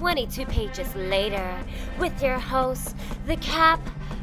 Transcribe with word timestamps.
22 0.00 0.46
pages 0.46 0.96
later 0.96 1.62
with 1.98 2.22
your 2.22 2.38
hosts, 2.38 2.94
The 3.26 3.36
Cap, 3.36 3.78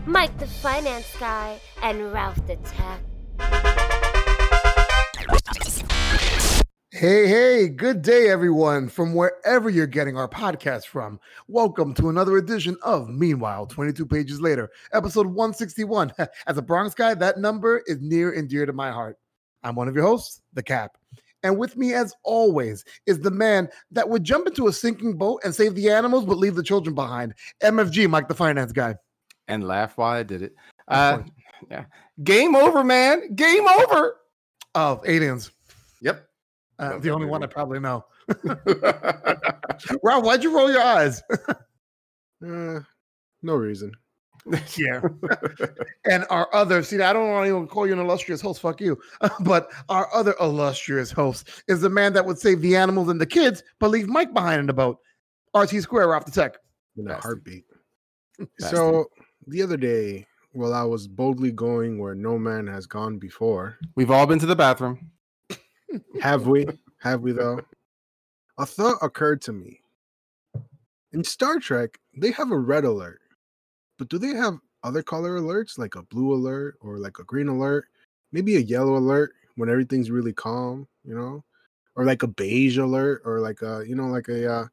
Mike 0.07 0.35
the 0.39 0.47
Finance 0.47 1.05
Guy, 1.19 1.59
and 1.83 2.11
Ralph 2.11 2.39
the 2.47 2.55
Tech. 2.55 2.99
Hey, 6.89 7.27
hey, 7.27 7.67
good 7.69 8.01
day, 8.01 8.27
everyone, 8.27 8.89
from 8.89 9.13
wherever 9.13 9.69
you're 9.69 9.85
getting 9.85 10.17
our 10.17 10.27
podcast 10.27 10.87
from. 10.87 11.19
Welcome 11.47 11.93
to 11.93 12.09
another 12.09 12.37
edition 12.37 12.75
of 12.81 13.07
Meanwhile, 13.09 13.67
22 13.67 14.03
Pages 14.07 14.41
Later, 14.41 14.71
episode 14.93 15.27
161. 15.27 16.11
As 16.47 16.57
a 16.57 16.63
Bronx 16.63 16.95
guy, 16.95 17.13
that 17.13 17.37
number 17.37 17.83
is 17.85 18.01
near 18.01 18.31
and 18.31 18.49
dear 18.49 18.65
to 18.65 18.73
my 18.73 18.89
heart. 18.89 19.19
I'm 19.61 19.75
one 19.75 19.87
of 19.87 19.93
your 19.93 20.05
hosts, 20.05 20.41
The 20.53 20.63
Cap. 20.63 20.97
And 21.47 21.57
with 21.57 21.77
me, 21.77 21.93
as 21.93 22.13
always, 22.23 22.83
is 23.05 23.21
the 23.21 23.31
man 23.31 23.69
that 23.91 24.09
would 24.09 24.25
jump 24.25 24.47
into 24.47 24.67
a 24.67 24.73
sinking 24.73 25.17
boat 25.17 25.39
and 25.45 25.55
save 25.55 25.75
the 25.75 25.89
animals 25.89 26.25
but 26.25 26.37
leave 26.37 26.55
the 26.55 26.63
children 26.63 26.93
behind. 26.93 27.33
MFG, 27.63 28.09
Mike 28.09 28.27
the 28.27 28.35
Finance 28.35 28.73
Guy. 28.73 28.95
And 29.47 29.65
laugh 29.65 29.97
while 29.97 30.11
I 30.11 30.23
did 30.23 30.41
it. 30.41 30.55
Uh, 30.89 31.19
yeah. 31.71 31.85
Game 32.25 32.53
over, 32.53 32.83
man. 32.83 33.33
Game 33.33 33.65
over. 33.65 34.17
Of 34.75 35.07
aliens. 35.07 35.51
Yep. 36.01 36.27
Uh, 36.79 36.97
the 36.97 37.11
only 37.11 37.27
one 37.27 37.41
I 37.43 37.47
probably 37.47 37.79
know. 37.79 38.03
Rob, 40.03 40.25
why'd 40.25 40.43
you 40.43 40.53
roll 40.53 40.69
your 40.69 40.83
eyes? 40.83 41.23
Uh, 42.45 42.79
no 43.41 43.55
reason. 43.55 43.91
yeah. 44.77 45.01
and 46.05 46.25
our 46.29 46.53
other, 46.53 46.83
see, 46.83 47.01
I 47.01 47.13
don't 47.13 47.29
want 47.29 47.45
to 47.45 47.49
even 47.49 47.67
call 47.67 47.87
you 47.87 47.93
an 47.93 47.99
illustrious 47.99 48.41
host, 48.41 48.61
fuck 48.61 48.79
you. 48.81 48.97
but 49.41 49.71
our 49.89 50.13
other 50.13 50.35
illustrious 50.39 51.11
host 51.11 51.63
is 51.67 51.81
the 51.81 51.89
man 51.89 52.13
that 52.13 52.25
would 52.25 52.39
save 52.39 52.61
the 52.61 52.75
animals 52.75 53.09
and 53.09 53.19
the 53.19 53.25
kids, 53.25 53.63
but 53.79 53.89
leave 53.89 54.07
Mike 54.07 54.33
behind 54.33 54.59
in 54.59 54.67
the 54.67 54.73
boat. 54.73 54.99
RT 55.55 55.81
Square 55.81 56.13
off 56.15 56.25
the 56.25 56.31
tech. 56.31 56.57
In 56.97 57.05
a 57.05 57.09
Bastard. 57.09 57.23
heartbeat. 57.23 57.65
Bastard. 58.59 58.77
So 58.77 59.05
the 59.47 59.61
other 59.61 59.77
day, 59.77 60.25
while 60.51 60.73
I 60.73 60.83
was 60.83 61.07
boldly 61.07 61.51
going 61.51 61.99
where 61.99 62.15
no 62.15 62.37
man 62.37 62.67
has 62.67 62.85
gone 62.85 63.17
before, 63.17 63.77
We've 63.95 64.11
all 64.11 64.25
been 64.25 64.39
to 64.39 64.45
the 64.45 64.55
bathroom. 64.55 65.11
have 66.21 66.47
we? 66.47 66.67
Have 66.99 67.21
we 67.21 67.31
though? 67.31 67.61
A 68.57 68.65
thought 68.65 68.97
occurred 69.01 69.41
to 69.43 69.53
me. 69.53 69.81
In 71.13 71.23
Star 71.23 71.59
Trek, 71.59 71.99
they 72.17 72.31
have 72.31 72.51
a 72.51 72.57
red 72.57 72.83
alert, 72.83 73.21
but 73.97 74.09
do 74.09 74.17
they 74.17 74.35
have 74.35 74.59
other 74.83 75.01
color 75.01 75.39
alerts 75.39 75.77
like 75.77 75.95
a 75.95 76.03
blue 76.03 76.33
alert 76.33 76.77
or 76.81 76.97
like 76.97 77.19
a 77.19 77.23
green 77.23 77.47
alert? 77.47 77.85
Maybe 78.31 78.55
a 78.55 78.59
yellow 78.59 78.97
alert 78.97 79.33
when 79.55 79.69
everything's 79.69 80.11
really 80.11 80.33
calm, 80.33 80.87
you 81.03 81.15
know, 81.15 81.43
or 81.95 82.05
like 82.05 82.23
a 82.23 82.27
beige 82.27 82.77
alert 82.77 83.21
or 83.25 83.39
like 83.39 83.61
a 83.61 83.83
you 83.87 83.95
know 83.95 84.07
like 84.07 84.27
a 84.27 84.51
uh, 84.51 84.67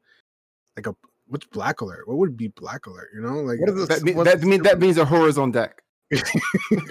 like 0.75 0.87
a 0.87 0.95
what's 1.27 1.45
black 1.47 1.81
alert? 1.81 2.07
What 2.07 2.17
would 2.17 2.37
be 2.37 2.47
black 2.49 2.85
alert? 2.85 3.09
You 3.13 3.21
know, 3.21 3.41
like 3.41 3.59
That, 3.59 4.01
mean, 4.03 4.23
that, 4.23 4.41
mean, 4.41 4.63
that 4.63 4.79
means 4.79 4.97
a 4.97 5.05
horror's 5.05 5.37
on 5.37 5.51
deck. 5.51 5.81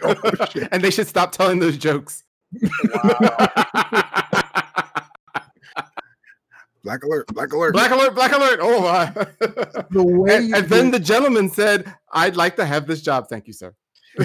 Oh, 0.03 0.15
and 0.73 0.83
they 0.83 0.91
should 0.91 1.07
stop 1.07 1.33
telling 1.33 1.59
those 1.61 1.77
jokes. 1.79 2.25
black 6.85 7.03
alert, 7.03 7.27
black 7.29 7.53
alert. 7.53 7.73
black 7.73 7.91
alert, 7.91 8.15
black 8.15 8.33
alert. 8.33 8.61
Oh 8.63 8.81
my. 8.83 9.07
the 9.91 10.05
way 10.05 10.37
and, 10.37 10.55
and 10.55 10.69
then 10.69 10.91
the 10.91 11.01
gentleman 11.01 11.49
said, 11.51 11.93
I'd 12.13 12.37
like 12.37 12.55
to 12.57 12.67
have 12.67 12.87
this 12.87 13.03
job. 13.03 13.29
Thank 13.29 13.47
you, 13.47 13.53
sir. 13.53 13.75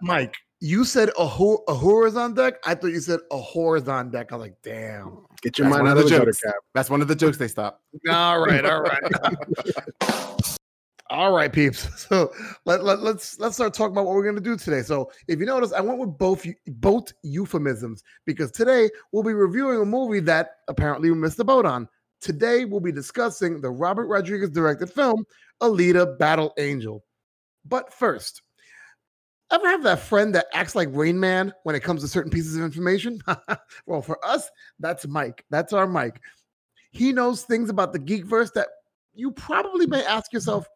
Mike, 0.00 0.34
you 0.60 0.84
said 0.84 1.10
a, 1.18 1.26
ho- 1.26 1.64
a 1.66 1.72
whore 1.74 2.14
on 2.16 2.34
deck. 2.34 2.54
I 2.64 2.74
thought 2.74 2.88
you 2.88 3.00
said 3.00 3.20
a 3.32 3.36
whore's 3.40 3.88
on 3.88 4.10
deck. 4.10 4.30
I 4.32 4.36
was 4.36 4.42
like, 4.42 4.56
damn. 4.62 5.24
Get 5.42 5.58
your 5.58 5.68
That's 5.68 5.78
mind 5.78 5.88
out 5.88 5.96
of 5.98 6.04
of 6.04 6.04
the 6.04 6.10
the 6.10 6.18
gutter 6.18 6.30
jokes. 6.30 6.40
cap. 6.40 6.54
That's 6.74 6.90
one 6.90 7.02
of 7.02 7.08
the 7.08 7.14
jokes 7.14 7.36
they 7.36 7.48
stop. 7.48 7.82
All 8.08 8.38
right, 8.40 8.64
all 8.64 8.82
right. 8.82 9.02
all 11.16 11.32
right, 11.32 11.52
peeps. 11.52 11.88
So 12.06 12.30
let, 12.66 12.84
let, 12.84 13.00
let's 13.00 13.40
let's 13.40 13.56
start 13.56 13.74
talking 13.74 13.92
about 13.92 14.04
what 14.04 14.14
we're 14.14 14.24
gonna 14.26 14.40
do 14.40 14.56
today. 14.56 14.82
So 14.82 15.10
if 15.26 15.40
you 15.40 15.46
notice, 15.46 15.72
I 15.72 15.80
went 15.80 15.98
with 15.98 16.16
both 16.18 16.46
both 16.66 17.12
euphemisms 17.22 18.04
because 18.26 18.52
today 18.52 18.90
we'll 19.10 19.24
be 19.24 19.32
reviewing 19.32 19.80
a 19.80 19.84
movie 19.84 20.20
that 20.20 20.50
apparently 20.68 21.10
we 21.10 21.16
missed 21.16 21.38
the 21.38 21.44
boat 21.44 21.64
on. 21.64 21.88
Today 22.20 22.64
we'll 22.64 22.80
be 22.80 22.92
discussing 22.92 23.60
the 23.60 23.70
Robert 23.70 24.06
Rodriguez 24.06 24.50
directed 24.50 24.92
film 24.92 25.24
Alita 25.62 26.18
Battle 26.18 26.52
Angel. 26.58 27.02
But 27.64 27.92
first, 27.92 28.42
ever 29.50 29.66
have 29.66 29.82
that 29.84 30.00
friend 30.00 30.34
that 30.34 30.46
acts 30.52 30.74
like 30.74 30.88
Rain 30.92 31.18
Man 31.18 31.52
when 31.64 31.74
it 31.74 31.82
comes 31.82 32.02
to 32.02 32.08
certain 32.08 32.30
pieces 32.30 32.56
of 32.56 32.62
information? 32.62 33.20
well, 33.86 34.02
for 34.02 34.24
us, 34.24 34.48
that's 34.78 35.06
Mike. 35.06 35.44
That's 35.50 35.72
our 35.72 35.86
Mike. 35.86 36.20
He 36.92 37.12
knows 37.12 37.42
things 37.42 37.70
about 37.70 37.92
the 37.92 37.98
Geekverse 37.98 38.52
that 38.52 38.68
you 39.14 39.32
probably 39.32 39.86
may 39.86 40.04
ask 40.04 40.32
yourself, 40.32 40.66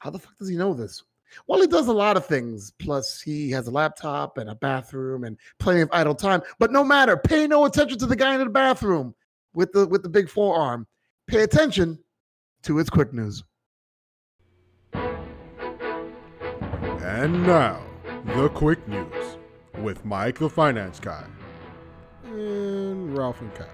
how 0.00 0.10
the 0.10 0.18
fuck 0.18 0.36
does 0.38 0.48
he 0.48 0.56
know 0.56 0.74
this? 0.74 1.02
Well, 1.46 1.60
he 1.60 1.66
does 1.66 1.88
a 1.88 1.92
lot 1.92 2.16
of 2.16 2.24
things. 2.24 2.72
Plus, 2.78 3.20
he 3.20 3.50
has 3.50 3.66
a 3.66 3.70
laptop 3.70 4.38
and 4.38 4.48
a 4.50 4.54
bathroom 4.54 5.24
and 5.24 5.36
plenty 5.58 5.80
of 5.80 5.88
idle 5.92 6.14
time. 6.14 6.42
But 6.58 6.72
no 6.72 6.84
matter, 6.84 7.16
pay 7.16 7.46
no 7.46 7.64
attention 7.64 7.98
to 7.98 8.06
the 8.06 8.16
guy 8.16 8.34
in 8.34 8.40
the 8.40 8.48
bathroom 8.48 9.14
with 9.54 9.72
the 9.72 9.86
with 9.86 10.02
the 10.02 10.08
big 10.08 10.28
forearm. 10.28 10.86
Pay 11.26 11.42
attention 11.42 11.98
to 12.62 12.78
its 12.78 12.90
quick 12.90 13.12
news. 13.12 13.42
And 17.02 17.46
now, 17.46 17.82
the 18.24 18.48
quick 18.48 18.86
news 18.88 19.38
with 19.78 20.04
Mike 20.04 20.38
the 20.38 20.50
Finance 20.50 21.00
Guy 21.00 21.24
and 22.24 23.16
Ralph 23.16 23.40
and 23.40 23.54
Cat. 23.54 23.70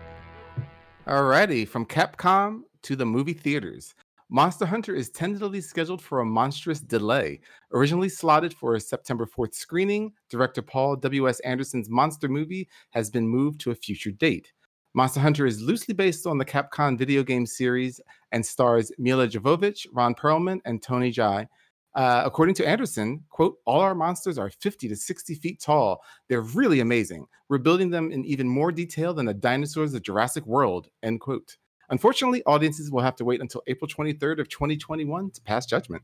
Alrighty, 1.07 1.67
from 1.67 1.87
Capcom 1.87 2.63
to 2.83 2.95
the 2.95 3.07
movie 3.07 3.33
theaters. 3.33 3.95
Monster 4.35 4.65
Hunter 4.65 4.95
is 4.95 5.11
tentatively 5.11 5.61
scheduled 5.61 6.01
for 6.01 6.21
a 6.21 6.25
monstrous 6.25 6.81
delay. 6.81 7.39
Originally 7.75 8.09
slotted 8.09 8.55
for 8.55 8.77
a 8.77 8.81
September 8.81 9.27
4th 9.27 9.53
screening, 9.53 10.11
director 10.31 10.63
Paul 10.63 10.97
W.S. 10.97 11.39
Anderson's 11.41 11.91
monster 11.91 12.29
movie 12.29 12.67
has 12.93 13.11
been 13.11 13.29
moved 13.29 13.61
to 13.61 13.73
a 13.73 13.75
future 13.75 14.11
date. 14.11 14.51
Monster 14.95 15.21
Hunter 15.21 15.45
is 15.45 15.61
loosely 15.61 15.93
based 15.93 16.27
on 16.27 16.39
the 16.39 16.47
Capcom 16.47 16.97
video 16.97 17.23
game 17.23 17.45
series 17.45 18.01
and 18.33 18.45
stars 18.45 18.91
Milla 18.97 19.29
Jovovich, 19.29 19.87
Ron 19.93 20.15
Perlman, 20.15 20.61
and 20.65 20.83
Tony 20.83 21.13
Jaa. 21.13 21.47
Uh, 21.95 22.23
according 22.25 22.55
to 22.55 22.67
Anderson, 22.67 23.23
quote, 23.29 23.59
all 23.67 23.81
our 23.81 23.95
monsters 23.95 24.39
are 24.39 24.49
50 24.49 24.89
to 24.89 24.97
60 24.97 25.35
feet 25.35 25.61
tall. 25.61 26.01
They're 26.31 26.41
really 26.41 26.81
amazing. 26.81 27.27
We're 27.51 27.59
building 27.59 27.91
them 27.91 28.11
in 28.11 28.25
even 28.25 28.49
more 28.49 28.73
detail 28.73 29.13
than 29.13 29.27
the 29.27 29.35
dinosaurs 29.35 29.93
of 29.93 30.03
Jurassic 30.03 30.47
World, 30.47 30.89
end 31.03 31.21
quote. 31.21 31.59
Unfortunately, 31.93 32.43
audiences 32.45 32.91
will 32.91 33.03
have 33.03 33.17
to 33.17 33.25
wait 33.25 33.43
until 33.43 33.63
April 33.67 33.87
23rd 33.87 34.41
of 34.41 34.49
2021 34.49 35.31
to 35.31 35.41
pass 35.43 35.67
judgment. 35.67 36.03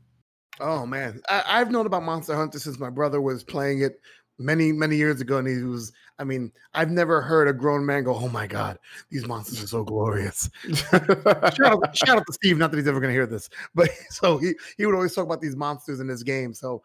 Oh 0.59 0.85
man, 0.85 1.19
I, 1.29 1.43
I've 1.47 1.71
known 1.71 1.87
about 1.87 2.03
Monster 2.03 2.35
Hunter 2.35 2.59
since 2.59 2.79
my 2.79 2.91
brother 2.91 3.19
was 3.19 3.43
playing 3.43 3.81
it 3.81 3.99
many 4.37 4.71
many 4.71 4.97
years 4.97 5.19
ago, 5.19 5.39
and 5.39 5.47
he 5.47 5.63
was. 5.63 5.91
I 6.19 6.25
mean, 6.25 6.51
I've 6.75 6.91
never 6.91 7.21
heard 7.21 7.47
a 7.47 7.53
grown 7.53 7.85
man 7.85 8.03
go, 8.03 8.13
"Oh 8.13 8.29
my 8.29 8.45
god, 8.45 8.77
these 9.09 9.25
monsters 9.25 9.63
are 9.63 9.67
so 9.67 9.83
glorious." 9.83 10.47
shout, 10.91 11.09
out, 11.09 11.97
shout 11.97 12.17
out 12.17 12.27
to 12.27 12.33
Steve. 12.33 12.59
Not 12.59 12.69
that 12.69 12.77
he's 12.77 12.87
ever 12.87 12.99
going 12.99 13.09
to 13.09 13.15
hear 13.15 13.25
this, 13.25 13.49
but 13.73 13.89
so 14.11 14.37
he 14.37 14.53
he 14.77 14.85
would 14.85 14.93
always 14.93 15.15
talk 15.15 15.25
about 15.25 15.41
these 15.41 15.55
monsters 15.55 15.99
in 15.99 16.07
this 16.07 16.21
game. 16.21 16.53
So 16.53 16.83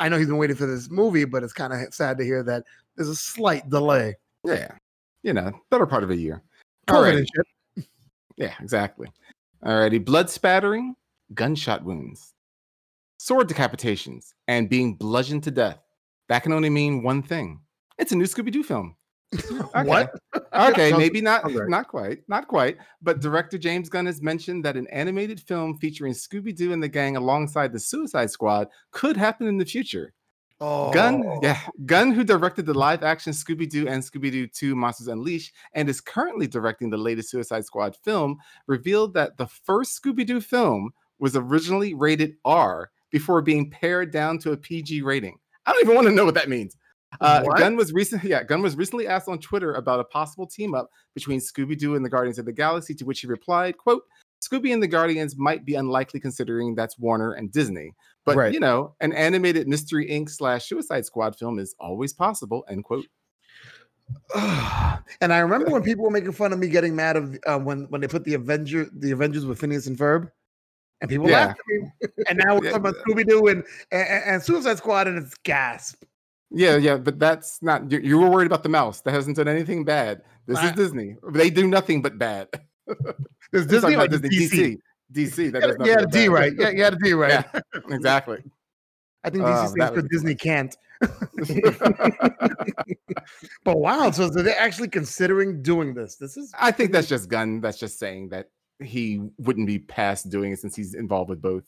I 0.00 0.08
know 0.08 0.16
he's 0.16 0.28
been 0.28 0.38
waiting 0.38 0.56
for 0.56 0.66
this 0.66 0.90
movie, 0.90 1.26
but 1.26 1.42
it's 1.42 1.52
kind 1.52 1.74
of 1.74 1.92
sad 1.92 2.16
to 2.16 2.24
hear 2.24 2.42
that 2.44 2.64
there's 2.96 3.10
a 3.10 3.16
slight 3.16 3.68
delay. 3.68 4.14
yeah, 4.44 4.72
you 5.22 5.34
know, 5.34 5.52
better 5.70 5.86
part 5.86 6.04
of 6.04 6.10
a 6.10 6.16
year. 6.16 6.42
COVID 6.88 7.26
Alrighty. 7.26 7.42
Yeah, 8.36 8.54
exactly. 8.60 9.08
Alrighty. 9.64 10.04
Blood 10.04 10.30
spattering, 10.30 10.94
gunshot 11.34 11.84
wounds, 11.84 12.34
sword 13.18 13.48
decapitations, 13.48 14.34
and 14.48 14.68
being 14.68 14.94
bludgeoned 14.94 15.44
to 15.44 15.50
death. 15.50 15.78
That 16.28 16.42
can 16.42 16.52
only 16.52 16.70
mean 16.70 17.02
one 17.02 17.22
thing. 17.22 17.60
It's 17.98 18.12
a 18.12 18.16
new 18.16 18.24
Scooby 18.24 18.52
Doo 18.52 18.62
film. 18.62 18.96
Okay. 19.74 19.88
What? 19.88 20.14
Okay, 20.54 20.92
maybe 20.96 21.20
not 21.20 21.44
right. 21.44 21.68
not 21.68 21.88
quite, 21.88 22.20
not 22.28 22.48
quite. 22.48 22.78
But 23.02 23.20
director 23.20 23.58
James 23.58 23.90
Gunn 23.90 24.06
has 24.06 24.22
mentioned 24.22 24.64
that 24.64 24.76
an 24.76 24.86
animated 24.86 25.40
film 25.40 25.76
featuring 25.78 26.14
Scooby 26.14 26.56
Doo 26.56 26.72
and 26.72 26.82
the 26.82 26.88
gang 26.88 27.16
alongside 27.16 27.72
the 27.72 27.80
Suicide 27.80 28.30
Squad 28.30 28.68
could 28.92 29.16
happen 29.16 29.48
in 29.48 29.58
the 29.58 29.66
future. 29.66 30.14
Oh, 30.60 30.90
Gunn, 30.90 31.22
yeah, 31.42 31.60
Gunn, 31.84 32.12
who 32.12 32.24
directed 32.24 32.64
the 32.64 32.72
live 32.72 33.02
action 33.02 33.32
Scooby 33.32 33.68
Doo 33.68 33.86
and 33.88 34.02
Scooby 34.02 34.32
Doo 34.32 34.46
2 34.46 34.74
Monsters 34.74 35.08
Unleashed 35.08 35.54
and 35.74 35.88
is 35.88 36.00
currently 36.00 36.46
directing 36.46 36.88
the 36.88 36.96
latest 36.96 37.30
Suicide 37.30 37.66
Squad 37.66 37.94
film, 37.94 38.38
revealed 38.66 39.12
that 39.14 39.36
the 39.36 39.46
first 39.46 40.00
Scooby 40.02 40.26
Doo 40.26 40.40
film 40.40 40.92
was 41.18 41.36
originally 41.36 41.92
rated 41.92 42.36
R 42.44 42.90
before 43.10 43.42
being 43.42 43.70
pared 43.70 44.10
down 44.10 44.38
to 44.40 44.52
a 44.52 44.56
PG 44.56 45.02
rating. 45.02 45.36
I 45.66 45.72
don't 45.72 45.82
even 45.82 45.94
want 45.94 46.06
to 46.06 46.14
know 46.14 46.24
what 46.24 46.34
that 46.34 46.48
means. 46.48 46.76
Uh, 47.20 47.42
What? 47.42 47.58
Gunn 47.58 47.76
was 47.76 47.92
recently, 47.92 48.30
yeah, 48.30 48.42
Gunn 48.42 48.62
was 48.62 48.76
recently 48.76 49.06
asked 49.06 49.28
on 49.28 49.38
Twitter 49.38 49.74
about 49.74 50.00
a 50.00 50.04
possible 50.04 50.46
team 50.46 50.74
up 50.74 50.90
between 51.14 51.38
Scooby 51.40 51.76
Doo 51.76 51.96
and 51.96 52.04
the 52.04 52.10
Guardians 52.10 52.38
of 52.38 52.46
the 52.46 52.52
Galaxy, 52.52 52.94
to 52.94 53.04
which 53.04 53.20
he 53.20 53.26
replied, 53.26 53.76
"quote 53.76 54.04
Scooby 54.42 54.72
and 54.72 54.82
the 54.82 54.88
Guardians 54.88 55.36
might 55.36 55.64
be 55.64 55.74
unlikely 55.74 56.20
considering 56.20 56.74
that's 56.74 56.98
Warner 56.98 57.32
and 57.32 57.50
Disney, 57.52 57.94
but 58.26 58.36
Right. 58.36 58.52
you 58.52 58.60
know, 58.60 58.94
an 59.00 59.12
animated 59.14 59.66
Mystery 59.68 60.06
Inc. 60.10 60.28
slash 60.28 60.68
Suicide 60.68 61.06
Squad 61.06 61.36
film 61.36 61.58
is 61.58 61.74
always 61.80 62.12
possible." 62.12 62.64
End 62.68 62.84
quote. 62.84 63.06
and 65.20 65.32
I 65.32 65.38
remember 65.38 65.70
when 65.70 65.82
people 65.82 66.04
were 66.04 66.10
making 66.10 66.32
fun 66.32 66.52
of 66.52 66.58
me 66.58 66.68
getting 66.68 66.94
mad 66.94 67.16
of 67.16 67.38
uh, 67.46 67.58
when 67.58 67.84
when 67.90 68.00
they 68.00 68.08
put 68.08 68.24
the 68.24 68.34
Avenger 68.34 68.86
the 68.92 69.12
Avengers 69.12 69.46
with 69.46 69.58
Phineas 69.58 69.86
and 69.86 69.96
Ferb, 69.96 70.30
and 71.00 71.10
people 71.10 71.28
Yeah. 71.28 71.46
laughed 71.46 71.60
at 71.60 71.66
me. 71.66 71.90
And 72.28 72.38
now 72.44 72.54
we're 72.54 72.70
talking 72.70 72.76
about 72.76 72.94
Scooby 73.06 73.26
Doo 73.26 73.46
and, 73.48 73.64
and 73.90 74.24
and 74.26 74.42
Suicide 74.42 74.78
Squad, 74.78 75.06
and 75.08 75.18
it's 75.18 75.34
gasp. 75.44 76.02
Yeah, 76.50 76.76
yeah, 76.76 76.96
but 76.96 77.18
that's 77.18 77.60
not. 77.62 77.90
You, 77.90 77.98
you 77.98 78.18
were 78.18 78.30
worried 78.30 78.46
about 78.46 78.62
the 78.62 78.68
mouse. 78.68 79.00
That 79.00 79.12
hasn't 79.12 79.36
done 79.36 79.48
anything 79.48 79.84
bad. 79.84 80.22
This 80.46 80.62
is 80.62 80.72
Disney. 80.72 81.16
They 81.32 81.50
do 81.50 81.66
nothing 81.66 82.02
but 82.02 82.18
bad. 82.18 82.48
There's 83.50 83.66
I'm 83.72 83.92
talking 83.92 84.10
Disney, 84.10 84.28
DC. 84.28 84.50
DC. 84.50 84.78
DC. 85.12 85.52
That 85.52 85.62
does 85.62 85.76
yeah, 85.80 85.94
nothing 85.94 85.96
the 85.96 86.02
but 86.04 86.12
D 86.12 86.28
right. 86.28 86.52
Yeah, 86.56 86.70
you 86.70 86.82
had 86.82 86.94
a 86.94 86.98
D 86.98 87.12
right. 87.12 87.44
Yeah. 87.52 87.60
exactly. 87.90 88.42
I 89.24 89.30
think 89.30 89.44
Oh, 89.44 89.48
DC 89.48 89.68
stands 89.70 89.94
for 89.94 90.02
Disney 90.08 90.34
can't. 90.34 90.76
But 93.64 93.78
wow, 93.78 94.10
so 94.10 94.28
they're 94.28 94.58
actually 94.58 94.88
considering 94.88 95.62
doing 95.62 95.94
this. 95.94 96.16
This 96.16 96.36
is 96.36 96.52
I 96.58 96.70
think 96.70 96.92
that's 96.92 97.08
just 97.08 97.28
Gunn. 97.28 97.60
That's 97.60 97.78
just 97.78 97.98
saying 97.98 98.28
that 98.28 98.50
he 98.80 99.20
wouldn't 99.38 99.66
be 99.66 99.78
past 99.78 100.30
doing 100.30 100.52
it 100.52 100.60
since 100.60 100.76
he's 100.76 100.94
involved 100.94 101.30
with 101.30 101.42
both. 101.42 101.64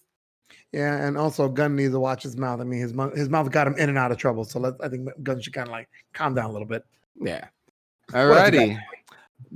yeah, 0.72 1.04
and 1.04 1.18
also 1.18 1.48
Gunn 1.48 1.74
needs 1.76 1.92
to 1.92 2.00
watch 2.00 2.22
his 2.22 2.36
mouth. 2.36 2.60
I 2.60 2.64
mean, 2.64 2.80
his 2.80 2.94
mouth 2.94 3.16
his 3.16 3.28
mouth 3.28 3.50
got 3.50 3.66
him 3.66 3.74
in 3.76 3.88
and 3.88 3.98
out 3.98 4.12
of 4.12 4.18
trouble. 4.18 4.44
So 4.44 4.60
let 4.60 4.74
I 4.82 4.88
think 4.88 5.08
Gunn 5.22 5.40
should 5.40 5.52
kind 5.52 5.66
of 5.66 5.72
like 5.72 5.88
calm 6.14 6.34
down 6.34 6.46
a 6.46 6.52
little 6.52 6.68
bit. 6.68 6.84
Yeah. 7.20 7.46
you 8.08 8.14
got? 8.14 8.52
Alrighty. 8.52 8.78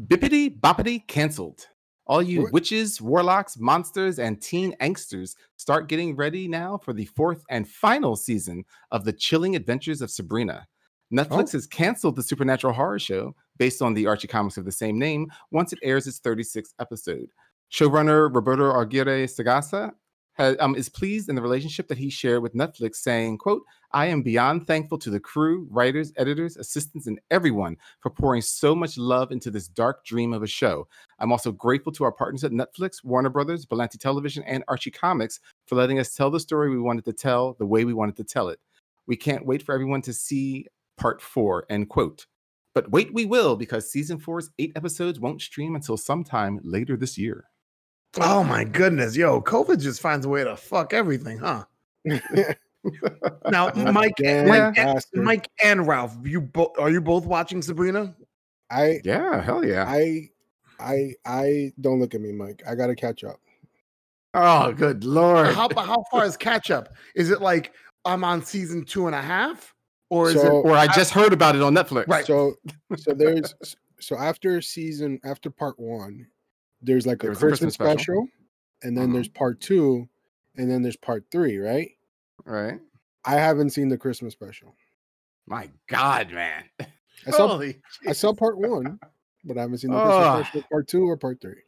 Bippity 0.06 0.58
boppity 0.58 1.06
canceled. 1.06 1.68
All 2.06 2.22
you 2.22 2.42
What? 2.42 2.52
witches, 2.52 3.00
warlocks, 3.00 3.58
monsters, 3.58 4.18
and 4.18 4.40
teen 4.40 4.74
angsters 4.80 5.36
start 5.56 5.88
getting 5.88 6.16
ready 6.16 6.48
now 6.48 6.78
for 6.78 6.92
the 6.92 7.04
fourth 7.04 7.44
and 7.48 7.68
final 7.68 8.16
season 8.16 8.64
of 8.90 9.04
The 9.04 9.12
Chilling 9.12 9.54
Adventures 9.54 10.02
of 10.02 10.10
Sabrina. 10.10 10.66
Netflix 11.12 11.50
oh. 11.50 11.58
has 11.58 11.66
canceled 11.66 12.16
the 12.16 12.22
supernatural 12.22 12.72
horror 12.72 12.98
show 12.98 13.34
based 13.58 13.82
on 13.82 13.94
the 13.94 14.06
Archie 14.06 14.26
comics 14.26 14.56
of 14.56 14.64
the 14.64 14.72
same 14.72 14.98
name 14.98 15.30
once 15.50 15.72
it 15.72 15.78
airs 15.82 16.06
its 16.06 16.20
36th 16.20 16.72
episode. 16.80 17.28
Showrunner 17.70 18.34
Roberto 18.34 18.72
Aguirre 18.80 19.26
Sacasa 19.26 19.92
has, 20.34 20.56
um, 20.60 20.74
is 20.74 20.88
pleased 20.88 21.28
in 21.28 21.34
the 21.34 21.42
relationship 21.42 21.88
that 21.88 21.98
he 21.98 22.08
shared 22.10 22.42
with 22.42 22.54
Netflix, 22.54 22.96
saying, 22.96 23.38
quote, 23.38 23.62
I 23.92 24.06
am 24.06 24.22
beyond 24.22 24.66
thankful 24.66 24.98
to 24.98 25.10
the 25.10 25.20
crew, 25.20 25.68
writers, 25.70 26.12
editors, 26.16 26.56
assistants, 26.56 27.06
and 27.06 27.20
everyone 27.30 27.76
for 28.00 28.10
pouring 28.10 28.40
so 28.40 28.74
much 28.74 28.96
love 28.96 29.32
into 29.32 29.50
this 29.50 29.68
dark 29.68 30.04
dream 30.04 30.32
of 30.32 30.42
a 30.42 30.46
show. 30.46 30.88
I'm 31.18 31.32
also 31.32 31.52
grateful 31.52 31.92
to 31.92 32.04
our 32.04 32.12
partners 32.12 32.44
at 32.44 32.52
Netflix, 32.52 33.04
Warner 33.04 33.28
Brothers, 33.28 33.66
Berlanti 33.66 33.98
Television, 33.98 34.42
and 34.44 34.64
Archie 34.68 34.90
Comics 34.90 35.40
for 35.66 35.76
letting 35.76 35.98
us 35.98 36.14
tell 36.14 36.30
the 36.30 36.40
story 36.40 36.70
we 36.70 36.78
wanted 36.78 37.04
to 37.04 37.12
tell 37.12 37.54
the 37.58 37.66
way 37.66 37.84
we 37.84 37.92
wanted 37.92 38.16
to 38.16 38.24
tell 38.24 38.48
it. 38.48 38.58
We 39.06 39.16
can't 39.16 39.46
wait 39.46 39.62
for 39.62 39.74
everyone 39.74 40.02
to 40.02 40.12
see 40.12 40.66
part 40.96 41.20
four, 41.20 41.66
end 41.68 41.90
quote. 41.90 42.26
But 42.74 42.90
wait, 42.90 43.12
we 43.12 43.26
will, 43.26 43.56
because 43.56 43.90
season 43.90 44.18
four's 44.18 44.48
eight 44.58 44.72
episodes 44.76 45.20
won't 45.20 45.42
stream 45.42 45.74
until 45.74 45.98
sometime 45.98 46.58
later 46.62 46.96
this 46.96 47.18
year. 47.18 47.44
Oh 48.20 48.44
my 48.44 48.64
goodness, 48.64 49.16
yo, 49.16 49.40
COVID 49.40 49.80
just 49.80 50.00
finds 50.00 50.26
a 50.26 50.28
way 50.28 50.44
to 50.44 50.56
fuck 50.56 50.92
everything, 50.92 51.38
huh? 51.38 51.64
Now, 53.48 53.70
Mike, 53.76 54.14
Damn 54.16 54.48
Mike, 54.48 54.74
bastard. 54.74 55.22
Mike 55.22 55.48
and 55.62 55.86
Ralph, 55.86 56.16
you 56.24 56.40
both 56.40 56.72
are 56.80 56.90
you 56.90 57.00
both 57.00 57.24
watching 57.26 57.62
Sabrina? 57.62 58.12
I 58.72 59.00
Yeah, 59.04 59.40
hell 59.40 59.64
yeah. 59.64 59.84
I 59.86 60.30
I 60.80 61.14
I 61.24 61.72
don't 61.80 62.00
look 62.00 62.14
at 62.14 62.20
me, 62.20 62.32
Mike. 62.32 62.60
I 62.68 62.74
gotta 62.74 62.96
catch 62.96 63.22
up. 63.22 63.38
oh, 64.34 64.72
good 64.72 65.04
lord. 65.04 65.54
How 65.54 65.68
how 65.76 66.02
far 66.10 66.24
is 66.24 66.36
catch 66.36 66.72
up? 66.72 66.88
Is 67.14 67.30
it 67.30 67.40
like 67.40 67.72
I'm 68.04 68.24
on 68.24 68.44
season 68.44 68.84
two 68.84 69.06
and 69.06 69.14
a 69.14 69.22
half, 69.22 69.72
or 70.10 70.30
is 70.30 70.34
So- 70.40 70.46
it 70.58 70.66
or 70.66 70.72
I 70.72 70.88
just 70.88 71.12
heard 71.12 71.32
about 71.32 71.54
it 71.54 71.62
on 71.62 71.74
Netflix. 71.74 72.08
Right. 72.08 72.26
So 72.26 72.54
so 72.96 73.14
there's 73.14 73.54
so 74.00 74.16
after 74.18 74.60
season 74.60 75.20
after 75.24 75.50
part 75.50 75.78
one, 75.78 76.26
there's 76.82 77.06
like 77.06 77.22
a 77.22 77.26
There's 77.26 77.38
Christmas, 77.38 77.58
Christmas 77.58 77.74
special, 77.74 77.96
special. 78.26 78.28
and 78.82 78.96
then 78.96 79.08
Mhm. 79.10 79.12
there's 79.14 79.28
part 79.28 79.60
two, 79.60 80.08
and 80.56 80.70
then 80.70 80.82
there's 80.82 80.96
part 80.96 81.24
three, 81.30 81.58
right? 81.58 81.90
Right. 82.44 82.80
I 83.24 83.34
haven't 83.36 83.70
seen 83.70 83.88
the 83.88 83.96
Christmas 83.98 84.32
special. 84.32 84.74
My 85.46 85.70
God, 85.88 86.32
man. 86.32 86.64
I 87.26 87.30
saw 87.30 87.48
Holy 87.48 87.80
I 88.06 88.12
saw 88.12 88.32
part 88.34 88.58
one, 88.58 88.98
but 89.44 89.56
I 89.58 89.60
haven't 89.62 89.78
seen 89.78 89.90
the 89.92 89.96
Ah. 89.96 90.34
Christmas 90.36 90.48
special, 90.48 90.68
part 90.70 90.88
two 90.88 91.08
or 91.08 91.16
part 91.16 91.40
three. 91.40 91.62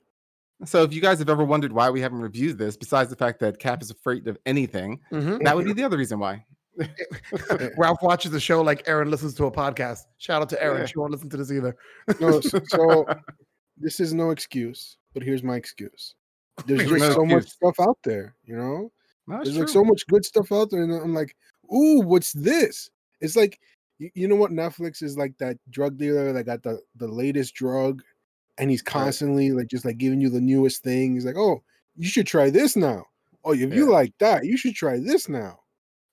So 0.65 0.83
if 0.83 0.93
you 0.93 1.01
guys 1.01 1.19
have 1.19 1.29
ever 1.29 1.45
wondered 1.45 1.73
why 1.73 1.91
we 1.91 2.01
haven't 2.01 2.21
reviewed 2.21 2.59
this, 2.59 2.77
besides 2.77 3.11
the 3.11 3.17
fact 3.17 3.41
that 3.41 3.59
Cap 3.59 3.83
is 3.83 3.91
afraid 3.91 4.27
of 4.29 4.39
anything, 4.47 5.01
Mhm. 5.13 5.43
that 5.45 5.55
would 5.55 5.65
be 5.67 5.73
the 5.73 5.85
other 5.85 5.97
reason 5.99 6.19
why. 6.19 6.45
Ralph 7.77 8.03
watches 8.03 8.31
the 8.33 8.41
show 8.41 8.63
like 8.63 8.89
Aaron 8.89 9.11
listens 9.11 9.35
to 9.35 9.45
a 9.47 9.51
podcast. 9.53 10.01
Shout 10.19 10.43
out 10.43 10.49
to 10.51 10.63
Aaron. 10.63 10.81
Yeah. 10.81 10.87
She 10.87 10.99
won't 10.99 11.13
listen 11.13 11.29
to 11.31 11.37
this 11.37 11.53
either. 11.53 11.77
No, 12.21 12.41
so, 12.41 12.61
so 12.67 13.05
this 13.77 14.01
is 14.01 14.13
no 14.15 14.31
excuse, 14.31 14.97
but 15.15 15.23
here's 15.23 15.43
my 15.43 15.57
excuse. 15.57 16.15
There's 16.67 16.89
just 16.89 17.15
so 17.15 17.25
much 17.25 17.49
stuff 17.49 17.77
out 17.81 17.99
there, 18.05 18.35
you 18.45 18.57
know. 18.57 18.93
No, 19.27 19.41
it's 19.41 19.51
There's 19.51 19.59
like 19.59 19.69
so 19.69 19.85
much 19.85 20.07
good 20.07 20.25
stuff 20.25 20.53
out 20.53 20.71
there, 20.71 20.83
and 20.83 20.93
I'm 20.93 21.15
like, 21.15 21.35
ooh, 21.73 22.01
what's 22.01 22.33
this? 22.33 22.91
It's 23.21 23.37
like, 23.37 23.59
you, 23.99 24.11
you 24.15 24.29
know 24.29 24.37
what? 24.37 24.51
Netflix 24.51 25.03
is 25.03 25.17
like 25.17 25.37
that 25.39 25.57
drug 25.71 25.97
dealer 25.97 26.33
that 26.33 26.45
got 26.45 26.63
the 26.63 26.81
the 26.97 27.09
latest 27.09 27.55
drug, 27.55 28.03
and 28.59 28.71
he's 28.71 28.83
constantly 28.83 29.51
like 29.53 29.69
just 29.69 29.85
like 29.85 29.99
giving 29.99 30.21
you 30.21 30.29
the 30.29 30.41
newest 30.41 30.83
thing. 30.83 31.15
He's 31.15 31.25
like, 31.25 31.39
oh, 31.39 31.63
you 31.97 32.09
should 32.09 32.27
try 32.27 32.51
this 32.51 32.77
now. 32.77 33.05
Oh, 33.45 33.53
if 33.53 33.75
you 33.75 33.91
like 33.91 34.13
that, 34.21 34.45
you 34.45 34.57
should 34.57 34.75
try 34.75 34.99
this 34.99 35.29
now. 35.29 35.61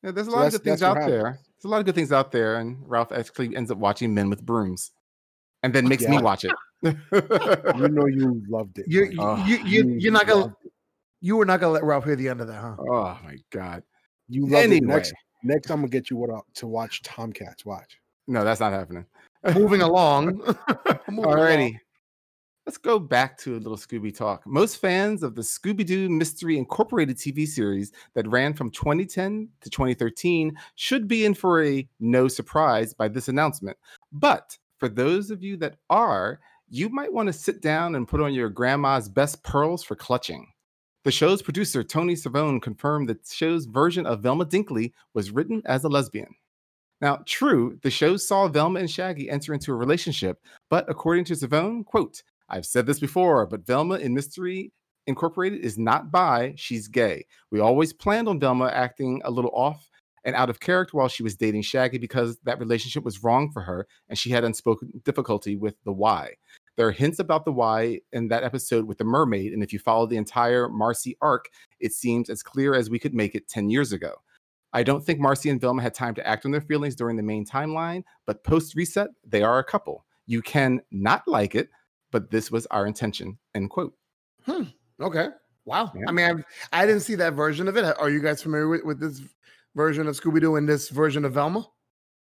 Yeah, 0.03 0.11
there's 0.11 0.27
a 0.27 0.31
So 0.31 0.37
lot 0.37 0.45
of 0.47 0.51
good 0.53 0.63
things 0.63 0.79
that's 0.79 0.97
out 0.97 1.07
there. 1.07 1.39
There's 1.57 1.65
a 1.65 1.67
lot 1.67 1.79
of 1.79 1.85
good 1.85 1.95
things 1.95 2.11
out 2.11 2.31
there, 2.31 2.57
and 2.57 2.77
Ralph 2.87 3.11
actually 3.11 3.55
ends 3.55 3.71
up 3.71 3.77
watching 3.77 4.13
Men 4.13 4.29
with 4.29 4.45
Brooms, 4.45 4.91
and 5.63 5.73
then 5.73 5.87
makes 5.87 6.07
me 6.07 6.19
watch 6.19 6.43
it. 6.45 6.51
You 6.83 7.87
know 7.89 8.05
you 8.07 8.43
loved 8.49 8.79
it. 8.79 8.85
You 8.87 9.01
Mike. 9.05 9.11
you, 9.13 9.19
Oh, 9.21 9.45
you, 9.45 9.57
you 9.65 9.95
you're 9.99 10.11
not 10.13 10.27
gonna 10.27 10.47
it. 10.47 10.71
you 11.21 11.35
were 11.37 11.45
not 11.45 11.59
gonna 11.59 11.73
let 11.73 11.83
Ralph 11.83 12.05
hear 12.05 12.15
the 12.15 12.27
end 12.29 12.41
of 12.41 12.47
that, 12.47 12.59
huh? 12.61 12.75
oh 12.79 13.19
my 13.23 13.37
God. 13.51 13.83
You 14.29 14.43
loved 14.43 14.53
it. 14.53 14.57
Anyway, 14.63 14.87
Next, 14.87 15.13
next, 15.43 15.69
I'm 15.69 15.77
gonna 15.79 15.89
get 15.89 16.09
you 16.09 16.17
what 16.17 16.29
to 16.55 16.67
watch 16.67 17.01
Tomcats. 17.03 17.65
Watch. 17.65 17.99
no, 18.27 18.43
that's 18.43 18.59
not 18.59 18.71
happening. 18.73 19.05
Moving 19.53 19.81
along. 19.89 20.25
Moving 21.09 21.25
along. 21.25 21.37
Alrighty. 21.37 21.77
Let's 22.67 22.77
go 22.77 22.99
back 22.99 23.39
to 23.39 23.55
a 23.55 23.57
little 23.57 23.75
Scooby 23.75 24.15
talk. 24.15 24.45
Most 24.45 24.77
fans 24.77 25.23
of 25.23 25.33
the 25.33 25.41
Scooby 25.41 25.83
Doo 25.83 26.07
Mystery 26.09 26.59
Incorporated 26.59 27.17
TV 27.17 27.47
series 27.47 27.91
that 28.13 28.27
ran 28.27 28.53
from 28.53 28.69
2010 28.69 29.49
to 29.61 29.69
2013 29.71 30.55
should 30.75 31.07
be 31.07 31.25
in 31.25 31.33
for 31.33 31.63
a 31.65 31.87
no 31.99 32.27
surprise 32.27 32.93
by 32.93 33.07
this 33.07 33.29
announcement. 33.29 33.75
But 34.11 34.55
for 34.77 34.89
those 34.89 35.31
of 35.31 35.41
you 35.43 35.57
that 35.57 35.77
are, 35.89 36.39
you 36.73 36.87
might 36.87 37.11
want 37.11 37.27
to 37.27 37.33
sit 37.33 37.61
down 37.61 37.95
and 37.95 38.07
put 38.07 38.21
on 38.21 38.33
your 38.33 38.49
grandma's 38.49 39.09
best 39.09 39.43
pearls 39.43 39.83
for 39.83 39.95
clutching. 39.95 40.47
The 41.03 41.11
show's 41.11 41.41
producer, 41.41 41.83
Tony 41.83 42.15
Cervone, 42.15 42.61
confirmed 42.61 43.09
that 43.09 43.25
the 43.25 43.33
show's 43.33 43.65
version 43.65 44.05
of 44.05 44.21
Velma 44.21 44.45
Dinkley 44.45 44.93
was 45.13 45.31
written 45.31 45.61
as 45.65 45.83
a 45.83 45.89
lesbian. 45.89 46.33
Now, 47.01 47.23
true, 47.25 47.77
the 47.83 47.91
show 47.91 48.15
saw 48.15 48.47
Velma 48.47 48.79
and 48.79 48.89
Shaggy 48.89 49.29
enter 49.29 49.53
into 49.53 49.73
a 49.73 49.75
relationship, 49.75 50.39
but 50.69 50.89
according 50.89 51.25
to 51.25 51.33
Cervone, 51.33 51.83
quote, 51.83 52.23
I've 52.47 52.65
said 52.65 52.85
this 52.85 52.99
before, 52.99 53.45
but 53.47 53.65
Velma 53.65 53.95
in 53.95 54.13
Mystery 54.13 54.71
Incorporated 55.07 55.65
is 55.65 55.77
not 55.77 56.11
bi, 56.11 56.53
she's 56.55 56.87
gay. 56.87 57.25
We 57.49 57.59
always 57.59 57.91
planned 57.91 58.29
on 58.29 58.39
Velma 58.39 58.67
acting 58.67 59.19
a 59.25 59.31
little 59.31 59.51
off 59.53 59.89
and 60.23 60.35
out 60.35 60.49
of 60.49 60.59
character 60.59 60.97
while 60.97 61.07
she 61.07 61.23
was 61.23 61.35
dating 61.35 61.63
Shaggy 61.63 61.97
because 61.97 62.37
that 62.43 62.59
relationship 62.59 63.03
was 63.03 63.23
wrong 63.23 63.51
for 63.51 63.61
her 63.61 63.87
and 64.09 64.17
she 64.17 64.29
had 64.29 64.43
unspoken 64.43 65.01
difficulty 65.03 65.55
with 65.55 65.75
the 65.83 65.91
why. 65.91 66.35
There 66.81 66.87
are 66.87 66.91
hints 66.91 67.19
about 67.19 67.45
the 67.45 67.51
why 67.51 67.99
in 68.11 68.27
that 68.29 68.43
episode 68.43 68.87
with 68.87 68.97
the 68.97 69.03
mermaid, 69.03 69.53
and 69.53 69.61
if 69.61 69.71
you 69.71 69.77
follow 69.77 70.07
the 70.07 70.17
entire 70.17 70.67
Marcy 70.67 71.15
arc, 71.21 71.47
it 71.79 71.93
seems 71.93 72.27
as 72.27 72.41
clear 72.41 72.73
as 72.73 72.89
we 72.89 72.97
could 72.97 73.13
make 73.13 73.35
it 73.35 73.47
10 73.47 73.69
years 73.69 73.93
ago. 73.93 74.15
I 74.73 74.81
don't 74.81 75.05
think 75.05 75.19
Marcy 75.19 75.51
and 75.51 75.61
Velma 75.61 75.83
had 75.83 75.93
time 75.93 76.15
to 76.15 76.27
act 76.27 76.43
on 76.43 76.49
their 76.49 76.59
feelings 76.59 76.95
during 76.95 77.17
the 77.17 77.21
main 77.21 77.45
timeline, 77.45 78.03
but 78.25 78.43
post 78.43 78.73
reset, 78.73 79.09
they 79.23 79.43
are 79.43 79.59
a 79.59 79.63
couple. 79.63 80.05
You 80.25 80.41
can 80.41 80.81
not 80.89 81.21
like 81.27 81.53
it, 81.53 81.69
but 82.09 82.31
this 82.31 82.49
was 82.49 82.65
our 82.71 82.87
intention. 82.87 83.37
End 83.53 83.69
quote. 83.69 83.93
Hmm. 84.47 84.63
Okay. 84.99 85.27
Wow. 85.65 85.91
Yeah. 85.93 86.05
I 86.07 86.11
mean, 86.11 86.25
I've, 86.25 86.43
I 86.73 86.87
didn't 86.87 87.03
see 87.03 87.13
that 87.13 87.33
version 87.33 87.67
of 87.67 87.77
it. 87.77 87.95
Are 87.99 88.09
you 88.09 88.23
guys 88.23 88.41
familiar 88.41 88.67
with, 88.67 88.83
with 88.85 88.99
this 88.99 89.21
version 89.75 90.07
of 90.07 90.19
Scooby 90.19 90.41
Doo 90.41 90.55
and 90.55 90.67
this 90.67 90.89
version 90.89 91.25
of 91.25 91.33
Velma? 91.33 91.63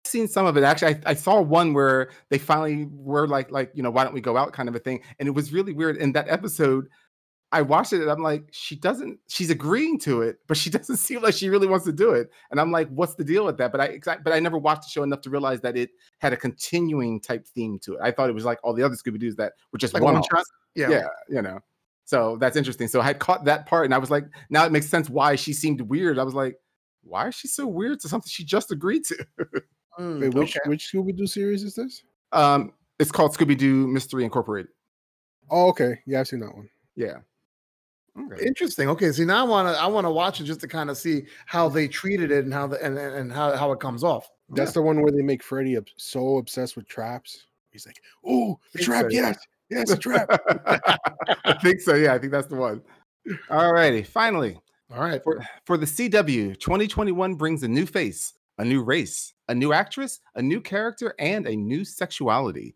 Seen 0.08 0.28
some 0.28 0.46
of 0.46 0.58
it. 0.58 0.64
Actually, 0.64 0.96
I, 0.96 1.02
I 1.08 1.14
saw 1.14 1.42
one 1.42 1.74
where 1.74 2.10
they 2.30 2.38
finally 2.38 2.88
were 2.92 3.28
like, 3.28 3.52
like, 3.52 3.72
you 3.74 3.84
know, 3.84 3.92
why 3.92 4.04
don't 4.04 4.14
we 4.14 4.22
go 4.22 4.38
out 4.38 4.54
kind 4.54 4.70
of 4.70 4.76
a 4.76 4.80
thing. 4.80 5.02
And 5.20 5.28
it 5.28 5.32
was 5.32 5.54
really 5.54 5.74
weird. 5.74 5.98
In 5.98 6.14
that 6.14 6.30
episode, 6.30 6.88
I 7.52 7.62
watched 7.62 7.94
it 7.94 8.02
and 8.02 8.12
I'm 8.12 8.22
like, 8.22 8.50
she 8.52 8.76
doesn't, 8.76 9.20
she's 9.28 9.50
agreeing 9.50 10.00
to 10.00 10.22
it, 10.22 10.38
but 10.48 10.58
she 10.58 10.70
doesn't 10.72 10.98
seem 10.98 11.22
like 11.22 11.34
she 11.34 11.50
really 11.50 11.68
wants 11.68 11.86
to 11.86 11.94
do 11.94 12.12
it. 12.12 12.30
And 12.52 12.60
I'm 12.60 12.72
like, 12.72 12.90
what's 12.90 13.16
the 13.16 13.24
deal 13.24 13.46
with 13.46 13.58
that? 13.58 13.72
But 13.72 13.82
I, 13.82 14.00
but 14.24 14.34
I 14.34 14.40
never 14.40 14.58
watched 14.58 14.84
the 14.84 14.90
show 14.90 15.04
enough 15.04 15.22
to 15.22 15.30
realize 15.30 15.62
that 15.62 15.78
it 15.78 15.92
had 16.20 16.34
a 16.34 16.38
continuing 16.38 17.22
type 17.22 17.46
theme 17.48 17.80
to 17.84 17.94
it. 17.96 18.00
I 18.02 18.12
thought 18.12 18.30
it 18.30 18.34
was 18.34 18.46
like 18.46 18.60
all 18.64 18.74
the 18.74 18.84
other 18.84 18.96
Scooby 18.96 19.20
Doo's 19.20 19.36
that 19.38 19.54
were 19.72 19.80
just 19.80 19.94
Like 19.94 20.04
one 20.04 20.16
one 20.16 20.24
shot? 20.24 20.44
Yeah. 20.76 20.90
Yeah. 20.90 21.08
you 21.30 21.42
know. 21.42 21.60
So 22.06 22.38
that's 22.40 22.56
interesting. 22.56 22.88
So 22.88 23.02
I 23.02 23.04
had 23.04 23.20
caught 23.20 23.46
that 23.46 23.66
part 23.66 23.86
and 23.86 23.94
I 23.94 23.98
was 23.98 24.10
like, 24.10 24.26
now 24.50 24.66
it 24.66 24.72
makes 24.72 24.88
sense 24.88 25.10
why 25.10 25.36
she 25.36 25.52
seemed 25.52 25.82
weird. 25.82 26.18
I 26.18 26.24
was 26.24 26.34
like, 26.34 26.56
why 27.04 27.28
is 27.28 27.36
she 27.36 27.48
so 27.48 27.68
weird 27.68 28.00
to 28.02 28.10
something 28.10 28.30
she 28.30 28.46
just 28.46 28.72
agreed 28.72 29.04
to? 29.06 29.26
Mm, 30.00 30.22
Wait, 30.22 30.34
which 30.34 30.58
okay. 30.58 30.70
which 30.70 30.92
Scooby 30.94 31.16
Doo 31.16 31.28
series 31.28 31.64
is 31.64 31.76
this? 31.76 32.04
Um, 32.32 32.74
it's 33.00 33.12
called 33.12 33.36
Scooby 33.36 33.58
Doo 33.58 33.88
Mystery 33.88 34.24
Incorporated. 34.24 34.72
Oh, 35.50 35.68
okay. 35.70 36.00
Yeah, 36.06 36.20
I've 36.20 36.28
seen 36.28 36.42
that 36.42 36.56
one. 36.56 36.70
Yeah. 36.96 37.18
Okay. 38.20 38.46
Interesting. 38.46 38.90
Okay, 38.90 39.12
see 39.12 39.26
now 39.26 39.46
I 39.46 39.48
want 39.48 39.68
to 39.68 39.80
I 39.82 39.86
want 39.88 40.06
to 40.06 40.12
watch 40.12 40.42
it 40.42 40.46
just 40.46 40.62
to 40.62 40.68
kind 40.68 40.90
of 40.90 40.98
see 40.98 41.24
how 41.46 41.70
they 41.70 41.88
treated 41.88 42.32
it 42.32 42.46
and 42.46 42.54
how 42.54 42.68
the 42.68 42.84
and 42.84 42.98
and 42.98 43.16
and 43.16 43.32
how 43.32 43.56
how 43.56 43.72
it 43.72 43.80
comes 43.80 44.04
off. 44.04 44.30
That's 44.50 44.72
the 44.72 44.82
one 44.82 45.02
where 45.02 45.12
they 45.12 45.22
make 45.22 45.44
Freddy 45.44 45.78
ob- 45.78 45.88
so 45.98 46.38
obsessed 46.38 46.76
with 46.78 46.88
traps. 46.88 47.46
He's 47.70 47.86
like, 47.86 48.02
"Oh, 48.26 48.60
a 48.74 48.78
trap! 48.78 49.04
so, 49.04 49.10
yeah. 49.12 49.22
yes, 49.28 49.38
yes, 49.70 49.92
a 49.92 49.98
trap." 49.98 50.30
I 51.46 51.54
think 51.62 51.82
so. 51.82 51.96
Yeah, 51.96 52.14
I 52.14 52.18
think 52.18 52.32
that's 52.32 52.48
the 52.48 52.56
one. 52.56 52.82
All 53.50 53.74
righty. 53.74 54.04
Finally, 54.04 54.58
All 54.92 55.02
right. 55.02 55.22
for, 55.22 55.44
for 55.66 55.78
the 55.78 55.86
CW, 55.86 56.58
2021 56.60 57.36
brings 57.36 57.62
a 57.64 57.68
new 57.68 57.86
face, 57.86 58.34
a 58.58 58.66
new 58.66 58.84
race, 58.84 59.34
a 59.48 59.56
new 59.56 59.74
actress, 59.74 60.20
a 60.36 60.42
new 60.42 60.62
character, 60.62 61.14
and 61.20 61.48
a 61.48 61.56
new 61.56 61.86
sexuality. 61.86 62.76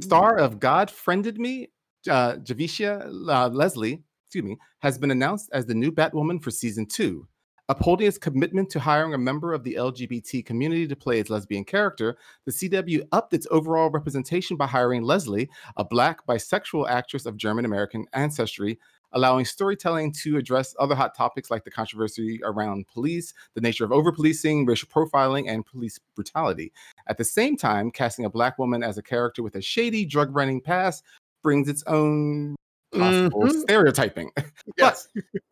Star 0.00 0.36
of 0.36 0.58
God 0.58 0.90
Friended 0.90 1.38
Me, 1.38 1.68
uh, 2.08 2.34
Javicia 2.36 3.06
uh, 3.28 3.48
Leslie, 3.48 4.02
excuse 4.26 4.44
me, 4.44 4.56
has 4.80 4.98
been 4.98 5.10
announced 5.10 5.50
as 5.52 5.66
the 5.66 5.74
new 5.74 5.92
Batwoman 5.92 6.42
for 6.42 6.50
season 6.50 6.86
two. 6.86 7.26
Upholding 7.70 8.06
its 8.06 8.18
commitment 8.18 8.68
to 8.70 8.80
hiring 8.80 9.14
a 9.14 9.18
member 9.18 9.54
of 9.54 9.64
the 9.64 9.74
LGBT 9.74 10.44
community 10.44 10.86
to 10.86 10.94
play 10.94 11.18
its 11.18 11.30
lesbian 11.30 11.64
character, 11.64 12.18
the 12.44 12.52
CW 12.52 13.08
upped 13.10 13.32
its 13.32 13.46
overall 13.50 13.88
representation 13.88 14.58
by 14.58 14.66
hiring 14.66 15.02
Leslie, 15.02 15.48
a 15.78 15.84
black 15.84 16.26
bisexual 16.26 16.90
actress 16.90 17.24
of 17.24 17.38
German 17.38 17.64
American 17.64 18.04
ancestry, 18.12 18.78
allowing 19.14 19.44
storytelling 19.44 20.12
to 20.12 20.36
address 20.36 20.74
other 20.78 20.94
hot 20.94 21.16
topics 21.16 21.50
like 21.50 21.64
the 21.64 21.70
controversy 21.70 22.40
around 22.44 22.86
police, 22.88 23.32
the 23.54 23.60
nature 23.60 23.84
of 23.84 23.92
over 23.92 24.12
policing, 24.12 24.66
racial 24.66 24.88
profiling, 24.88 25.48
and 25.48 25.64
police 25.64 25.98
brutality. 26.14 26.72
At 27.08 27.16
the 27.16 27.24
same 27.24 27.56
time, 27.56 27.90
casting 27.90 28.24
a 28.26 28.30
black 28.30 28.58
woman 28.58 28.82
as 28.82 28.98
a 28.98 29.02
character 29.02 29.42
with 29.42 29.54
a 29.56 29.62
shady 29.62 30.04
drug 30.04 30.34
running 30.34 30.60
past 30.60 31.02
brings 31.42 31.68
its 31.68 31.82
own 31.86 32.54
possible 32.92 33.42
Mhm. 33.42 33.60
stereotyping. 33.62 34.30
Yes. 34.78 35.08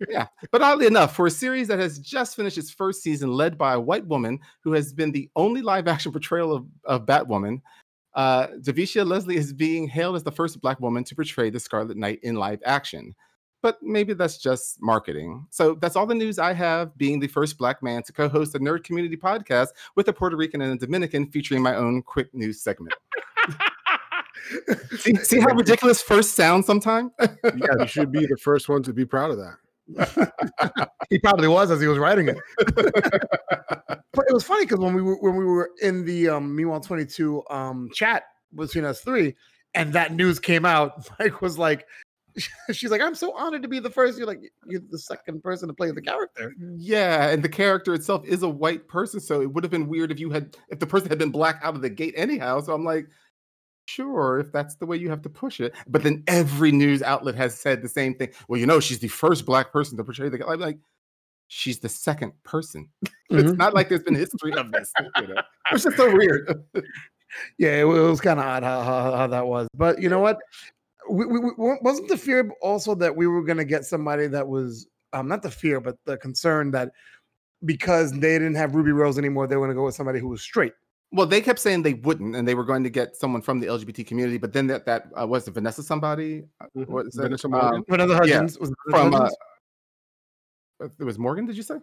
yeah, 0.09 0.26
but 0.50 0.62
oddly 0.62 0.87
enough, 0.87 1.14
for 1.14 1.26
a 1.26 1.31
series 1.31 1.69
that 1.69 1.78
has 1.78 1.99
just 1.99 2.35
finished 2.35 2.57
its 2.59 2.71
first 2.71 3.02
season, 3.02 3.33
led 3.33 3.57
by 3.59 3.75
a 3.75 3.81
white 3.81 4.07
woman 4.07 4.38
who 4.64 4.73
has 4.73 4.92
been 4.92 5.12
the 5.12 5.28
only 5.37 5.61
live 5.62 5.87
action 5.87 6.12
portrayal 6.12 6.52
of, 6.52 6.66
of 6.85 7.07
Batwoman, 7.07 7.61
uh, 8.14 8.49
Javicia 8.62 9.07
Leslie 9.07 9.37
is 9.37 9.52
being 9.52 9.87
hailed 9.88 10.16
as 10.16 10.23
the 10.23 10.33
first 10.33 10.61
black 10.61 10.81
woman 10.81 11.04
to 11.04 11.14
portray 11.14 11.50
the 11.50 11.61
Scarlet 11.61 11.97
Knight 11.97 12.21
in 12.23 12.37
live 12.37 12.61
action. 12.64 13.14
But 13.62 13.83
maybe 13.83 14.12
that's 14.12 14.38
just 14.38 14.83
marketing. 14.83 15.47
So 15.50 15.75
that's 15.75 15.95
all 15.97 16.07
the 16.07 16.14
news 16.14 16.38
I 16.38 16.52
have, 16.52 16.97
being 16.99 17.21
the 17.21 17.28
first 17.28 17.57
black 17.59 17.83
man 17.83 18.02
to 18.02 18.12
co 18.12 18.28
host 18.28 18.54
a 18.54 18.59
nerd 18.59 18.85
community 18.85 19.16
podcast 19.16 19.69
with 19.95 20.09
a 20.09 20.12
Puerto 20.12 20.37
Rican 20.37 20.61
and 20.61 20.73
a 20.73 20.76
Dominican 20.76 21.26
featuring 21.26 21.62
my 21.62 21.76
own 21.76 22.02
quick 22.02 22.35
news 22.35 22.61
segment. 22.61 22.92
see, 24.99 25.14
see 25.16 25.40
how 25.40 25.54
ridiculous 25.54 26.02
first 26.02 26.35
sounds 26.35 26.66
sometimes? 26.66 27.12
yeah, 27.21 27.66
you 27.78 27.87
should 27.87 28.12
be 28.12 28.26
the 28.26 28.37
first 28.37 28.69
one 28.69 28.83
to 28.83 28.92
be 28.92 29.04
proud 29.04 29.31
of 29.31 29.38
that. 29.38 29.57
he 31.11 31.19
probably 31.19 31.49
was 31.49 31.71
as 31.71 31.81
he 31.81 31.87
was 31.87 31.99
writing 31.99 32.28
it. 32.28 32.38
but 32.66 34.25
it 34.28 34.33
was 34.33 34.45
funny 34.45 34.64
because 34.64 34.78
when 34.78 34.95
we 34.95 35.02
were 35.02 35.16
when 35.16 35.37
we 35.37 35.45
were 35.45 35.71
in 35.83 36.04
the 36.04 36.28
um 36.28 36.54
Meanwhile 36.54 36.81
22 36.81 37.42
um 37.50 37.90
chat 37.92 38.25
between 38.54 38.85
us 38.85 39.00
three, 39.00 39.35
and 39.75 39.92
that 39.92 40.12
news 40.12 40.38
came 40.38 40.64
out, 40.64 41.09
Mike 41.19 41.42
was 41.42 41.59
like, 41.59 41.87
she's 42.72 42.90
like, 42.90 43.00
I'm 43.00 43.14
so 43.14 43.36
honored 43.36 43.62
to 43.62 43.68
be 43.68 43.78
the 43.78 43.90
first. 43.90 44.18
You're 44.18 44.26
like, 44.26 44.40
you're 44.66 44.80
the 44.90 44.98
second 44.98 45.42
person 45.42 45.68
to 45.68 45.74
play 45.74 45.90
the 45.90 46.02
character. 46.02 46.54
Yeah, 46.76 47.28
and 47.28 47.42
the 47.42 47.48
character 47.48 47.94
itself 47.94 48.24
is 48.26 48.42
a 48.42 48.48
white 48.48 48.88
person, 48.88 49.20
so 49.20 49.40
it 49.42 49.52
would 49.52 49.64
have 49.64 49.70
been 49.70 49.88
weird 49.88 50.10
if 50.10 50.18
you 50.20 50.30
had 50.30 50.56
if 50.70 50.78
the 50.78 50.86
person 50.86 51.08
had 51.08 51.18
been 51.18 51.30
black 51.30 51.60
out 51.62 51.74
of 51.74 51.82
the 51.82 51.90
gate 51.90 52.14
anyhow. 52.16 52.60
So 52.60 52.72
I'm 52.72 52.84
like, 52.84 53.06
sure, 53.86 54.38
if 54.40 54.52
that's 54.52 54.76
the 54.76 54.86
way 54.86 54.96
you 54.96 55.10
have 55.10 55.22
to 55.22 55.28
push 55.28 55.60
it. 55.60 55.74
But 55.88 56.02
then 56.02 56.22
every 56.26 56.72
news 56.72 57.02
outlet 57.02 57.34
has 57.34 57.58
said 57.58 57.82
the 57.82 57.88
same 57.88 58.14
thing. 58.14 58.30
Well, 58.48 58.58
you 58.60 58.66
know, 58.66 58.80
she's 58.80 59.00
the 59.00 59.08
first 59.08 59.44
black 59.46 59.72
person 59.72 59.96
to 59.98 60.04
portray 60.04 60.28
the. 60.28 60.46
I'm 60.46 60.60
like, 60.60 60.78
she's 61.48 61.78
the 61.80 61.88
second 61.88 62.32
person. 62.44 62.88
it's 63.30 63.50
Mhm. 63.52 63.56
not 63.58 63.74
like 63.74 63.88
there's 63.88 64.02
been 64.02 64.14
history 64.14 64.52
of 64.54 64.70
this. 64.72 64.92
You 65.20 65.26
know? 65.28 65.42
It's 65.72 65.84
just 65.84 65.96
so 65.96 66.14
weird. 66.14 66.64
Yeah, 67.56 67.76
it, 67.80 67.80
it 67.82 67.84
was 67.84 68.20
kind 68.20 68.38
of 68.38 68.44
odd 68.44 68.62
how, 68.62 68.82
how 68.82 69.16
how 69.16 69.26
that 69.28 69.46
was. 69.46 69.66
But 69.74 70.02
you 70.02 70.08
know 70.10 70.18
what? 70.20 70.38
We, 71.11 71.26
we, 71.26 71.38
we 71.40 71.76
wasn't 71.82 72.09
the 72.09 72.16
fear 72.16 72.50
also 72.61 72.94
that 72.97 73.14
we 73.14 73.26
were 73.26 73.42
gonna 73.42 73.64
get 73.64 73.85
somebody 73.85 74.26
that 74.28 74.47
was 74.47 74.87
um 75.12 75.28
not 75.28 75.42
the 75.42 75.50
fear, 75.50 75.80
but 75.80 75.97
the 76.04 76.16
concern 76.16 76.71
that 76.73 76.92
because 77.64 78.12
they 78.12 78.38
didn't 78.38 78.54
have 78.54 78.75
Ruby 78.75 78.92
Rose 78.92 79.18
anymore, 79.18 79.47
they 79.47 79.56
were 79.56 79.66
gonna 79.66 79.76
go 79.76 79.85
with 79.85 79.94
somebody 79.94 80.18
who 80.18 80.28
was 80.28 80.42
straight. 80.42 80.73
Well, 81.14 81.26
they 81.26 81.42
kept 81.42 81.59
saying 81.59 81.82
they 81.82 81.94
wouldn't, 81.94 82.35
and 82.35 82.49
they 82.49 82.54
were 82.54 82.64
going 82.64 82.82
to 82.85 82.90
get 82.90 83.16
someone 83.16 83.42
from 83.42 83.61
the 83.61 83.66
LGBT 83.66 84.06
community. 84.06 84.38
But 84.38 84.54
then 84.54 84.66
that 84.68 84.87
that 84.87 85.09
uh, 85.21 85.26
was 85.26 85.47
it 85.47 85.52
Vanessa 85.52 85.82
somebody. 85.82 86.44
Uh, 86.61 86.66
Mhm. 86.75 86.88
What 86.88 87.06
is 87.06 87.14
that? 87.14 87.23
Vanessa 87.25 87.49
Um, 87.49 87.52
Morgan? 87.52 87.85
Vanessa 87.88 88.28
yeah, 88.28 88.40
was 88.42 88.71
it 88.71 88.76
Vanessa 88.87 88.90
from 88.90 89.14
uh, 89.14 89.28
it 90.99 91.04
was 91.04 91.18
Morgan. 91.18 91.47
Did 91.47 91.56
you 91.56 91.62
say? 91.62 91.76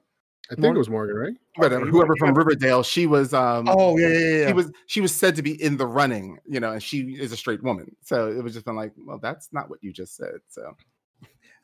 I 0.52 0.56
think 0.56 0.62
Morgan- 0.62 0.76
it 0.78 0.80
was 0.80 0.90
Morgan, 0.90 1.16
right? 1.16 1.34
Whatever. 1.58 1.82
Okay, 1.84 1.92
Whoever 1.92 2.16
from 2.18 2.34
Riverdale. 2.34 2.82
She 2.84 3.06
was. 3.06 3.34
um 3.34 3.68
oh 3.70 3.98
yeah, 3.98 4.08
yeah, 4.08 4.18
yeah. 4.18 4.48
she 4.48 4.54
was 4.54 4.72
she 4.88 5.02
was 5.02 5.16
said 5.16 5.36
to 5.36 5.42
be 5.44 5.62
in 5.62 5.78
the 5.78 5.86
running, 5.86 6.40
you 6.48 6.60
know, 6.60 6.72
and 6.72 6.82
she 6.82 7.02
is 7.20 7.32
a 7.32 7.38
straight 7.38 7.62
woman. 7.64 7.96
So 8.02 8.30
it 8.32 8.44
was 8.44 8.54
just 8.54 8.66
been 8.66 8.76
like, 8.76 8.92
well, 8.98 9.20
that's 9.20 9.50
not 9.52 9.70
what 9.70 9.80
you 9.84 9.94
just 9.94 10.16
said. 10.16 10.40
So, 10.48 10.76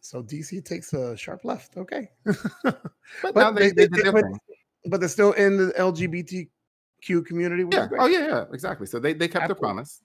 So 0.01 0.22
DC 0.22 0.63
takes 0.63 0.94
a 0.94 1.18
sharp 1.18 1.44
left. 1.46 1.77
Okay. 1.77 2.10
but, 2.63 2.82
But 3.24 3.36
now 3.36 3.51
they, 3.51 3.72
they- 3.72 3.88
they, 3.88 3.88
they- 3.88 4.01
their 4.04 4.12
but- 4.12 4.25
but 4.88 5.00
they're 5.00 5.10
still 5.10 5.32
in 5.32 5.58
the 5.58 5.74
LGBTQ 5.80 7.25
community. 7.25 7.65
Yeah. 7.72 7.88
Oh 7.98 8.06
yeah, 8.06 8.27
yeah, 8.27 8.44
exactly. 8.54 8.86
So 8.86 9.00
they 9.00 9.13
they 9.13 9.27
kept 9.27 9.48
their 9.48 9.56
promise, 9.56 10.04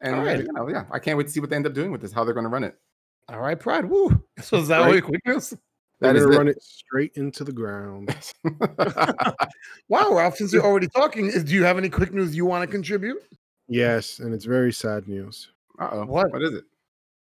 and 0.00 0.24
right. 0.24 0.38
you 0.38 0.50
know, 0.54 0.68
yeah, 0.70 0.84
I 0.90 0.98
can't 1.00 1.18
wait 1.18 1.26
to 1.26 1.32
see 1.34 1.40
what 1.40 1.50
they 1.50 1.56
end 1.56 1.66
up 1.66 1.74
doing 1.74 1.90
with 1.92 2.00
this. 2.00 2.12
How 2.12 2.24
they're 2.24 2.32
going 2.32 2.44
to 2.44 2.50
run 2.50 2.64
it. 2.64 2.76
All 3.28 3.40
right, 3.40 3.58
Pride. 3.60 3.84
Woo. 3.84 4.22
So 4.40 4.56
is 4.58 4.68
that 4.68 4.80
Right. 4.80 5.02
news? 5.26 5.52
They're 6.00 6.12
That 6.12 6.18
is 6.18 6.24
gonna 6.26 6.36
run 6.38 6.48
it 6.48 6.62
straight 6.62 7.12
into 7.14 7.44
the 7.44 7.52
ground. 7.52 8.14
Wow, 9.88 10.14
Ralph, 10.14 10.36
since 10.36 10.52
you're 10.52 10.64
already 10.64 10.88
talking, 10.88 11.26
is, 11.26 11.44
do 11.44 11.54
you 11.54 11.62
have 11.64 11.78
any 11.78 11.88
quick 11.88 12.12
news 12.12 12.36
you 12.36 12.44
want 12.44 12.62
to 12.62 12.70
contribute? 12.70 13.18
Yes, 13.68 14.18
and 14.18 14.34
it's 14.34 14.44
very 14.44 14.72
sad 14.72 15.06
news 15.08 15.50
Uh-oh. 15.78 16.04
What? 16.06 16.32
What 16.32 16.42
is 16.42 16.52
it? 16.54 16.64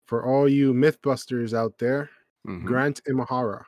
for 0.09 0.25
all 0.25 0.49
you 0.49 0.73
MythBusters 0.73 1.53
out 1.53 1.77
there. 1.77 2.09
Mhm. 2.47 2.65
Grant 2.65 2.99
Imahara, 3.07 3.63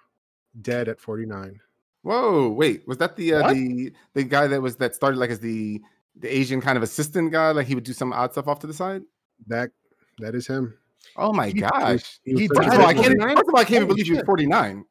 dead 0.60 0.90
at 0.90 1.00
49. 1.00 1.60
Whoa, 2.02 2.50
wait, 2.50 2.88
was 2.88 2.98
that 2.98 3.16
the 3.16 3.34
uh, 3.36 3.54
the 3.54 3.94
the 4.16 4.24
guy 4.24 4.48
that 4.48 4.60
was 4.60 4.76
that 4.78 4.96
started 4.96 5.18
like 5.20 5.30
as 5.30 5.40
the 5.40 5.80
the 6.16 6.36
Asian 6.36 6.60
kind 6.60 6.78
of 6.78 6.84
assistant 6.84 7.32
guy? 7.32 7.52
Like 7.52 7.68
he 7.68 7.76
would 7.76 7.84
do 7.84 7.94
some 7.94 8.12
odd 8.12 8.32
stuff 8.32 8.48
off 8.48 8.60
to 8.62 8.68
the 8.68 8.74
side. 8.74 9.04
That 9.46 9.70
that 10.18 10.34
is 10.34 10.48
him. 10.48 10.74
Oh 11.18 11.34
my 11.34 11.48
He- 11.48 11.54
gosh! 11.62 12.20
He 12.24 12.34
was 12.34 12.42
He 12.42 12.48
such 12.48 12.58
a 12.58 12.62
First 12.64 12.70
died 12.70 12.76
of 12.76 12.82
all, 12.82 12.90
at 12.90 12.98
I 12.98 13.02
can't. 13.02 13.22
First 13.22 13.50
of 13.50 13.54
all, 13.56 13.60
I 13.60 13.64
can't 13.64 13.76
even 13.78 13.88
believe 13.88 14.06
he 14.06 14.14
was 14.14 14.24
forty 14.24 14.46
nine. 14.46 14.86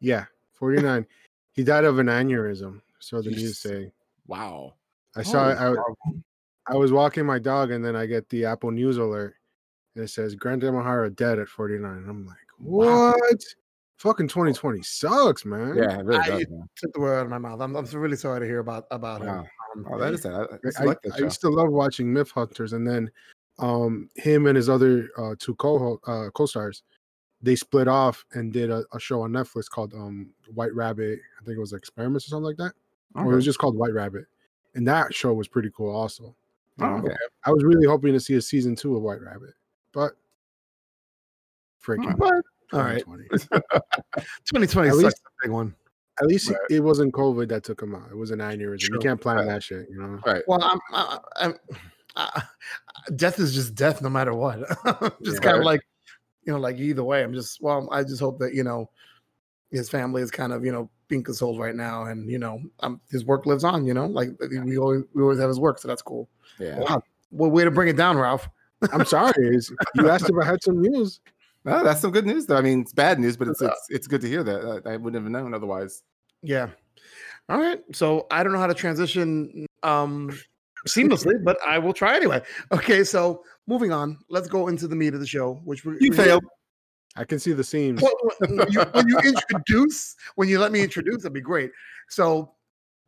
Yeah, 0.00 0.24
49. 0.54 1.06
he 1.52 1.64
died 1.64 1.84
of 1.84 1.98
an 1.98 2.06
aneurysm. 2.08 2.80
So 2.98 3.22
the 3.22 3.30
news 3.30 3.58
say. 3.58 3.90
Wow. 4.26 4.74
I 5.16 5.22
saw 5.22 5.50
it. 5.50 5.58
Holy 5.58 5.78
I. 5.78 6.72
I 6.72 6.76
was 6.76 6.92
walking 6.92 7.24
my 7.26 7.38
dog, 7.38 7.70
and 7.70 7.84
then 7.84 7.94
I 7.96 8.06
get 8.06 8.28
the 8.30 8.44
Apple 8.46 8.70
News 8.70 8.96
alert, 8.96 9.34
and 9.94 10.04
it 10.04 10.08
says 10.08 10.34
Grant 10.34 10.62
Imahara 10.62 11.14
dead 11.14 11.38
at 11.38 11.48
49. 11.48 12.04
I'm 12.08 12.26
like, 12.26 12.36
Wow. 12.58 13.12
what? 13.12 13.40
Fucking 13.98 14.28
2020 14.28 14.82
sucks, 14.82 15.44
man. 15.44 15.76
Yeah, 15.76 16.00
it 16.00 16.04
really 16.04 16.20
I- 16.20 16.28
does. 16.28 16.48
Man. 16.50 16.68
Took 16.76 16.92
the 16.94 17.00
word 17.00 17.18
out 17.18 17.24
of 17.26 17.30
my 17.30 17.38
mouth. 17.38 17.60
I'm, 17.60 17.76
I'm 17.76 17.84
really 17.84 18.16
sorry 18.16 18.40
to 18.40 18.46
hear 18.46 18.58
about 18.60 18.86
about 18.90 19.20
him. 19.22 19.28
Wow. 19.28 19.46
Um, 19.76 19.86
Oh, 19.90 19.98
that 19.98 20.14
is 20.14 20.22
sad. 20.22 20.34
I, 20.34 20.38
I 20.54 20.58
used 20.64 20.76
to 20.78 20.82
I, 20.82 20.86
like 20.86 21.02
that 21.02 21.12
I 21.14 21.18
show. 21.18 21.24
used 21.24 21.40
to 21.42 21.48
love 21.50 21.70
watching 21.70 22.12
Myth 22.12 22.30
Hunters, 22.30 22.72
and 22.72 22.86
then 22.86 23.10
um 23.58 24.08
him 24.16 24.46
and 24.46 24.56
his 24.56 24.68
other 24.68 25.08
uh, 25.16 25.34
two 25.38 25.54
co 25.56 26.00
uh, 26.06 26.30
co-stars, 26.30 26.82
they 27.42 27.54
split 27.56 27.86
off 27.88 28.24
and 28.32 28.52
did 28.52 28.70
a, 28.70 28.84
a 28.92 28.98
show 29.00 29.22
on 29.22 29.30
Netflix 29.32 29.68
called 29.68 29.92
um 29.94 30.30
White 30.54 30.74
Rabbit. 30.74 31.20
I 31.40 31.44
think 31.44 31.56
it 31.56 31.60
was 31.60 31.72
Experiments 31.72 32.26
or 32.26 32.30
something 32.30 32.44
like 32.46 32.56
that, 32.56 32.72
or 33.14 33.32
it 33.32 33.36
was 33.36 33.44
just 33.44 33.58
called 33.58 33.76
White 33.76 33.92
Rabbit, 33.94 34.24
and 34.74 34.86
that 34.88 35.14
show 35.14 35.32
was 35.32 35.48
pretty 35.48 35.70
cool 35.76 35.94
also. 35.94 36.34
Oh, 36.80 36.84
Um, 36.84 37.04
okay. 37.04 37.14
I 37.44 37.50
was 37.52 37.62
really 37.62 37.86
hoping 37.86 38.12
to 38.14 38.20
see 38.20 38.34
a 38.34 38.40
season 38.42 38.74
two 38.74 38.96
of 38.96 39.02
White 39.02 39.20
Rabbit, 39.20 39.54
but 39.92 40.12
freaking 41.84 42.16
But 42.18 42.42
all 42.72 42.80
right, 42.80 43.04
2020. 43.04 43.28
2020 44.44 44.88
At 44.88 44.96
least- 44.96 45.16
a 45.26 45.46
big 45.46 45.52
one. 45.52 45.74
At 46.20 46.28
least 46.28 46.48
Right. 46.50 46.58
it 46.70 46.78
wasn't 46.80 47.12
COVID 47.12 47.48
that 47.48 47.64
took 47.64 47.82
him 47.82 47.92
out. 47.92 48.08
It 48.08 48.16
was 48.16 48.30
an 48.30 48.38
aneurysm. 48.38 48.78
True. 48.82 48.94
You 48.94 49.00
can't 49.00 49.20
plan 49.20 49.36
Right. 49.38 49.46
that 49.46 49.64
shit, 49.64 49.88
you 49.90 49.98
know. 50.00 50.20
Right. 50.24 50.42
Well, 50.46 50.62
I'm, 50.62 50.78
I, 50.92 51.18
I'm, 51.36 51.54
I, 52.16 52.42
death 53.16 53.38
is 53.38 53.54
just 53.54 53.74
death, 53.74 54.02
no 54.02 54.08
matter 54.08 54.34
what. 54.34 54.58
just 55.22 55.42
Yeah. 55.42 55.50
kind 55.50 55.58
of 55.58 55.64
like, 55.64 55.80
you 56.46 56.52
know, 56.52 56.58
like 56.58 56.78
either 56.78 57.04
way. 57.04 57.22
I'm 57.22 57.32
just 57.34 57.60
well. 57.60 57.88
I 57.90 58.02
just 58.02 58.20
hope 58.20 58.38
that 58.40 58.54
you 58.54 58.62
know, 58.64 58.90
his 59.70 59.88
family 59.88 60.22
is 60.22 60.30
kind 60.30 60.52
of 60.52 60.64
you 60.64 60.72
know 60.72 60.90
being 61.08 61.22
consoled 61.22 61.58
right 61.58 61.74
now, 61.74 62.04
and 62.04 62.30
you 62.30 62.38
know, 62.38 62.60
um, 62.80 63.00
his 63.10 63.24
work 63.24 63.46
lives 63.46 63.64
on. 63.64 63.86
You 63.86 63.94
know, 63.94 64.06
like 64.06 64.30
we 64.64 64.78
always 64.78 65.02
we 65.14 65.22
always 65.22 65.38
have 65.38 65.48
his 65.48 65.60
work, 65.60 65.78
so 65.78 65.88
that's 65.88 66.02
cool. 66.02 66.28
Yeah. 66.58 66.78
Wow, 66.78 67.02
well, 67.30 67.50
way 67.50 67.64
to 67.64 67.70
bring 67.70 67.88
it 67.88 67.96
down, 67.96 68.16
Ralph. 68.16 68.48
I'm 68.92 69.04
sorry. 69.06 69.32
You 69.94 70.10
asked 70.10 70.28
if 70.28 70.36
I 70.40 70.44
had 70.44 70.62
some 70.62 70.80
news. 70.80 71.20
No, 71.64 71.82
that's 71.82 72.02
some 72.02 72.10
good 72.10 72.26
news 72.26 72.44
though. 72.46 72.56
I 72.56 72.60
mean, 72.60 72.82
it's 72.82 72.92
bad 72.92 73.18
news, 73.18 73.36
but 73.38 73.48
it's 73.48 73.62
it's, 73.62 73.86
it's 73.88 74.06
good 74.06 74.20
to 74.20 74.28
hear 74.28 74.42
that. 74.44 74.82
I, 74.84 74.92
I 74.92 74.96
wouldn't 74.98 75.22
have 75.22 75.30
known 75.32 75.54
otherwise. 75.54 76.02
Yeah. 76.42 76.68
All 77.48 77.58
right. 77.58 77.82
So 77.92 78.26
I 78.30 78.42
don't 78.42 78.52
know 78.52 78.58
how 78.58 78.66
to 78.66 78.74
transition 78.74 79.66
um 79.82 80.38
seamlessly, 80.86 81.42
but 81.42 81.56
I 81.66 81.78
will 81.78 81.92
try 81.92 82.16
anyway. 82.16 82.42
Okay, 82.72 83.04
so 83.04 83.42
moving 83.66 83.92
on, 83.92 84.18
let's 84.28 84.48
go 84.48 84.68
into 84.68 84.88
the 84.88 84.96
meat 84.96 85.14
of 85.14 85.20
the 85.20 85.26
show, 85.26 85.60
which 85.64 85.84
we 85.84 85.96
You 86.00 86.12
failed. 86.12 86.44
I 87.16 87.24
can 87.24 87.38
see 87.38 87.52
the 87.52 87.62
seams. 87.62 88.02
Well, 88.02 88.12
when 88.40 88.72
you, 88.72 88.80
when 88.80 89.08
you 89.08 89.18
introduce, 89.18 90.16
when 90.34 90.48
you 90.48 90.58
let 90.58 90.72
me 90.72 90.80
introduce, 90.82 91.18
that'd 91.18 91.32
be 91.32 91.40
great. 91.40 91.70
So 92.08 92.52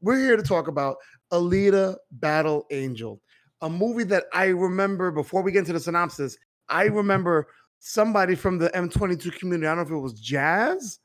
we're 0.01 0.19
here 0.19 0.37
to 0.37 0.43
talk 0.43 0.69
about 0.69 0.97
Alita 1.33 1.97
Battle 2.13 2.67
Angel, 2.71 3.21
a 3.63 3.69
movie 3.69 4.05
that 4.05 4.25
I 4.33 4.47
remember 4.47 5.11
before 5.11 5.43
we 5.43 5.51
get 5.51 5.61
into 5.61 5.73
the 5.73 5.81
synopsis. 5.81 6.39
I 6.69 6.85
remember 6.85 7.49
somebody 7.81 8.37
from 8.37 8.59
the 8.59 8.69
M22 8.71 9.37
community. 9.39 9.67
I 9.67 9.71
don't 9.71 9.79
know 9.79 9.83
if 9.83 9.91
it 9.91 10.03
was 10.03 10.21
Jazz 10.21 11.01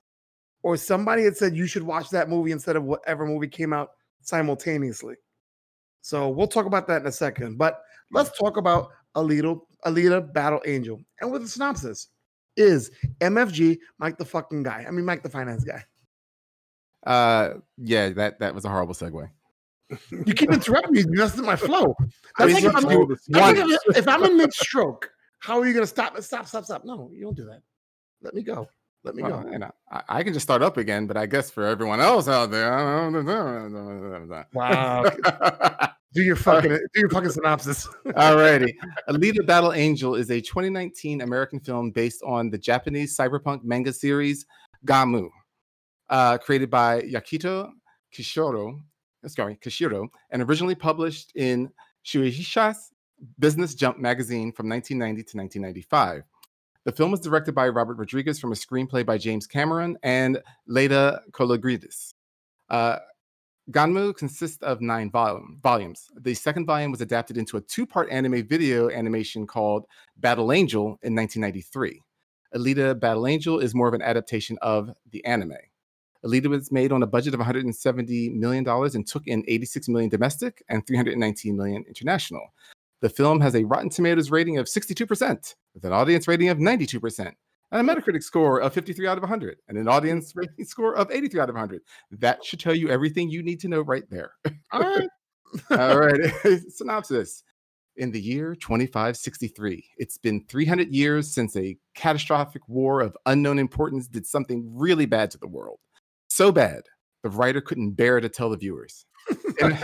or 0.64 0.78
somebody 0.78 1.24
had 1.24 1.36
said 1.36 1.56
you 1.56 1.66
should 1.66 1.84
watch 1.84 2.10
that 2.12 2.30
movie 2.30 2.52
instead 2.52 2.76
of 2.76 2.84
whatever 2.84 3.26
movie 3.26 3.48
came 3.48 3.74
out 3.74 3.92
simultaneously. 4.22 5.16
So 6.02 6.30
we'll 6.30 6.48
talk 6.48 6.66
about 6.66 6.88
that 6.88 7.02
in 7.02 7.08
a 7.08 7.12
second. 7.12 7.58
But 7.58 7.82
let's 8.12 8.38
talk 8.38 8.58
about 8.58 8.90
Alita, 9.16 9.60
Alita 9.86 10.34
Battle 10.34 10.62
Angel. 10.66 11.00
And 11.22 11.32
with 11.32 11.44
the 11.44 11.48
synopsis 11.48 12.08
is 12.58 12.92
MFG 13.20 13.78
Mike 13.98 14.18
the 14.18 14.26
fucking 14.26 14.64
guy. 14.64 14.86
I 14.88 14.92
mean 14.92 15.06
Mike 15.06 15.24
the 15.24 15.30
finance 15.30 15.64
guy. 15.64 15.84
Uh, 17.06 17.56
yeah, 17.78 18.10
that 18.10 18.40
that 18.40 18.54
was 18.54 18.66
a 18.66 18.70
horrible 18.70 18.94
segue. 18.94 19.30
You 20.10 20.34
keep 20.34 20.52
interrupting 20.52 20.94
me. 20.94 21.04
That's 21.18 21.36
not 21.36 21.46
my 21.46 21.56
flow. 21.56 21.96
I 22.38 22.46
That's 22.46 22.54
like 22.54 22.64
if, 22.64 22.76
I'm, 22.76 22.92
you 22.92 23.08
that's 23.08 23.28
won. 23.30 23.78
if, 23.96 24.08
I'm 24.08 24.24
in 24.24 24.38
mid 24.38 24.54
stroke, 24.54 25.10
how 25.40 25.60
are 25.60 25.66
you 25.66 25.74
going 25.74 25.84
to 25.84 25.88
stop? 25.88 26.18
It? 26.18 26.24
Stop, 26.24 26.48
stop, 26.48 26.64
stop. 26.64 26.86
No, 26.86 27.10
you 27.14 27.24
don't 27.24 27.36
do 27.36 27.46
that. 27.46 27.62
Let 28.22 28.34
me 28.34 28.42
go. 28.42 28.70
Let 29.04 29.16
me 29.16 29.24
Well, 29.24 29.42
go. 29.44 29.52
you 29.52 29.58
know, 29.60 29.72
I, 29.92 30.02
I 30.10 30.24
can 30.24 30.34
just 30.34 30.44
start 30.44 30.62
up 30.62 30.78
again, 30.78 31.08
but 31.08 31.18
I 31.18 31.26
guess 31.26 31.50
for 31.50 31.66
everyone 31.66 32.00
else 32.00 32.28
out 32.28 32.52
there, 32.52 32.72
I 32.72 33.10
don't 33.10 33.26
know. 33.26 34.44
Wow. 34.54 35.06
Do 36.14 36.22
your 36.24 36.36
fucking 36.36 36.72
do 36.72 37.00
your 37.00 37.08
fucking 37.10 37.30
synopsis. 37.30 37.88
Alrighty. 38.06 38.74
Alita 39.08 39.46
Battle 39.48 39.72
Angel 39.72 40.16
is 40.16 40.30
a 40.30 40.42
2019 40.42 41.22
American 41.22 41.58
film 41.62 41.90
based 41.92 42.22
on 42.24 42.50
the 42.50 42.58
Japanese 42.58 43.16
cyberpunk 43.16 43.64
manga 43.64 43.94
series 43.94 44.46
Gunnm, 44.86 45.30
uh, 46.10 46.38
created 46.40 46.70
by 46.70 47.02
Yukito 47.04 47.72
Kishiro, 48.14 48.78
sorry, 49.28 49.56
Kishiro, 49.64 50.10
and 50.32 50.42
originally 50.42 50.76
published 50.76 51.32
in 51.36 51.72
Shueisha's 52.06 52.92
Business 53.40 53.74
Jump 53.74 53.98
magazine 53.98 54.52
from 54.52 54.68
1990 54.68 55.24
to 55.32 55.38
1995. 55.38 56.24
The 56.84 56.92
film 56.92 57.12
was 57.12 57.20
directed 57.20 57.54
by 57.54 57.68
Robert 57.70 57.98
Rodriguez 57.98 58.40
from 58.40 58.52
a 58.52 58.56
screenplay 58.56 59.06
by 59.06 59.18
James 59.20 59.46
Cameron 59.46 59.98
and 60.02 60.40
Laeta 60.68 61.20
Kalogridis. 61.32 62.14
Uh, 62.70 62.98
Gunnm 63.70 64.16
consists 64.18 64.64
of 64.64 64.82
nine 64.82 65.12
volume, 65.12 65.60
volumes. 65.62 66.08
The 66.20 66.34
second 66.34 66.66
volume 66.66 66.90
was 66.90 67.02
adapted 67.02 67.38
into 67.38 67.58
a 67.58 67.62
two 67.62 67.86
part 67.86 68.10
anime 68.10 68.48
video 68.48 68.90
animation 68.90 69.46
called 69.46 69.86
Battle 70.18 70.52
Angel 70.52 70.98
in 71.04 71.16
1993. 71.16 72.02
Alita 72.56 73.00
Battle 73.00 73.28
Angel 73.28 73.60
is 73.60 73.76
more 73.76 73.88
of 73.88 73.94
an 73.94 74.02
adaptation 74.02 74.58
of 74.64 74.90
the 75.12 75.24
anime. 75.24 75.54
Alita 76.26 76.48
was 76.48 76.72
made 76.72 76.92
on 76.92 77.04
a 77.04 77.08
budget 77.08 77.36
of 77.36 77.40
$170 77.40 78.34
million 78.34 78.68
and 78.68 79.08
took 79.08 79.28
in 79.28 79.44
86 79.48 79.88
million 79.88 80.10
domestic 80.10 80.64
and 80.70 80.86
319 80.86 81.56
million 81.56 81.84
international. 81.88 82.42
The 83.02 83.10
film 83.10 83.42
has 83.42 83.56
a 83.56 83.64
Rotten 83.64 83.90
Tomatoes 83.90 84.30
rating 84.30 84.58
of 84.58 84.68
62%, 84.68 85.56
with 85.74 85.84
an 85.84 85.92
audience 85.92 86.28
rating 86.28 86.50
of 86.50 86.60
92%, 86.60 87.32
and 87.72 87.90
a 87.90 87.94
Metacritic 87.94 88.22
score 88.22 88.60
of 88.60 88.74
53 88.74 89.08
out 89.08 89.18
of 89.18 89.24
100, 89.24 89.58
and 89.68 89.78
an 89.78 89.88
audience 89.88 90.34
rating 90.36 90.66
score 90.66 90.96
of 90.96 91.10
83 91.10 91.40
out 91.40 91.50
of 91.50 91.56
100. 91.56 91.82
That 92.12 92.46
should 92.46 92.60
tell 92.60 92.76
you 92.76 92.90
everything 92.90 93.30
you 93.30 93.42
need 93.42 93.60
to 93.62 93.68
know 93.68 93.82
right 93.82 94.04
there. 94.12 94.34
All 94.72 94.82
right. 94.82 95.10
All 95.72 96.00
right. 96.00 96.32
Synopsis. 96.70 97.44
In 97.98 98.12
the 98.12 98.22
year 98.22 98.56
2563, 98.56 99.84
it's 99.98 100.18
been 100.18 100.46
300 100.48 100.94
years 100.94 101.34
since 101.34 101.58
a 101.58 101.76
catastrophic 101.94 102.62
war 102.70 103.02
of 103.02 103.18
unknown 103.26 103.60
importance 103.60 104.08
did 104.08 104.26
something 104.26 104.72
really 104.74 105.06
bad 105.06 105.30
to 105.32 105.38
the 105.38 105.48
world. 105.48 105.80
So 106.30 106.52
bad, 106.54 106.84
the 107.24 107.30
writer 107.30 107.60
couldn't 107.60 107.92
bear 107.92 108.22
to 108.22 108.30
tell 108.30 108.50
the 108.50 108.58
viewers. 108.58 109.06
In, 109.60 109.78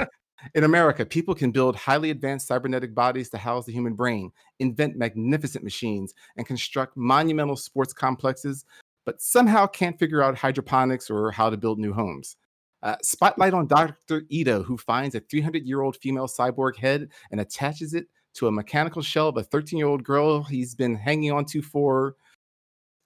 in 0.53 0.63
America, 0.63 1.05
people 1.05 1.33
can 1.33 1.51
build 1.51 1.75
highly 1.75 2.11
advanced 2.11 2.47
cybernetic 2.47 2.93
bodies 2.93 3.29
to 3.29 3.37
house 3.37 3.65
the 3.65 3.71
human 3.71 3.93
brain, 3.93 4.31
invent 4.59 4.95
magnificent 4.95 5.63
machines, 5.63 6.13
and 6.37 6.45
construct 6.45 6.95
monumental 6.95 7.55
sports 7.55 7.93
complexes, 7.93 8.65
but 9.05 9.21
somehow 9.21 9.65
can't 9.67 9.97
figure 9.97 10.21
out 10.21 10.37
hydroponics 10.37 11.09
or 11.09 11.31
how 11.31 11.49
to 11.49 11.57
build 11.57 11.79
new 11.79 11.93
homes. 11.93 12.35
Uh, 12.83 12.95
spotlight 13.01 13.53
on 13.53 13.67
Dr. 13.67 14.23
Ito, 14.29 14.61
who 14.63 14.77
finds 14.77 15.15
a 15.15 15.19
300 15.19 15.65
year 15.65 15.81
old 15.81 15.97
female 15.97 16.27
cyborg 16.27 16.75
head 16.75 17.09
and 17.31 17.41
attaches 17.41 17.93
it 17.93 18.07
to 18.35 18.47
a 18.47 18.51
mechanical 18.51 19.01
shell 19.01 19.29
of 19.29 19.37
a 19.37 19.43
13 19.43 19.79
year 19.79 19.87
old 19.87 20.03
girl 20.03 20.43
he's 20.43 20.75
been 20.75 20.95
hanging 20.95 21.31
on 21.31 21.43
to 21.45 21.61
for 21.61 22.15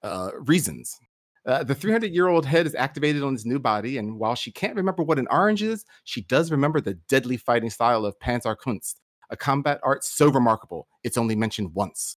uh, 0.04 0.32
reasons. 0.39 1.00
Uh, 1.45 1.63
the 1.63 1.73
300 1.73 2.13
year 2.13 2.27
old 2.27 2.45
head 2.45 2.67
is 2.67 2.75
activated 2.75 3.23
on 3.23 3.34
his 3.34 3.45
new 3.45 3.60
body, 3.60 3.97
and 3.97 4.19
while 4.19 4.36
she 4.36 4.51
can't 4.51 4.75
remember 4.75 5.01
what 5.01 5.17
an 5.17 5.27
orange 5.32 5.63
is, 5.63 5.86
she 6.04 6.21
does 6.21 6.51
remember 6.51 6.80
the 6.80 6.93
deadly 7.10 7.38
fighting 7.38 7.69
style 7.69 8.06
of 8.06 8.17
Panzerkunst, 8.19 8.95
a 9.30 9.38
combat 9.38 9.80
art 9.82 10.04
so 10.04 10.30
remarkable 10.30 10.88
it's 11.04 11.17
only 11.17 11.36
mentioned 11.36 11.73
once. 11.73 12.17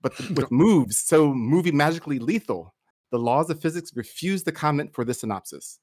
But 0.00 0.16
th- 0.16 0.30
with 0.30 0.50
moves 0.52 0.98
so 0.98 1.34
movie 1.34 1.72
magically 1.72 2.20
lethal, 2.20 2.74
the 3.10 3.18
laws 3.18 3.50
of 3.50 3.60
physics 3.60 3.90
refuse 3.96 4.44
to 4.44 4.52
comment 4.52 4.94
for 4.94 5.04
this 5.04 5.20
synopsis. 5.20 5.80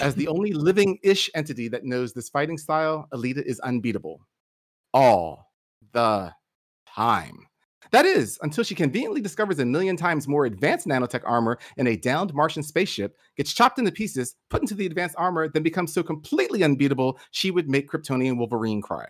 As 0.00 0.14
the 0.14 0.28
only 0.28 0.52
living 0.52 0.98
ish 1.02 1.28
entity 1.34 1.68
that 1.68 1.84
knows 1.84 2.12
this 2.12 2.28
fighting 2.28 2.58
style, 2.58 3.08
Alita 3.12 3.42
is 3.42 3.58
unbeatable. 3.60 4.20
All 4.94 5.50
the 5.92 6.32
time. 6.88 7.48
That 7.92 8.04
is, 8.04 8.38
until 8.42 8.64
she 8.64 8.74
conveniently 8.74 9.20
discovers 9.20 9.58
a 9.58 9.64
million 9.64 9.96
times 9.96 10.26
more 10.26 10.46
advanced 10.46 10.86
nanotech 10.86 11.22
armor 11.24 11.58
in 11.76 11.86
a 11.86 11.96
downed 11.96 12.34
Martian 12.34 12.62
spaceship, 12.62 13.16
gets 13.36 13.52
chopped 13.52 13.78
into 13.78 13.92
pieces, 13.92 14.36
put 14.50 14.62
into 14.62 14.74
the 14.74 14.86
advanced 14.86 15.14
armor, 15.18 15.48
then 15.48 15.62
becomes 15.62 15.92
so 15.92 16.02
completely 16.02 16.64
unbeatable 16.64 17.18
she 17.30 17.50
would 17.50 17.68
make 17.68 17.88
Kryptonian 17.88 18.38
Wolverine 18.38 18.82
cry. 18.82 19.06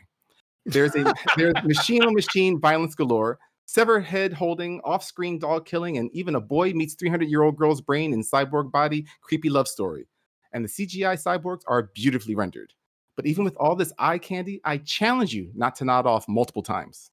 There's 0.67 0.95
a 0.95 1.15
there's 1.37 1.55
machine 1.65 2.05
on 2.05 2.15
machine 2.15 2.61
violence 2.61 2.95
galore, 2.95 3.39
sever 3.67 4.01
head 4.01 4.33
holding, 4.33 4.81
off-screen 4.85 5.39
dog 5.39 5.65
killing, 5.65 5.99
and 5.99 6.11
even 6.13 6.35
a 6.35 6.41
boy 6.41 6.73
meets 6.73 6.95
300 6.95 7.29
year 7.29 7.43
old 7.43 7.57
girl's 7.57 7.81
brain 7.81 8.13
in 8.13 8.23
cyborg 8.23 8.71
body 8.71 9.07
creepy 9.23 9.49
love 9.49 9.69
story. 9.69 10.07
And 10.53 10.65
the 10.65 10.69
CGI 10.69 11.23
cyborgs 11.23 11.63
are 11.67 11.91
beautifully 11.95 12.35
rendered. 12.35 12.73
But 13.17 13.27
even 13.27 13.45
with 13.45 13.57
all 13.57 13.75
this 13.75 13.93
eye 13.99 14.19
candy, 14.19 14.61
I 14.65 14.79
challenge 14.79 15.33
you 15.33 15.51
not 15.55 15.75
to 15.77 15.85
nod 15.85 16.07
off 16.07 16.29
multiple 16.29 16.63
times. 16.63 17.11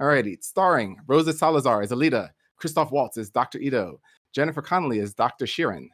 Alrighty, 0.00 0.42
starring 0.42 0.96
Rosa 1.06 1.32
Salazar 1.32 1.82
as 1.82 1.90
Alita, 1.90 2.30
Christoph 2.56 2.90
Waltz 2.92 3.16
as 3.18 3.30
Dr. 3.30 3.58
Ito, 3.58 4.00
Jennifer 4.34 4.62
Connelly 4.62 5.00
as 5.00 5.14
Dr. 5.14 5.44
Sheeran, 5.46 5.88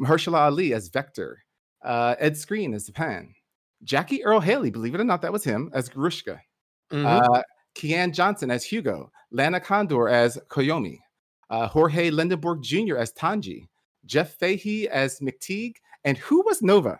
Mahershala 0.00 0.38
Ali 0.40 0.72
as 0.74 0.88
Vector, 0.88 1.42
uh, 1.84 2.14
Ed 2.18 2.34
Skrein 2.34 2.74
as 2.74 2.88
Pan, 2.90 3.34
Jackie 3.84 4.24
Earle 4.24 4.40
Haley, 4.40 4.70
believe 4.70 4.94
it 4.94 5.00
or 5.00 5.04
not, 5.04 5.22
that 5.22 5.32
was 5.32 5.44
him, 5.44 5.70
as 5.74 5.88
Grewishka, 5.88 6.38
Mhm. 6.90 7.04
uh, 7.06 7.42
Keean 7.74 8.12
Johnson 8.12 8.50
as 8.50 8.64
Hugo, 8.64 9.10
Lana 9.30 9.60
Condor 9.60 10.08
as 10.08 10.38
Koyomi, 10.48 10.98
uh, 11.50 11.66
Jorge 11.68 12.10
Lendeborg 12.10 12.62
Jr. 12.62 12.96
as 12.96 13.12
Tanji, 13.12 13.68
Jeff 14.06 14.34
Fahey 14.38 14.88
as 14.88 15.20
McTeague, 15.20 15.76
and 16.04 16.16
who 16.18 16.42
was 16.42 16.62
Nova? 16.62 16.98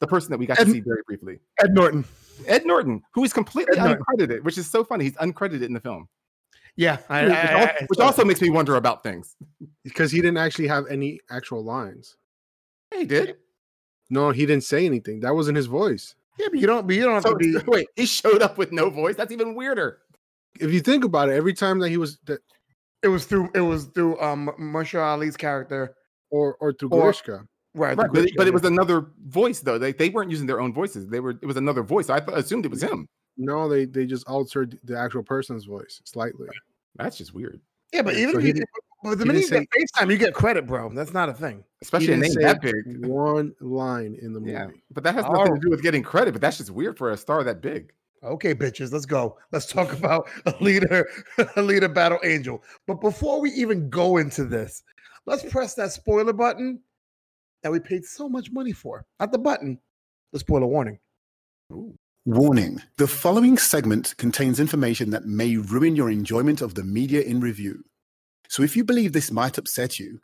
The 0.00 0.06
person 0.06 0.30
that 0.30 0.38
we 0.38 0.46
got 0.46 0.58
Ed- 0.60 0.64
to 0.64 0.70
see 0.72 0.80
very 0.80 1.02
briefly. 1.06 1.38
Ed 1.62 1.74
Norton. 1.74 2.04
Ed 2.46 2.66
Norton, 2.66 3.02
who 3.14 3.24
is 3.24 3.32
completely 3.32 3.78
Ed 3.78 3.84
Norton. 3.84 4.04
uncredited, 4.04 4.42
which 4.42 4.58
is 4.58 4.68
so 4.70 4.82
funny. 4.84 5.04
He's 5.04 5.14
uncredited 5.16 5.62
in 5.62 5.72
the 5.72 5.80
film, 5.80 6.08
Yeah, 6.76 6.98
I, 7.08 7.24
which, 7.24 7.32
I- 7.32 7.36
al- 7.42 7.56
I- 7.58 7.62
I 7.80 7.86
which 7.88 7.98
saw 7.98 8.06
also 8.06 8.24
makes 8.24 8.40
me 8.40 8.50
wonder 8.50 8.76
about 8.76 9.02
things. 9.02 9.36
because 9.84 10.10
he 10.10 10.20
didn't 10.20 10.38
actually 10.38 10.68
have 10.68 10.86
any 10.88 11.20
actual 11.30 11.62
lines. 11.64 12.16
Yeah, 12.92 12.98
he 13.00 13.04
did. 13.06 13.36
No, 14.10 14.30
he 14.30 14.44
didn't 14.46 14.64
say 14.64 14.84
anything. 14.86 15.20
That 15.20 15.34
wasn't 15.34 15.56
his 15.56 15.66
voice. 15.66 16.14
yeah, 16.38 16.48
but 16.50 16.58
you 16.58 16.66
don't. 16.66 16.86
But 16.86 16.96
you 16.96 17.02
don't 17.04 17.14
have 17.14 17.22
So, 17.22 17.32
to 17.34 17.36
be. 17.38 17.56
wait, 17.66 17.88
he 17.96 18.04
showed 18.06 18.42
up 18.42 18.58
with 18.58 18.72
no 18.72 18.90
voice. 18.90 19.16
That's 19.16 19.32
even 19.32 19.54
weirder. 19.54 19.98
If 20.60 20.70
you 20.72 20.80
think 20.80 21.04
about 21.04 21.28
it, 21.30 21.32
every 21.34 21.54
time 21.54 21.78
that 21.78 21.88
he 21.88 21.96
was 21.96 22.18
that, 22.26 22.40
It 23.02 23.08
was 23.08 23.24
through. 23.24 23.50
It 23.54 23.60
was 23.62 23.86
through 23.86 24.20
um 24.20 24.50
Marshall 24.58 25.00
Ali's 25.02 25.36
character. 25.36 25.94
or 26.30 26.56
or 26.60 26.72
through 26.74 26.90
Or- 26.90 27.10
Gorishka, 27.12 27.46
Right, 27.74 27.96
Right, 27.96 28.10
but, 28.12 28.24
it, 28.26 28.32
but 28.36 28.46
it 28.46 28.52
was 28.52 28.64
another 28.64 29.06
voice 29.26 29.60
though. 29.60 29.78
They 29.78 29.92
they 29.92 30.10
weren't 30.10 30.30
using 30.30 30.46
their 30.46 30.60
own 30.60 30.72
voices. 30.74 31.08
They 31.08 31.20
were 31.20 31.30
it 31.40 31.46
was 31.46 31.56
another 31.56 31.82
voice. 31.82 32.10
I 32.10 32.20
th- 32.20 32.36
assumed 32.36 32.64
it 32.66 32.70
was 32.70 32.82
him. 32.82 33.08
no, 33.38 33.68
they 33.68 33.86
they 33.86 34.04
just 34.04 34.26
altered 34.28 34.78
the 34.84 34.98
actual 34.98 35.22
person's 35.22 35.64
voice 35.64 36.00
slightly. 36.04 36.48
That's 36.96 37.16
just 37.16 37.32
weird, 37.34 37.60
yeah. 37.92 37.98
yeah, 38.00 38.02
but 38.02 38.14
even 38.16 38.34
so 38.34 38.38
if 38.40 38.44
you, 38.46 38.52
didn't- 38.52 38.68
but 39.02 39.18
the 39.18 39.24
minute 39.26 39.42
you 39.42 39.48
didn't 39.48 39.68
get 39.70 39.88
FaceTime, 39.96 40.10
you 40.10 40.16
get 40.18 40.32
credit, 40.34 40.66
bro. 40.66 40.90
That's 40.90 41.12
not 41.14 41.28
a 41.28 41.32
thing. 41.34 41.64
especially 41.80 42.08
he 42.08 42.12
a 42.12 42.16
name 42.18 42.34
that 42.34 42.60
big. 42.60 42.74
One 43.06 43.52
line 43.60 44.16
in 44.20 44.32
the 44.32 44.38
movie. 44.40 44.52
Yeah, 44.52 44.68
but 44.92 45.02
that 45.04 45.14
has 45.14 45.24
nothing 45.24 45.52
Oh. 45.52 45.54
to 45.54 45.60
do 45.60 45.70
with 45.70 45.82
getting 45.82 46.02
credit. 46.02 46.32
But 46.32 46.40
that's 46.42 46.58
just 46.58 46.70
weird 46.70 46.96
for 46.98 47.10
a 47.10 47.16
star 47.16 47.42
that 47.42 47.60
big. 47.62 47.92
Okay, 48.22 48.54
bitches, 48.54 48.92
let's 48.92 49.06
go. 49.06 49.38
Let's 49.50 49.66
talk 49.66 49.92
about 49.98 50.28
a 50.46 50.54
leader, 50.60 51.08
a 51.56 51.62
leader 51.62 51.88
battle 51.88 52.20
angel. 52.22 52.62
But 52.86 53.00
before 53.00 53.40
we 53.40 53.50
even 53.52 53.88
go 53.90 54.18
into 54.18 54.44
this, 54.44 54.82
let's 55.26 55.42
press 55.50 55.74
that 55.74 55.90
spoiler 55.90 56.32
button 56.34 56.78
that 57.62 57.72
we 57.72 57.80
paid 57.80 58.04
so 58.04 58.28
much 58.28 58.50
money 58.50 58.72
for. 58.72 59.04
Not 59.20 59.32
the 59.32 59.38
button, 59.38 59.78
the 60.32 60.38
spoiler 60.38 60.66
warning. 60.66 60.98
Warning 62.24 62.80
the 62.98 63.08
following 63.08 63.58
segment 63.58 64.14
contains 64.16 64.60
information 64.60 65.10
that 65.10 65.26
may 65.26 65.56
ruin 65.56 65.96
your 65.96 66.10
enjoyment 66.10 66.60
of 66.60 66.74
the 66.74 66.84
media 66.84 67.22
in 67.22 67.40
review. 67.40 67.84
So 68.48 68.62
if 68.62 68.76
you 68.76 68.84
believe 68.84 69.12
this 69.12 69.32
might 69.32 69.58
upset 69.58 69.98
you, 69.98 70.20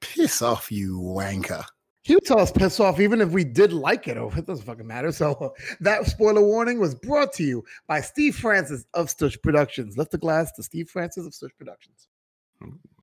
piss 0.00 0.42
off, 0.42 0.72
you 0.72 0.98
wanker. 0.98 1.64
He 2.02 2.14
would 2.14 2.24
tell 2.24 2.40
us 2.40 2.50
piss 2.50 2.80
off 2.80 2.98
even 2.98 3.20
if 3.20 3.30
we 3.30 3.44
did 3.44 3.72
like 3.72 4.08
it. 4.08 4.16
Oh, 4.16 4.32
it 4.34 4.46
doesn't 4.46 4.64
fucking 4.64 4.86
matter. 4.86 5.12
So 5.12 5.54
that 5.80 6.06
spoiler 6.06 6.42
warning 6.42 6.80
was 6.80 6.94
brought 6.94 7.32
to 7.34 7.44
you 7.44 7.62
by 7.86 8.00
Steve 8.00 8.34
Francis 8.34 8.84
of 8.94 9.06
Stush 9.06 9.40
Productions. 9.42 9.98
Lift 9.98 10.12
the 10.12 10.18
glass 10.18 10.50
to 10.52 10.62
Steve 10.62 10.88
Francis 10.88 11.26
of 11.26 11.32
Stush 11.32 11.54
Productions. 11.58 12.08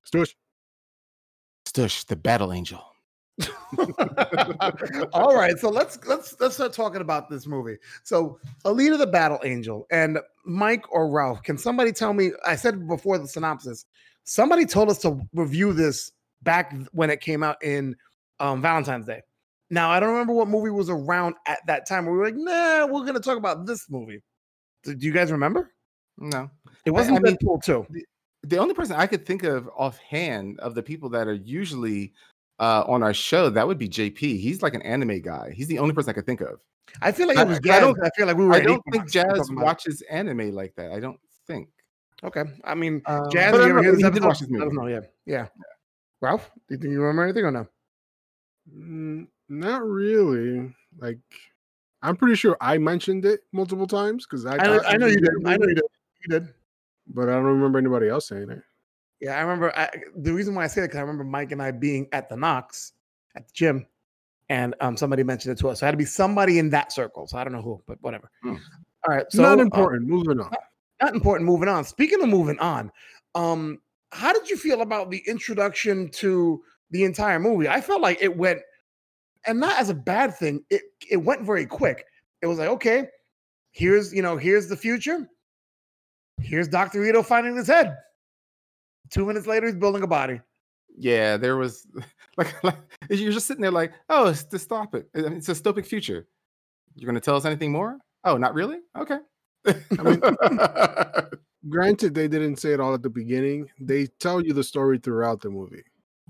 Stush. 0.05 0.33
Stush, 1.67 2.05
the 2.07 2.15
battle 2.15 2.51
angel. 2.51 2.83
All 5.13 5.35
right, 5.35 5.57
so 5.59 5.69
let's 5.69 5.99
let's 6.07 6.35
let's 6.39 6.55
start 6.55 6.73
talking 6.73 7.01
about 7.01 7.29
this 7.29 7.45
movie. 7.45 7.77
So, 8.03 8.39
Alita 8.65 8.97
the 8.97 9.05
Battle 9.07 9.39
Angel 9.43 9.85
and 9.91 10.19
Mike 10.45 10.91
or 10.91 11.09
Ralph, 11.09 11.43
can 11.43 11.57
somebody 11.57 11.91
tell 11.91 12.13
me? 12.13 12.31
I 12.45 12.55
said 12.55 12.87
before 12.87 13.17
the 13.19 13.27
synopsis, 13.27 13.85
somebody 14.23 14.65
told 14.65 14.89
us 14.89 14.99
to 14.99 15.19
review 15.33 15.73
this 15.73 16.11
back 16.41 16.73
when 16.93 17.09
it 17.09 17.21
came 17.21 17.43
out 17.43 17.61
in 17.63 17.95
um, 18.39 18.61
Valentine's 18.61 19.05
Day. 19.05 19.21
Now, 19.69 19.91
I 19.91 19.99
don't 19.99 20.09
remember 20.09 20.33
what 20.33 20.47
movie 20.47 20.71
was 20.71 20.89
around 20.89 21.35
at 21.45 21.59
that 21.67 21.87
time. 21.87 22.05
We 22.05 22.13
were 22.13 22.25
like, 22.25 22.35
nah, 22.35 22.87
we're 22.87 23.05
gonna 23.05 23.19
talk 23.19 23.37
about 23.37 23.65
this 23.67 23.89
movie. 23.89 24.23
Do 24.83 24.95
do 24.95 25.05
you 25.05 25.11
guys 25.13 25.31
remember? 25.31 25.73
No. 26.17 26.49
It 26.85 26.91
wasn't 26.91 27.17
I 27.17 27.21
mean, 27.21 27.37
Deadpool 27.37 27.63
2. 27.63 27.85
The 28.43 28.57
only 28.57 28.73
person 28.73 28.95
I 28.95 29.05
could 29.05 29.25
think 29.25 29.43
of 29.43 29.69
offhand 29.77 30.59
of 30.59 30.73
the 30.73 30.81
people 30.81 31.09
that 31.09 31.27
are 31.27 31.33
usually 31.33 32.13
uh, 32.59 32.83
on 32.87 33.03
our 33.03 33.13
show, 33.13 33.49
that 33.49 33.67
would 33.67 33.77
be 33.77 33.87
JP. 33.89 34.17
He's 34.19 34.61
like 34.61 34.73
an 34.73 34.81
anime 34.81 35.21
guy. 35.21 35.51
He's 35.55 35.67
the 35.67 35.79
only 35.79 35.93
person 35.93 36.09
I 36.09 36.13
could 36.13 36.25
think 36.25 36.41
of. 36.41 36.61
I 37.01 37.11
feel 37.11 37.27
like 37.27 37.37
I- 37.37 37.41
it 37.43 37.47
was 37.47 37.57
I 37.57 37.61
Jazz. 37.61 37.79
don't- 37.81 38.03
I 38.03 38.09
feel 38.15 38.27
like 38.27 38.37
we 38.37 38.45
were. 38.45 38.53
I 38.53 38.61
don't 38.61 38.81
think 38.91 39.09
Jazz 39.11 39.25
talking 39.25 39.53
about 39.53 39.61
it. 39.61 39.65
watches 39.65 40.01
anime 40.09 40.51
like 40.53 40.73
that. 40.75 40.91
I 40.91 40.99
don't 40.99 41.19
think. 41.45 41.69
Okay, 42.23 42.43
I 42.63 42.73
mean, 42.73 43.01
Um, 43.05 43.29
Jazz, 43.31 43.53
I 43.53 43.57
you 43.57 43.63
ever 43.63 43.67
don't 43.67 43.67
hear 43.67 43.75
know, 43.75 43.91
this 43.91 43.97
he 43.97 44.03
did 44.03 44.05
episode? 44.23 44.27
watch 44.27 44.39
this 44.39 44.49
Let 44.49 44.61
us 44.67 44.73
movie. 44.73 44.75
know. 44.75 44.87
Yeah, 44.87 45.01
yeah. 45.25 45.47
Ralph, 46.21 46.49
do 46.67 46.73
you 46.73 46.81
think 46.81 46.91
you 46.93 46.99
remember 47.01 47.23
anything 47.23 47.45
or 47.45 47.51
no? 47.51 47.67
Mm, 48.73 49.27
not 49.49 49.83
really. 49.85 50.73
Like, 50.97 51.19
I'm 52.01 52.15
pretty 52.15 52.35
sure 52.35 52.57
I 52.59 52.77
mentioned 52.79 53.23
it 53.25 53.41
multiple 53.51 53.85
times 53.85 54.25
because 54.25 54.45
I, 54.47 54.55
I 54.57 54.65
know, 54.65 54.81
I 54.87 54.97
know 54.97 55.05
you 55.07 55.17
did. 55.21 55.29
I 55.45 55.57
know 55.57 55.67
you 55.67 55.75
did. 55.75 55.83
You 56.23 56.39
did. 56.39 56.53
but 57.07 57.29
I 57.29 57.33
don't 57.33 57.43
remember 57.45 57.77
anybody 57.77 58.09
else 58.09 58.27
saying 58.29 58.49
it. 58.49 58.61
Yeah, 59.19 59.37
I 59.37 59.41
remember. 59.41 59.75
I, 59.75 59.89
the 60.15 60.33
reason 60.33 60.53
why 60.53 60.63
I 60.63 60.67
say 60.67 60.81
that 60.81 60.87
because 60.87 60.99
I 60.99 61.01
remember 61.01 61.23
Mike 61.23 61.51
and 61.51 61.61
I 61.61 61.71
being 61.71 62.07
at 62.11 62.29
the 62.29 62.35
Knox 62.35 62.93
at 63.35 63.47
the 63.47 63.53
gym, 63.53 63.85
and 64.49 64.75
um 64.79 64.95
somebody 64.95 65.23
mentioned 65.23 65.53
it 65.53 65.61
to 65.61 65.69
us. 65.69 65.79
So 65.79 65.85
it 65.85 65.87
had 65.87 65.91
to 65.91 65.97
be 65.97 66.05
somebody 66.05 66.59
in 66.59 66.69
that 66.71 66.91
circle. 66.91 67.27
So 67.27 67.37
I 67.37 67.43
don't 67.43 67.53
know 67.53 67.61
who, 67.61 67.81
but 67.87 67.97
whatever. 68.01 68.29
Hmm. 68.43 68.55
All 69.07 69.15
right, 69.15 69.25
so 69.29 69.41
not 69.41 69.59
uh, 69.59 69.63
important. 69.63 70.07
Moving 70.07 70.39
on. 70.39 70.51
not 71.01 71.13
important. 71.13 71.47
Moving 71.47 71.69
on. 71.69 71.83
Speaking 71.83 72.21
of 72.21 72.29
moving 72.29 72.59
on, 72.59 72.91
um, 73.35 73.79
how 74.11 74.33
did 74.33 74.49
you 74.49 74.57
feel 74.57 74.81
about 74.81 75.09
the 75.09 75.23
introduction 75.27 76.09
to 76.09 76.61
the 76.91 77.03
entire 77.03 77.39
movie? 77.39 77.67
I 77.67 77.81
felt 77.81 78.01
like 78.01 78.21
it 78.21 78.35
went, 78.35 78.59
and 79.45 79.59
not 79.59 79.79
as 79.79 79.89
a 79.89 79.93
bad 79.93 80.35
thing. 80.35 80.63
It 80.69 80.83
it 81.09 81.17
went 81.17 81.41
very 81.41 81.65
quick. 81.65 82.05
It 82.41 82.47
was 82.47 82.59
like, 82.59 82.69
okay, 82.69 83.07
here's 83.71 84.13
you 84.13 84.21
know, 84.21 84.37
here's 84.37 84.67
the 84.67 84.77
future. 84.77 85.27
Here's 86.39 86.67
Doctor 86.67 87.03
Ito 87.03 87.23
finding 87.23 87.55
his 87.55 87.67
head. 87.67 87.97
Two 89.09 89.25
minutes 89.25 89.47
later, 89.47 89.67
he's 89.67 89.75
building 89.75 90.03
a 90.03 90.07
body. 90.07 90.41
Yeah, 90.97 91.37
there 91.37 91.57
was 91.57 91.85
like, 92.37 92.63
like 92.63 92.77
you're 93.09 93.31
just 93.31 93.47
sitting 93.47 93.61
there 93.61 93.71
like, 93.71 93.93
oh, 94.09 94.27
it's 94.29 94.43
dystopic. 94.43 95.05
I 95.15 95.21
mean, 95.21 95.33
It's 95.33 95.49
a 95.49 95.53
dystopic 95.53 95.85
future. 95.85 96.27
You're 96.95 97.07
gonna 97.07 97.19
tell 97.21 97.35
us 97.35 97.45
anything 97.45 97.71
more? 97.71 97.97
Oh, 98.23 98.37
not 98.37 98.53
really? 98.53 98.79
Okay. 98.97 99.19
I 99.67 100.03
mean, 100.03 100.21
Granted, 101.69 102.13
they 102.15 102.27
didn't 102.27 102.57
say 102.57 102.71
it 102.73 102.79
all 102.79 102.93
at 102.93 103.03
the 103.03 103.09
beginning. 103.09 103.69
They 103.79 104.07
tell 104.19 104.41
you 104.41 104.53
the 104.53 104.63
story 104.63 104.97
throughout 104.99 105.41
the 105.41 105.49
movie. 105.49 105.83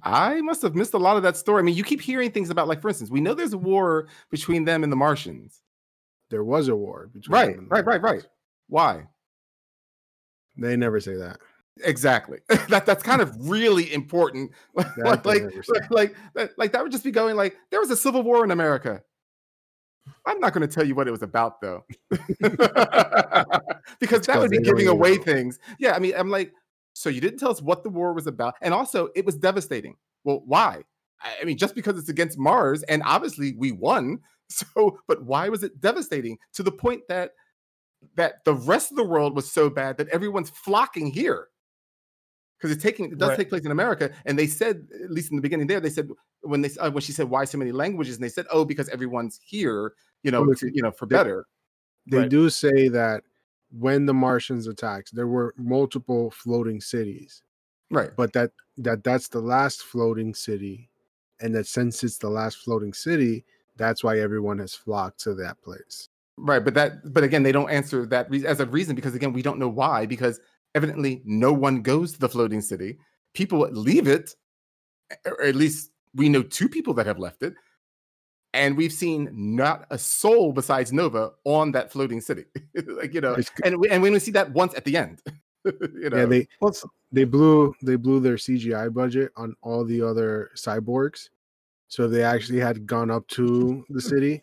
I 0.04 0.42
must 0.42 0.62
have 0.64 0.76
missed 0.76 0.94
a 0.94 0.98
lot 0.98 1.18
of 1.18 1.24
that 1.24 1.38
story. 1.38 1.60
I 1.60 1.64
mean, 1.64 1.76
you 1.76 1.84
keep 1.84 2.02
hearing 2.02 2.32
things 2.32 2.50
about, 2.50 2.68
like, 2.68 2.82
for 2.82 2.88
instance, 2.90 3.10
we 3.10 3.22
know 3.22 3.34
there's 3.34 3.54
a 3.54 3.58
war 3.58 4.08
between 4.32 4.66
them 4.66 4.84
and 4.84 4.92
the 4.92 4.96
Martians. 4.98 5.62
There 6.30 6.44
was 6.44 6.68
a 6.68 6.76
war 6.76 7.10
between 7.14 7.34
Right, 7.34 7.50
them 7.56 7.60
and 7.60 7.72
right, 7.72 7.86
right, 7.86 8.02
right. 8.02 8.26
Why? 8.68 9.08
They 10.58 10.76
never 10.76 11.00
say 11.00 11.16
that. 11.16 11.40
Exactly. 11.84 12.40
that 12.70 12.86
that's 12.86 13.04
kind 13.04 13.22
of 13.22 13.50
really 13.50 13.92
important. 13.94 14.52
like, 14.98 15.26
like, 15.26 15.44
like, 15.90 16.16
like, 16.58 16.72
that 16.72 16.84
would 16.84 16.92
just 16.92 17.04
be 17.04 17.12
going 17.12 17.36
like 17.36 17.58
there 17.72 17.80
was 17.80 17.92
a 17.92 17.98
civil 17.98 18.24
war 18.24 18.44
in 18.44 18.52
America. 18.52 19.02
I'm 20.26 20.40
not 20.40 20.54
going 20.54 20.68
to 20.68 20.74
tell 20.74 20.86
you 20.86 20.96
what 20.96 21.08
it 21.08 21.12
was 21.12 21.22
about 21.22 21.62
though, 21.62 21.84
because 24.00 24.26
that 24.26 24.38
would 24.38 24.52
be 24.52 24.60
giving 24.60 24.88
away 24.88 25.18
things. 25.18 25.60
Yeah, 25.80 25.96
I 25.96 26.00
mean, 26.00 26.14
I'm 26.16 26.30
like, 26.30 26.54
so 26.94 27.10
you 27.10 27.22
didn't 27.22 27.40
tell 27.40 27.52
us 27.52 27.62
what 27.62 27.84
the 27.84 27.90
war 27.90 28.14
was 28.14 28.28
about, 28.28 28.56
and 28.62 28.74
also 28.74 29.10
it 29.16 29.26
was 29.26 29.36
devastating. 29.36 29.96
Well, 30.24 30.44
why? 30.46 30.84
I 31.22 31.44
mean, 31.46 31.58
just 31.58 31.76
because 31.76 31.98
it's 31.98 32.10
against 32.10 32.38
Mars, 32.38 32.84
and 32.84 33.02
obviously 33.06 33.56
we 33.58 33.72
won. 33.72 34.20
So, 34.50 34.98
but 35.10 35.24
why 35.26 35.50
was 35.50 35.62
it 35.62 35.82
devastating 35.82 36.38
to 36.54 36.64
the 36.64 36.72
point 36.72 37.02
that 37.10 37.32
that 38.16 38.46
the 38.46 38.54
rest 38.54 38.92
of 38.92 38.96
the 38.96 39.04
world 39.04 39.36
was 39.36 39.52
so 39.52 39.70
bad 39.70 39.98
that 39.98 40.08
everyone's 40.08 40.50
flocking 40.50 41.08
here? 41.08 41.50
Because 42.58 42.72
it's 42.72 42.84
taking 42.84 43.12
it 43.12 43.18
does 43.18 43.30
Right. 43.30 43.38
take 43.38 43.50
place 43.50 43.66
in 43.66 43.72
America, 43.72 44.12
and 44.26 44.38
they 44.38 44.48
said 44.48 44.88
at 45.04 45.12
least 45.12 45.30
in 45.32 45.36
the 45.36 45.42
beginning 45.42 45.68
there 45.68 45.80
they 45.80 45.90
said 45.92 46.10
when 46.42 46.62
they 46.62 46.70
uh, 46.80 46.90
when 46.90 47.02
she 47.02 47.12
said 47.12 47.30
why 47.30 47.46
so 47.46 47.58
many 47.58 47.72
languages, 47.72 48.16
and 48.16 48.24
they 48.24 48.30
said 48.30 48.46
oh 48.52 48.66
because 48.66 48.90
everyone's 48.90 49.40
here, 49.46 49.94
you 50.24 50.32
know, 50.32 50.54
to, 50.54 50.72
you 50.74 50.82
know 50.82 50.92
for 50.92 51.06
better. 51.06 51.46
They 52.08 52.20
Right. 52.20 52.30
do 52.30 52.50
say 52.50 52.88
that 52.88 53.24
when 53.70 54.06
the 54.06 54.14
Martians 54.14 54.66
attacked, 54.68 55.14
there 55.14 55.28
were 55.28 55.54
multiple 55.58 56.32
floating 56.32 56.82
cities, 56.82 57.44
Right. 57.92 58.12
but 58.16 58.34
that 58.34 58.52
that 58.78 59.04
that's 59.04 59.28
the 59.28 59.42
last 59.42 59.84
floating 59.84 60.34
city, 60.34 60.90
and 61.42 61.54
that 61.54 61.68
since 61.68 62.04
it's 62.04 62.18
the 62.18 62.30
last 62.30 62.58
floating 62.58 62.94
city, 62.94 63.46
that's 63.76 64.04
why 64.04 64.20
everyone 64.20 64.58
has 64.60 64.74
flocked 64.74 65.20
to 65.22 65.36
that 65.36 65.62
place. 65.62 66.10
Right, 66.40 66.64
but 66.64 66.76
that, 66.76 67.14
but 67.14 67.24
again, 67.24 67.42
they 67.42 67.52
don't 67.52 67.70
answer 67.70 68.06
that 68.06 68.30
re- 68.30 68.46
as 68.46 68.60
a 68.60 68.66
reason 68.68 68.96
because 68.96 69.16
again, 69.16 69.34
we 69.34 69.42
don't 69.42 69.58
know 69.58 69.68
why. 69.70 70.06
Because 70.06 70.40
evidently, 70.76 71.22
no 71.26 71.52
one 71.54 71.82
goes 71.82 72.14
to 72.14 72.20
the 72.20 72.30
floating 72.30 72.62
city. 72.62 72.98
People 73.34 73.60
leave 73.72 74.08
it, 74.08 74.36
or 75.26 75.44
at 75.44 75.56
least 75.56 75.92
we 76.16 76.30
know 76.30 76.42
two 76.44 76.68
people 76.70 76.94
that 76.96 77.06
have 77.06 77.20
left 77.20 77.44
it, 77.44 77.54
and 78.54 78.76
we've 78.78 78.94
seen 78.94 79.30
not 79.34 79.86
a 79.92 79.98
soul 79.98 80.52
besides 80.52 80.92
Nova 80.92 81.32
on 81.44 81.72
that 81.74 81.92
floating 81.92 82.22
city. 82.22 82.46
like 82.88 83.14
you 83.14 83.22
know, 83.22 83.34
It's- 83.34 83.52
and 83.64 83.78
we, 83.78 83.90
and 83.90 84.02
we 84.02 84.10
only 84.10 84.20
see 84.20 84.32
that 84.32 84.52
once 84.52 84.74
at 84.76 84.86
the 84.86 84.98
end. 84.98 85.22
you 85.66 86.10
know, 86.10 86.18
Yeah, 86.18 86.26
they 86.26 86.48
they 87.12 87.24
blew 87.26 87.74
they 87.84 87.96
blew 87.96 88.20
their 88.20 88.36
CGI 88.36 88.94
budget 88.94 89.32
on 89.36 89.56
all 89.62 89.84
the 89.86 90.02
other 90.02 90.50
cyborgs. 90.56 91.30
So 91.90 92.04
if 92.06 92.12
they 92.12 92.24
actually 92.24 92.60
had 92.60 92.86
gone 92.86 93.10
up 93.12 93.28
to 93.30 93.86
the 93.90 94.02
city, 94.14 94.42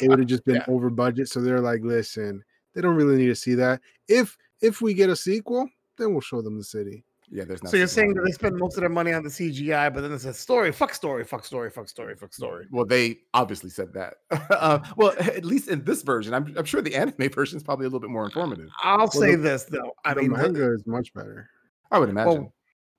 it 0.00 0.08
would 0.08 0.18
have 0.18 0.28
just 0.28 0.44
been 0.44 0.56
Yeah. 0.56 0.64
over 0.68 0.90
budget. 0.90 1.28
So 1.28 1.40
they're 1.40 1.60
like, 1.60 1.82
listen, 1.82 2.42
they 2.74 2.80
don't 2.80 2.96
really 2.96 3.16
need 3.16 3.28
to 3.28 3.34
see 3.36 3.54
that. 3.54 3.80
If 4.08 4.36
if 4.64 4.80
we 4.80 4.94
get 4.94 5.10
a 5.10 5.16
sequel, 5.16 5.68
then 5.98 6.12
we'll 6.12 6.20
show 6.20 6.40
them 6.42 6.56
the 6.58 6.64
city. 6.64 7.04
yeah. 7.30 7.44
There's 7.44 7.62
no. 7.62 7.70
so 7.70 7.76
you're 7.76 7.86
saying 7.86 8.14
that 8.14 8.22
they 8.24 8.32
spend 8.32 8.56
most 8.56 8.76
of 8.76 8.80
their 8.80 8.88
money 8.88 9.12
on 9.12 9.22
the 9.22 9.28
CGI, 9.28 9.92
but 9.92 10.00
then 10.00 10.12
it 10.12 10.24
a 10.24 10.32
story, 10.34 10.72
fuck 10.72 10.94
story, 10.94 11.24
fuck 11.24 11.44
story, 11.44 11.70
fuck 11.70 11.88
story, 11.88 12.14
fuck 12.16 12.32
story. 12.32 12.66
Well, 12.70 12.84
they 12.84 13.18
obviously 13.34 13.70
said 13.70 13.92
that. 13.94 14.14
uh, 14.50 14.78
well, 14.96 15.14
at 15.20 15.44
least 15.44 15.68
in 15.68 15.84
this 15.84 16.02
version, 16.02 16.34
I'm, 16.34 16.52
I'm 16.56 16.64
sure 16.64 16.82
the 16.82 16.94
anime 16.96 17.28
version 17.32 17.56
is 17.58 17.62
probably 17.62 17.84
a 17.84 17.88
little 17.88 18.00
bit 18.00 18.10
more 18.10 18.24
informative. 18.24 18.68
I'll 18.82 19.10
say 19.10 19.34
the- 19.36 19.42
this 19.42 19.64
though. 19.64 19.92
I 20.04 20.14
the 20.14 20.22
mean, 20.22 20.32
the- 20.32 20.38
manga 20.38 20.72
is 20.74 20.86
much 20.86 21.12
better. 21.14 21.48
I 21.90 21.98
would 21.98 22.08
imagine. 22.08 22.32
well, 22.32 22.52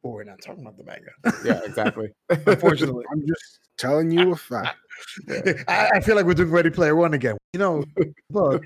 well, 0.03 0.13
we're 0.13 0.23
not 0.23 0.39
talking 0.41 0.61
about 0.61 0.77
the 0.77 0.83
manga. 0.83 1.11
yeah, 1.43 1.61
exactly. 1.65 2.09
Unfortunately, 2.29 3.03
I'm 3.11 3.25
just 3.25 3.59
telling 3.77 4.11
you 4.11 4.31
a 4.33 4.35
fact. 4.35 4.77
I, 5.67 5.89
I 5.95 5.99
feel 5.99 6.15
like 6.15 6.25
we're 6.25 6.35
doing 6.35 6.51
Ready 6.51 6.69
Player 6.69 6.95
One 6.95 7.15
again. 7.15 7.35
You 7.53 7.59
know, 7.59 7.83
look, 8.29 8.63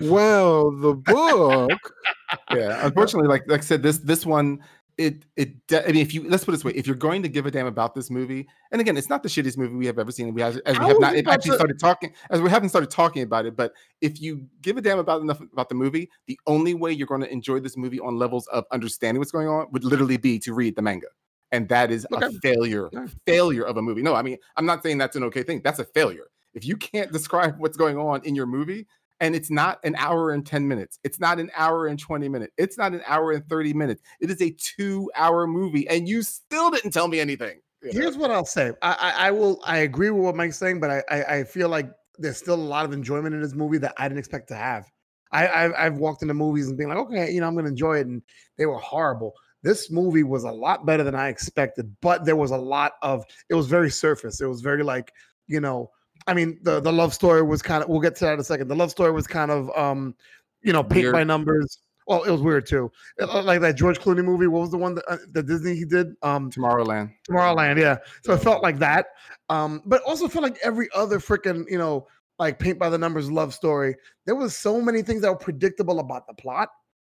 Well, 0.00 0.70
the 0.70 0.94
book. 0.94 1.70
yeah, 2.52 2.86
unfortunately, 2.86 3.28
like 3.28 3.44
like 3.46 3.60
I 3.60 3.64
said, 3.64 3.82
this 3.82 3.98
this 3.98 4.24
one, 4.26 4.60
it 4.98 5.24
it. 5.36 5.66
de- 5.68 5.84
I 5.86 5.92
mean, 5.92 6.02
if 6.02 6.12
you 6.14 6.28
let's 6.28 6.44
put 6.44 6.52
it 6.52 6.56
this 6.58 6.64
way, 6.64 6.72
if 6.72 6.86
you're 6.86 6.96
going 6.96 7.22
to 7.22 7.28
give 7.28 7.46
a 7.46 7.50
damn 7.50 7.66
about 7.66 7.94
this 7.94 8.10
movie, 8.10 8.48
and 8.72 8.80
again, 8.80 8.96
it's 8.96 9.08
not 9.10 9.22
the 9.22 9.28
shittiest 9.28 9.58
movie 9.58 9.74
we 9.76 9.86
have 9.86 9.98
ever 9.98 10.10
seen. 10.10 10.32
We 10.34 10.40
have 10.40 10.58
as 10.66 10.78
we 10.78 10.86
have 10.86 10.98
not 10.98 11.14
actually 11.16 11.50
to- 11.50 11.56
started 11.56 11.78
talking 11.78 12.12
as 12.30 12.40
we 12.40 12.48
haven't 12.50 12.70
started 12.70 12.90
talking 12.90 13.22
about 13.22 13.46
it. 13.46 13.54
But 13.56 13.74
if 14.00 14.20
you 14.20 14.46
give 14.62 14.76
a 14.76 14.80
damn 14.80 14.98
about 14.98 15.20
enough 15.20 15.40
about 15.40 15.68
the 15.68 15.74
movie, 15.74 16.10
the 16.26 16.38
only 16.46 16.74
way 16.74 16.90
you're 16.92 17.06
going 17.06 17.20
to 17.20 17.32
enjoy 17.32 17.60
this 17.60 17.76
movie 17.76 18.00
on 18.00 18.16
levels 18.18 18.46
of 18.48 18.64
understanding 18.72 19.20
what's 19.20 19.32
going 19.32 19.48
on 19.48 19.66
would 19.72 19.84
literally 19.84 20.16
be 20.16 20.38
to 20.40 20.54
read 20.54 20.74
the 20.74 20.82
manga. 20.82 21.08
And 21.52 21.68
that 21.68 21.90
is 21.90 22.06
a 22.12 22.30
failure, 22.40 22.88
Yeah. 22.94 23.06
failure 23.26 23.64
of 23.64 23.76
a 23.76 23.82
movie. 23.82 24.00
No, 24.00 24.14
I 24.14 24.22
mean, 24.22 24.38
I'm 24.56 24.64
not 24.64 24.82
saying 24.82 24.96
that's 24.96 25.16
an 25.16 25.24
okay 25.24 25.42
thing. 25.42 25.60
That's 25.62 25.80
a 25.80 25.84
failure. 25.84 26.28
If 26.54 26.64
you 26.64 26.78
can't 26.78 27.12
describe 27.12 27.58
what's 27.58 27.76
going 27.76 27.98
on 27.98 28.22
in 28.24 28.34
your 28.34 28.46
movie, 28.46 28.86
and 29.22 29.36
it's 29.36 29.52
not 29.52 29.78
an 29.84 29.94
hour 29.96 30.32
and 30.32 30.44
10 30.44 30.66
minutes. 30.66 30.98
It's 31.04 31.20
not 31.20 31.38
an 31.38 31.48
hour 31.56 31.86
and 31.86 31.96
20 31.96 32.28
minutes. 32.28 32.52
It's 32.58 32.76
not 32.76 32.92
an 32.92 33.02
hour 33.06 33.30
and 33.30 33.48
30 33.48 33.72
minutes. 33.72 34.02
It 34.20 34.30
is 34.32 34.42
a 34.42 34.50
two 34.58 35.10
hour 35.14 35.46
movie, 35.46 35.88
and 35.88 36.08
you 36.08 36.22
still 36.22 36.72
didn't 36.72 36.90
tell 36.90 37.06
me 37.06 37.20
anything. 37.20 37.60
you 37.82 37.92
know? 37.92 38.00
here's 38.00 38.16
what 38.16 38.32
I'll 38.32 38.44
say. 38.44 38.72
I, 38.82 38.92
I, 38.92 39.28
I 39.28 39.30
will. 39.30 39.60
I 39.64 39.78
agree 39.78 40.10
with 40.10 40.24
what 40.24 40.34
Mike's 40.34 40.58
saying, 40.58 40.80
but 40.80 40.90
I, 40.90 41.02
I, 41.08 41.24
I 41.36 41.44
feel 41.44 41.68
like 41.68 41.88
there's 42.18 42.36
still 42.36 42.56
a 42.56 42.56
lot 42.56 42.84
of 42.84 42.92
enjoyment 42.92 43.32
in 43.32 43.40
this 43.40 43.54
movie 43.54 43.78
that 43.78 43.94
I 43.96 44.08
didn't 44.08 44.18
expect 44.18 44.48
to 44.48 44.56
have. 44.56 44.90
I, 45.30 45.46
I've, 45.48 45.72
I've 45.78 45.98
walked 45.98 46.22
into 46.22 46.34
movies 46.34 46.68
and 46.68 46.76
being 46.76 46.90
like, 46.90 46.98
okay, 46.98 47.30
you 47.30 47.40
know, 47.40 47.46
I'm 47.46 47.54
going 47.54 47.64
to 47.64 47.70
enjoy 47.70 47.98
it, 47.98 48.08
and 48.08 48.22
they 48.58 48.66
were 48.66 48.78
horrible. 48.78 49.34
This 49.62 49.88
movie 49.88 50.24
was 50.24 50.42
a 50.42 50.50
lot 50.50 50.84
better 50.84 51.04
than 51.04 51.14
I 51.14 51.28
expected, 51.28 51.94
but 52.02 52.24
there 52.24 52.34
was 52.34 52.50
a 52.50 52.56
lot 52.56 52.94
of 53.02 53.24
it 53.48 53.54
was 53.54 53.68
very 53.68 53.90
surface. 53.90 54.40
It 54.40 54.46
was 54.46 54.62
very 54.62 54.82
like, 54.82 55.12
you 55.46 55.60
know, 55.60 55.92
I 56.26 56.34
mean, 56.34 56.58
the 56.62 56.80
the 56.80 56.92
love 56.92 57.14
story 57.14 57.42
was 57.42 57.62
kind 57.62 57.82
of. 57.82 57.88
We'll 57.88 58.00
get 58.00 58.16
to 58.16 58.24
that 58.26 58.34
in 58.34 58.40
a 58.40 58.44
second. 58.44 58.68
The 58.68 58.76
love 58.76 58.90
story 58.90 59.10
was 59.12 59.26
kind 59.26 59.50
of, 59.50 59.70
um, 59.76 60.14
you 60.62 60.72
know, 60.72 60.82
paint 60.82 61.12
by 61.12 61.24
numbers. 61.24 61.78
Well, 62.06 62.24
it 62.24 62.30
was 62.30 62.40
weird 62.40 62.66
too. 62.66 62.90
It 63.18 63.26
like 63.26 63.60
that 63.60 63.76
George 63.76 64.00
Clooney 64.00 64.24
movie. 64.24 64.48
What 64.48 64.60
was 64.60 64.70
the 64.70 64.78
one 64.78 64.96
that, 64.96 65.04
uh, 65.08 65.18
that 65.32 65.46
Disney 65.46 65.76
he 65.76 65.84
did? 65.84 66.14
Um, 66.22 66.50
Tomorrowland. 66.50 67.12
Tomorrowland, 67.28 67.78
yeah. 67.78 67.98
So 68.24 68.32
it 68.32 68.38
felt 68.38 68.62
like 68.62 68.78
that. 68.80 69.06
Um, 69.48 69.82
but 69.86 70.02
also 70.02 70.26
felt 70.26 70.42
like 70.42 70.58
every 70.64 70.88
other 70.94 71.20
freaking, 71.20 71.64
you 71.70 71.78
know, 71.78 72.08
like 72.40 72.58
paint 72.58 72.78
by 72.78 72.88
the 72.88 72.98
numbers 72.98 73.30
love 73.30 73.54
story. 73.54 73.94
There 74.26 74.34
was 74.34 74.56
so 74.56 74.80
many 74.80 75.02
things 75.02 75.22
that 75.22 75.30
were 75.30 75.36
predictable 75.36 76.00
about 76.00 76.26
the 76.26 76.34
plot. 76.34 76.70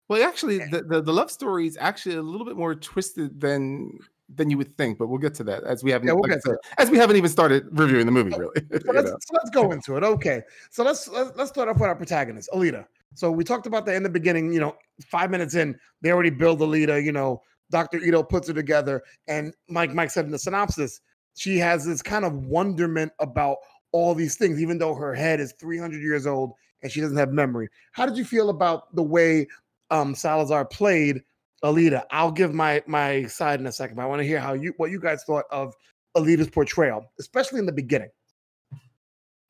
Well, 0.08 0.22
actually, 0.22 0.58
the, 0.58 0.82
the, 0.82 1.02
the 1.02 1.12
love 1.12 1.32
story 1.32 1.66
is 1.66 1.76
actually 1.80 2.14
a 2.14 2.22
little 2.22 2.46
bit 2.46 2.56
more 2.56 2.76
twisted 2.76 3.40
than 3.40 3.98
than 4.34 4.50
you 4.50 4.58
would 4.58 4.76
think, 4.76 4.98
but 4.98 5.08
we'll 5.08 5.18
get 5.18 5.34
to 5.34 5.44
that 5.44 5.62
as 5.64 5.84
we 5.84 5.90
haven't 5.90 6.08
Yeah, 6.08 6.14
we'll 6.14 6.22
like 6.22 6.32
I 6.32 6.34
get 6.34 6.44
to 6.44 6.50
said, 6.50 6.58
as 6.78 6.90
we 6.90 6.98
haven't 6.98 7.16
even 7.16 7.30
started 7.30 7.66
reviewing 7.70 8.06
the 8.06 8.12
movie 8.12 8.32
really. 8.36 8.60
So 8.84 8.92
let's, 8.92 9.10
so 9.10 9.34
let's 9.34 9.50
go 9.50 9.72
into 9.72 9.96
it. 9.96 10.02
Okay. 10.02 10.42
So 10.70 10.82
let's, 10.82 11.08
let's 11.08 11.36
let's 11.36 11.50
start 11.50 11.68
off 11.68 11.76
with 11.76 11.88
our 11.88 11.96
protagonist, 11.96 12.48
Alita. 12.52 12.86
So 13.14 13.30
we 13.30 13.44
talked 13.44 13.66
about 13.66 13.86
that 13.86 13.94
in 13.94 14.02
the 14.02 14.10
beginning, 14.10 14.52
you 14.52 14.60
know, 14.60 14.76
five 15.06 15.30
minutes 15.30 15.54
in, 15.54 15.78
they 16.02 16.10
already 16.10 16.30
build 16.30 16.60
Alita, 16.60 17.02
you 17.02 17.12
know, 17.12 17.40
Dr. 17.70 17.98
Ito 17.98 18.22
puts 18.22 18.48
her 18.48 18.54
together. 18.54 19.02
And 19.28 19.54
Mike 19.68 19.94
Mike 19.94 20.10
said 20.10 20.24
in 20.24 20.30
the 20.30 20.38
synopsis, 20.38 21.00
she 21.34 21.58
has 21.58 21.84
this 21.84 22.02
kind 22.02 22.24
of 22.24 22.46
wonderment 22.46 23.12
about 23.20 23.58
all 23.92 24.14
these 24.14 24.36
things, 24.36 24.60
even 24.60 24.78
though 24.78 24.94
her 24.94 25.14
head 25.14 25.40
is 25.40 25.54
300 25.58 26.02
years 26.02 26.26
old 26.26 26.52
and 26.82 26.90
she 26.90 27.00
doesn't 27.00 27.16
have 27.16 27.30
memory. 27.30 27.68
How 27.92 28.06
did 28.06 28.16
you 28.16 28.24
feel 28.24 28.50
about 28.50 28.94
the 28.94 29.02
way 29.02 29.46
um, 29.90 30.14
Salazar 30.14 30.64
played 30.64 31.22
Alita? 31.64 32.04
I'll 32.10 32.32
give 32.32 32.54
my 32.54 32.82
my 32.86 33.24
side 33.24 33.60
in 33.60 33.66
a 33.66 33.72
second, 33.72 33.96
but 33.96 34.02
I 34.02 34.06
want 34.06 34.20
to 34.20 34.26
hear 34.26 34.40
how 34.40 34.52
you 34.52 34.74
what 34.76 34.90
you 34.90 35.00
guys 35.00 35.24
thought 35.24 35.44
of 35.50 35.74
Alita's 36.16 36.50
portrayal, 36.50 37.04
especially 37.18 37.58
in 37.58 37.66
the 37.66 37.72
beginning. 37.72 38.10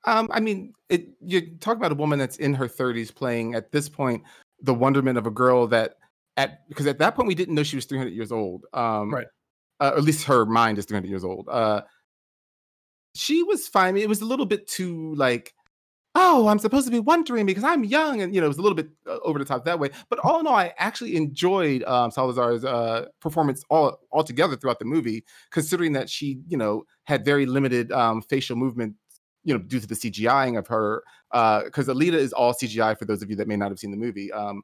Um, 0.05 0.29
I 0.33 0.41
mean, 0.41 0.73
it 0.89 1.09
you 1.21 1.57
talk 1.59 1.77
about 1.77 1.93
a 1.93 1.97
woman 1.97 2.19
that's 2.19 2.37
in 2.37 2.55
her 2.55 2.69
30s 2.69 3.15
playing 3.15 3.55
at 3.55 3.73
this 3.73 3.89
point 3.89 4.23
the 4.63 4.75
wonderment 4.75 5.19
of 5.19 5.27
a 5.27 5.31
girl 5.31 5.67
that 5.67 5.97
at 6.37 6.69
because 6.69 6.87
at 6.87 6.99
that 6.99 7.15
point 7.15 7.27
we 7.27 7.35
didn't 7.35 7.55
know 7.55 7.63
she 7.63 7.77
was 7.77 7.87
300 7.87 8.13
years 8.13 8.33
old. 8.33 8.65
Um, 8.73 9.13
Right. 9.13 9.27
Uh, 9.79 9.91
or 9.93 9.99
at 9.99 10.05
least 10.05 10.25
her 10.25 10.47
mind 10.47 10.79
is 10.79 10.87
300 10.87 11.09
years 11.09 11.25
old. 11.25 11.49
Uh, 11.51 11.83
she 13.15 13.43
was 13.43 13.69
fine. 13.69 13.97
It 13.97 14.09
was 14.09 14.21
a 14.21 14.25
little 14.25 14.47
bit 14.47 14.67
too 14.67 15.15
like, 15.17 15.55
oh, 16.17 16.49
I'm 16.49 16.59
supposed 16.59 16.87
to 16.87 16.91
be 16.91 16.99
wondering 16.99 17.45
because 17.47 17.63
I'm 17.63 17.85
young, 17.85 18.23
and 18.23 18.35
you 18.35 18.41
know, 18.41 18.47
it 18.47 18.49
was 18.49 18.59
a 18.59 18.63
little 18.63 18.77
bit 18.77 18.89
uh, 19.07 19.19
over 19.23 19.39
the 19.39 19.45
top 19.45 19.65
that 19.67 19.79
way. 19.79 19.91
But 20.09 20.19
all 20.21 20.41
in 20.41 20.47
all, 20.47 20.55
I 20.55 20.73
actually 20.79 21.15
enjoyed 21.15 21.85
um, 21.85 22.11
Salazar's 22.11 22.65
uh, 22.65 23.07
performance 23.21 23.63
all 23.69 23.99
altogether 24.13 24.57
throughout 24.57 24.79
the 24.79 24.85
movie, 24.87 25.25
considering 25.51 25.93
that 25.93 26.09
she, 26.09 26.41
you 26.49 26.57
know, 26.57 26.85
had 27.05 27.25
very 27.25 27.45
limited 27.47 27.93
um, 27.93 28.23
facial 28.23 28.57
movement 28.57 28.95
you 29.45 29.55
know, 29.55 29.61
due 29.61 29.79
to 29.79 29.87
the 29.87 29.95
CGIing 29.95 30.59
of 30.59 30.67
her, 30.67 31.05
because 31.31 31.87
Alita 31.87 32.15
is 32.15 32.33
all 32.33 32.53
CGI 32.53 32.99
for 32.99 33.05
those 33.05 33.23
of 33.23 33.31
you 33.31 33.37
that 33.37 33.47
may 33.47 33.57
not 33.57 33.71
have 33.71 33.79
seen 33.79 33.93
the 33.93 33.97
movie. 33.97 34.33
Um, 34.33 34.63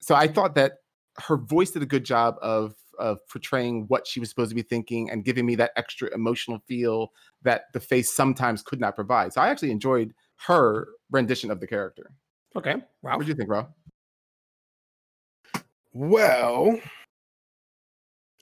so 0.00 0.16
I 0.16 0.26
thought 0.26 0.56
that 0.56 0.78
her 1.18 1.36
voice 1.36 1.70
did 1.70 1.82
a 1.82 1.86
good 1.86 2.04
job 2.04 2.36
of 2.42 2.74
of 2.98 3.18
portraying 3.28 3.84
what 3.86 4.06
she 4.06 4.18
was 4.18 4.28
supposed 4.28 4.50
to 4.50 4.56
be 4.56 4.62
thinking 4.62 5.08
and 5.08 5.24
giving 5.24 5.46
me 5.46 5.54
that 5.54 5.70
extra 5.76 6.12
emotional 6.12 6.60
feel 6.66 7.12
that 7.42 7.66
the 7.72 7.78
face 7.78 8.12
sometimes 8.12 8.60
could 8.60 8.80
not 8.80 8.96
provide. 8.96 9.32
So 9.32 9.40
I 9.40 9.48
actually 9.48 9.70
enjoyed 9.70 10.12
her 10.46 10.88
rendition 11.10 11.50
of 11.50 11.60
the 11.60 11.66
character. 11.66 12.10
Okay. 12.56 12.76
Wow. 13.02 13.16
What 13.16 13.26
do 13.26 13.28
you 13.28 13.34
think, 13.34 13.50
Rob? 13.50 13.70
Well, 15.92 16.78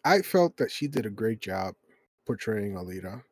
I 0.04 0.22
felt 0.22 0.56
that 0.58 0.70
she 0.70 0.86
did 0.86 1.06
a 1.06 1.10
great 1.10 1.40
job 1.40 1.74
portraying 2.26 2.74
Alita, 2.74 3.22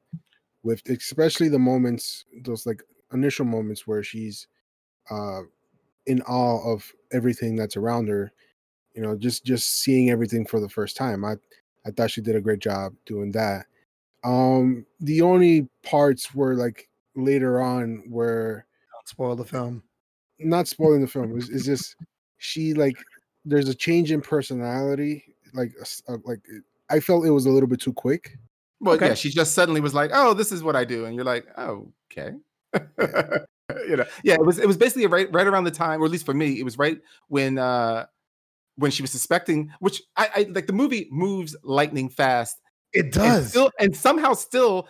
with 0.62 0.82
especially 0.88 1.48
the 1.48 1.58
moments, 1.58 2.24
those 2.42 2.66
like 2.66 2.82
initial 3.12 3.44
moments 3.44 3.86
where 3.86 4.02
she's 4.02 4.46
uh 5.10 5.42
in 6.06 6.22
awe 6.22 6.72
of 6.72 6.92
everything 7.12 7.56
that's 7.56 7.76
around 7.76 8.08
her. 8.08 8.32
You 8.94 9.02
know, 9.02 9.16
just 9.16 9.44
just 9.44 9.80
seeing 9.80 10.10
everything 10.10 10.46
for 10.46 10.60
the 10.60 10.68
first 10.68 10.96
time. 10.96 11.24
I 11.24 11.34
I 11.86 11.90
thought 11.90 12.10
she 12.10 12.22
did 12.22 12.36
a 12.36 12.40
great 12.40 12.60
job 12.60 12.94
doing 13.06 13.32
that. 13.32 13.66
Um, 14.24 14.86
the 15.00 15.22
only 15.22 15.68
parts 15.82 16.34
were 16.34 16.54
like 16.54 16.88
later 17.16 17.60
on 17.60 18.02
where 18.08 18.66
Don't 18.92 19.08
spoil 19.08 19.36
the 19.36 19.44
film. 19.44 19.82
not 20.38 20.66
spoiling 20.68 21.00
the 21.00 21.06
film 21.06 21.36
is 21.38 21.48
is 21.56 21.64
just 21.64 21.96
she 22.38 22.74
like 22.74 22.96
there's 23.44 23.68
a 23.68 23.74
change 23.74 24.10
in 24.10 24.20
personality 24.20 25.24
like 25.54 25.72
uh, 26.08 26.16
like 26.24 26.40
i 26.90 26.98
felt 26.98 27.24
it 27.24 27.30
was 27.30 27.46
a 27.46 27.50
little 27.50 27.68
bit 27.68 27.80
too 27.80 27.92
quick 27.92 28.36
Well, 28.80 28.94
Okay. 28.96 29.08
yeah, 29.08 29.14
she 29.14 29.30
just 29.30 29.54
suddenly 29.54 29.80
was 29.80 29.94
like, 29.94 30.10
"Oh, 30.12 30.34
this 30.34 30.52
is 30.52 30.62
what 30.62 30.76
I 30.76 30.84
do," 30.84 31.06
and 31.06 31.14
you're 31.14 31.24
like, 31.24 31.46
"Oh, 31.56 31.88
okay." 32.12 32.32
you 33.88 33.96
know, 33.96 34.04
yeah, 34.24 34.34
it 34.34 34.44
was 34.44 34.58
it 34.58 34.66
was 34.66 34.76
basically 34.76 35.06
right 35.06 35.28
right 35.32 35.46
around 35.46 35.64
the 35.64 35.70
time, 35.70 36.02
or 36.02 36.04
at 36.04 36.10
least 36.10 36.26
for 36.26 36.34
me, 36.34 36.58
it 36.60 36.64
was 36.64 36.76
right 36.76 36.98
when 37.28 37.56
uh 37.56 38.04
when 38.76 38.90
she 38.90 39.00
was 39.02 39.10
suspecting, 39.12 39.70
which 39.78 40.02
I, 40.16 40.28
I 40.34 40.46
like 40.52 40.66
the 40.66 40.72
movie 40.74 41.08
moves 41.10 41.56
lightning 41.62 42.08
fast. 42.10 42.60
It 42.92 43.04
and 43.06 43.12
does. 43.12 43.48
still, 43.50 43.70
and 43.78 43.94
somehow 43.96 44.34
still. 44.34 44.88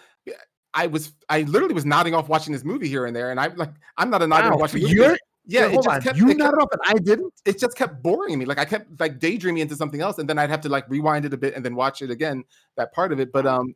I 0.74 0.86
was 0.88 1.12
I 1.28 1.42
literally 1.42 1.74
was 1.74 1.84
nodding 1.84 2.14
off 2.14 2.28
watching 2.28 2.52
this 2.52 2.64
movie 2.64 2.88
here 2.88 3.06
and 3.06 3.14
there, 3.14 3.30
and 3.30 3.38
I'm 3.40 3.56
like, 3.56 3.70
I'm 3.96 4.10
not 4.10 4.22
a 4.22 4.26
nodder 4.26 4.50
Wow, 4.50 4.58
watching 4.58 4.82
you're- 4.86 5.16
Yeah, 5.46 5.66
Wait, 5.66 5.74
it 5.78 5.82
just 5.84 6.02
kept, 6.02 6.18
you 6.18 6.28
it 6.30 6.38
kept- 6.38 6.56
off 6.56 6.68
and 6.72 6.80
I 6.86 6.94
didn't. 6.94 7.32
it 7.44 7.58
just 7.58 7.76
kept 7.76 8.02
boring 8.02 8.38
me. 8.38 8.44
Like 8.46 8.58
I 8.58 8.64
kept 8.64 8.98
like 8.98 9.18
daydreaming 9.18 9.60
into 9.62 9.76
something 9.76 10.00
else, 10.00 10.18
and 10.18 10.28
then 10.28 10.38
I'd 10.38 10.50
have 10.50 10.62
to 10.62 10.68
like 10.68 10.88
rewind 10.88 11.24
it 11.26 11.34
a 11.34 11.36
bit 11.36 11.54
and 11.54 11.64
then 11.64 11.74
watch 11.76 12.00
it 12.02 12.10
again. 12.10 12.44
That 12.76 12.92
part 12.92 13.12
of 13.12 13.20
it, 13.20 13.30
but 13.30 13.46
um, 13.46 13.74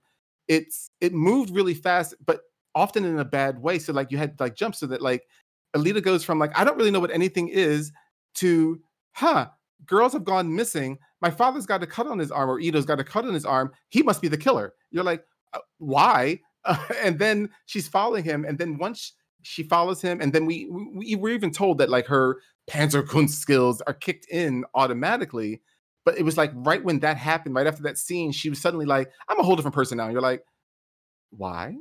it's 0.49 0.91
it 1.01 1.13
moved 1.13 1.51
really 1.55 1.75
fast, 1.75 2.15
but 2.25 2.41
often 2.75 3.05
in 3.05 3.19
a 3.19 3.25
bad 3.25 3.61
way. 3.61 3.79
So 3.79 3.93
like 3.93 4.11
you 4.11 4.19
had 4.19 4.39
like 4.41 4.55
jumps 4.57 4.79
so 4.79 4.87
that 4.87 5.03
like 5.03 5.29
Alita 5.77 6.03
goes 6.03 6.25
from 6.25 6.39
like 6.39 6.59
I 6.59 6.65
don't 6.65 6.77
really 6.79 6.91
know 6.91 7.01
what 7.01 7.11
anything 7.13 7.49
is 7.49 7.93
to 8.37 8.81
huh, 9.13 9.49
girls 9.87 10.15
have 10.15 10.25
gone 10.25 10.55
missing. 10.55 10.99
My 11.21 11.31
father's 11.31 11.67
got 11.67 11.83
a 11.83 11.87
cut 11.87 12.07
on 12.07 12.19
his 12.19 12.31
arm, 12.31 12.49
or 12.49 12.59
Ito's 12.61 12.87
got 12.87 12.99
a 12.99 13.05
cut 13.05 13.25
on 13.27 13.35
his 13.35 13.45
arm. 13.45 13.73
He 13.91 14.03
must 14.03 14.23
be 14.23 14.29
the 14.29 14.39
killer. 14.39 14.73
You're 14.91 15.05
like, 15.05 15.23
uh, 16.69 16.79
and 17.03 17.19
then 17.19 17.51
she's 17.67 17.89
following 17.89 18.25
him, 18.25 18.45
and 18.45 18.59
then 18.59 18.79
once 18.79 19.15
she 19.43 19.63
follows 19.63 20.01
him, 20.01 20.21
and 20.21 20.33
then 20.33 20.47
we, 20.47 20.69
we 20.71 21.17
we're 21.17 21.35
even 21.35 21.51
told 21.51 21.79
that 21.79 21.91
like 21.91 22.07
her 22.07 22.39
Panzerkunst 22.71 23.31
skills 23.31 23.81
are 23.83 23.95
kicked 23.95 24.27
in 24.31 24.65
automatically. 24.75 25.61
But 26.05 26.19
it 26.19 26.23
was 26.23 26.37
like 26.37 26.53
right 26.55 26.83
when 26.83 27.01
that 27.01 27.17
happened, 27.17 27.55
right 27.55 27.67
after 27.67 27.83
that 27.83 27.99
scene, 27.99 28.33
she 28.33 28.49
was 28.51 28.61
suddenly 28.61 28.87
like, 28.87 29.11
"I'm 29.29 29.39
a 29.39 29.43
whole 29.43 29.57
different 29.57 29.75
person 29.75 29.99
now." 29.99 30.05
And 30.05 30.13
you're 30.13 30.23
like, 30.23 30.43
"Why? 31.31 31.75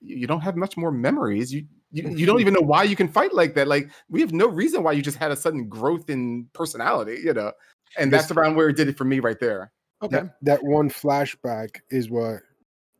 You 0.00 0.26
don't 0.26 0.40
have 0.40 0.56
much 0.56 0.76
more 0.76 0.92
memories. 0.92 1.52
You 1.52 1.66
you, 1.90 2.08
you 2.10 2.26
don't 2.26 2.40
even 2.40 2.54
know 2.54 2.60
why 2.60 2.82
you 2.84 2.96
can 2.96 3.08
fight 3.08 3.34
like 3.34 3.54
that. 3.54 3.68
Like 3.68 3.90
we 4.08 4.20
have 4.20 4.32
no 4.32 4.46
reason 4.46 4.82
why 4.82 4.92
you 4.92 5.02
just 5.02 5.18
had 5.18 5.30
a 5.30 5.36
sudden 5.36 5.68
growth 5.68 6.08
in 6.08 6.48
personality, 6.52 7.20
you 7.22 7.34
know." 7.34 7.52
And 7.98 8.12
that's 8.12 8.30
around 8.30 8.56
where 8.56 8.68
it 8.68 8.76
did 8.76 8.88
it 8.88 8.98
for 8.98 9.04
me 9.04 9.20
right 9.20 9.38
there. 9.38 9.72
Okay. 10.02 10.16
that, 10.16 10.36
that 10.42 10.62
one 10.62 10.90
flashback 10.90 11.80
is 11.90 12.10
what 12.10 12.42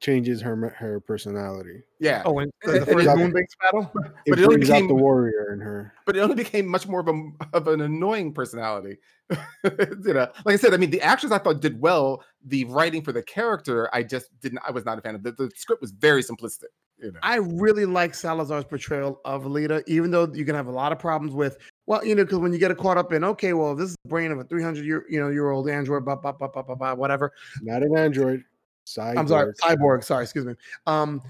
changes 0.01 0.43
her 0.43 0.69
her 0.77 1.01
personality 1.01 1.83
Yeah. 1.99 2.23
Oh, 2.27 2.39
and 2.39 2.53
the, 2.63 2.81
the 2.81 2.87
first 2.87 3.09
and- 3.09 3.33
Moonbase 3.33 3.47
battle. 3.63 3.91
it 3.95 4.13
But 4.27 4.39
it 4.39 4.45
only 4.45 4.57
brings 4.59 4.71
out 4.71 4.75
the 4.75 4.81
became- 4.83 4.99
warrior 4.99 5.53
in 5.55 5.61
her 5.61 5.95
but 6.05 6.17
it 6.17 6.21
only 6.21 6.35
became 6.35 6.67
much 6.67 6.87
more 6.87 7.01
of 7.01 7.09
a 7.09 7.31
of 7.55 7.67
an 7.69 7.81
annoying 7.81 8.33
personality. 8.35 8.99
you 9.65 10.15
know, 10.15 10.29
like 10.45 10.53
I 10.53 10.57
said, 10.57 10.73
I 10.73 10.77
mean, 10.77 10.91
the 10.91 11.03
actors 11.03 11.33
I 11.33 11.39
thought 11.39 11.61
did 11.61 11.81
well. 11.81 12.23
The 12.45 12.65
writing 12.67 13.03
for 13.03 13.11
the 13.11 13.25
character, 13.25 13.89
I 13.93 14.05
just 14.05 14.29
didn't. 14.41 14.61
I 14.65 14.71
was 14.71 14.85
not 14.85 14.99
a 14.99 15.01
fan 15.01 15.17
of. 15.17 15.25
The, 15.25 15.33
the 15.33 15.51
script 15.57 15.83
was 15.83 15.91
very 15.91 16.23
simplistic. 16.23 16.71
You 16.99 17.11
know, 17.11 17.19
I 17.25 17.37
really 17.37 17.87
like 17.87 18.15
Salazar's 18.15 18.65
portrayal 18.65 19.21
of 19.25 19.43
Alita, 19.43 19.83
even 19.89 20.13
though 20.13 20.31
you 20.33 20.45
can 20.45 20.55
have 20.55 20.69
a 20.69 20.71
lot 20.71 20.93
of 20.93 21.01
problems 21.01 21.35
with. 21.35 21.59
Well, 21.87 22.05
you 22.07 22.15
know, 22.15 22.23
because 22.25 22.39
when 22.39 22.53
you 22.53 22.59
get 22.61 22.77
caught 22.79 22.99
up 22.99 23.13
in, 23.13 23.25
okay, 23.25 23.53
well, 23.53 23.75
this 23.75 23.91
is 23.91 23.97
the 24.05 24.09
brain 24.09 24.31
of 24.31 24.39
a 24.39 24.45
300 24.45 24.85
year, 24.85 25.05
you 25.09 25.19
know, 25.21 25.29
year 25.29 25.51
old 25.51 25.69
android, 25.69 26.05
blah, 26.05 26.15
blah, 26.17 26.33
blah, 26.33 26.47
blah, 26.49 26.63
blah, 26.63 26.75
blah, 26.77 26.95
whatever. 26.95 27.33
not 27.63 27.83
an 27.83 27.97
android 27.99 28.45
cyborg. 28.87 29.19
I'm 29.19 29.29
sorry, 29.29 29.53
cyborg. 29.55 30.05
Sorry, 30.05 30.23
excuse 30.23 30.47
me. 30.47 30.55
Um, 30.87 31.21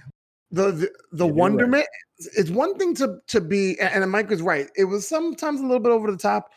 the 0.50 0.70
the, 0.70 0.90
the 1.12 1.24
You're 1.24 1.26
right. 1.26 1.34
wonderment. 1.34 1.86
It's 2.18 2.50
one 2.50 2.78
thing 2.78 2.94
to 2.96 3.18
to 3.26 3.40
be, 3.40 3.78
and 3.80 4.08
Mike 4.10 4.30
was 4.30 4.42
right. 4.42 4.68
It 4.76 4.84
was 4.84 5.08
sometimes 5.08 5.60
a 5.60 5.64
little 5.64 5.80
bit 5.80 5.92
over 5.92 6.10
the 6.10 6.16
top, 6.16 6.50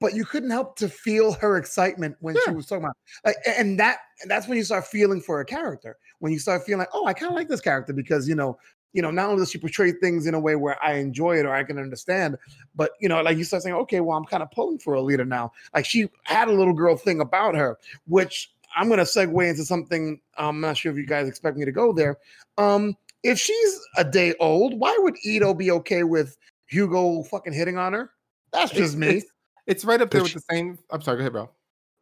but 0.00 0.14
you 0.14 0.24
couldn't 0.24 0.50
help 0.50 0.76
to 0.76 0.88
feel 0.88 1.32
her 1.32 1.56
excitement 1.56 2.16
when 2.20 2.36
she 2.44 2.50
was 2.50 2.66
talking 2.66 2.84
about 2.84 2.96
like, 3.24 3.36
and 3.46 3.78
that 3.80 3.98
that's 4.26 4.46
when 4.46 4.58
you 4.58 4.64
start 4.64 4.86
feeling 4.86 5.20
for 5.20 5.40
a 5.40 5.44
character. 5.44 5.96
When 6.18 6.32
you 6.32 6.38
start 6.38 6.64
feeling 6.64 6.80
like, 6.80 6.90
oh, 6.92 7.06
I 7.06 7.12
kind 7.12 7.32
of 7.32 7.36
like 7.36 7.48
this 7.48 7.60
character 7.60 7.92
because 7.92 8.28
you 8.28 8.34
know, 8.34 8.58
you 8.92 9.02
know, 9.02 9.10
not 9.10 9.28
only 9.28 9.40
does 9.40 9.50
she 9.50 9.58
portray 9.58 9.92
things 9.92 10.26
in 10.26 10.34
a 10.34 10.40
way 10.40 10.54
where 10.56 10.82
I 10.82 10.94
enjoy 10.94 11.38
it 11.38 11.46
or 11.46 11.54
I 11.54 11.64
can 11.64 11.78
understand, 11.78 12.36
but 12.74 12.92
you 13.00 13.08
know, 13.08 13.20
like 13.22 13.36
you 13.36 13.44
start 13.44 13.62
saying, 13.62 13.74
okay, 13.74 14.00
well, 14.00 14.16
I'm 14.16 14.24
kind 14.24 14.42
of 14.42 14.50
pulling 14.52 14.78
for 14.78 14.94
a 14.94 15.02
leader 15.02 15.24
now. 15.24 15.52
Like 15.74 15.84
she 15.84 16.08
had 16.22 16.48
a 16.48 16.52
little 16.52 16.72
girl 16.74 16.96
thing 16.96 17.20
about 17.20 17.54
her, 17.56 17.78
which 18.06 18.52
I'm 18.76 18.88
going 18.88 18.98
to 18.98 19.04
segue 19.04 19.48
into 19.48 19.64
something. 19.64 20.20
I'm 20.36 20.60
not 20.60 20.76
sure 20.76 20.90
if 20.92 20.98
you 20.98 21.06
guys 21.06 21.28
expect 21.28 21.56
me 21.56 21.64
to 21.64 21.72
go 21.72 21.92
there. 21.92 22.18
Um, 22.58 22.96
if 23.22 23.38
she's 23.38 23.80
a 23.96 24.04
day 24.04 24.34
old, 24.40 24.78
why 24.78 24.96
would 25.00 25.16
Ito 25.24 25.54
be 25.54 25.70
okay 25.70 26.02
with 26.02 26.36
Hugo 26.66 27.22
fucking 27.24 27.52
hitting 27.52 27.78
on 27.78 27.92
her? 27.92 28.10
That's 28.52 28.72
just 28.72 28.96
me. 28.96 29.08
It's, 29.08 29.26
it's 29.66 29.84
right 29.84 30.00
up 30.00 30.10
there 30.10 30.20
Does 30.20 30.34
with 30.34 30.44
the 30.46 30.54
same. 30.54 30.78
I'm 30.90 31.00
sorry. 31.00 31.16
Go 31.16 31.20
ahead, 31.20 31.32
bro. 31.32 31.50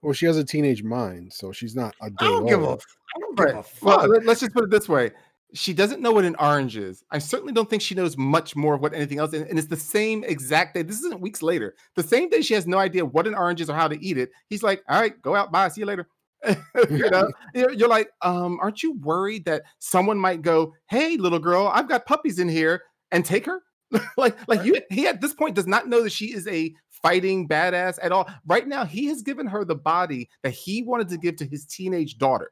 Well, 0.03 0.13
she 0.13 0.27
has 0.27 0.37
a 0.37 0.45
teenage 0.45 0.83
mind, 0.83 1.33
so 1.33 1.53
she's 1.53 1.77
not 1.77 1.95
a 2.03 2.11
day 2.11 2.17
I 2.21 2.25
don't 2.25 2.47
give 2.47 2.63
a. 2.63 2.67
old. 2.67 2.83
Don't 3.21 3.37
give 3.37 3.57
a 3.57 3.63
fuck. 3.63 3.99
Well, 3.99 4.09
let- 4.09 4.27
let's 4.27 4.41
just 4.41 4.53
put 4.53 4.65
it 4.65 4.71
this 4.71 4.89
way. 4.89 5.13
She 5.55 5.75
doesn't 5.75 6.01
know 6.01 6.13
what 6.13 6.25
an 6.25 6.35
orange 6.39 6.79
is. 6.79 7.05
I 7.11 7.19
certainly 7.19 7.53
don't 7.53 7.69
think 7.69 7.83
she 7.83 7.95
knows 7.95 8.17
much 8.17 8.57
more 8.57 8.75
of 8.75 8.81
what 8.81 8.95
anything 8.95 9.19
else 9.19 9.35
is. 9.35 9.43
And 9.43 9.59
it's 9.59 9.69
the 9.69 9.77
same 9.77 10.25
exact 10.25 10.75
day. 10.75 10.81
This 10.83 10.99
isn't 11.01 11.21
weeks 11.21 11.43
later. 11.43 11.75
The 11.95 12.03
same 12.03 12.31
day 12.31 12.41
she 12.41 12.55
has 12.55 12.67
no 12.67 12.79
idea 12.79 13.05
what 13.05 13.27
an 13.27 13.35
orange 13.35 13.61
is 13.61 13.69
or 13.69 13.75
how 13.75 13.87
to 13.87 14.03
eat 14.03 14.17
it. 14.17 14.31
He's 14.49 14.63
like, 14.63 14.83
all 14.89 14.99
right, 14.99 15.21
go 15.21 15.37
out, 15.37 15.53
bye, 15.53 15.69
see 15.69 15.83
you 15.83 15.87
later. 15.87 16.09
you 16.91 17.11
know, 17.11 17.31
you're, 17.55 17.89
like, 17.89 18.11
um, 18.23 18.59
aren't 18.61 18.83
you 18.83 18.95
worried 18.99 19.45
that 19.45 19.63
someone 19.79 20.19
might 20.19 20.43
go, 20.43 20.75
hey, 20.89 21.17
little 21.17 21.39
girl, 21.39 21.71
I've 21.73 21.89
got 21.89 22.07
puppies 22.07 22.39
in 22.39 22.49
here 22.49 22.83
and 23.11 23.25
take 23.25 23.47
her? 23.47 23.63
like, 24.17 24.37
like 24.49 24.65
you, 24.65 24.77
he 24.91 25.07
at 25.07 25.21
this 25.21 25.35
point 25.35 25.55
does 25.55 25.67
not 25.67 25.89
know 25.89 26.03
that 26.03 26.13
she 26.13 26.33
is 26.33 26.47
a 26.49 26.75
fighting 26.89 27.49
badass 27.49 27.99
at 28.03 28.13
all. 28.13 28.29
Right 28.47 28.67
now, 28.67 28.85
he 28.85 29.07
has 29.07 29.23
given 29.23 29.47
her 29.47 29.65
the 29.65 29.75
body 29.75 30.29
that 30.43 30.51
he 30.51 30.83
wanted 30.83 31.09
to 31.09 31.19
give 31.19 31.37
to 31.37 31.45
his 31.45 31.67
teenage 31.67 32.19
daughter. 32.19 32.51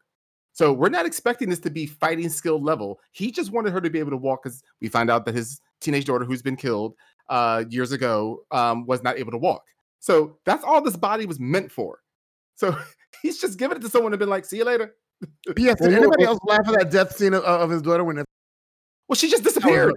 So 0.52 0.72
we're 0.72 0.88
not 0.88 1.06
expecting 1.06 1.48
this 1.48 1.60
to 1.60 1.70
be 1.70 1.86
fighting 1.86 2.28
skill 2.28 2.60
level. 2.60 3.00
He 3.12 3.30
just 3.30 3.52
wanted 3.52 3.72
her 3.72 3.80
to 3.80 3.88
be 3.88 3.98
able 3.98 4.10
to 4.10 4.16
walk 4.16 4.42
because 4.42 4.62
we 4.80 4.88
find 4.88 5.10
out 5.10 5.24
that 5.24 5.34
his 5.34 5.60
teenage 5.80 6.04
daughter, 6.04 6.24
who's 6.24 6.42
been 6.42 6.56
killed 6.56 6.94
uh, 7.28 7.64
years 7.70 7.92
ago, 7.92 8.44
um, 8.50 8.84
was 8.86 9.02
not 9.02 9.16
able 9.16 9.30
to 9.30 9.38
walk. 9.38 9.62
So 10.00 10.38
that's 10.44 10.64
all 10.64 10.80
this 10.80 10.96
body 10.96 11.26
was 11.26 11.38
meant 11.38 11.70
for. 11.70 12.00
So 12.56 12.76
he's 13.22 13.40
just 13.40 13.58
giving 13.58 13.76
it 13.76 13.80
to 13.80 13.88
someone 13.88 14.12
and 14.12 14.18
been 14.20 14.28
like, 14.28 14.44
"See 14.44 14.58
you 14.58 14.64
later." 14.64 14.94
P.S. 15.56 15.76
Well, 15.80 15.90
Did 15.90 15.98
anybody 15.98 16.24
else 16.24 16.38
laugh 16.46 16.66
at 16.68 16.78
that 16.78 16.90
death 16.90 17.16
scene 17.16 17.34
of, 17.34 17.42
of 17.44 17.68
his 17.70 17.82
daughter 17.82 18.04
when 18.04 18.18
it, 18.18 18.26
Well, 19.08 19.16
she 19.16 19.30
just 19.30 19.44
disappeared. 19.44 19.92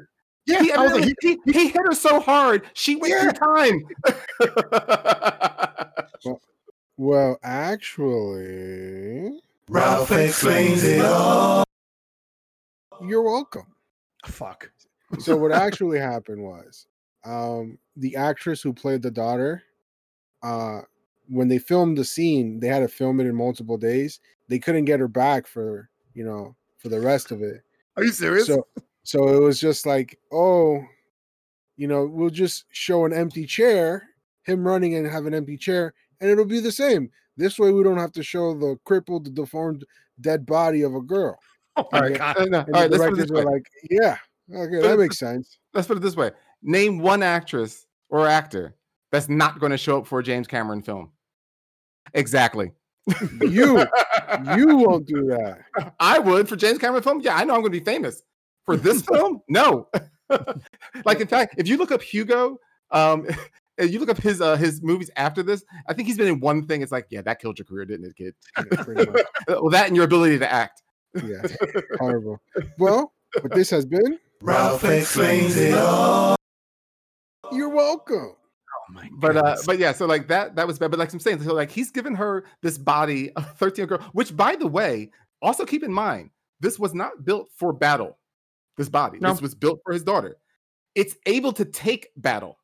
Yeah, 0.45 0.61
he, 0.61 0.71
I 0.73 0.81
was 0.83 0.91
like, 0.91 1.05
he, 1.05 1.15
he, 1.45 1.51
he 1.53 1.67
hit 1.69 1.81
her 1.85 1.93
so 1.93 2.19
hard, 2.19 2.63
she 2.73 2.97
went 2.97 3.13
Yeah. 3.13 3.31
through 3.31 3.39
time. 3.39 3.87
Well, 6.95 7.39
actually, 7.43 9.39
Ralph 9.67 10.11
explains 10.11 10.83
it 10.83 11.03
all. 11.03 11.63
you're 13.01 13.23
welcome. 13.23 13.65
fuck. 14.25 14.71
So 15.19 15.35
what 15.35 15.51
actually 15.51 15.99
happened 15.99 16.43
was, 16.43 16.85
um, 17.25 17.79
the 17.95 18.15
actress 18.15 18.61
who 18.61 18.73
played 18.73 19.01
the 19.01 19.09
daughter, 19.11 19.63
uh, 20.43 20.81
when 21.27 21.47
they 21.47 21.59
filmed 21.59 21.97
the 21.97 22.05
scene, 22.05 22.59
they 22.59 22.67
had 22.67 22.79
to 22.79 22.87
film 22.87 23.19
it 23.19 23.27
in 23.27 23.35
multiple 23.35 23.77
days. 23.77 24.19
They 24.49 24.59
couldn't 24.59 24.85
get 24.85 24.99
her 24.99 25.07
back 25.07 25.47
for 25.47 25.89
you 26.13 26.23
know 26.23 26.55
for 26.77 26.89
the 26.89 26.99
rest 26.99 27.31
of 27.31 27.41
it. 27.41 27.61
Are 27.97 28.03
you 28.03 28.11
serious? 28.11 28.47
So 28.47 28.67
so 29.03 29.27
it 29.27 29.39
was 29.39 29.59
just 29.59 29.85
like, 29.85 30.17
oh, 30.31 30.83
you 31.75 31.87
know, 31.87 32.05
we'll 32.05 32.29
just 32.29 32.65
show 32.71 33.05
an 33.05 33.13
empty 33.13 33.45
chair, 33.45 34.07
him 34.43 34.65
running 34.65 34.95
and 34.95 35.07
have 35.07 35.25
an 35.25 35.33
empty 35.33 35.57
chair, 35.57 35.93
and 36.21 36.29
it'll 36.29 36.45
be 36.45 36.59
the 36.59 36.71
same. 36.71 37.09
This 37.35 37.57
way, 37.57 37.71
we 37.71 37.83
don't 37.83 37.97
have 37.97 38.11
to 38.13 38.23
show 38.23 38.53
the 38.53 38.77
crippled, 38.85 39.33
deformed, 39.33 39.85
dead 40.21 40.45
body 40.45 40.83
of 40.83 40.95
a 40.95 41.01
girl. 41.01 41.37
oh 41.75 41.87
my 41.91 42.05
okay. 42.05 42.17
god. 42.17 42.49
No, 42.49 42.59
And 42.59 42.75
all 42.75 42.81
right, 42.81 42.91
the 42.91 42.97
let's 42.97 43.09
put 43.09 43.13
it 43.13 43.15
directors 43.15 43.17
this 43.17 43.31
were 43.31 43.45
way. 43.45 43.53
like, 43.53 43.63
yeah, 43.89 44.17
okay, 44.55 44.87
that 44.87 44.99
makes 44.99 45.17
sense. 45.17 45.57
Let's 45.73 45.87
put 45.87 45.97
it 45.97 46.01
this 46.01 46.15
way. 46.15 46.31
Name 46.61 46.99
one 46.99 47.23
actress 47.23 47.87
or 48.09 48.27
actor 48.27 48.75
that's 49.11 49.29
not 49.29 49.59
going 49.59 49.71
to 49.71 49.77
show 49.77 49.97
up 49.97 50.07
for 50.07 50.19
a 50.19 50.23
James 50.23 50.47
Cameron 50.47 50.81
film. 50.81 51.11
Exactly. 52.13 52.71
You, 53.41 53.85
you 54.55 54.77
won't 54.77 55.07
do 55.07 55.25
that. 55.27 55.59
I 55.99 56.19
would 56.19 56.47
for 56.47 56.55
James 56.55 56.77
Cameron 56.77 57.03
film. 57.03 57.21
Yeah, 57.21 57.35
I 57.35 57.43
know 57.43 57.55
I'm 57.55 57.61
going 57.61 57.73
to 57.73 57.79
be 57.79 57.83
famous. 57.83 58.23
For 58.65 58.77
this 58.77 59.01
film, 59.11 59.41
no. 59.49 59.89
like 61.05 61.19
in 61.19 61.27
fact, 61.27 61.55
if 61.57 61.67
you 61.67 61.77
look 61.77 61.91
up 61.91 62.01
Hugo, 62.01 62.57
um, 62.91 63.27
and 63.77 63.89
you 63.89 63.99
look 63.99 64.09
up 64.09 64.17
his 64.17 64.39
uh, 64.39 64.55
his 64.55 64.81
movies 64.81 65.09
after 65.15 65.43
this, 65.43 65.65
I 65.87 65.93
think 65.93 66.07
he's 66.07 66.17
been 66.17 66.27
in 66.27 66.39
one 66.39 66.67
thing. 66.67 66.81
It's 66.81 66.91
like, 66.91 67.07
yeah, 67.09 67.21
that 67.23 67.39
killed 67.39 67.57
your 67.57 67.65
career, 67.65 67.85
didn't 67.85 68.05
it, 68.05 68.15
kid? 68.15 68.35
Yeah, 68.57 69.55
well, 69.59 69.69
that 69.71 69.87
and 69.87 69.95
your 69.95 70.05
ability 70.05 70.39
to 70.39 70.51
act. 70.51 70.83
Yeah, 71.15 71.41
horrible. 71.97 72.39
Well, 72.77 73.13
but 73.33 73.51
this 73.51 73.69
has 73.71 73.85
been. 73.85 74.19
Ralph 74.41 74.83
explains 74.83 75.57
it 75.57 75.73
all. 75.73 76.35
You're 77.51 77.69
welcome. 77.69 78.35
My 78.93 79.09
But 79.13 79.37
uh, 79.37 79.55
but 79.65 79.79
yeah, 79.79 79.91
so 79.91 80.05
like 80.05 80.27
that 80.27 80.55
that 80.55 80.67
was 80.67 80.79
bad. 80.79 80.91
But 80.91 80.99
like 80.99 81.11
I'm 81.11 81.19
saying, 81.19 81.41
so 81.41 81.53
like 81.53 81.71
he's 81.71 81.91
given 81.91 82.15
her 82.15 82.45
this 82.61 82.77
body 82.77 83.31
of 83.33 83.49
13 83.57 83.85
girl, 83.87 83.99
which 84.13 84.35
by 84.35 84.55
the 84.55 84.67
way, 84.67 85.09
also 85.41 85.65
keep 85.65 85.83
in 85.83 85.91
mind, 85.91 86.29
this 86.59 86.77
was 86.79 86.93
not 86.93 87.25
built 87.25 87.49
for 87.55 87.73
battle. 87.73 88.17
This 88.77 88.89
body, 88.89 89.19
No. 89.19 89.31
this 89.31 89.41
was 89.41 89.53
built 89.55 89.79
for 89.83 89.93
his 89.93 90.03
daughter. 90.03 90.37
It's 90.95 91.15
able 91.25 91.53
to 91.53 91.65
take 91.65 92.09
battle. 92.17 92.57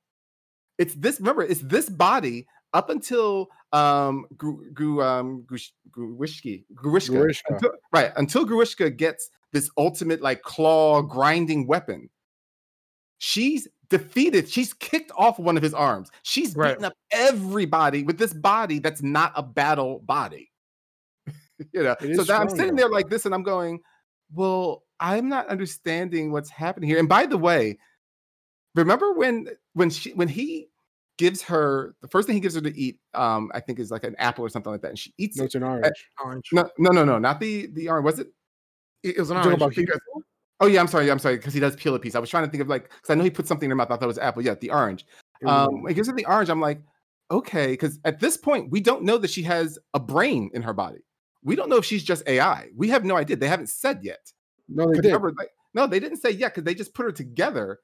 It's 0.77 0.93
this. 0.95 1.19
Remember, 1.19 1.43
it's 1.43 1.61
this 1.61 1.89
body 1.89 2.47
up 2.73 2.89
until 2.89 3.49
um 3.73 4.25
Gru, 4.37 4.71
Gru, 4.71 5.01
um 5.03 5.43
Grush- 5.49 5.71
Gruishki, 5.91 6.63
Grewishka, 6.73 7.11
Grishka. 7.25 7.41
until- 7.49 7.71
right 7.91 8.11
until 8.15 8.45
Grewishka 8.45 8.95
gets 8.95 9.29
this 9.51 9.69
ultimate 9.77 10.21
like 10.21 10.41
claw 10.43 11.01
grinding 11.01 11.65
weapon. 11.67 12.09
She's 13.17 13.67
defeated. 13.89 14.49
She's 14.49 14.73
kicked 14.73 15.11
off 15.17 15.39
one 15.39 15.57
of 15.57 15.63
his 15.63 15.73
arms. 15.73 16.09
She's 16.23 16.55
Right. 16.55 16.69
beaten 16.71 16.85
up 16.85 16.93
everybody 17.11 18.03
with 18.03 18.17
this 18.17 18.33
body 18.33 18.79
that's 18.79 19.01
not 19.01 19.33
a 19.35 19.43
battle 19.43 19.99
body. 19.99 20.51
you 21.73 21.83
know, 21.83 21.95
so 22.15 22.23
that 22.23 22.39
I'm 22.39 22.49
sitting 22.49 22.75
there 22.75 22.89
like 22.89 23.09
this, 23.09 23.25
and 23.25 23.35
I'm 23.35 23.43
going, 23.43 23.81
"Well, 24.33 24.83
I'm 24.99 25.27
not 25.27 25.47
understanding 25.47 26.31
what's 26.31 26.49
happening 26.49 26.89
here." 26.89 26.99
And 26.99 27.09
by 27.09 27.25
the 27.25 27.37
way, 27.37 27.77
remember 28.75 29.13
when 29.13 29.47
when 29.73 29.89
she 29.89 30.13
when 30.13 30.27
he 30.27 30.69
gives 31.17 31.41
her 31.41 31.95
the 32.01 32.07
first 32.07 32.27
thing 32.27 32.35
he 32.35 32.39
gives 32.39 32.55
her 32.55 32.61
to 32.61 32.77
eat, 32.77 32.97
um, 33.13 33.51
I 33.53 33.59
think 33.59 33.77
is 33.79 33.91
like 33.91 34.05
an 34.05 34.15
apple 34.17 34.45
or 34.45 34.49
something 34.49 34.71
like 34.71 34.81
that, 34.81 34.89
and 34.89 34.99
she 34.99 35.13
eats 35.17 35.35
No, 35.37 35.43
it. 35.43 35.47
it's 35.47 35.55
an 35.55 35.63
orange. 35.63 36.09
orange. 36.23 36.49
No, 36.53 36.69
no, 36.77 36.91
no, 36.91 37.03
no, 37.03 37.19
not 37.19 37.39
the 37.41 37.67
the 37.73 37.89
orange. 37.89 38.05
Was 38.05 38.19
it? 38.19 38.27
It 39.03 39.17
was 39.17 39.29
an 39.29 39.37
orange. 39.37 39.61
about 39.61 39.73
Oh 40.61 40.67
yeah, 40.67 40.81
I'm 40.81 40.87
sorry, 40.87 41.09
I'm 41.09 41.19
sorry, 41.19 41.37
because 41.37 41.53
he 41.53 41.59
does 41.59 41.75
peel 41.75 41.95
a 41.95 41.99
piece. 41.99 42.15
I 42.15 42.19
was 42.19 42.29
trying 42.29 42.45
to 42.45 42.51
think 42.51 42.61
of 42.61 42.67
like 42.67 42.89
because 42.89 43.09
I 43.09 43.15
know 43.15 43.23
he 43.23 43.29
put 43.29 43.47
something 43.47 43.67
in 43.67 43.71
her 43.71 43.75
mouth. 43.75 43.89
I 43.91 43.95
thought 43.95 44.03
it 44.03 44.07
was 44.07 44.17
apple. 44.17 44.43
Yeah, 44.43 44.55
the 44.55 44.71
orange. 44.71 45.05
It 45.41 45.47
Um, 45.47 45.85
he 45.87 45.93
gives 45.93 46.07
her 46.09 46.13
the 46.13 46.25
orange. 46.25 46.49
I'm 46.49 46.59
like, 46.59 46.81
okay, 47.31 47.67
because 47.67 47.99
at 48.03 48.19
this 48.19 48.35
point 48.35 48.69
we 48.69 48.81
don't 48.81 49.03
know 49.03 49.17
that 49.17 49.29
she 49.29 49.43
has 49.43 49.79
a 49.93 49.99
brain 49.99 50.49
in 50.53 50.61
her 50.61 50.73
body. 50.73 50.99
We 51.43 51.55
don't 51.55 51.69
know 51.69 51.77
if 51.77 51.85
she's 51.85 52.03
just 52.03 52.27
AI. 52.27 52.67
We 52.75 52.89
have 52.89 53.05
no 53.05 53.15
idea. 53.15 53.37
They 53.37 53.47
haven't 53.47 53.69
said 53.69 53.99
yet. 54.03 54.31
no, 54.67 54.87
they 54.87 54.95
did. 54.95 55.05
remember, 55.05 55.33
like, 55.37 55.51
no, 55.73 55.87
they 55.87 55.99
didn't 55.99 56.17
say 56.17 56.31
yet 56.31 56.53
because 56.53 56.65
they 56.65 56.75
just 56.75 56.93
put 56.93 57.05
her 57.05 57.11
together 57.11 57.79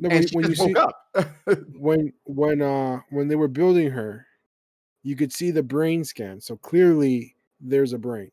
No, 0.00 0.08
and 0.08 0.18
when, 0.18 0.26
she 0.26 0.34
when 0.36 0.48
you 0.48 0.54
see 0.56 0.74
woke 0.74 0.94
up. 1.14 1.28
when 1.78 2.12
when 2.24 2.62
uh 2.62 3.00
when 3.10 3.28
they 3.28 3.36
were 3.36 3.48
building 3.48 3.90
her, 3.90 4.26
you 5.04 5.14
could 5.14 5.32
see 5.32 5.52
the 5.52 5.62
brain 5.62 6.02
scan. 6.02 6.40
So 6.40 6.56
clearly, 6.56 7.36
there's 7.60 7.92
a 7.92 7.98
brain. 7.98 8.32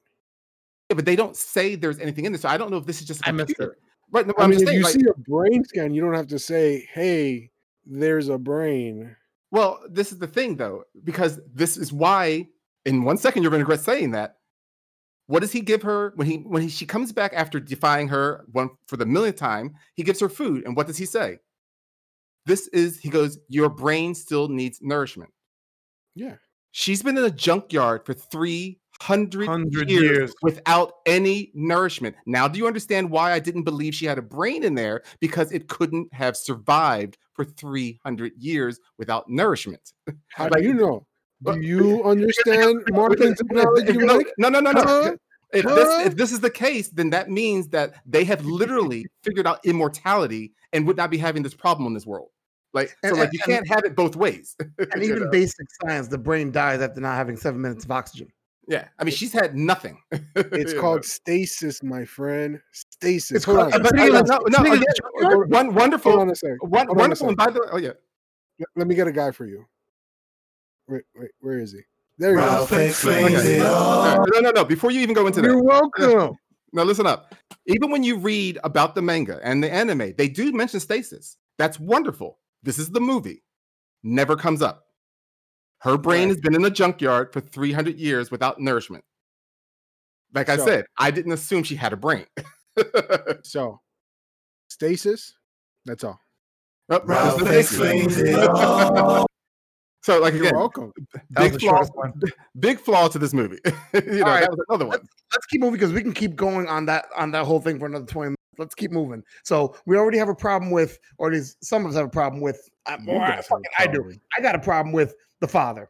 Yeah, 0.90 0.96
but 0.96 1.06
they 1.06 1.16
don't 1.16 1.36
say 1.36 1.76
there's 1.76 2.00
anything 2.00 2.26
in 2.26 2.32
this. 2.32 2.42
So 2.42 2.50
I 2.50 2.58
don't 2.58 2.72
know 2.72 2.78
if 2.78 2.86
this 2.86 3.02
is 3.02 3.08
just 3.08 3.22
a 3.22 3.30
I 3.30 3.32
missed 3.32 3.60
it. 3.60 3.72
Right. 4.12 4.26
No, 4.26 4.34
I 4.38 4.44
I'm 4.44 4.50
mean, 4.52 4.62
if 4.62 4.68
saying, 4.68 4.78
you 4.78 4.84
like, 4.86 4.94
see 4.94 5.06
a 5.10 5.20
brain 5.20 5.64
scan, 5.66 5.94
you 5.94 6.02
don't 6.02 6.14
have 6.14 6.28
to 6.28 6.40
say, 6.40 6.88
"Hey, 6.94 7.52
there's 7.86 8.30
a 8.30 8.38
brain." 8.38 9.16
Well, 9.52 9.82
this 9.90 10.12
is 10.12 10.20
the 10.20 10.28
thing 10.28 10.56
though, 10.56 10.84
because 11.04 11.40
this 11.54 11.78
is 11.78 11.92
why 11.92 12.48
in 12.86 13.04
one 13.04 13.18
second 13.18 13.44
you're 13.44 13.50
going 13.50 13.60
to 13.60 13.66
regret 13.66 13.82
saying 13.82 14.12
that. 14.12 14.38
What 15.26 15.42
does 15.42 15.52
he 15.52 15.60
give 15.60 15.82
her 15.82 16.14
when 16.16 16.26
he 16.26 16.38
when 16.38 16.62
he, 16.62 16.70
she 16.70 16.86
comes 16.86 17.12
back 17.12 17.34
after 17.36 17.60
defying 17.60 18.08
her 18.08 18.46
one 18.54 18.70
for 18.88 18.96
the 18.96 19.06
millionth 19.06 19.36
time? 19.36 19.76
He 19.96 20.04
gives 20.04 20.22
her 20.22 20.30
food, 20.30 20.64
and 20.66 20.76
what 20.78 20.88
does 20.88 20.98
he 20.98 21.06
say? 21.06 21.40
This 22.46 22.68
is 22.70 22.98
he 22.98 23.10
goes, 23.10 23.38
Your 23.50 23.68
brain 23.68 24.16
still 24.16 24.48
needs 24.48 24.80
nourishment. 24.82 25.32
Yeah, 26.16 26.36
She's 26.72 27.02
been 27.02 27.18
in 27.18 27.24
a 27.24 27.32
junkyard 27.32 28.06
for 28.06 28.14
300 28.14 28.78
100 29.02 29.90
years, 29.90 30.02
years. 30.02 30.34
without 30.42 30.94
any 31.06 31.52
nourishment. 31.54 32.16
Now, 32.26 32.48
do 32.48 32.58
you 32.58 32.68
understand 32.68 33.10
why 33.10 33.32
I 33.34 33.40
didn't 33.40 33.64
believe 33.64 33.94
she 33.96 34.06
had 34.06 34.18
a 34.18 34.22
brain 34.22 34.64
in 34.64 34.76
there? 34.76 35.04
Because 35.20 35.52
it 35.52 35.68
couldn't 35.68 36.12
have 36.14 36.36
survived 36.38 37.18
for 37.34 37.46
300 37.46 38.34
years 38.38 38.80
without 38.98 39.30
nourishment. 39.30 39.94
how 40.30 40.46
Like- 40.46 40.62
do 40.62 40.68
you 40.68 40.74
know? 40.74 41.06
Do 41.44 41.60
you 41.62 42.04
understand 42.06 42.84
marketing 42.90 43.34
If- 43.34 43.40
if- 43.42 43.48
technology? 43.48 43.94
you 43.94 44.06
know- 44.06 44.24
no, 44.40 44.50
no, 44.50 44.60
no, 44.60 44.72
no. 44.72 44.82
Huh? 44.84 45.16
If 45.54 45.64
Huh? 45.64 45.76
this, 45.76 46.08
if 46.08 46.16
this 46.18 46.32
is 46.32 46.40
the 46.42 46.50
case, 46.50 46.90
then 46.90 47.12
that 47.12 47.30
means 47.30 47.70
that 47.70 47.94
they 48.06 48.24
have 48.26 48.44
literally 48.46 49.06
figured 49.24 49.48
out 49.48 49.60
immortality 49.64 50.54
and 50.74 50.86
would 50.88 50.98
not 50.98 51.10
be 51.12 51.18
having 51.18 51.44
this 51.44 51.54
problem 51.54 51.88
in 51.88 51.94
this 51.94 52.06
world. 52.06 52.30
Like, 52.74 52.90
so 53.04 53.10
And- 53.12 53.18
like 53.20 53.30
you 53.32 53.40
and- 53.46 53.54
can't 53.54 53.68
have 53.70 53.86
it 53.86 53.96
both 53.96 54.16
ways. 54.16 54.56
And 54.94 55.04
even 55.04 55.24
know? 55.24 55.30
basic 55.30 55.68
science, 55.82 56.08
the 56.10 56.18
brain 56.18 56.52
dies 56.52 56.82
after 56.82 57.00
not 57.00 57.16
having 57.16 57.38
seven 57.38 57.62
minutes 57.62 57.86
of 57.86 57.92
oxygen. 57.92 58.28
Yeah, 58.68 58.88
I 59.00 59.04
mean, 59.04 59.14
she's 59.14 59.32
had 59.34 59.56
nothing. 59.56 59.98
It's 60.36 60.74
called 60.80 60.98
know? 60.98 61.02
stasis, 61.04 61.82
my 61.84 62.04
friend. 62.06 62.60
Stasis. 62.72 63.32
It's 63.38 63.46
Hold 63.46 63.60
called- 63.60 63.74
on. 63.76 63.82
but 63.84 63.94
I- 64.00 64.08
Speaking 64.08 64.14
no, 64.14 64.22
no, 64.22 64.40
speaking 64.52 64.74
of 64.74 64.80
again, 64.82 64.94
junkyard- 65.22 65.52
one 65.52 65.74
wonderful, 65.74 66.12
Hold 66.12 66.22
on 66.24 66.30
a 66.32 66.36
second. 66.36 66.58
one 66.62 66.88
hold 66.88 66.90
on 66.90 66.96
a 66.98 67.00
wonderful, 67.00 67.28
and 67.30 67.38
by 67.38 67.50
the 67.50 67.60
way, 67.62 67.68
oh 67.72 67.78
yeah, 67.78 67.92
Let- 68.60 68.68
Let 68.76 68.88
me 68.88 68.96
get 68.96 69.08
a 69.08 69.12
guy 69.12 69.32
for 69.32 69.46
you. 69.46 69.66
Wait, 70.88 71.04
wait, 71.16 71.32
where 71.40 71.60
is 71.60 71.74
he? 71.74 71.82
There 72.18 72.32
you 72.32 72.38
Ralph 72.38 72.72
go. 72.72 72.78
explains 72.78 73.36
Okay. 73.36 73.58
it 73.60 73.66
all. 73.66 74.18
no, 74.18 74.24
no, 74.34 74.40
no, 74.40 74.52
no. 74.52 74.66
Before 74.66 74.90
you 74.90 75.02
even 75.02 75.14
go 75.14 75.28
into 75.28 75.42
that, 75.42 75.48
You're 75.48 75.62
welcome. 75.62 76.36
Now 76.74 76.84
listen 76.84 77.06
up. 77.06 77.36
Even 77.68 77.92
when 77.92 78.04
you 78.04 78.18
read 78.18 78.58
about 78.64 78.96
the 78.96 79.02
manga 79.02 79.40
and 79.44 79.64
the 79.64 79.72
anime, 79.72 80.14
they 80.18 80.28
do 80.28 80.52
mention 80.52 80.80
stasis. 80.80 81.38
That's 81.58 81.80
wonderful. 81.80 82.40
This 82.64 82.80
is 82.80 82.90
the 82.90 83.00
movie. 83.00 83.44
Never 84.04 84.36
comes 84.36 84.62
up. 84.62 84.87
Her 85.80 85.98
brain 85.98 86.30
has 86.30 86.38
been 86.40 86.56
in 86.56 86.62
the 86.62 86.72
junkyard 86.72 87.32
for 87.34 87.40
300 87.42 87.98
years 87.98 88.32
without 88.32 88.60
nourishment. 88.60 89.04
Like 90.34 90.50
I 90.50 90.58
So- 90.58 90.66
said, 90.66 90.86
I 90.98 91.12
didn't 91.12 91.32
assume 91.32 91.64
she 91.64 91.76
had 91.76 91.94
a 91.94 91.98
brain. 91.98 92.26
So, 93.44 93.82
stasis. 94.70 95.34
That's 95.86 96.04
all. 96.04 96.20
Oh, 96.90 97.02
Ralph 97.06 97.40
this 97.40 97.72
is- 97.72 97.80
explains 97.80 98.18
it 98.18 98.38
all. 98.48 99.26
so, 100.04 100.20
like 100.20 100.34
You're 100.36 100.54
welcome. 100.54 100.92
Big 101.32 101.60
flaw, 101.60 101.84
big 102.60 102.80
flaw 102.80 103.08
to 103.08 103.18
this 103.20 103.34
movie. 103.34 103.58
you 103.66 104.02
know, 104.02 104.24
All 104.26 104.30
right. 104.30 104.42
that 104.42 104.52
was 104.52 104.60
another 104.70 104.86
one. 104.86 105.00
let's 105.34 105.46
keep 105.48 105.62
moving 105.62 105.74
because 105.80 105.92
we 105.94 106.02
can 106.02 106.14
keep 106.14 106.36
going 106.36 106.68
on 106.68 106.86
that 106.86 107.06
on 107.18 107.32
that 107.32 107.46
whole 107.46 107.60
thing 107.60 107.80
for 107.80 107.86
another 107.88 108.06
20 108.06 108.26
minutes. 108.30 108.38
Let's 108.60 108.76
keep 108.76 108.92
moving. 108.92 109.24
So 109.44 109.76
we 109.86 109.98
already 109.98 110.18
have 110.18 110.30
a 110.30 110.36
problem 110.36 110.72
with, 110.72 110.98
or 111.20 111.28
at 111.28 111.34
least 111.34 111.64
some 111.64 111.84
of 111.86 111.92
us 111.92 111.96
have 111.98 112.06
a 112.06 112.10
problem 112.10 112.42
with. 112.42 112.60
Uh, 112.86 112.92
I, 112.92 112.94
I, 112.94 113.06
guys 113.06 113.30
have 113.30 113.40
a 113.40 113.44
fucking- 113.44 113.66
I 113.80 113.88
do. 113.88 114.14
I 114.38 114.42
got 114.42 114.56
a 114.56 114.60
problem 114.60 114.94
with 114.94 115.14
the 115.40 115.48
father, 115.48 115.90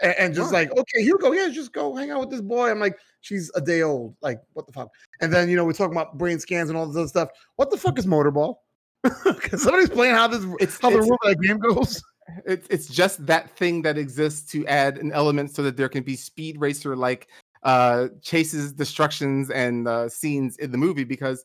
and, 0.00 0.14
and 0.18 0.34
just 0.34 0.52
Why? 0.52 0.60
like, 0.60 0.70
okay, 0.72 0.98
here 1.00 1.06
you 1.06 1.18
go. 1.18 1.32
Yeah, 1.32 1.48
just 1.48 1.72
go 1.72 1.94
hang 1.94 2.10
out 2.10 2.20
with 2.20 2.30
this 2.30 2.40
boy. 2.40 2.70
I'm 2.70 2.80
like, 2.80 2.98
she's 3.20 3.50
a 3.54 3.60
day 3.60 3.82
old. 3.82 4.16
Like, 4.22 4.40
what 4.54 4.66
the 4.66 4.72
fuck? 4.72 4.88
And 5.20 5.32
then 5.32 5.48
you 5.48 5.56
know 5.56 5.64
we're 5.64 5.72
talking 5.72 5.96
about 5.96 6.18
brain 6.18 6.38
scans 6.38 6.68
and 6.70 6.78
all 6.78 6.86
this 6.86 6.96
other 6.96 7.08
stuff. 7.08 7.28
What 7.56 7.70
the 7.70 7.76
fuck 7.76 7.98
is 7.98 8.06
motorball? 8.06 8.56
Because 9.24 9.62
somebody's 9.62 9.88
playing 9.88 10.14
how 10.14 10.26
this 10.28 10.44
It's- 10.60 10.78
how 10.80 10.90
the 10.90 10.98
rule 10.98 11.18
of 11.22 11.28
that 11.30 11.40
game 11.40 11.58
goes. 11.58 12.02
It's 12.46 12.66
it's 12.70 12.86
just 12.86 13.26
that 13.26 13.50
thing 13.56 13.82
that 13.82 13.98
exists 13.98 14.50
to 14.52 14.64
add 14.66 14.98
an 14.98 15.10
element 15.12 15.54
so 15.54 15.62
that 15.62 15.76
there 15.76 15.88
can 15.88 16.04
be 16.04 16.14
speed 16.16 16.60
racer 16.60 16.94
like 16.94 17.28
uh 17.64 18.08
chases, 18.22 18.72
destructions, 18.72 19.50
and 19.50 19.88
uh, 19.88 20.08
scenes 20.08 20.56
in 20.58 20.70
the 20.70 20.78
movie 20.78 21.04
because 21.04 21.44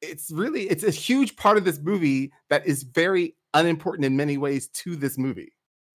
it's 0.00 0.30
really 0.30 0.62
it's 0.70 0.84
a 0.84 0.90
huge 0.90 1.36
part 1.36 1.58
of 1.58 1.64
this 1.64 1.78
movie 1.80 2.32
that 2.48 2.66
is 2.66 2.84
very 2.84 3.34
unimportant 3.54 4.04
in 4.04 4.16
many 4.16 4.38
ways 4.38 4.68
to 4.68 4.96
this 4.96 5.18
movie. 5.18 5.52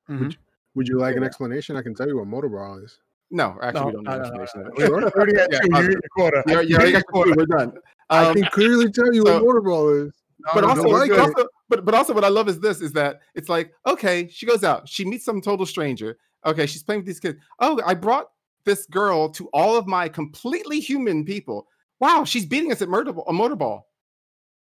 Would 0.10 0.88
you 0.88 0.98
like 0.98 1.16
an 1.16 1.24
explanation? 1.24 1.76
I 1.78 1.82
can 1.82 1.94
tell 1.94 2.08
you 2.08 2.18
what 2.18 2.28
motorball 2.28 2.84
is. 2.84 2.98
No, 3.32 3.58
actually, 3.62 3.80
No, 3.82 3.86
we 3.88 3.92
don't 3.94 4.04
need 4.04 4.14
an 4.14 4.22
explanation 4.22 4.72
We 4.78 4.84
it. 4.84 4.92
already 5.16 5.38
had 5.40 5.48
Yeah, 5.52 5.60
two. 5.60 5.66
You 5.66 5.72
positive. 5.72 5.94
hit 5.94 6.02
your 6.04 6.10
quota. 6.12 6.44
You 6.48 6.54
already- 6.54 6.68
you 6.68 6.72
You 6.72 6.78
already 6.78 6.92
hit 6.94 7.06
got 7.08 7.16
your 7.16 7.26
two, 7.26 7.34
We're 7.38 7.46
done. 7.46 7.74
I 8.10 8.26
Um, 8.26 8.34
can 8.36 8.46
clearly 8.52 8.92
tell 8.92 9.14
you 9.14 9.24
so- 9.26 9.44
what 9.44 9.56
motorball 9.64 10.08
is. 10.08 10.14
but 10.54 10.64
also, 10.64 10.84
no, 10.84 10.90
like 10.90 11.10
but 11.10 11.20
also, 11.20 11.48
but 11.70 11.86
but 11.86 11.94
also, 11.96 12.14
what 12.14 12.24
I 12.24 12.28
love 12.30 12.50
is 12.50 12.60
this: 12.60 12.82
is 12.82 12.92
that 12.94 13.22
it's 13.34 13.50
like, 13.50 13.74
okay, 13.88 14.28
she 14.28 14.46
goes 14.46 14.64
out, 14.64 14.88
she 14.90 15.06
meets 15.06 15.24
some 15.26 15.42
total 15.42 15.66
stranger. 15.66 16.18
Okay, 16.46 16.66
she's 16.66 16.84
playing 16.84 17.00
with 17.00 17.08
these 17.08 17.20
kids. 17.20 17.40
Oh, 17.60 17.80
I 17.86 17.94
brought 17.94 18.30
this 18.66 18.86
girl 18.88 19.30
to 19.30 19.48
all 19.54 19.78
of 19.78 19.88
my 19.88 20.10
completely 20.10 20.80
human 20.80 21.24
people. 21.24 21.68
Wow, 22.00 22.26
she's 22.26 22.46
beating 22.46 22.72
us 22.72 22.82
at 22.82 22.90
murder 22.90 23.12
a 23.12 23.32
motorball. 23.32 23.84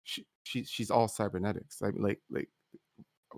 She, 0.04 0.24
she 0.44 0.64
she's 0.64 0.90
all 0.90 1.08
cybernetics. 1.08 1.80
Like 1.82 1.94
like 1.98 2.20
like 2.30 2.48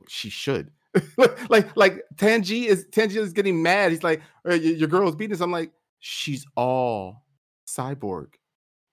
she 0.09 0.29
should. 0.31 0.71
like 1.49 1.77
like 1.77 2.03
Tanji 2.17 2.67
is 2.67 2.87
Tanji 2.87 3.17
is 3.17 3.33
getting 3.33 3.63
mad. 3.63 3.93
He's 3.93 4.03
like, 4.03 4.23
"Uh, 4.49 4.55
your 4.55 4.89
girl 4.89 5.09
is 5.09 5.15
beating 5.17 5.35
us. 5.35 5.41
I'm 5.41 5.53
like, 5.53 5.73
she's 6.01 6.47
all 6.57 7.25
cyborg. 7.67 8.29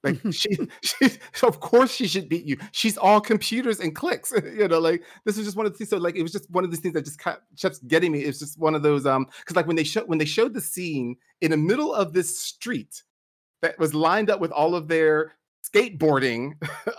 Like 0.04 0.20
she, 0.32 0.58
she, 0.82 1.10
of 1.44 1.60
course 1.60 1.94
she 1.94 2.08
should 2.08 2.28
beat 2.28 2.46
you. 2.46 2.58
She's 2.72 2.98
all 2.98 3.22
computers 3.22 3.80
and 3.80 3.96
clicks. 3.96 4.34
you 4.44 4.68
know, 4.68 4.80
like 4.80 5.04
this 5.26 5.38
is 5.38 5.46
just 5.46 5.58
one 5.58 5.66
of 5.66 5.72
the 5.72 5.78
things. 5.78 5.90
So 5.90 5.98
like 5.98 6.16
it 6.16 6.24
was 6.24 6.32
just 6.32 6.50
one 6.52 6.64
of 6.64 6.72
these 6.72 6.82
things 6.82 6.94
that 6.94 7.06
just 7.06 7.20
kept, 7.20 7.42
kept 7.60 7.88
getting 7.88 8.12
me. 8.12 8.20
It's 8.22 8.40
just 8.40 8.60
one 8.60 8.76
of 8.76 8.84
those 8.84 9.06
um 9.06 9.28
because 9.40 9.56
like 9.56 9.68
when 9.68 9.76
they 9.76 9.84
showed 9.84 10.08
when 10.08 10.20
they 10.20 10.26
showed 10.26 10.54
the 10.54 10.62
scene 10.62 11.16
in 11.42 11.52
the 11.52 11.58
middle 11.58 11.94
of 11.94 12.14
this 12.14 12.38
street 12.40 13.04
that 13.62 13.80
was 13.80 13.94
lined 13.94 14.30
up 14.30 14.42
with 14.42 14.52
all 14.52 14.76
of 14.76 14.88
their 14.90 15.36
skateboarding, 15.66 16.52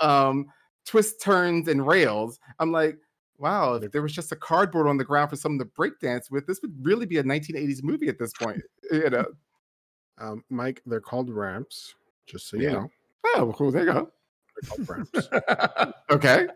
um, 0.03 0.47
twist 0.87 1.21
turns 1.21 1.69
and 1.69 1.87
rails. 1.87 2.39
I'm 2.59 2.73
like, 2.73 2.97
wow, 3.39 3.75
if 3.75 3.91
there 3.93 4.03
was 4.03 4.13
just 4.13 4.33
a 4.33 4.37
cardboard 4.37 4.87
on 4.87 4.97
the 4.97 5.05
ground 5.05 5.31
for 5.31 5.37
someone 5.37 5.59
to 5.59 5.65
breakdance 5.65 6.31
with, 6.31 6.47
this 6.47 6.61
would 6.63 6.75
really 6.85 7.07
be 7.07 7.19
a 7.19 7.23
1980s 7.25 7.83
movie 7.83 8.09
at 8.09 8.19
this 8.19 8.33
point. 8.33 8.63
You 8.93 9.11
know. 9.11 9.25
Um, 10.19 10.45
Mike, 10.51 10.81
they're 10.87 11.01
called 11.01 11.29
ramps. 11.31 11.95
Just 12.27 12.49
so 12.49 12.57
you 12.57 12.65
Yeah. 12.65 12.73
know, 12.73 12.91
Oh, 13.37 13.45
well, 13.47 13.53
cool. 13.55 13.71
There 13.73 13.85
you 13.85 13.93
go. 13.93 14.11
they're 14.63 14.69
called 14.85 14.89
ramps. 14.89 15.29
Okay. 16.11 16.47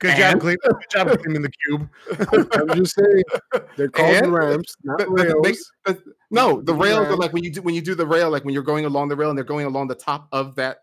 Good 0.00 0.16
job, 0.18 0.32
And- 0.32 0.40
Clem. 0.40 0.56
Good 0.62 0.74
job, 0.90 1.08
Clem 1.22 1.36
in 1.36 1.42
the 1.42 1.50
cube. 1.64 1.88
I'm 2.52 2.76
just 2.76 2.94
saying 2.96 3.22
they're 3.76 3.88
called 3.88 4.14
And- 4.16 4.32
ramps, 4.34 4.74
not 4.82 4.98
But- 4.98 5.08
but 5.08 5.16
the 5.28 5.34
big- 5.42 5.44
rails. 5.54 5.72
but- 5.84 6.02
no, 6.30 6.56
the 6.60 6.72
the 6.72 6.74
rails 6.74 7.06
are 7.06 7.16
like 7.16 7.32
when 7.32 7.44
you 7.44 7.50
do 7.52 7.62
when 7.62 7.74
you 7.74 7.80
do 7.80 7.94
the 7.94 8.06
rail, 8.06 8.28
like 8.28 8.44
when 8.44 8.52
you're 8.52 8.62
going 8.64 8.84
along 8.84 9.08
the 9.08 9.16
rail 9.16 9.30
and 9.30 9.38
they're 9.38 9.44
going 9.44 9.66
along 9.66 9.86
the 9.88 9.94
top 9.94 10.28
of 10.32 10.56
that. 10.56 10.78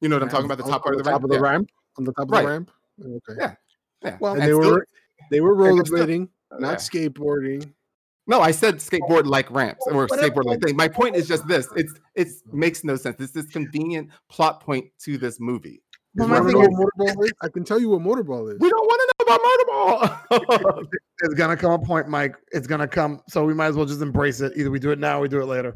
You 0.00 0.08
know 0.08 0.16
what 0.16 0.22
I'm 0.22 0.28
talking 0.30 0.46
about? 0.46 0.58
The 0.58 0.64
On- 0.64 0.70
top 0.70 0.82
part 0.84 0.94
on 0.94 1.00
of 1.00 1.04
the 1.04 1.10
top 1.10 1.20
ramp. 1.20 1.24
of 1.24 1.30
the 1.30 1.36
Yeah, 1.36 1.42
ramp. 1.42 1.70
On 1.98 2.04
the 2.04 2.12
top 2.12 2.24
of 2.26 2.30
Right. 2.30 2.42
the 2.42 2.48
ramp. 2.48 2.70
Okay. 3.00 3.38
Yeah. 3.38 3.54
yeah. 4.02 4.16
Well, 4.20 4.34
And 4.34 4.42
And 4.42 4.50
they 4.52 4.54
still- 4.58 4.72
were 4.72 4.86
they 5.30 5.40
were 5.40 5.68
and 5.68 5.86
still- 5.86 5.98
rollerblading, 5.98 6.28
not 6.58 6.70
yeah. 6.70 6.76
skateboarding. 6.76 7.72
No, 8.28 8.40
I 8.40 8.50
said 8.52 8.76
skateboard 8.76 9.26
like 9.26 9.50
ramps 9.50 9.84
or 9.88 10.06
Whatever. 10.06 10.30
skateboard 10.30 10.44
like 10.44 10.60
thing. 10.62 10.76
My 10.76 10.86
point 10.88 11.16
is 11.16 11.26
just 11.26 11.46
this: 11.48 11.68
it's 11.74 11.92
it's 12.14 12.42
makes 12.52 12.84
no 12.84 12.94
sense. 12.96 13.16
It's 13.20 13.32
this 13.32 13.46
convenient 13.46 14.10
plot 14.30 14.60
point 14.60 14.86
to 15.04 15.18
this 15.18 15.40
movie. 15.40 15.82
But 16.14 16.24
You 16.24 16.28
my 16.28 16.40
wanna 16.40 16.52
thing 16.52 16.62
is, 16.62 16.68
motorball 16.68 17.24
is? 17.24 17.32
I 17.42 17.48
can 17.48 17.64
tell 17.64 17.80
you 17.80 17.88
what 17.88 18.00
motorball 18.00 18.52
is. 18.52 18.60
We 18.60 18.68
don't 18.70 18.86
want 18.86 19.00
to 19.00 19.14
know 19.18 19.34
about 19.34 20.40
Murderball. 20.40 20.86
it's 21.22 21.34
gonna 21.34 21.56
come 21.56 21.72
a 21.72 21.78
point, 21.78 22.08
Mike. 22.08 22.36
It's 22.52 22.66
gonna 22.66 22.86
come. 22.86 23.20
So 23.28 23.44
we 23.44 23.54
might 23.54 23.66
as 23.68 23.76
well 23.76 23.86
just 23.86 24.02
embrace 24.02 24.40
it. 24.40 24.52
Either 24.56 24.70
we 24.70 24.78
do 24.78 24.90
it 24.90 24.98
now, 24.98 25.18
or 25.18 25.22
we 25.22 25.28
do 25.28 25.40
it 25.40 25.46
later. 25.46 25.74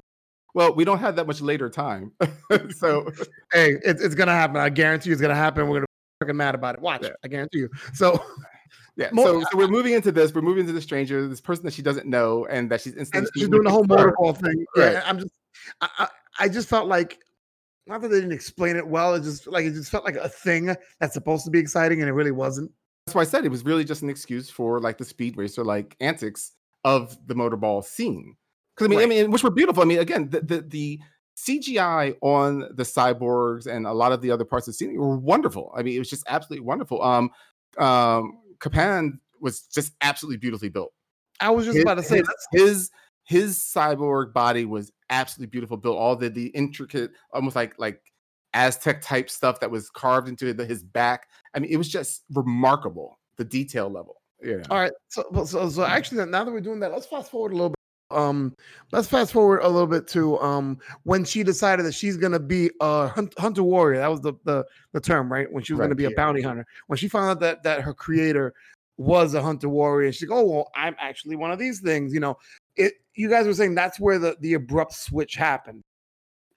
well, 0.54 0.72
we 0.74 0.84
don't 0.84 0.98
have 0.98 1.16
that 1.16 1.26
much 1.26 1.40
later 1.40 1.68
time, 1.70 2.12
so 2.76 3.10
Hey, 3.52 3.72
it's 3.82 4.00
it's 4.02 4.14
gonna 4.14 4.32
happen. 4.32 4.58
I 4.58 4.68
guarantee 4.68 5.08
you, 5.08 5.14
it's 5.14 5.22
gonna 5.22 5.34
happen. 5.34 5.68
We're 5.68 5.76
gonna 5.76 5.85
be 6.20 6.26
freaking 6.26 6.36
mad 6.36 6.54
about 6.54 6.74
it. 6.76 6.80
Watch. 6.80 7.02
Yeah. 7.04 7.10
I 7.24 7.28
guarantee 7.28 7.58
you. 7.58 7.70
So 7.94 8.22
yeah. 8.96 9.10
So, 9.14 9.42
so 9.42 9.56
we're 9.56 9.68
moving 9.68 9.92
into 9.92 10.10
this. 10.10 10.34
We're 10.34 10.42
moving 10.42 10.62
into 10.62 10.72
the 10.72 10.80
stranger, 10.80 11.28
this 11.28 11.40
person 11.40 11.64
that 11.64 11.74
she 11.74 11.82
doesn't 11.82 12.06
know, 12.06 12.46
and 12.46 12.70
that 12.70 12.80
she's 12.80 12.94
instantly 12.94 13.30
she's 13.36 13.48
doing 13.48 13.64
the 13.64 13.70
whole 13.70 13.84
motorball 13.84 14.36
thing. 14.36 14.64
Right. 14.76 14.92
Yeah, 14.92 15.02
I'm 15.04 15.18
just, 15.18 15.34
I, 15.80 15.88
I, 15.98 16.08
I 16.40 16.48
just 16.48 16.68
felt 16.68 16.88
like, 16.88 17.18
not 17.86 18.00
that 18.00 18.08
they 18.08 18.16
didn't 18.16 18.32
explain 18.32 18.76
it 18.76 18.86
well. 18.86 19.14
It 19.14 19.22
just 19.22 19.46
like 19.46 19.66
it 19.66 19.72
just 19.72 19.90
felt 19.90 20.04
like 20.04 20.16
a 20.16 20.28
thing 20.28 20.74
that's 20.98 21.14
supposed 21.14 21.44
to 21.44 21.50
be 21.50 21.58
exciting, 21.58 22.00
and 22.00 22.08
it 22.08 22.14
really 22.14 22.32
wasn't. 22.32 22.70
That's 23.06 23.14
why 23.14 23.22
I 23.22 23.24
said 23.24 23.44
it 23.44 23.50
was 23.50 23.64
really 23.64 23.84
just 23.84 24.02
an 24.02 24.10
excuse 24.10 24.50
for 24.50 24.80
like 24.80 24.98
the 24.98 25.04
speed 25.04 25.36
racer 25.36 25.64
like 25.64 25.94
antics 26.00 26.52
of 26.84 27.16
the 27.26 27.34
motorball 27.34 27.84
scene. 27.84 28.34
Because 28.74 28.86
I 28.86 28.90
mean, 28.90 29.00
I 29.00 29.06
mean, 29.06 29.30
which 29.30 29.44
were 29.44 29.50
beautiful. 29.50 29.82
I 29.82 29.86
mean, 29.86 29.98
again, 29.98 30.30
the, 30.30 30.40
the 30.40 30.60
the 30.62 31.00
CGI 31.36 32.16
on 32.22 32.60
the 32.60 32.82
cyborgs 32.82 33.66
and 33.66 33.86
a 33.86 33.92
lot 33.92 34.12
of 34.12 34.22
the 34.22 34.30
other 34.30 34.44
parts 34.44 34.66
of 34.66 34.72
the 34.72 34.76
scene 34.76 34.96
were 34.96 35.16
wonderful. 35.16 35.72
I 35.76 35.82
mean, 35.82 35.94
it 35.94 35.98
was 35.98 36.10
just 36.10 36.24
absolutely 36.28 36.64
wonderful. 36.64 37.02
Um, 37.02 37.30
um, 37.78 38.38
Zapan 38.58 39.18
was 39.40 39.62
just 39.62 39.92
absolutely 40.00 40.38
beautifully 40.38 40.70
built. 40.70 40.92
I 41.40 41.50
was 41.50 41.66
just 41.66 41.76
His, 41.76 41.84
about 41.84 41.96
to 41.96 42.02
say 42.02 42.18
his, 42.18 42.28
his 42.52 42.90
his 43.24 43.58
cyborg 43.58 44.32
body 44.32 44.64
was 44.64 44.90
absolutely 45.10 45.50
beautiful 45.50 45.76
built. 45.76 45.98
All 45.98 46.16
the 46.16 46.30
the 46.30 46.46
intricate, 46.48 47.10
almost 47.32 47.56
like 47.56 47.74
like 47.78 48.00
Aztec 48.54 49.02
type 49.02 49.28
stuff 49.28 49.60
that 49.60 49.70
was 49.70 49.90
carved 49.90 50.28
into 50.28 50.54
the, 50.54 50.64
his 50.64 50.82
back. 50.82 51.28
I 51.54 51.58
mean, 51.58 51.70
it 51.70 51.76
was 51.76 51.88
just 51.88 52.24
remarkable. 52.32 53.18
The 53.36 53.44
detail 53.44 53.90
level. 53.90 54.22
Yeah. 54.42 54.62
all 54.70 54.78
right. 54.78 54.92
So, 55.08 55.24
so, 55.44 55.68
so 55.68 55.84
actually, 55.84 56.24
now 56.26 56.44
that 56.44 56.50
we're 56.50 56.60
doing 56.60 56.80
that, 56.80 56.92
let's 56.92 57.06
fast 57.06 57.30
forward 57.30 57.52
a 57.52 57.54
little 57.54 57.70
bit. 57.70 57.76
Um, 58.10 58.54
let's 58.92 59.08
fast 59.08 59.32
forward 59.32 59.60
a 59.60 59.68
little 59.68 59.86
bit 59.88 60.06
to 60.08 60.38
um 60.40 60.78
when 61.02 61.24
she 61.24 61.42
decided 61.42 61.84
that 61.86 61.94
she's 61.94 62.16
gonna 62.16 62.38
be 62.38 62.70
a 62.80 63.08
hunt, 63.08 63.34
hunter 63.38 63.62
warrior. 63.64 63.98
That 63.98 64.10
was 64.10 64.20
the 64.20 64.34
the 64.44 64.64
the 64.92 65.00
term, 65.00 65.32
right? 65.32 65.50
When 65.50 65.64
she 65.64 65.72
was 65.72 65.80
Right, 65.80 65.86
gonna 65.86 65.94
be 65.96 66.04
a 66.04 66.10
bounty 66.12 66.42
hunter. 66.42 66.66
When 66.86 66.96
she 66.98 67.08
found 67.08 67.30
out 67.30 67.40
that 67.40 67.62
that 67.64 67.80
her 67.82 67.94
creator 67.94 68.54
was 68.96 69.34
a 69.34 69.42
hunter 69.42 69.68
warrior, 69.68 70.12
she's 70.12 70.28
like, 70.28 70.38
oh 70.38 70.44
well, 70.44 70.70
I'm 70.74 70.94
actually 70.98 71.36
one 71.36 71.50
of 71.50 71.58
these 71.58 71.80
things. 71.80 72.14
You 72.14 72.20
know, 72.20 72.36
it. 72.76 72.94
You 73.14 73.28
guys 73.30 73.46
were 73.46 73.54
saying 73.54 73.74
that's 73.74 73.98
where 73.98 74.18
the 74.18 74.36
the 74.40 74.54
abrupt 74.54 74.92
switch 74.94 75.34
happened. 75.34 75.82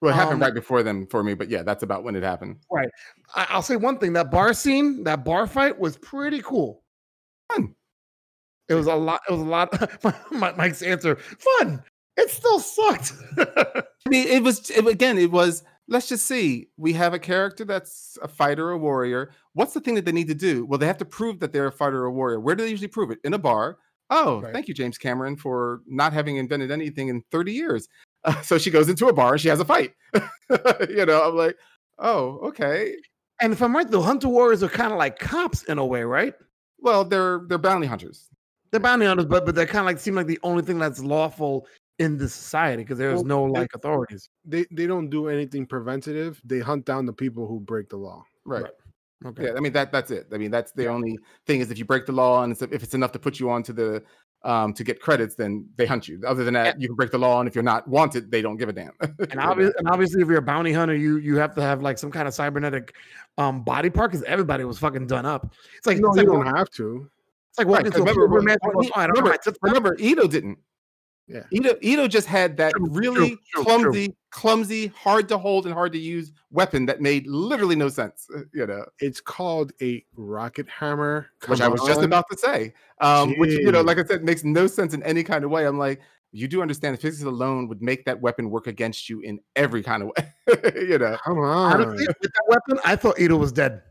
Well, 0.02 0.12
it 0.12 0.16
happened 0.16 0.36
Um, 0.36 0.42
right 0.42 0.54
before 0.54 0.84
them 0.84 1.08
for 1.08 1.24
me, 1.24 1.34
but 1.34 1.50
yeah, 1.50 1.64
that's 1.64 1.84
about 1.84 2.04
when 2.04 2.16
it 2.16 2.24
happened. 2.24 2.58
I, 3.36 3.48
I'll 3.50 3.62
say 3.62 3.76
one 3.76 3.98
thing: 3.98 4.14
that 4.14 4.32
bar 4.32 4.54
scene, 4.54 5.04
that 5.04 5.26
bar 5.26 5.48
fight, 5.48 5.78
was 5.80 5.98
pretty 5.98 6.42
cool. 6.42 6.84
Fun. 7.52 7.76
It 8.70 8.76
was 8.76 8.88
a 8.88 8.96
lot. 8.96 9.22
It 9.28 9.32
was 9.34 9.42
a 9.42 9.44
lot. 9.44 10.32
Mike's 10.58 10.82
answer: 10.82 11.16
fun. 11.18 11.82
It 12.18 12.30
still 12.30 12.60
sucked. 12.60 13.14
I 13.38 13.84
mean, 14.10 14.28
it 14.28 14.44
was 14.44 14.70
it- 14.70 14.88
again, 14.88 15.18
it 15.18 15.32
was. 15.32 15.64
Let's 15.88 16.08
just 16.08 16.28
see. 16.28 16.68
We 16.78 16.94
have 16.94 17.16
a 17.16 17.20
character 17.20 17.66
that's 17.66 18.16
a 18.22 18.28
fighter, 18.28 18.70
a 18.70 18.78
warrior. 18.78 19.32
What's 19.54 19.74
the 19.74 19.80
thing 19.80 19.96
that 19.96 20.06
they 20.06 20.12
need 20.12 20.28
to 20.28 20.36
do? 20.36 20.64
Well, 20.66 20.78
they 20.78 20.86
have 20.86 21.00
to 21.00 21.06
prove 21.06 21.40
that 21.40 21.52
they're 21.52 21.66
a 21.66 21.72
fighter 21.72 22.04
or 22.04 22.06
a 22.06 22.12
warrior. 22.12 22.40
Where 22.40 22.56
do 22.56 22.64
they 22.64 22.70
usually 22.70 22.88
prove 22.90 23.10
it? 23.10 23.18
In 23.24 23.34
a 23.34 23.40
bar. 23.40 23.78
Oh, 24.12 24.40
Right. 24.42 24.54
thank 24.54 24.68
you, 24.68 24.76
James 24.76 25.00
Cameron, 25.00 25.36
for 25.36 25.82
not 25.88 26.14
having 26.14 26.38
invented 26.38 26.70
anything 26.70 27.08
in 27.08 27.24
30 27.32 27.54
years. 27.54 27.88
Uh, 28.24 28.40
so 28.44 28.60
she 28.60 28.70
goes 28.70 28.88
into 28.88 29.08
a 29.08 29.14
bar 29.14 29.32
and 29.34 29.42
she 29.42 29.48
has 29.48 29.60
a 29.60 29.66
fight. 29.66 29.94
you 30.90 31.06
know, 31.08 31.28
I'm 31.28 31.36
like, 31.36 31.58
oh, 31.98 32.38
okay. 32.50 32.96
and 33.42 33.52
if 33.54 33.62
I'm 33.64 33.76
right, 33.76 33.90
the 33.90 34.02
hunter 34.02 34.28
warriors 34.28 34.62
are 34.62 34.70
kind 34.70 34.92
of 34.92 35.00
like 35.00 35.18
cops 35.18 35.64
in 35.64 35.80
a 35.80 35.86
way, 35.86 36.04
right? 36.04 36.36
Well, 36.80 37.04
they're 37.04 37.42
they're 37.48 37.58
bounty 37.58 37.88
hunters. 37.88 38.29
They're 38.72 38.80
bounty 38.80 39.06
hunters, 39.06 39.26
but 39.26 39.46
but 39.46 39.56
they 39.56 39.66
kind 39.66 39.80
of 39.80 39.86
like 39.86 40.00
seem 40.00 40.16
like 40.16 40.28
the 40.28 40.40
only 40.44 40.64
thing 40.64 40.78
that's 40.80 41.00
lawful 41.00 41.68
in 41.98 42.18
the 42.18 42.30
society 42.30 42.84
because 42.84 42.98
there's 42.98 43.16
Well, 43.24 43.24
no 43.26 43.46
they- 43.54 43.60
like 43.62 43.72
authorities. 43.74 44.30
They 44.46 44.66
they 44.72 44.88
don't 44.88 45.10
do 45.10 45.28
anything 45.28 45.66
preventative. 45.66 46.42
They 46.46 46.60
hunt 46.60 46.86
down 46.86 47.06
the 47.06 47.14
people 47.14 47.48
who 47.48 47.60
break 47.60 47.90
the 47.90 47.98
law. 47.98 48.24
Right. 48.46 48.64
Right. 48.64 48.72
Okay. 49.26 49.44
Yeah, 49.48 49.54
I 49.58 49.60
mean 49.60 49.74
that 49.74 49.92
that's 49.92 50.12
it. 50.12 50.28
I 50.32 50.38
mean 50.38 50.50
that's 50.52 50.72
the 50.72 50.88
only 50.88 51.18
thing 51.46 51.60
is 51.60 51.72
if 51.72 51.78
you 51.78 51.84
break 51.86 52.06
the 52.06 52.14
law 52.14 52.44
and 52.44 52.54
it's, 52.54 52.62
if 52.62 52.84
it's 52.84 52.94
enough 52.94 53.12
to 53.14 53.20
put 53.20 53.38
you 53.40 53.50
onto 53.50 53.74
the 53.74 54.02
um 54.44 54.72
to 54.74 54.86
get 54.86 55.02
credits, 55.02 55.36
then 55.36 55.68
they 55.76 55.86
hunt 55.86 56.08
you. 56.08 56.22
Other 56.26 56.46
than 56.46 56.54
that, 56.54 56.80
you 56.80 56.88
can 56.88 56.96
break 56.96 57.12
the 57.12 57.18
law, 57.18 57.42
and 57.42 57.50
if 57.50 57.54
you're 57.54 57.62
not 57.62 57.86
wanted, 57.86 58.32
they 58.32 58.42
don't 58.42 58.56
give 58.56 58.70
a 58.70 58.72
damn. 58.74 58.92
And, 59.02 59.18
obvi- 59.32 59.74
and 59.78 59.90
obviously, 59.90 60.22
if 60.22 60.30
you're 60.30 60.38
a 60.38 60.42
bounty 60.42 60.72
hunter, 60.72 60.96
you 60.96 61.18
you 61.18 61.36
have 61.36 61.54
to 61.56 61.62
have 61.62 61.82
like 61.82 61.98
some 61.98 62.10
kind 62.12 62.30
of 62.30 62.34
cybernetic 62.34 62.94
um 63.38 63.62
body 63.66 63.90
part 63.90 64.12
because 64.12 64.24
everybody 64.24 64.64
was 64.64 64.80
fucking 64.80 65.08
done 65.08 65.26
up. 65.26 65.54
It's 65.78 65.86
like 65.86 65.98
No, 65.98 66.08
it's 66.14 66.22
you 66.22 66.24
like, 66.32 66.46
don't 66.46 66.56
have 66.56 66.70
to. 66.70 67.10
Like 67.60 67.68
Right, 67.68 67.86
walking 67.86 67.94
a 67.94 68.00
remember, 68.00 68.22
remember, 68.22 68.58
and 68.64 68.74
goes, 68.74 68.90
"Oh, 68.96 69.00
I 69.00 69.08
don't 69.08 69.16
have 69.18 69.26
my 69.26 69.38
remember, 69.64 69.90
remember, 69.90 69.96
Ido 70.00 70.28
didn't. 70.28 70.60
Yeah. 71.28 71.44
Ido, 71.52 71.76
Ido 71.82 72.08
just 72.08 72.26
had 72.26 72.56
that 72.58 72.74
True, 72.74 72.88
really 72.90 73.30
true, 73.30 73.38
true. 73.54 73.64
clumsy, 73.66 74.16
clumsy, 74.32 74.88
hard 74.88 75.28
to 75.30 75.38
hold 75.38 75.66
and 75.66 75.74
hard 75.74 75.92
to 75.92 76.00
use 76.00 76.32
weapon 76.52 76.86
that 76.88 77.02
made 77.02 77.28
literally 77.28 77.76
no 77.76 77.90
sense. 77.90 78.28
uh, 78.36 78.44
You 78.54 78.66
know, 78.66 78.86
It's 79.00 79.20
called 79.22 79.74
a 79.82 80.04
rocket 80.16 80.68
hammer. 80.70 81.28
which 81.48 81.62
I 81.62 81.68
was 81.68 81.82
just 81.84 82.02
about 82.02 82.26
to 82.32 82.38
say. 82.38 82.74
Um, 83.02 83.38
which 83.38 83.52
you 83.52 83.72
know, 83.72 83.82
like 83.82 84.00
I 84.00 84.06
said, 84.06 84.24
makes 84.24 84.44
no 84.44 84.66
sense 84.68 84.94
in 84.94 85.04
any 85.04 85.22
kind 85.24 85.44
of 85.44 85.52
way. 85.52 85.68
I'm 85.68 85.78
like, 85.78 86.00
you 86.32 86.48
do 86.48 86.62
understand 86.62 86.96
the 86.98 87.02
physics 87.02 87.24
alone 87.26 87.68
would 87.68 87.82
make 87.82 88.06
that 88.06 88.22
weapon 88.22 88.50
work 88.50 88.68
against 88.68 89.10
you 89.10 89.20
in 89.20 89.40
every 89.56 89.84
kind 89.84 90.02
of 90.04 90.10
way. 90.18 90.82
you 90.88 90.98
know, 90.98 91.18
Come 91.26 91.40
on. 91.40 91.74
Honestly, 91.74 92.08
with 92.08 92.18
that 92.22 92.44
weapon, 92.48 92.80
I 92.86 92.96
thought 92.96 93.20
Ido 93.20 93.36
was 93.36 93.52
dead. 93.52 93.82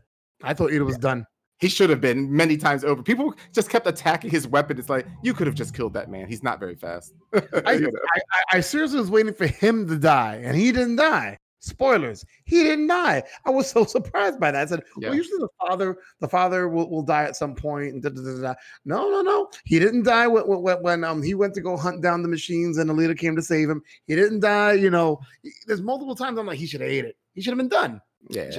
I 0.43 0.53
thought 0.53 0.71
Ido 0.73 0.85
was 0.85 0.97
done. 0.97 1.25
He 1.59 1.67
should 1.69 1.89
have 1.89 2.01
been 2.01 2.31
many 2.35 2.57
times 2.57 2.83
over. 2.83 3.03
People 3.03 3.33
just 3.53 3.69
kept 3.69 3.85
attacking 3.87 4.31
his 4.31 4.47
weapon. 4.47 4.79
It's 4.79 4.89
like 4.89 5.05
you 5.23 5.33
could 5.33 5.47
have 5.47 5.55
just 5.55 5.73
killed 5.75 5.93
that 5.93 6.09
man. 6.09 6.27
He's 6.27 6.43
not 6.43 6.59
very 6.59 6.75
fast. 6.75 7.13
I, 7.65 7.73
You 7.73 7.81
know? 7.81 7.89
I, 8.15 8.19
I, 8.53 8.57
I 8.57 8.59
seriously 8.61 8.99
was 8.99 9.11
waiting 9.11 9.33
for 9.33 9.47
him 9.47 9.87
to 9.87 9.97
die, 9.97 10.41
and 10.43 10.55
he 10.55 10.71
didn't 10.71 10.95
die. 10.95 11.37
Spoilers: 11.61 12.23
He 12.45 12.63
didn't 12.63 12.87
die. 12.87 13.21
I 13.45 13.49
was 13.49 13.69
so 13.69 13.83
surprised 13.95 14.39
by 14.39 14.51
that. 14.51 14.61
I 14.61 14.65
said, 14.65 14.81
Yeah. 14.97 15.09
"Well, 15.09 15.17
usually 15.17 15.39
the 15.39 15.49
father, 15.59 15.97
the 16.21 16.27
father 16.29 16.69
will, 16.69 16.89
will 16.89 17.01
die 17.03 17.25
at 17.25 17.35
some 17.35 17.53
point." 17.53 17.93
And 17.93 18.01
da, 18.01 18.07
da, 18.09 18.21
da, 18.21 18.41
da. 18.41 18.53
No, 18.85 19.09
no, 19.09 19.21
no. 19.21 19.49
He 19.65 19.77
didn't 19.77 20.03
die 20.03 20.25
when, 20.27 20.43
when, 20.47 20.77
when 20.81 21.03
um 21.03 21.21
he 21.21 21.33
went 21.33 21.53
to 21.55 21.61
go 21.61 21.75
hunt 21.75 22.01
down 22.01 22.21
the 22.21 22.29
machines, 22.29 22.77
and 22.77 22.89
the 22.89 22.93
leader 22.93 23.13
came 23.13 23.35
to 23.35 23.41
save 23.41 23.69
him. 23.69 23.81
He 24.07 24.15
didn't 24.15 24.39
die. 24.39 24.73
You 24.73 24.89
know, 24.89 25.19
there's 25.67 25.81
multiple 25.81 26.15
times 26.15 26.39
I'm 26.39 26.45
like, 26.45 26.57
he 26.57 26.65
should 26.65 26.79
have 26.79 26.89
ate 26.89 27.03
it. 27.03 27.17
He 27.33 27.41
should 27.41 27.51
have 27.51 27.57
been 27.57 27.67
done. 27.67 27.99
yeah. 28.29 28.49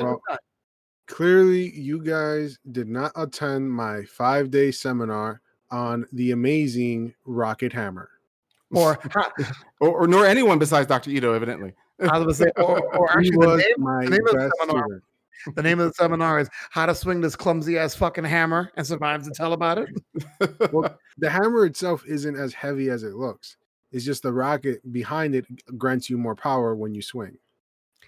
Clearly, 1.10 1.70
you 1.72 2.02
guys 2.02 2.58
did 2.70 2.88
not 2.88 3.12
attend 3.16 3.70
my 3.70 4.04
five 4.04 4.50
day 4.50 4.70
seminar 4.70 5.42
on 5.70 6.06
the 6.12 6.30
amazing 6.30 7.14
rocket 7.24 7.72
hammer. 7.72 8.08
Or 8.72 8.98
or, 9.80 10.02
or 10.02 10.06
nor 10.06 10.24
anyone 10.24 10.58
besides 10.58 10.86
Dr. 10.86 11.10
Ido, 11.10 11.32
evidently. 11.32 11.74
I 12.00 12.18
was 12.18 12.38
gonna 12.38 12.50
say, 12.50 12.62
or, 12.62 12.80
or 12.96 13.10
actually, 13.18 13.46
the 13.46 13.56
name, 13.56 13.74
my 13.78 14.04
the 14.04 14.10
name 14.10 14.26
of 14.26 14.32
the 14.34 14.52
seminar 14.60 14.84
student. 14.84 15.56
The 15.56 15.62
name 15.62 15.80
of 15.80 15.88
the 15.88 15.94
seminar 15.94 16.38
is 16.38 16.48
How 16.70 16.86
to 16.86 16.94
Swing 16.94 17.20
This 17.20 17.36
Clumsy 17.36 17.78
Ass 17.78 17.94
Fucking 17.94 18.24
Hammer 18.24 18.70
and 18.76 18.86
Survive 18.86 19.24
to 19.24 19.30
Tell 19.30 19.52
About 19.52 19.78
It. 19.78 19.88
Well, 20.72 20.98
the 21.18 21.30
hammer 21.30 21.64
itself 21.66 22.04
isn't 22.06 22.36
as 22.36 22.54
heavy 22.54 22.90
as 22.90 23.02
it 23.02 23.14
looks. 23.14 23.56
It's 23.92 24.04
just 24.04 24.22
the 24.22 24.32
rocket 24.32 24.80
behind 24.92 25.34
it 25.34 25.46
grants 25.76 26.08
you 26.08 26.16
more 26.16 26.36
power 26.36 26.74
when 26.74 26.94
you 26.94 27.02
swing. 27.02 27.36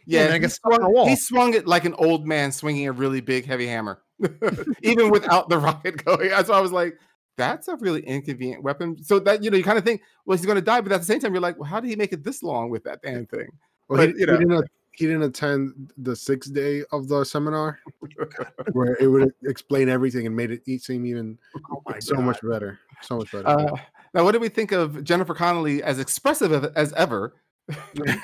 Yeah, 0.07 0.26
Yeah, 0.26 0.32
he, 0.34 0.38
gets 0.40 0.55
stuck 0.55 0.72
on 0.72 0.80
the 0.82 0.88
swung, 0.90 1.09
he 1.09 1.16
swung 1.16 1.55
it 1.55 1.66
like 1.66 1.84
an 1.84 1.94
old 1.94 2.26
man 2.26 2.53
swinging 2.53 2.88
a 2.88 2.92
really 2.92 3.20
big 3.20 3.46
heavy 3.46 3.66
hammer, 3.66 4.03
even 4.82 5.11
without 5.11 5.48
the 5.48 5.59
rocket 5.66 6.05
going. 6.05 6.30
So 6.44 6.53
I 6.55 6.61
was 6.61 6.72
like, 6.72 6.98
that's 7.36 7.68
a 7.68 7.76
really 7.76 8.00
inconvenient 8.07 8.62
weapon. 8.62 9.03
So 9.03 9.18
that 9.20 9.42
you 9.42 9.50
know, 9.50 9.57
you 9.57 9.64
kind 9.64 9.78
of 9.78 9.84
think, 9.84 10.03
well, 10.26 10.36
he's 10.36 10.46
going 10.46 10.57
to 10.57 10.62
die, 10.62 10.80
but 10.80 10.92
at 10.92 11.00
the 11.00 11.07
same 11.07 11.20
time, 11.20 11.32
you're 11.32 11.40
like, 11.42 11.59
well, 11.59 11.68
how 11.68 11.80
did 11.80 11.88
he 11.88 11.96
make 11.96 12.12
it 12.12 12.24
this 12.24 12.42
long 12.42 12.70
with 12.70 12.84
that 12.84 13.00
damn 13.03 13.26
thing? 13.26 13.48
Well, 13.88 13.98
But, 13.98 14.11
he, 14.11 14.20
you 14.20 14.26
know. 14.26 14.38
he 14.38 14.44
didn't. 14.44 14.70
He 14.94 15.07
didn't 15.07 15.22
attend 15.22 15.90
the 15.96 16.14
sixth 16.14 16.53
day 16.53 16.84
of 16.92 17.09
the 17.09 17.24
seminar, 17.24 17.78
where 18.72 18.94
it 19.00 19.07
would 19.07 19.32
explain 19.44 19.88
everything 19.88 20.26
and 20.26 20.36
made 20.36 20.50
it 20.50 20.82
seem 20.82 21.07
even 21.07 21.38
Oh 21.72 21.82
so 21.98 22.16
God. 22.16 22.24
much 22.26 22.40
better. 22.42 22.78
So 23.00 23.16
much 23.16 23.32
better. 23.32 23.48
Uh, 23.48 23.74
now, 24.12 24.22
what 24.22 24.32
do 24.32 24.38
we 24.38 24.50
think 24.50 24.70
of 24.70 25.03
Jennifer 25.03 25.34
Connelly 25.34 25.82
as 25.82 25.98
expressive 25.98 26.53
as 26.76 26.92
ever? 26.92 27.34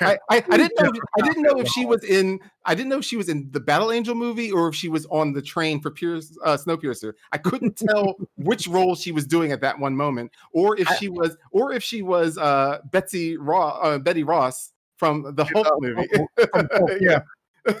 I, 0.01 0.17
I, 0.29 0.43
I 0.49 0.57
didn't 0.57 0.79
know. 0.79 0.91
I 1.17 1.25
didn't 1.25 1.43
know 1.43 1.59
if 1.59 1.67
she 1.69 1.85
was 1.85 2.03
in. 2.03 2.39
I 2.65 2.75
didn't 2.75 2.89
know 2.89 2.99
if 2.99 3.05
she 3.05 3.15
was 3.17 3.29
in 3.29 3.49
the 3.51 3.59
Battle 3.59 3.91
Angel 3.91 4.13
movie 4.15 4.51
or 4.51 4.67
if 4.67 4.75
she 4.75 4.89
was 4.89 5.05
on 5.07 5.33
the 5.33 5.41
train 5.41 5.79
for 5.79 5.91
Pierce, 5.91 6.37
uh, 6.43 6.57
Snowpiercer. 6.57 7.13
I 7.31 7.37
couldn't 7.37 7.77
tell 7.77 8.15
which 8.35 8.67
role 8.69 8.95
she 8.95 9.11
was 9.11 9.25
doing 9.25 9.51
at 9.51 9.61
that 9.61 9.79
one 9.79 9.95
moment, 9.95 10.31
or 10.51 10.77
if 10.79 10.87
she 10.97 11.09
was, 11.09 11.37
or 11.51 11.71
if 11.71 11.83
she 11.83 12.01
was 12.01 12.37
uh, 12.37 12.79
Betsy 12.91 13.37
Ross, 13.37 13.79
uh, 13.81 13.97
Betty 13.99 14.23
Ross 14.23 14.71
from 14.97 15.33
the 15.35 15.45
Hulk 15.45 15.67
movie. 15.79 16.07
Yeah. 17.01 17.21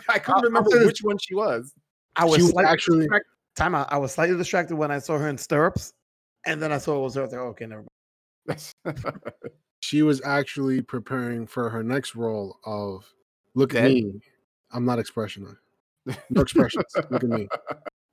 I 0.07 0.19
couldn't 0.19 0.43
remember 0.43 0.85
which 0.85 0.99
one 1.01 1.17
she 1.17 1.35
was. 1.35 1.73
I 2.15 2.25
was, 2.25 2.39
was 2.41 2.51
slightly 2.51 2.71
actually- 2.71 3.07
time 3.55 3.75
out. 3.75 3.91
I 3.91 3.97
was 3.97 4.13
slightly 4.13 4.37
distracted 4.37 4.75
when 4.75 4.91
I 4.91 4.99
saw 4.99 5.17
her 5.17 5.27
in 5.27 5.37
stirrups, 5.37 5.93
and 6.45 6.61
then 6.61 6.71
I 6.71 6.77
saw 6.77 6.97
it 6.97 7.01
was 7.01 7.15
her. 7.15 7.21
I 7.21 7.25
was 7.25 7.33
like, 7.33 7.41
okay, 7.41 7.65
never 7.65 7.85
mind. 8.47 9.55
She 9.81 10.01
was 10.01 10.21
actually 10.23 10.81
preparing 10.81 11.47
for 11.47 11.69
her 11.69 11.83
next 11.83 12.15
role 12.15 12.57
of 12.65 13.05
"Look 13.55 13.71
Dead? 13.71 13.85
at 13.85 13.91
me, 13.91 14.21
I'm 14.71 14.85
not 14.85 14.99
expressionless. 14.99 15.57
No 16.29 16.41
expressions. 16.41 16.85
Look 17.09 17.23
at 17.23 17.29
me." 17.29 17.47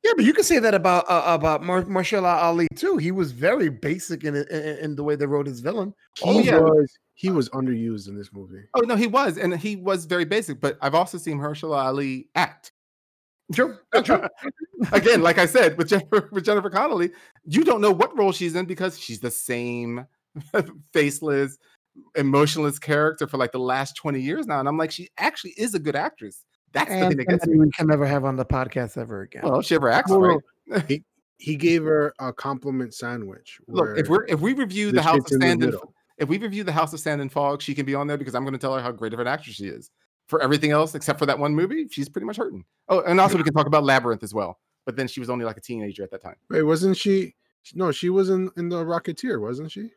Yeah, 0.04 0.12
but 0.14 0.24
you 0.24 0.32
can 0.32 0.44
say 0.44 0.60
that 0.60 0.72
about 0.72 1.04
uh, 1.08 1.24
about 1.26 1.64
Mar- 1.64 1.82
Mahershala 1.82 2.40
Ali 2.40 2.68
too. 2.76 2.96
He 2.96 3.10
was 3.10 3.32
very 3.32 3.68
basic 3.68 4.22
in, 4.22 4.36
in 4.36 4.46
in 4.78 4.94
the 4.94 5.02
way 5.02 5.16
they 5.16 5.26
wrote 5.26 5.48
his 5.48 5.58
villain. 5.58 5.92
Oh, 6.22 6.38
He 6.38 6.46
yeah. 6.46 6.60
was 6.60 6.96
he 7.14 7.30
was 7.30 7.48
underused 7.48 8.06
in 8.06 8.16
this 8.16 8.32
movie. 8.32 8.62
Oh 8.74 8.82
no, 8.82 8.94
he 8.94 9.08
was, 9.08 9.36
and 9.36 9.58
he 9.58 9.74
was 9.74 10.04
very 10.04 10.24
basic. 10.24 10.60
But 10.60 10.78
I've 10.80 10.94
also 10.94 11.18
seen 11.18 11.38
Mahershala 11.38 11.86
Ali 11.86 12.28
act. 12.36 12.70
True, 13.52 13.78
true. 14.04 14.22
Again, 14.92 15.22
like 15.22 15.38
I 15.38 15.46
said 15.46 15.76
with 15.76 15.88
Jennifer, 15.88 16.28
with 16.30 16.44
Jennifer 16.44 16.70
Connelly, 16.70 17.10
you 17.44 17.64
don't 17.64 17.80
know 17.80 17.90
what 17.90 18.16
role 18.16 18.30
she's 18.30 18.54
in 18.54 18.66
because 18.66 19.00
she's 19.00 19.18
the 19.18 19.30
same 19.32 20.06
faceless, 20.92 21.58
emotionless 22.14 22.78
character 22.78 23.26
for 23.26 23.36
like 23.36 23.52
the 23.52 23.58
last 23.58 23.96
twenty 23.96 24.20
years 24.20 24.46
now. 24.46 24.60
And 24.60 24.68
I'm 24.68 24.78
like, 24.78 24.90
she 24.90 25.08
actually 25.18 25.54
is 25.56 25.74
a 25.74 25.78
good 25.78 25.96
actress. 25.96 26.44
That's 26.72 26.90
the 26.90 27.08
thing 27.08 27.16
that 27.16 27.28
gets 27.28 27.46
me. 27.46 27.70
can 27.70 27.86
never 27.86 28.06
have 28.06 28.24
on 28.24 28.36
the 28.36 28.44
podcast 28.44 28.98
ever 28.98 29.22
again. 29.22 29.42
Well, 29.44 29.62
she 29.62 29.74
ever 29.74 29.88
acts 29.88 30.10
right. 30.10 30.38
he 30.88 31.04
he 31.38 31.56
gave 31.56 31.84
her 31.84 32.14
a 32.18 32.32
compliment 32.32 32.94
sandwich. 32.94 33.60
Look, 33.68 33.98
if 33.98 34.08
we're 34.08 34.24
if 34.26 34.40
we 34.40 34.52
review 34.52 34.86
the 34.86 34.96
the 34.96 35.02
House 35.02 35.30
of 35.32 35.40
Sand 35.40 35.62
and 35.62 35.74
if 36.18 36.28
we 36.28 36.38
review 36.38 36.64
the 36.64 36.72
House 36.72 36.92
of 36.92 37.00
Sand 37.00 37.20
and 37.20 37.30
Fog, 37.30 37.60
she 37.60 37.74
can 37.74 37.84
be 37.84 37.94
on 37.94 38.06
there 38.06 38.16
because 38.16 38.34
I'm 38.34 38.42
going 38.42 38.54
to 38.54 38.58
tell 38.58 38.74
her 38.74 38.80
how 38.80 38.90
great 38.90 39.12
of 39.12 39.20
an 39.20 39.26
actress 39.26 39.56
she 39.56 39.66
is. 39.66 39.90
For 40.28 40.42
everything 40.42 40.72
else, 40.72 40.94
except 40.94 41.18
for 41.18 41.26
that 41.26 41.38
one 41.38 41.54
movie, 41.54 41.86
she's 41.88 42.08
pretty 42.08 42.26
much 42.26 42.36
hurting. 42.36 42.64
Oh, 42.88 43.00
and 43.02 43.20
also 43.20 43.36
we 43.36 43.44
can 43.44 43.52
talk 43.52 43.66
about 43.66 43.84
Labyrinth 43.84 44.24
as 44.24 44.34
well. 44.34 44.58
But 44.84 44.96
then 44.96 45.06
she 45.08 45.20
was 45.20 45.30
only 45.30 45.44
like 45.44 45.56
a 45.56 45.60
teenager 45.60 46.02
at 46.02 46.10
that 46.10 46.22
time. 46.22 46.36
Wait, 46.50 46.62
wasn't 46.62 46.96
she? 46.96 47.34
No, 47.74 47.92
she 47.92 48.08
was 48.10 48.30
in, 48.30 48.50
in 48.56 48.68
the 48.68 48.84
Rocketeer, 48.84 49.40
wasn't 49.40 49.70
she? 49.70 49.90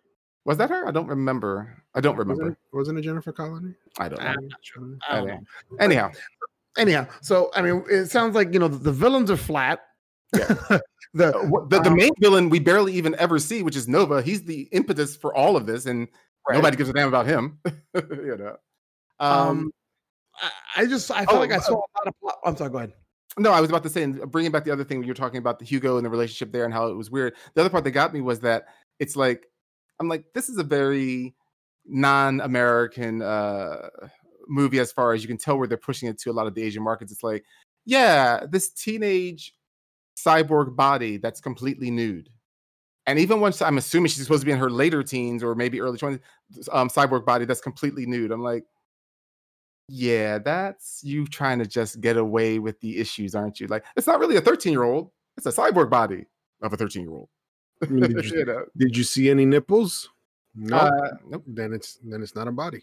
Was 0.49 0.57
that 0.57 0.71
her? 0.71 0.87
I 0.87 0.91
don't 0.91 1.05
remember. 1.05 1.77
I 1.93 2.01
don't 2.01 2.17
Wasn't 2.17 2.29
remember. 2.39 2.53
it, 2.53 2.75
wasn't 2.75 2.97
it 2.97 3.03
Jennifer 3.03 3.31
Connelly? 3.31 3.75
I 3.99 4.09
don't 4.09 4.19
know. 4.19 4.25
I'm 4.25 4.47
not 4.47 4.59
sure. 4.63 4.97
I 5.07 5.13
I 5.13 5.15
don't 5.17 5.27
don't 5.27 5.35
know. 5.35 5.41
know. 5.71 5.77
Anyhow, 5.79 6.11
Anyhow, 6.75 7.05
so 7.21 7.51
I 7.55 7.61
mean, 7.61 7.83
it 7.87 8.07
sounds 8.07 8.33
like 8.33 8.51
you 8.51 8.59
know 8.59 8.67
the, 8.67 8.77
the 8.77 8.91
villains 8.91 9.29
are 9.29 9.37
flat. 9.37 9.81
the 10.31 10.41
uh, 10.71 10.79
the, 11.13 11.81
the 11.81 11.89
um, 11.89 11.95
main 11.95 12.13
villain 12.19 12.49
we 12.49 12.57
barely 12.57 12.93
even 12.93 13.13
ever 13.19 13.37
see, 13.37 13.61
which 13.61 13.75
is 13.75 13.87
Nova. 13.87 14.23
He's 14.23 14.43
the 14.43 14.61
impetus 14.71 15.15
for 15.15 15.35
all 15.35 15.55
of 15.55 15.67
this, 15.67 15.85
and 15.85 16.07
Right. 16.47 16.55
nobody 16.55 16.77
gives 16.77 16.89
a 16.89 16.93
damn 16.93 17.09
about 17.09 17.27
him. 17.27 17.59
you 17.93 18.35
know. 18.39 18.55
Um, 19.19 19.31
um, 19.49 19.71
I, 20.41 20.51
I 20.77 20.85
just 20.87 21.11
I 21.11 21.25
felt 21.25 21.37
oh, 21.37 21.39
like 21.41 21.51
I 21.51 21.57
uh, 21.57 21.61
saw 21.61 21.73
a 21.73 21.75
lot 21.75 22.07
of. 22.07 22.19
Plot. 22.21 22.35
I'm 22.43 22.57
sorry. 22.57 22.71
Go 22.71 22.77
ahead. 22.77 22.93
No, 23.37 23.51
I 23.51 23.61
was 23.61 23.69
about 23.69 23.83
to 23.83 23.89
say, 23.89 24.01
and 24.01 24.31
bringing 24.31 24.51
back 24.51 24.63
the 24.63 24.71
other 24.71 24.83
thing 24.83 25.03
you 25.03 25.09
were 25.09 25.13
talking 25.13 25.37
about 25.37 25.59
the 25.59 25.65
Hugo 25.65 25.97
and 25.97 26.05
the 26.05 26.09
relationship 26.09 26.51
there 26.51 26.65
and 26.65 26.73
how 26.73 26.87
it 26.87 26.95
was 26.95 27.11
weird. 27.11 27.35
The 27.53 27.61
other 27.61 27.69
part 27.69 27.83
that 27.83 27.91
got 27.91 28.13
me 28.13 28.21
was 28.21 28.39
that 28.39 28.67
it's 28.99 29.15
like, 29.15 29.47
I'm 29.99 30.07
like, 30.07 30.25
this 30.33 30.49
is 30.49 30.57
a 30.57 30.63
very 30.63 31.35
non-American 31.85 33.21
uh, 33.21 33.89
movie 34.47 34.79
as 34.79 34.91
far 34.91 35.13
as 35.13 35.21
you 35.21 35.27
can 35.27 35.37
tell 35.37 35.57
where 35.57 35.67
they're 35.67 35.77
pushing 35.77 36.09
it 36.09 36.19
to 36.19 36.31
a 36.31 36.33
lot 36.33 36.47
of 36.47 36.55
the 36.55 36.63
Asian 36.63 36.83
markets. 36.83 37.11
It's 37.11 37.23
like, 37.23 37.43
yeah, 37.85 38.45
this 38.49 38.69
teenage 38.69 39.53
cyborg 40.17 40.75
body 40.75 41.17
that's 41.17 41.41
completely 41.41 41.91
nude. 41.91 42.29
And 43.07 43.17
even 43.17 43.39
once 43.39 43.61
I'm 43.61 43.77
assuming 43.77 44.09
she's 44.09 44.21
supposed 44.21 44.41
to 44.41 44.45
be 44.45 44.51
in 44.51 44.59
her 44.59 44.69
later 44.69 45.01
teens 45.01 45.43
or 45.43 45.55
maybe 45.55 45.81
early 45.81 45.97
20s, 45.97 46.19
um, 46.71 46.89
cyborg 46.89 47.25
body 47.25 47.45
that's 47.45 47.61
completely 47.61 48.05
nude. 48.05 48.31
I'm 48.31 48.43
like, 48.43 48.65
yeah, 49.87 50.37
that's 50.37 51.01
you 51.03 51.25
trying 51.25 51.57
to 51.59 51.65
just 51.65 51.99
get 52.01 52.17
away 52.17 52.59
with 52.59 52.79
the 52.81 52.99
issues, 52.99 53.33
aren't 53.33 53.59
you? 53.59 53.65
Like, 53.67 53.85
it's 53.95 54.05
not 54.05 54.19
really 54.19 54.35
a 54.35 54.41
13 54.41 54.71
year 54.71 54.83
old, 54.83 55.09
it's 55.37 55.47
a 55.47 55.51
cyborg 55.51 55.89
body 55.89 56.25
of 56.61 56.71
a 56.71 56.77
13 56.77 57.01
year 57.01 57.11
old. 57.11 57.29
I 57.81 57.85
mean, 57.87 58.13
did, 58.13 58.25
you, 58.25 58.37
you 58.39 58.45
know? 58.45 58.65
did 58.77 58.95
you 58.97 59.03
see 59.03 59.29
any 59.29 59.45
nipples? 59.45 60.09
No. 60.55 60.77
Uh, 60.77 60.89
nope, 61.29 61.43
then 61.47 61.73
it's 61.73 61.99
then 62.03 62.21
it's 62.21 62.35
not 62.35 62.47
a 62.47 62.51
body, 62.51 62.81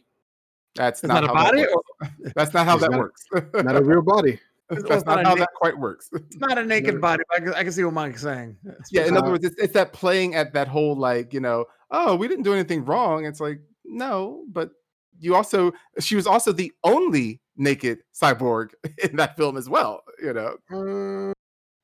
that's 0.74 1.02
not, 1.02 1.22
not 1.22 1.24
a 1.24 1.26
how 1.28 1.34
that 1.34 1.50
body, 1.52 1.66
works. 1.74 2.14
That's 2.36 2.54
not 2.54 2.66
how 2.66 2.74
It's 2.74 2.82
that 2.82 2.90
not- 2.92 3.00
works. 3.00 3.24
not 3.54 3.76
a 3.76 3.82
real 3.82 4.02
body. 4.02 4.38
that's 4.70 4.82
it's 4.82 5.04
not, 5.06 5.16
not 5.16 5.24
how 5.24 5.34
na- 5.34 5.40
that 5.40 5.48
quite 5.54 5.78
works. 5.78 6.08
It's 6.12 6.36
not 6.38 6.58
a 6.58 6.64
naked 6.64 7.00
body. 7.00 7.22
But 7.28 7.36
I 7.36 7.44
can, 7.44 7.54
I 7.54 7.62
can 7.62 7.72
see 7.72 7.84
what 7.84 7.94
Mike's 7.94 8.22
saying. 8.22 8.56
It's 8.64 8.92
yeah, 8.92 9.02
in 9.02 9.08
just- 9.10 9.22
other 9.22 9.30
words, 9.32 9.44
it's, 9.44 9.56
it's 9.58 9.72
that 9.74 9.92
playing 9.92 10.34
at 10.34 10.52
that 10.54 10.68
whole 10.68 10.96
like, 10.96 11.32
you 11.32 11.40
know, 11.40 11.66
oh, 11.90 12.14
we 12.16 12.26
didn't 12.28 12.44
do 12.44 12.52
anything 12.52 12.84
wrong. 12.84 13.24
It's 13.26 13.40
like, 13.40 13.60
no, 13.84 14.44
but 14.52 14.70
you 15.18 15.34
also 15.34 15.72
she 16.00 16.14
was 16.16 16.26
also 16.26 16.52
the 16.52 16.72
only 16.84 17.40
naked 17.56 18.00
cyborg 18.14 18.70
in 19.02 19.16
that 19.16 19.36
film 19.36 19.56
as 19.56 19.68
well. 19.68 20.02
You 20.22 20.32
know, 20.34 20.56
Uh, 20.70 21.32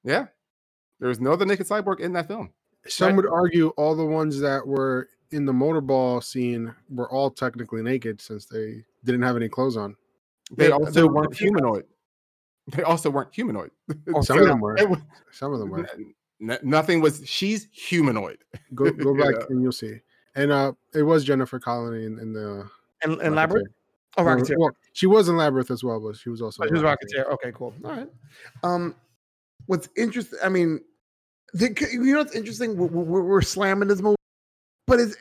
yeah, 0.05 0.27
there 1.01 1.09
was 1.09 1.21
no 1.21 1.33
other 1.33 1.47
naked 1.47 1.67
cyborg 1.67 2.01
in 2.01 2.13
that 2.15 2.29
film. 2.29 2.51
Some 2.89 3.09
Right. 3.09 3.17
would 3.17 3.27
argue 3.27 3.69
all 3.71 3.95
the 3.95 4.05
ones 4.07 4.39
that 4.41 4.67
were 4.67 5.09
in 5.31 5.45
the 5.47 5.53
motorball 5.53 6.23
scene 6.23 6.75
were 6.91 7.11
all 7.11 7.31
technically 7.31 7.83
naked 7.83 8.21
since 8.21 8.47
they 8.47 8.85
didn't 9.05 9.23
have 9.23 9.37
any 9.37 9.49
clothes 9.49 9.77
on. 9.77 9.97
They 10.51 10.67
They- 10.67 10.73
also 10.73 10.91
they 10.91 11.03
were 11.05 11.13
weren't 11.15 11.37
humanoid. 11.37 11.85
They 12.77 12.85
also 12.85 13.11
weren't 13.11 13.35
humanoid. 13.35 13.71
Some 14.23 14.39
of 14.39 14.47
them 14.47 14.61
were. 14.61 14.77
Was- 14.87 15.01
Some 15.33 15.53
of 15.53 15.59
them 15.59 15.69
were. 15.71 15.81
n- 15.81 16.15
n- 16.41 16.59
nothing 16.63 17.01
was. 17.01 17.21
She's 17.27 17.67
humanoid. 17.73 18.39
Go 18.75 18.91
go 18.93 19.15
back 19.19 19.35
Yeah. 19.37 19.47
and 19.49 19.61
you'll 19.63 19.73
see. 19.73 20.01
And 20.37 20.53
uh, 20.53 20.73
it 20.95 21.03
was 21.03 21.25
Jennifer 21.25 21.59
Connelly 21.59 22.07
in, 22.07 22.19
in 22.21 22.33
the 22.33 22.69
And, 23.03 23.13
and 23.21 23.21
Rocketeer. 23.21 23.35
Labyrinth? 23.37 23.69
Oh, 24.17 24.23
Rocketeer. 24.25 24.59
Well, 24.59 24.71
she 24.93 25.07
was 25.07 25.29
in 25.29 25.37
Labyrinth 25.37 25.71
as 25.73 25.83
well, 25.83 25.99
but 25.99 26.17
she 26.17 26.29
was 26.31 26.41
also. 26.41 26.63
Oh, 26.63 26.67
she 26.69 26.73
was 26.75 26.83
Rocketeer. 26.83 27.27
Rocketeer. 27.27 27.33
Okay, 27.33 27.53
cool. 27.53 27.75
All 27.85 27.91
right. 27.91 28.09
Um, 28.63 28.95
what's 29.67 29.89
interesting? 29.97 30.39
I 30.45 30.49
mean, 30.49 30.81
the, 31.53 31.89
you 31.93 32.13
know 32.13 32.19
what's 32.19 32.35
interesting? 32.35 32.77
We're, 32.77 32.87
we're, 32.87 33.23
we're 33.23 33.43
slamming 33.43 33.89
this 33.89 34.01
movie, 34.01 34.17
but 34.87 35.01
it's 35.01 35.17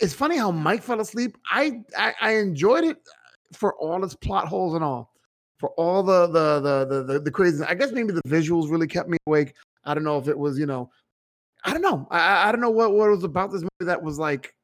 it's 0.00 0.14
funny 0.14 0.36
how 0.36 0.50
Mike 0.50 0.82
fell 0.82 1.00
asleep. 1.00 1.36
I, 1.50 1.80
I 1.96 2.14
I 2.20 2.30
enjoyed 2.36 2.84
it 2.84 2.98
for 3.52 3.74
all 3.76 4.02
its 4.04 4.14
plot 4.14 4.48
holes 4.48 4.74
and 4.74 4.84
all, 4.84 5.12
for 5.58 5.70
all 5.70 6.02
the 6.02 6.26
the 6.26 6.60
the 6.60 6.84
the 6.84 7.12
the, 7.14 7.20
the 7.20 7.30
crazy. 7.30 7.64
I 7.64 7.74
guess 7.74 7.92
maybe 7.92 8.12
the 8.12 8.22
visuals 8.28 8.70
really 8.70 8.86
kept 8.86 9.08
me 9.08 9.18
awake. 9.26 9.54
I 9.84 9.94
don't 9.94 10.04
know 10.04 10.18
if 10.18 10.28
it 10.28 10.38
was 10.38 10.58
you 10.58 10.66
know, 10.66 10.90
I 11.64 11.72
don't 11.72 11.82
know. 11.82 12.06
I 12.10 12.48
I- 12.48 12.52
don't 12.52 12.60
know 12.60 12.70
what 12.70 12.92
what 12.92 13.08
it 13.08 13.10
was 13.10 13.24
about 13.24 13.50
this 13.52 13.62
movie 13.62 13.86
that 13.86 14.02
was 14.02 14.18
like. 14.18 14.54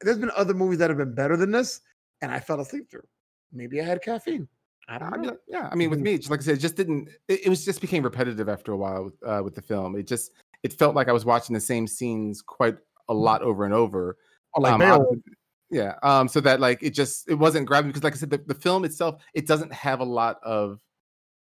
There's 0.00 0.18
been 0.18 0.32
other 0.36 0.54
movies 0.54 0.78
that 0.78 0.90
have 0.90 0.98
been 0.98 1.14
better 1.14 1.36
than 1.36 1.50
this, 1.50 1.80
and 2.20 2.30
I 2.32 2.40
fell 2.40 2.60
asleep 2.60 2.90
through. 2.90 3.06
Maybe 3.52 3.80
I 3.80 3.84
had 3.84 4.02
caffeine. 4.02 4.48
I 4.88 4.98
don't 4.98 5.10
know. 5.12 5.18
mean, 5.30 5.38
yeah. 5.48 5.68
I 5.72 5.76
mean, 5.76 5.88
with 5.88 6.00
me, 6.00 6.18
just 6.18 6.30
like 6.30 6.40
I 6.40 6.42
said, 6.42 6.54
it 6.56 6.60
just 6.60 6.76
didn't. 6.76 7.08
It, 7.28 7.46
it 7.46 7.48
was 7.48 7.64
just 7.64 7.80
became 7.80 8.02
repetitive 8.02 8.48
after 8.50 8.72
a 8.72 8.76
while 8.76 9.04
with 9.04 9.14
uh, 9.24 9.40
with 9.42 9.54
the 9.54 9.62
film. 9.62 9.96
It 9.96 10.06
just 10.06 10.32
it 10.64 10.72
felt 10.72 10.96
like 10.96 11.08
I 11.08 11.12
was 11.12 11.24
watching 11.24 11.54
the 11.54 11.60
same 11.60 11.86
scenes 11.86 12.42
quite 12.42 12.76
a 13.08 13.14
lot 13.14 13.42
over 13.42 13.64
and 13.64 13.74
over. 13.74 14.16
Or 14.54 14.62
like 14.62 14.80
Um, 14.80 15.22
yeah. 15.70 15.94
Um. 16.02 16.26
So 16.26 16.40
that 16.40 16.58
like 16.58 16.82
it 16.82 16.90
just 16.90 17.28
it 17.28 17.34
wasn't 17.34 17.66
grabbing 17.66 17.90
because 17.90 18.02
like 18.02 18.14
I 18.14 18.16
said, 18.16 18.30
the, 18.30 18.38
the 18.38 18.54
film 18.54 18.84
itself 18.84 19.22
it 19.34 19.46
doesn't 19.46 19.72
have 19.72 20.00
a 20.00 20.04
lot 20.04 20.40
of 20.42 20.80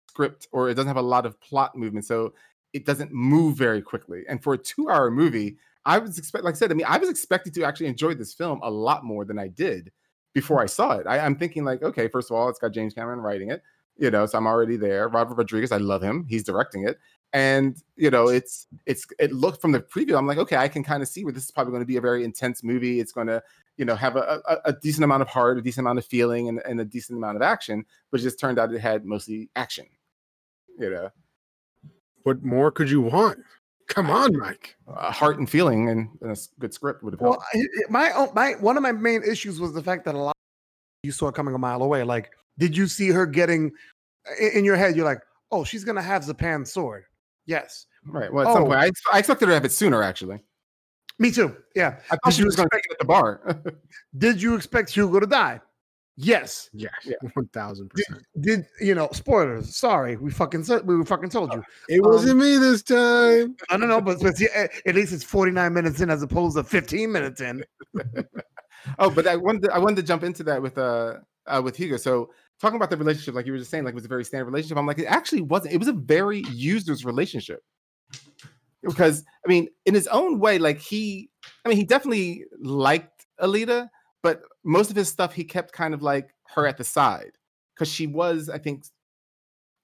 script 0.09 0.47
or 0.51 0.69
it 0.69 0.73
doesn't 0.75 0.87
have 0.87 0.97
a 0.97 1.01
lot 1.01 1.25
of 1.25 1.39
plot 1.41 1.77
movement, 1.77 2.05
so 2.05 2.33
it 2.73 2.85
doesn't 2.85 3.11
move 3.11 3.57
very 3.57 3.81
quickly. 3.81 4.23
And 4.29 4.41
for 4.41 4.53
a 4.53 4.57
two 4.57 4.89
hour 4.89 5.11
movie, 5.11 5.57
I 5.85 5.97
was 5.97 6.17
expect 6.17 6.45
like 6.45 6.55
I 6.55 6.57
said, 6.57 6.71
I 6.71 6.75
mean, 6.75 6.85
I 6.87 6.97
was 6.97 7.09
expected 7.09 7.53
to 7.55 7.63
actually 7.63 7.87
enjoy 7.87 8.13
this 8.13 8.33
film 8.33 8.61
a 8.63 8.71
lot 8.71 9.03
more 9.03 9.25
than 9.25 9.37
I 9.37 9.49
did 9.49 9.91
before 10.33 10.61
I 10.61 10.65
saw 10.65 10.91
it. 10.91 11.07
I, 11.07 11.19
I'm 11.19 11.35
thinking 11.35 11.65
like, 11.65 11.83
okay, 11.83 12.07
first 12.07 12.31
of 12.31 12.37
all, 12.37 12.47
it's 12.47 12.59
got 12.59 12.71
James 12.71 12.93
Cameron 12.93 13.19
writing 13.19 13.51
it, 13.51 13.63
you 13.99 14.09
know, 14.09 14.25
so 14.25 14.37
I'm 14.37 14.47
already 14.47 14.77
there. 14.77 15.07
Robert 15.09 15.35
Rodriguez, 15.35 15.71
I 15.71 15.77
love 15.77 16.01
him. 16.01 16.25
He's 16.27 16.43
directing 16.43 16.87
it. 16.87 16.97
And 17.33 17.77
you 17.95 18.09
know, 18.09 18.27
it's 18.29 18.65
it's 18.87 19.05
it 19.19 19.31
looked 19.31 19.61
from 19.61 19.71
the 19.71 19.79
preview. 19.81 20.17
I'm 20.17 20.25
like, 20.25 20.39
okay, 20.39 20.55
I 20.57 20.67
can 20.67 20.83
kind 20.83 21.03
of 21.03 21.09
see 21.09 21.23
where 21.23 21.33
this 21.33 21.43
is 21.43 21.51
probably 21.51 21.71
going 21.71 21.83
to 21.83 21.85
be 21.87 21.97
a 21.97 22.01
very 22.01 22.23
intense 22.23 22.63
movie. 22.63 22.99
It's 22.99 23.11
going 23.11 23.27
to, 23.27 23.43
you 23.77 23.85
know, 23.85 23.95
have 23.95 24.15
a, 24.15 24.41
a, 24.47 24.57
a 24.69 24.73
decent 24.73 25.03
amount 25.03 25.21
of 25.21 25.27
heart, 25.27 25.59
a 25.59 25.61
decent 25.61 25.83
amount 25.85 25.99
of 25.99 26.05
feeling, 26.05 26.49
and, 26.49 26.59
and 26.67 26.79
a 26.81 26.85
decent 26.85 27.17
amount 27.19 27.35
of 27.35 27.43
action. 27.43 27.85
But 28.09 28.19
it 28.21 28.23
just 28.23 28.39
turned 28.39 28.57
out 28.57 28.73
it 28.73 28.79
had 28.79 29.05
mostly 29.05 29.49
action. 29.55 29.85
You 30.79 30.89
know, 30.89 31.09
What 32.23 32.41
more 32.43 32.71
could 32.71 32.89
you 32.89 33.01
want? 33.01 33.37
Come 33.87 34.09
on, 34.09 34.35
Mike. 34.37 34.75
uh, 34.87 35.11
heart 35.11 35.37
and 35.39 35.49
feeling, 35.49 35.89
and, 35.89 36.09
and 36.21 36.29
a 36.29 36.33
s- 36.33 36.49
good 36.59 36.73
script 36.73 37.03
would 37.03 37.13
have 37.13 37.19
helped. 37.19 37.39
Well, 37.39 37.45
I- 37.53 37.59
I- 37.59 37.91
my 37.91 38.11
own- 38.13 38.29
my 38.33 38.53
one 38.59 38.77
of 38.77 38.83
my 38.83 38.91
main 38.91 39.23
issues 39.23 39.59
was 39.59 39.73
the 39.73 39.83
fact 39.83 40.05
that 40.05 40.15
a 40.15 40.17
lot 40.17 40.35
you 41.03 41.11
saw 41.11 41.27
it 41.27 41.35
coming 41.35 41.53
a 41.53 41.57
mile 41.57 41.81
away. 41.83 42.03
Like, 42.03 42.31
did 42.59 42.77
you 42.77 42.85
see 42.85 43.09
her 43.09 43.25
getting 43.25 43.71
in, 44.39 44.63
your 44.63 44.75
head? 44.75 44.95
You're 44.95 45.05
like, 45.05 45.21
oh, 45.51 45.63
she's 45.63 45.83
gonna 45.83 46.01
have 46.01 46.23
Zapan's 46.23 46.71
sword. 46.71 47.05
Yes, 47.47 47.87
Right. 48.05 48.31
Well, 48.31 48.47
at 48.47 48.53
some 48.53 48.63
Oh. 48.63 48.67
point, 48.67 48.79
I, 48.79 49.15
I 49.15 49.19
expected 49.19 49.45
her 49.45 49.51
to 49.51 49.55
have 49.55 49.65
it 49.65 49.71
sooner. 49.71 50.01
Actually, 50.03 50.39
me 51.17 51.31
too. 51.31 51.55
Yeah. 51.75 51.99
I 52.11 52.15
thought 52.15 52.19
Did 52.25 52.33
she 52.33 52.43
was 52.43 52.55
going 52.55 52.69
to 52.69 52.75
take 52.75 52.85
it 52.85 52.91
at 52.93 52.99
the 52.99 53.05
bar. 53.05 53.61
Did 54.17 54.41
you 54.41 54.55
expect 54.55 54.91
Hugo 54.91 55.19
to 55.19 55.27
die? 55.27 55.59
Yes. 56.15 56.69
Yes, 56.73 56.91
Yeah. 57.05 57.15
one 57.33 57.47
thousand 57.47 57.89
percent. 57.89 58.23
Did 58.41 58.65
you 58.81 58.93
know? 58.93 59.07
Spoilers. 59.13 59.73
Sorry, 59.75 60.17
we 60.17 60.31
fucking 60.31 60.65
said 60.65 60.85
we 60.85 61.03
fucking 61.05 61.29
told 61.29 61.53
you. 61.53 61.63
It 61.87 62.03
wasn't 62.03 62.39
me 62.39 62.57
this 62.57 62.83
time. 62.83 63.55
I 63.69 63.77
don't 63.77 63.87
know, 63.87 64.01
but, 64.01 64.19
but 64.21 64.35
see, 64.35 64.47
at 64.53 64.95
least 64.95 65.13
it's 65.13 65.23
49 65.23 65.73
minutes 65.73 66.01
in 66.01 66.09
as 66.09 66.21
opposed 66.21 66.57
to 66.57 66.63
15 66.63 67.09
minutes 67.09 67.39
in. 67.39 67.63
oh, 68.99 69.09
but 69.09 69.27
I 69.27 69.37
wanted 69.37 69.63
to, 69.63 69.73
I 69.73 69.77
wanted 69.79 69.95
to 69.97 70.03
jump 70.03 70.23
into 70.23 70.43
that 70.43 70.61
with 70.61 70.77
uh, 70.77 71.15
uh 71.47 71.61
with 71.63 71.77
Hugo. 71.77 71.95
So 71.95 72.31
talking 72.61 72.75
about 72.75 72.89
the 72.89 72.97
relationship, 72.97 73.35
like 73.35 73.45
you 73.45 73.51
were 73.51 73.57
just 73.57 73.71
saying, 73.71 73.83
like 73.83 73.93
it 73.93 73.95
was 73.95 74.05
a 74.05 74.09
very 74.09 74.25
standard 74.25 74.45
relationship. 74.45 74.77
I'm 74.77 74.85
like, 74.85 74.99
it 74.99 75.05
actually 75.05 75.41
wasn't. 75.41 75.73
It 75.73 75.77
was 75.77 75.87
a 75.87 75.93
very 75.93 76.41
user's 76.51 77.05
relationship 77.05 77.63
because 78.83 79.23
I 79.45 79.49
mean, 79.49 79.67
in 79.85 79.93
his 79.93 80.07
own 80.07 80.39
way, 80.39 80.57
like 80.57 80.79
he, 80.79 81.29
I 81.65 81.69
mean, 81.69 81.77
he 81.77 81.83
definitely 81.83 82.45
liked 82.59 83.25
Alita, 83.41 83.89
but 84.21 84.41
most 84.63 84.89
of 84.89 84.95
his 84.95 85.09
stuff 85.09 85.33
he 85.33 85.43
kept 85.43 85.71
kind 85.73 85.93
of 85.93 86.01
like 86.01 86.33
her 86.55 86.67
at 86.67 86.77
the 86.77 86.83
side 86.83 87.31
because 87.75 87.91
she 87.91 88.07
was, 88.07 88.49
I 88.49 88.57
think, 88.57 88.83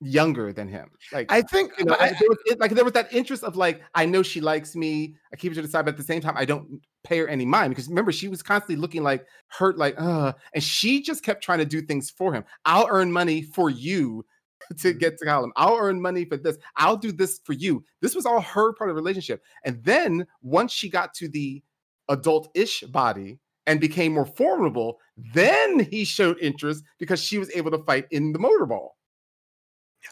younger 0.01 0.51
than 0.53 0.67
him. 0.67 0.89
Like 1.11 1.31
I 1.31 1.41
think 1.41 1.71
you 1.79 1.85
know, 1.85 1.95
I- 1.99 2.09
there 2.09 2.29
was, 2.29 2.37
it- 2.45 2.59
like 2.59 2.71
there 2.71 2.83
was 2.83 2.93
that 2.93 3.11
interest 3.13 3.43
of 3.43 3.55
like 3.55 3.81
I 3.95 4.05
know 4.05 4.23
she 4.23 4.41
likes 4.41 4.75
me. 4.75 5.15
I 5.33 5.35
keep 5.37 5.51
her 5.51 5.55
to 5.55 5.61
the 5.61 5.67
side, 5.67 5.85
but 5.85 5.93
at 5.93 5.97
the 5.97 6.03
same 6.03 6.21
time, 6.21 6.35
I 6.37 6.45
don't 6.45 6.81
pay 7.03 7.19
her 7.19 7.27
any 7.27 7.45
mind 7.45 7.71
because 7.71 7.87
remember 7.87 8.11
she 8.11 8.27
was 8.27 8.41
constantly 8.43 8.75
looking 8.75 9.03
like 9.03 9.25
hurt, 9.47 9.77
like 9.77 9.95
uh, 9.99 10.33
and 10.53 10.63
she 10.63 11.01
just 11.01 11.23
kept 11.23 11.43
trying 11.43 11.59
to 11.59 11.65
do 11.65 11.81
things 11.81 12.09
for 12.09 12.33
him. 12.33 12.43
I'll 12.65 12.87
earn 12.89 13.11
money 13.11 13.41
for 13.41 13.69
you 13.69 14.25
to 14.79 14.93
get 14.93 15.17
to 15.19 15.25
Colin. 15.25 15.51
I'll 15.55 15.77
earn 15.77 16.01
money 16.01 16.25
for 16.25 16.37
this. 16.37 16.57
I'll 16.77 16.97
do 16.97 17.11
this 17.11 17.39
for 17.43 17.53
you. 17.53 17.83
This 18.01 18.15
was 18.15 18.25
all 18.25 18.41
her 18.41 18.73
part 18.73 18.89
of 18.89 18.95
the 18.95 19.01
relationship. 19.01 19.43
And 19.63 19.83
then 19.83 20.25
once 20.41 20.71
she 20.73 20.89
got 20.89 21.13
to 21.15 21.27
the 21.27 21.61
adult-ish 22.09 22.81
body 22.81 23.39
and 23.67 23.79
became 23.79 24.13
more 24.13 24.25
formidable, 24.25 24.99
then 25.33 25.79
he 25.79 26.03
showed 26.05 26.37
interest 26.39 26.83
because 26.99 27.21
she 27.21 27.37
was 27.37 27.51
able 27.55 27.71
to 27.71 27.79
fight 27.79 28.05
in 28.11 28.31
the 28.31 28.39
motorball. 28.39 28.89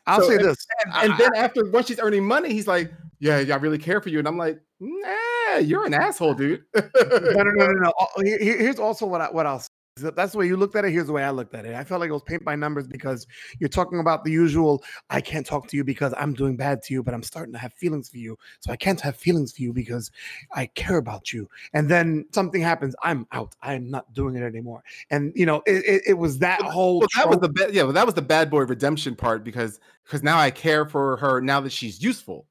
I'll 0.07 0.21
So, 0.21 0.29
say 0.29 0.35
and- 0.35 0.45
this. 0.45 0.65
And, 0.95 1.13
I- 1.13 1.17
then 1.17 1.35
after 1.35 1.65
once 1.71 1.87
she's 1.87 1.99
earning 1.99 2.25
money, 2.25 2.51
he's 2.53 2.67
like, 2.67 2.91
"Yeah, 3.19 3.39
yeah, 3.39 3.55
I 3.55 3.57
really 3.57 3.77
care 3.77 4.01
for 4.01 4.09
you." 4.09 4.19
And 4.19 4.27
I'm 4.27 4.37
like, 4.37 4.59
"Nah, 4.79 5.57
you're 5.59 5.85
an 5.85 5.93
asshole, 5.93 6.33
dude." 6.33 6.63
no, 6.75 6.81
no, 6.95 7.43
no, 7.43 7.65
no, 7.67 7.73
no. 7.73 7.93
Here- 8.23 8.39
here- 8.39 8.57
Here's 8.57 8.79
also 8.79 9.05
what 9.05 9.21
I, 9.21 9.31
what 9.31 9.45
I'll 9.45 9.63
say. 9.97 10.09
That's 10.15 10.31
the 10.31 10.37
way 10.37 10.47
you 10.47 10.57
looked 10.57 10.75
at 10.75 10.85
it. 10.85 10.91
Here's 10.91 11.07
the 11.07 11.13
way 11.13 11.23
I 11.23 11.31
looked 11.31 11.53
at 11.53 11.65
it. 11.65 11.75
I 11.75 11.83
felt 11.83 12.01
like 12.01 12.09
it 12.09 12.13
was 12.13 12.23
paint 12.23 12.43
by 12.43 12.55
numbers 12.55 12.87
because 12.87 13.27
you're 13.59 13.69
talking 13.69 13.99
about 13.99 14.23
the 14.23 14.31
usual. 14.31 14.83
I 15.09 15.21
can't 15.21 15.45
talk 15.45 15.67
to 15.67 15.77
you 15.77 15.83
because 15.83 16.13
I'm 16.17 16.33
doing 16.33 16.55
bad 16.55 16.81
to 16.83 16.93
you, 16.93 17.03
but 17.03 17.13
I'm 17.13 17.23
starting 17.23 17.53
to 17.53 17.59
have 17.59 17.73
feelings 17.73 18.09
for 18.09 18.17
you. 18.17 18.37
So 18.59 18.71
I 18.71 18.75
can't 18.75 18.99
have 19.01 19.15
feelings 19.15 19.53
for 19.53 19.61
you 19.61 19.73
because 19.73 20.11
I 20.53 20.67
care 20.67 20.97
about 20.97 21.33
you. 21.33 21.49
And 21.73 21.89
then 21.89 22.25
something 22.31 22.61
happens. 22.61 22.95
I'm 23.03 23.27
out. 23.31 23.55
I'm 23.61 23.89
not 23.89 24.11
doing 24.13 24.35
it 24.35 24.43
anymore. 24.43 24.83
And 25.09 25.31
you 25.35 25.45
know, 25.45 25.61
it, 25.65 25.85
it, 25.85 26.01
it 26.07 26.13
was 26.17 26.39
that 26.39 26.61
whole. 26.61 26.99
Well, 26.99 27.09
that 27.15 27.29
was 27.29 27.39
the 27.39 27.49
ba- 27.49 27.69
yeah, 27.71 27.83
well, 27.83 27.93
that 27.93 28.05
was 28.05 28.15
the 28.15 28.21
bad 28.21 28.49
boy 28.49 28.61
redemption 28.61 29.15
part 29.15 29.43
because 29.43 29.79
because 30.05 30.23
now 30.23 30.37
I 30.37 30.51
care 30.51 30.85
for 30.85 31.17
her 31.17 31.41
now 31.41 31.61
that 31.61 31.71
she's 31.71 32.01
useful. 32.01 32.47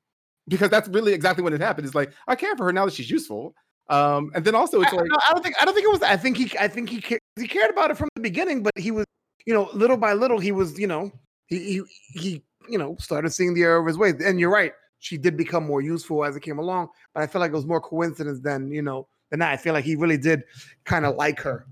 Because 0.48 0.70
that's 0.70 0.88
really 0.88 1.12
exactly 1.12 1.44
what 1.44 1.52
it 1.52 1.60
happened. 1.60 1.86
Is 1.86 1.94
like 1.94 2.12
I 2.26 2.34
care 2.34 2.56
for 2.56 2.64
her 2.64 2.72
now 2.72 2.84
that 2.84 2.94
she's 2.94 3.10
useful. 3.10 3.54
Um, 3.88 4.30
and 4.34 4.44
then 4.44 4.54
also 4.54 4.80
it's 4.80 4.92
I, 4.92 4.96
like 4.96 5.06
no, 5.08 5.18
I 5.28 5.32
don't 5.32 5.42
think 5.42 5.54
I 5.60 5.64
don't 5.64 5.74
think 5.74 5.86
it 5.86 5.90
was. 5.90 6.02
I 6.02 6.16
think 6.16 6.36
he 6.36 6.58
I 6.58 6.66
think 6.66 6.88
he 6.88 7.00
he 7.36 7.48
cared 7.48 7.70
about 7.70 7.90
it 7.90 7.96
from 7.96 8.08
the 8.14 8.20
beginning, 8.20 8.62
but 8.62 8.72
he 8.76 8.90
was 8.90 9.06
you 9.46 9.54
know 9.54 9.68
little 9.72 9.96
by 9.96 10.12
little 10.12 10.38
he 10.38 10.52
was 10.52 10.78
you 10.78 10.86
know 10.86 11.10
he 11.46 11.58
he, 11.58 11.82
he 12.18 12.42
you 12.68 12.78
know 12.78 12.96
started 12.98 13.30
seeing 13.30 13.54
the 13.54 13.62
error 13.62 13.80
of 13.80 13.86
his 13.86 13.98
ways. 13.98 14.14
And 14.24 14.38
you're 14.38 14.50
right, 14.50 14.72
she 14.98 15.18
did 15.18 15.36
become 15.36 15.64
more 15.64 15.80
useful 15.80 16.24
as 16.24 16.36
it 16.36 16.40
came 16.40 16.58
along. 16.58 16.88
But 17.14 17.22
I 17.22 17.26
feel 17.26 17.40
like 17.40 17.50
it 17.50 17.56
was 17.56 17.66
more 17.66 17.80
coincidence 17.80 18.40
than 18.40 18.70
you 18.70 18.82
know 18.82 19.08
than 19.30 19.40
that. 19.40 19.50
I 19.50 19.56
feel 19.56 19.72
like 19.72 19.84
he 19.84 19.96
really 19.96 20.18
did 20.18 20.44
kind 20.84 21.04
of 21.04 21.16
like 21.16 21.40
her, 21.40 21.66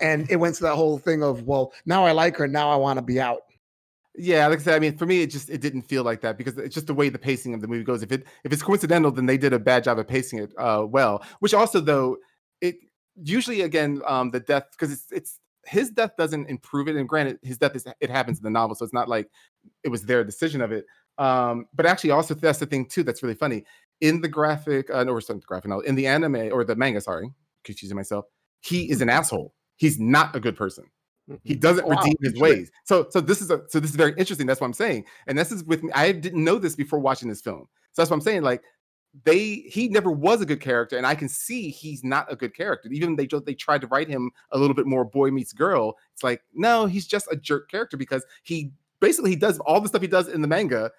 and 0.00 0.30
it 0.30 0.36
went 0.36 0.56
to 0.56 0.62
that 0.64 0.74
whole 0.74 0.98
thing 0.98 1.22
of 1.22 1.44
well 1.44 1.72
now 1.86 2.04
I 2.04 2.12
like 2.12 2.36
her 2.36 2.48
now 2.48 2.70
I 2.70 2.76
want 2.76 2.98
to 2.98 3.02
be 3.02 3.20
out. 3.20 3.42
Yeah, 4.14 4.46
like 4.46 4.60
I 4.60 4.62
said, 4.62 4.74
I 4.74 4.78
mean, 4.78 4.96
for 4.98 5.06
me, 5.06 5.22
it 5.22 5.28
just 5.28 5.48
it 5.48 5.62
didn't 5.62 5.82
feel 5.82 6.04
like 6.04 6.20
that 6.20 6.36
because 6.36 6.58
it's 6.58 6.74
just 6.74 6.86
the 6.86 6.92
way 6.92 7.08
the 7.08 7.18
pacing 7.18 7.54
of 7.54 7.62
the 7.62 7.68
movie 7.68 7.82
goes. 7.82 8.02
If 8.02 8.12
it 8.12 8.26
if 8.44 8.52
it's 8.52 8.62
coincidental, 8.62 9.10
then 9.10 9.24
they 9.24 9.38
did 9.38 9.54
a 9.54 9.58
bad 9.58 9.84
job 9.84 9.98
of 9.98 10.06
pacing 10.06 10.40
it 10.40 10.52
uh, 10.58 10.84
well. 10.86 11.24
Which 11.40 11.54
also, 11.54 11.80
though, 11.80 12.18
it 12.60 12.76
usually 13.16 13.62
again 13.62 14.02
um, 14.06 14.30
the 14.30 14.40
death 14.40 14.68
because 14.72 14.92
it's 14.92 15.12
it's 15.12 15.40
his 15.64 15.90
death 15.90 16.16
doesn't 16.16 16.48
improve 16.48 16.88
it. 16.88 16.96
And 16.96 17.08
granted, 17.08 17.38
his 17.42 17.58
death 17.58 17.76
is 17.76 17.86
it 18.00 18.10
happens 18.10 18.38
in 18.38 18.44
the 18.44 18.50
novel, 18.50 18.74
so 18.74 18.84
it's 18.84 18.94
not 18.94 19.08
like 19.08 19.30
it 19.84 19.88
was 19.88 20.02
their 20.02 20.24
decision 20.24 20.60
of 20.60 20.72
it. 20.72 20.86
Um, 21.18 21.66
but 21.74 21.86
actually, 21.86 22.10
also 22.10 22.34
that's 22.34 22.58
the 22.58 22.66
thing 22.66 22.86
too 22.86 23.02
that's 23.02 23.22
really 23.22 23.34
funny 23.34 23.64
in 24.00 24.20
the 24.20 24.28
graphic 24.28 24.90
uh, 24.90 25.04
or 25.04 25.20
some 25.20 25.40
graphic 25.40 25.68
novel 25.68 25.84
in 25.84 25.94
the 25.94 26.06
anime 26.06 26.52
or 26.52 26.64
the 26.64 26.76
manga. 26.76 27.00
Sorry, 27.00 27.32
confusing 27.64 27.96
myself. 27.96 28.26
He 28.60 28.90
is 28.90 29.00
an 29.00 29.08
asshole. 29.10 29.54
He's 29.76 29.98
not 29.98 30.34
a 30.36 30.40
good 30.40 30.56
person 30.56 30.84
he 31.44 31.54
doesn't 31.54 31.86
Wow, 31.86 31.96
redeem 31.96 32.16
his 32.20 32.38
ways 32.40 32.70
so 32.84 33.06
so 33.10 33.20
this 33.20 33.40
is 33.40 33.50
a 33.50 33.62
so 33.68 33.78
this 33.78 33.90
is 33.90 33.96
very 33.96 34.12
interesting 34.18 34.46
that's 34.46 34.60
what 34.60 34.66
i'm 34.66 34.72
saying 34.72 35.04
and 35.26 35.38
this 35.38 35.52
is 35.52 35.64
with 35.64 35.82
me 35.82 35.90
i 35.94 36.10
didn't 36.12 36.42
know 36.42 36.58
this 36.58 36.74
before 36.74 36.98
watching 36.98 37.28
this 37.28 37.40
film 37.40 37.68
so 37.92 38.02
that's 38.02 38.10
what 38.10 38.16
i'm 38.16 38.20
saying 38.22 38.42
like 38.42 38.62
they 39.24 39.56
he 39.66 39.88
never 39.88 40.10
was 40.10 40.40
a 40.40 40.46
good 40.46 40.60
character, 40.60 40.96
and 40.96 41.06
I 41.06 41.14
can 41.14 41.28
see 41.28 41.68
he's 41.68 42.02
not 42.02 42.32
a 42.32 42.36
good 42.36 42.54
character. 42.54 42.88
Even 42.90 43.16
they 43.16 43.28
they 43.44 43.54
tried 43.54 43.82
to 43.82 43.86
write 43.88 44.08
him 44.08 44.30
a 44.52 44.58
little 44.58 44.74
bit 44.74 44.86
more 44.86 45.04
boy 45.04 45.30
meets 45.30 45.52
girl. 45.52 45.96
It's 46.14 46.22
like 46.22 46.42
no, 46.54 46.86
he's 46.86 47.06
just 47.06 47.28
a 47.30 47.36
jerk 47.36 47.70
character 47.70 47.96
because 47.96 48.24
he 48.42 48.72
basically 49.00 49.30
he 49.30 49.36
does 49.36 49.58
all 49.60 49.80
the 49.80 49.88
stuff 49.88 50.00
he 50.02 50.08
does 50.08 50.28
in 50.28 50.40
the 50.40 50.48
manga, 50.48 50.90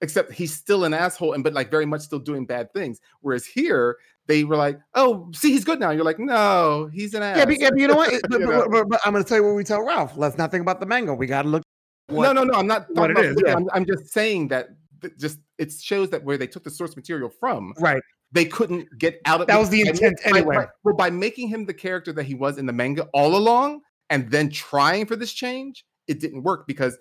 except 0.00 0.32
he's 0.32 0.52
still 0.52 0.84
an 0.84 0.92
asshole 0.94 1.34
and 1.34 1.44
but 1.44 1.52
like 1.52 1.70
very 1.70 1.86
much 1.86 2.00
still 2.00 2.18
doing 2.18 2.44
bad 2.44 2.72
things. 2.72 3.00
Whereas 3.20 3.46
here 3.46 3.96
they 4.26 4.44
were 4.44 4.56
like, 4.56 4.78
oh, 4.94 5.30
see, 5.34 5.50
he's 5.52 5.64
good 5.64 5.80
now. 5.80 5.90
You're 5.90 6.04
like, 6.04 6.18
no, 6.18 6.88
he's 6.92 7.14
an 7.14 7.22
ass. 7.22 7.36
Yeah, 7.38 7.44
but, 7.46 7.60
yeah, 7.60 7.70
but 7.70 7.78
you 7.80 7.88
know 7.88 7.96
what? 7.96 8.12
You 8.12 8.20
but- 8.28 8.40
know? 8.40 8.68
but- 8.68 8.88
but 8.88 9.00
I'm 9.04 9.12
going 9.12 9.24
to 9.24 9.28
tell 9.28 9.38
you 9.38 9.44
what 9.44 9.54
we 9.54 9.64
tell 9.64 9.84
Ralph. 9.84 10.16
Let's 10.16 10.38
not 10.38 10.50
think 10.52 10.62
about 10.62 10.78
the 10.80 10.86
manga. 10.86 11.12
We 11.14 11.26
got 11.26 11.42
to 11.42 11.48
look. 11.48 11.62
no, 12.08 12.16
what- 12.16 12.32
no, 12.34 12.44
no. 12.44 12.54
I'm 12.58 12.66
not 12.66 12.86
what 12.94 13.10
it 13.10 13.16
about. 13.18 13.24
is, 13.24 13.42
yeah. 13.44 13.54
I'm, 13.56 13.68
I'm 13.72 13.84
just 13.84 14.12
saying 14.12 14.48
that 14.48 14.66
th- 14.68 14.76
just 15.18 15.38
it 15.58 15.72
shows 15.72 16.10
that 16.10 16.22
where 16.24 16.36
they 16.38 16.46
took 16.46 16.64
the 16.64 16.70
source 16.70 16.96
material 16.96 17.30
from, 17.30 17.72
Right. 17.78 18.02
they 18.32 18.44
couldn't 18.44 18.86
get 18.98 19.20
out 19.24 19.40
of 19.40 19.46
That 19.46 19.58
was 19.58 19.70
the 19.70 19.82
intent 19.82 20.20
by- 20.24 20.30
anyway. 20.38 20.56
by- 20.56 20.68
well, 20.84 20.94
by 20.96 21.10
making 21.10 21.48
him 21.48 21.66
the 21.66 21.74
character 21.74 22.12
that 22.12 22.24
he 22.24 22.34
was 22.34 22.58
in 22.58 22.66
the 22.66 22.72
manga 22.72 23.04
all 23.12 23.36
along, 23.36 23.80
and 24.10 24.30
then 24.30 24.50
trying 24.50 25.06
for 25.06 25.16
this 25.16 25.32
change, 25.32 25.84
it 26.08 26.20
didn't 26.20 26.42
work 26.42 26.66
because, 26.66 26.98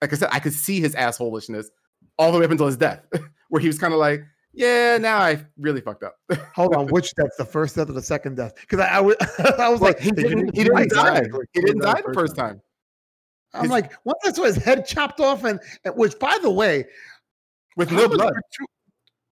like 0.00 0.12
I 0.12 0.16
said, 0.16 0.28
I 0.32 0.38
could 0.40 0.52
see 0.54 0.80
his 0.80 0.94
assholishness 0.94 1.66
all 2.18 2.32
the 2.32 2.38
way 2.38 2.44
up 2.44 2.50
until 2.50 2.66
his 2.66 2.76
death, 2.76 3.04
where 3.48 3.60
he 3.60 3.66
was 3.66 3.78
kind 3.78 3.92
of 3.92 4.00
like, 4.00 4.22
"Yeah, 4.52 4.98
now 4.98 5.18
I 5.18 5.44
really 5.58 5.80
fucked 5.80 6.02
up." 6.02 6.16
Hold 6.54 6.74
on. 6.74 6.86
Which 6.92 7.14
death? 7.14 7.30
The 7.38 7.44
first 7.44 7.76
death 7.76 7.88
or 7.90 7.92
the 7.92 8.02
second 8.02 8.36
death? 8.36 8.54
Because 8.60 8.80
I, 8.80 8.96
I, 8.96 9.00
was- 9.00 9.16
I 9.58 9.68
was 9.68 9.80
like 9.80 9.96
like, 9.96 10.00
he 10.00 10.10
did 10.10 10.24
you- 10.30 10.36
didn't, 10.36 10.56
he 10.56 10.64
didn't 10.64 10.74
Right, 10.74 10.88
die. 10.90 11.22
He 11.52 11.60
didn't 11.60 11.82
die 11.82 12.02
the 12.06 12.12
first 12.14 12.36
time. 12.36 12.60
I'm 13.52 13.62
his- 13.62 13.70
like, 13.70 13.92
once 14.04 14.18
I 14.24 14.32
saw 14.32 14.44
his 14.44 14.56
head 14.56 14.86
chopped 14.86 15.20
off, 15.20 15.44
and, 15.44 15.58
and 15.84 15.94
which, 15.96 16.18
by 16.18 16.38
the 16.40 16.50
way, 16.50 16.86
with 17.80 17.92
no 17.92 18.08
blood. 18.08 18.32
gratu- 18.32 18.66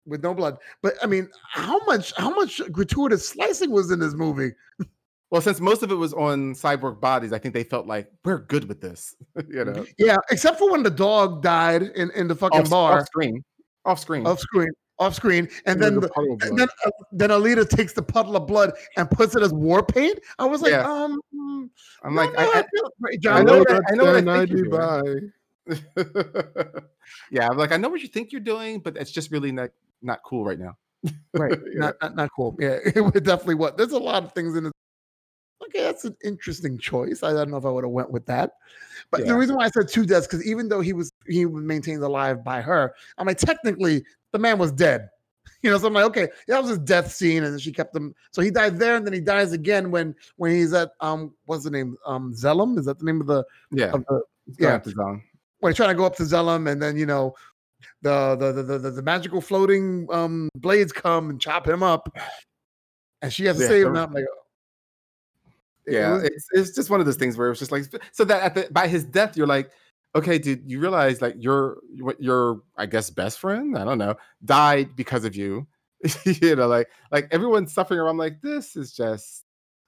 with 0.06 0.22
no 0.22 0.32
blood. 0.34 0.56
But 0.82 0.94
I 1.02 1.06
mean, 1.06 1.28
how 1.50 1.78
much 1.84 2.12
how 2.16 2.30
much 2.30 2.60
gratuitous 2.72 3.28
slicing 3.28 3.70
was 3.70 3.90
in 3.90 3.98
this 3.98 4.14
movie? 4.14 4.52
Well, 5.28 5.40
since 5.42 5.58
most 5.60 5.82
of 5.82 5.90
it 5.90 5.96
was 5.96 6.14
on 6.14 6.54
cyborg 6.54 7.00
bodies, 7.00 7.32
I 7.32 7.38
think 7.40 7.52
they 7.52 7.64
felt 7.64 7.84
like 7.88 8.08
we're 8.24 8.38
good 8.38 8.68
with 8.68 8.80
this. 8.80 9.12
you 9.48 9.64
know, 9.64 9.84
Yeah, 9.98 10.18
except 10.30 10.56
for 10.56 10.70
when 10.70 10.84
the 10.84 10.90
dog 10.90 11.42
died 11.42 11.82
in, 11.82 12.12
in 12.12 12.28
the 12.28 12.36
fucking 12.36 12.60
off, 12.60 12.70
bar 12.70 13.00
off 13.00 13.06
screen, 13.06 13.42
off 13.84 13.98
screen. 13.98 14.24
off 14.24 14.38
screen, 14.38 14.68
off 15.00 15.16
screen, 15.16 15.48
and 15.66 15.82
There's 15.82 15.90
then 15.94 16.00
the, 16.00 16.38
and 16.48 16.56
then 16.56 16.68
uh, 16.86 16.90
then 17.10 17.30
Alita 17.30 17.68
takes 17.68 17.92
the 17.92 18.02
puddle 18.02 18.36
of 18.36 18.46
blood 18.46 18.70
and 18.96 19.10
puts 19.10 19.34
it 19.34 19.42
as 19.42 19.52
war 19.52 19.82
paint. 19.82 20.20
I 20.38 20.44
was 20.44 20.62
like, 20.62 20.70
Yeah. 20.70 20.88
um, 20.88 21.18
I'm 22.04 22.14
no, 22.14 22.22
like, 22.22 22.32
no, 22.32 22.38
I, 22.38 22.60
I 22.60 22.64
feel 22.72 23.18
John. 23.20 23.36
I 23.36 23.42
know 23.42 23.64
I- 23.68 23.80
I 23.90 23.94
know 23.96 24.04
what 24.04 24.14
I 24.16 24.44
think 24.44 24.50
you're 24.52 24.68
90 24.70 24.76
I, 24.76 25.18
yeah, 27.30 27.48
I'm 27.48 27.56
like, 27.56 27.72
I 27.72 27.76
know 27.76 27.88
what 27.88 28.00
you 28.00 28.08
think 28.08 28.32
you're 28.32 28.40
doing, 28.40 28.80
but 28.80 28.96
it's 28.96 29.10
just 29.10 29.30
really 29.30 29.52
not 29.52 29.70
not 30.02 30.20
cool 30.24 30.44
right 30.44 30.58
now. 30.58 30.76
right, 31.34 31.58
Yeah. 31.72 31.80
not, 31.80 31.96
not 32.00 32.16
not 32.16 32.30
cool. 32.34 32.56
Yeah, 32.58 32.78
it 32.94 33.00
would 33.00 33.24
definitely 33.24 33.56
what. 33.56 33.76
There's 33.76 33.92
a 33.92 33.98
lot 33.98 34.24
of 34.24 34.32
things 34.32 34.56
in 34.56 34.66
it. 34.66 34.72
Okay, 35.64 35.82
that's 35.82 36.04
an 36.04 36.16
interesting 36.22 36.78
choice. 36.78 37.22
I 37.22 37.32
don't 37.32 37.50
know 37.50 37.56
if 37.56 37.64
I 37.64 37.70
would 37.70 37.84
have 37.84 37.90
went 37.90 38.10
with 38.10 38.26
that. 38.26 38.52
But 39.10 39.26
the 39.26 39.34
reason 39.34 39.56
why 39.56 39.64
I 39.64 39.70
said 39.70 39.88
two 39.88 40.04
deaths 40.04 40.26
because 40.26 40.46
even 40.46 40.68
though 40.68 40.80
he 40.80 40.92
was 40.92 41.12
he 41.26 41.46
was 41.46 41.64
maintained 41.64 42.02
alive 42.02 42.44
by 42.44 42.60
her, 42.60 42.94
I'm 43.18 43.26
like 43.26 43.38
technically 43.38 44.04
the 44.32 44.38
man 44.38 44.58
was 44.58 44.72
dead. 44.72 45.08
You 45.62 45.70
know, 45.70 45.78
so 45.78 45.86
I'm 45.86 45.94
like, 45.94 46.04
okay, 46.06 46.28
that 46.48 46.60
was 46.60 46.70
his 46.70 46.78
death 46.80 47.12
scene, 47.12 47.42
and 47.42 47.52
then 47.52 47.58
she 47.58 47.72
kept 47.72 47.96
him. 47.96 48.14
So 48.30 48.42
he 48.42 48.50
died 48.50 48.78
there, 48.78 48.96
and 48.96 49.06
then 49.06 49.14
he 49.14 49.20
dies 49.20 49.52
again 49.52 49.90
when 49.90 50.14
when 50.36 50.52
he's 50.52 50.72
at 50.72 50.90
um 51.00 51.34
what's 51.46 51.64
the 51.64 51.70
name 51.70 51.96
um 52.06 52.34
Zalem? 52.34 52.78
Is 52.78 52.84
that 52.84 52.98
the 52.98 53.04
name 53.04 53.20
of 53.20 53.26
the 53.26 53.44
Yeah, 53.70 53.90
of 53.92 54.04
the 54.06 54.22
yeah. 54.58 54.80
Yeah. 55.62 55.68
To 55.72 55.72
zone. 55.72 55.72
when 55.72 55.72
he's 55.72 55.76
trying 55.76 55.88
to 55.90 55.94
go 55.94 56.04
up 56.04 56.16
to 56.16 56.22
Zalem, 56.22 56.70
and 56.70 56.80
then 56.80 56.96
you 56.96 57.06
know 57.06 57.34
the 58.02 58.36
the 58.36 58.52
the 58.52 58.78
the, 58.78 58.90
the, 58.90 59.02
magical 59.02 59.40
floating 59.40 60.06
um 60.10 60.48
blades 60.56 60.92
come 60.92 61.30
and 61.30 61.40
chop 61.40 61.66
him 61.66 61.82
up, 61.82 62.08
and 63.22 63.32
she 63.32 63.44
has 63.46 63.56
to 63.56 63.62
Yeah, 63.62 63.68
save 63.68 63.86
him. 63.86 63.96
I'm 63.96 64.12
like, 64.12 64.24
it 65.86 65.92
Yeah, 65.92 66.12
was- 66.14 66.24
it's 66.24 66.48
it's 66.52 66.70
just 66.76 66.90
one 66.90 67.00
of 67.00 67.06
those 67.06 67.16
things 67.16 67.36
where 67.36 67.46
it 67.46 67.50
was 67.50 67.58
just 67.58 67.72
like 67.72 67.84
so 68.12 68.24
that 68.24 68.42
at 68.42 68.54
the 68.54 68.68
by 68.72 68.88
his 68.88 69.04
death, 69.04 69.36
you're 69.36 69.46
like, 69.46 69.70
okay, 70.14 70.38
dude, 70.38 70.62
you 70.70 70.80
realize 70.80 71.20
like 71.22 71.34
your 71.38 71.78
what 72.00 72.20
your 72.22 72.62
I 72.76 72.86
guess 72.86 73.10
best 73.10 73.38
friend, 73.38 73.76
I 73.78 73.84
don't 73.84 73.98
know, 73.98 74.16
died 74.44 74.96
because 74.96 75.24
of 75.24 75.34
you. 75.36 75.66
you 76.24 76.56
know, 76.56 76.68
like 76.68 76.88
like 77.10 77.28
everyone's 77.30 77.72
suffering 77.72 78.00
around. 78.00 78.18
Like 78.18 78.40
this 78.42 78.76
is 78.76 78.92
just 78.92 79.44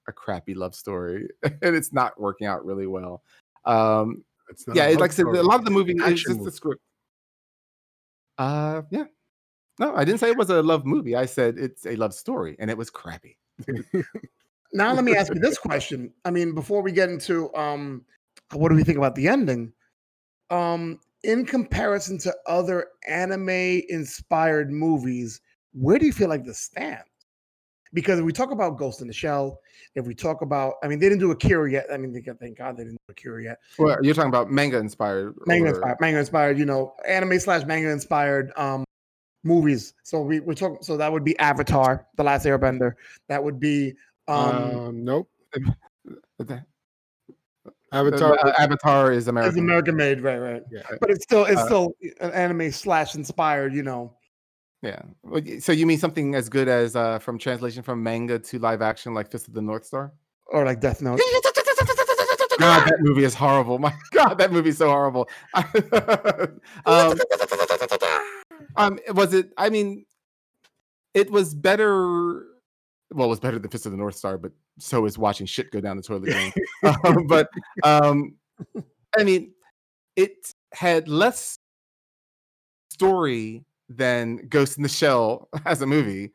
a 0.09 0.13
crappy 0.13 0.55
love 0.55 0.75
story, 0.75 1.29
and 1.43 1.77
it's 1.77 1.93
not 1.93 2.19
working 2.21 2.47
out 2.47 2.65
really 2.65 2.87
well. 2.87 3.23
Um, 3.65 4.25
It's 4.51 4.67
not 4.67 4.77
yeah, 4.77 4.85
a 4.85 4.89
it- 4.89 4.93
love 4.93 5.01
like 5.01 5.11
I 5.11 5.15
said, 5.15 5.27
a 5.27 5.43
lot 5.43 5.59
of 5.59 5.65
the 5.65 5.71
movie 5.71 5.93
is 5.93 6.23
just 6.23 6.27
the 6.27 6.35
movie. 6.37 6.51
script. 6.51 6.83
Uh, 8.39 8.83
yeah. 8.91 9.05
No, 9.79 9.95
I 9.95 10.05
didn't 10.05 10.21
say 10.21 10.31
it 10.31 10.37
was 10.37 10.51
a 10.51 10.63
love 10.63 10.85
movie. 10.85 11.15
I 11.15 11.27
said 11.27 11.57
it's 11.59 11.87
a 11.87 11.95
love 11.97 12.13
story, 12.13 12.57
and 12.59 12.71
it 12.71 12.77
was 12.77 12.91
crappy. 12.91 13.39
now 14.73 14.93
let 14.93 15.05
me 15.05 15.15
ask 15.15 15.33
you 15.33 15.41
this 15.41 15.59
question. 15.59 16.13
I 16.25 16.31
mean, 16.31 16.55
before 16.55 16.83
we 16.83 16.91
get 16.93 17.09
into 17.09 17.55
um, 17.55 18.05
what 18.53 18.71
do 18.71 18.75
we 18.75 18.83
think 18.83 18.99
about 18.99 19.15
the 19.15 19.29
ending? 19.29 19.73
Um, 20.51 20.99
in 21.23 21.45
comparison 21.45 22.19
to 22.19 22.35
other 22.47 22.87
anime-inspired 23.07 24.71
movies, 24.71 25.41
where 25.73 25.99
do 25.99 26.07
you 26.07 26.13
feel 26.13 26.29
like 26.29 26.45
this 26.45 26.61
stands? 26.61 27.05
Because 27.93 28.19
if 28.19 28.25
we 28.25 28.33
talk 28.33 28.51
about 28.51 28.77
Ghost 28.79 29.01
in 29.01 29.07
the 29.07 29.13
Shell, 29.13 29.61
if 29.95 30.07
we 30.07 30.15
talk 30.15 30.43
about, 30.43 30.75
I 30.83 30.89
mean, 30.89 30.99
they 30.99 31.09
didn't 31.09 31.21
do 31.21 31.31
Akira 31.31 31.71
yet. 31.71 31.87
I 31.93 31.97
mean, 31.97 32.13
they, 32.13 32.21
thank 32.21 32.59
God 32.59 32.77
they 32.77 32.85
didn't 32.85 33.01
do 33.07 33.13
Akira 33.13 33.43
yet. 33.43 33.59
Well, 33.79 33.97
you're 34.03 34.15
talking 34.15 34.29
about 34.29 34.51
manga 34.51 34.79
inspired. 34.79 35.35
manga 35.47 35.67
or- 35.67 35.69
inspired, 35.75 35.97
manga 36.01 36.19
inspired, 36.19 36.59
you 36.59 36.67
know, 36.67 36.95
anime 37.07 37.39
slash 37.41 37.65
manga 37.67 37.91
inspired 37.91 38.53
um 38.57 38.85
movies. 39.45 39.95
So 40.03 40.21
we 40.23 40.41
we're 40.41 40.55
talking. 40.55 40.79
So 40.83 40.97
that 40.97 41.11
would 41.11 41.25
be 41.25 41.39
Avatar, 41.39 42.07
The 42.17 42.25
Last 42.25 42.45
Airbender. 42.45 42.93
That 43.29 43.43
would 43.43 43.59
be 43.59 43.95
um 44.27 44.77
Um, 44.79 45.05
nope. 45.05 45.29
Avatar. 47.93 48.39
uh, 48.47 48.53
Avatar 48.59 49.13
is 49.13 49.19
it's 49.19 49.29
American. 49.29 49.59
American 49.61 49.97
made, 49.97 50.21
right, 50.21 50.39
right. 50.39 50.63
yeah. 50.71 50.83
But 51.01 51.11
it's 51.11 51.25
still 51.25 51.45
it's 51.47 51.61
Uh, 51.61 51.65
still 51.67 51.93
an 52.21 52.33
anime 52.33 52.71
slash 52.71 53.15
inspired, 53.15 53.75
you 53.75 53.83
know. 53.83 54.15
Yeah. 54.83 55.03
So 55.61 55.73
you 55.73 55.87
mean 55.87 55.99
something 55.99 56.35
as 56.35 56.49
good 56.49 56.69
as 56.69 56.95
uh, 56.95 57.19
from 57.19 57.39
translation 57.39 57.83
from 57.83 58.03
manga 58.03 58.39
to 58.39 58.59
live 58.59 58.81
action, 58.81 59.13
like 59.15 59.31
Fist 59.31 59.49
of 59.49 59.55
the 59.55 59.63
North 59.63 59.85
Star? 59.85 60.13
Or 60.47 60.65
like 60.65 60.81
Death 60.81 61.03
Note. 61.03 61.21
God, 62.59 62.89
that 62.89 62.97
movie 63.01 63.25
is 63.25 63.35
horrible. 63.35 63.79
My 63.79 63.95
God, 64.13 64.35
that 64.39 64.53
movie 64.53 64.71
is 64.71 64.79
so 64.79 64.89
horrible. 64.89 65.29
um, 66.87 67.19
um, 68.77 68.99
was 69.15 69.33
it? 69.35 69.53
I 69.57 69.71
mean, 69.71 70.05
it 71.15 71.31
was 71.31 71.55
better. 71.55 72.47
Well, 73.13 73.27
it 73.27 73.31
was 73.31 73.41
better 73.41 73.59
than 73.59 73.71
Fist 73.71 73.87
of 73.87 73.93
the 73.93 73.99
North 73.99 74.17
Star, 74.17 74.39
but 74.39 74.53
so 74.79 75.05
is 75.07 75.17
watching 75.17 75.47
shit 75.47 75.71
go 75.71 75.81
down 75.81 75.97
the 75.97 76.03
toilet. 76.03 76.53
um, 77.05 77.27
but 77.27 77.49
um, 77.85 78.35
I 79.17 79.25
mean, 79.25 79.53
it 80.17 80.53
had 80.73 81.09
less 81.09 81.59
story 82.91 83.65
than 83.89 84.47
Ghost 84.49 84.77
in 84.77 84.83
the 84.83 84.89
Shell 84.89 85.49
as 85.67 85.83
a 85.83 85.87
movie. 85.87 86.33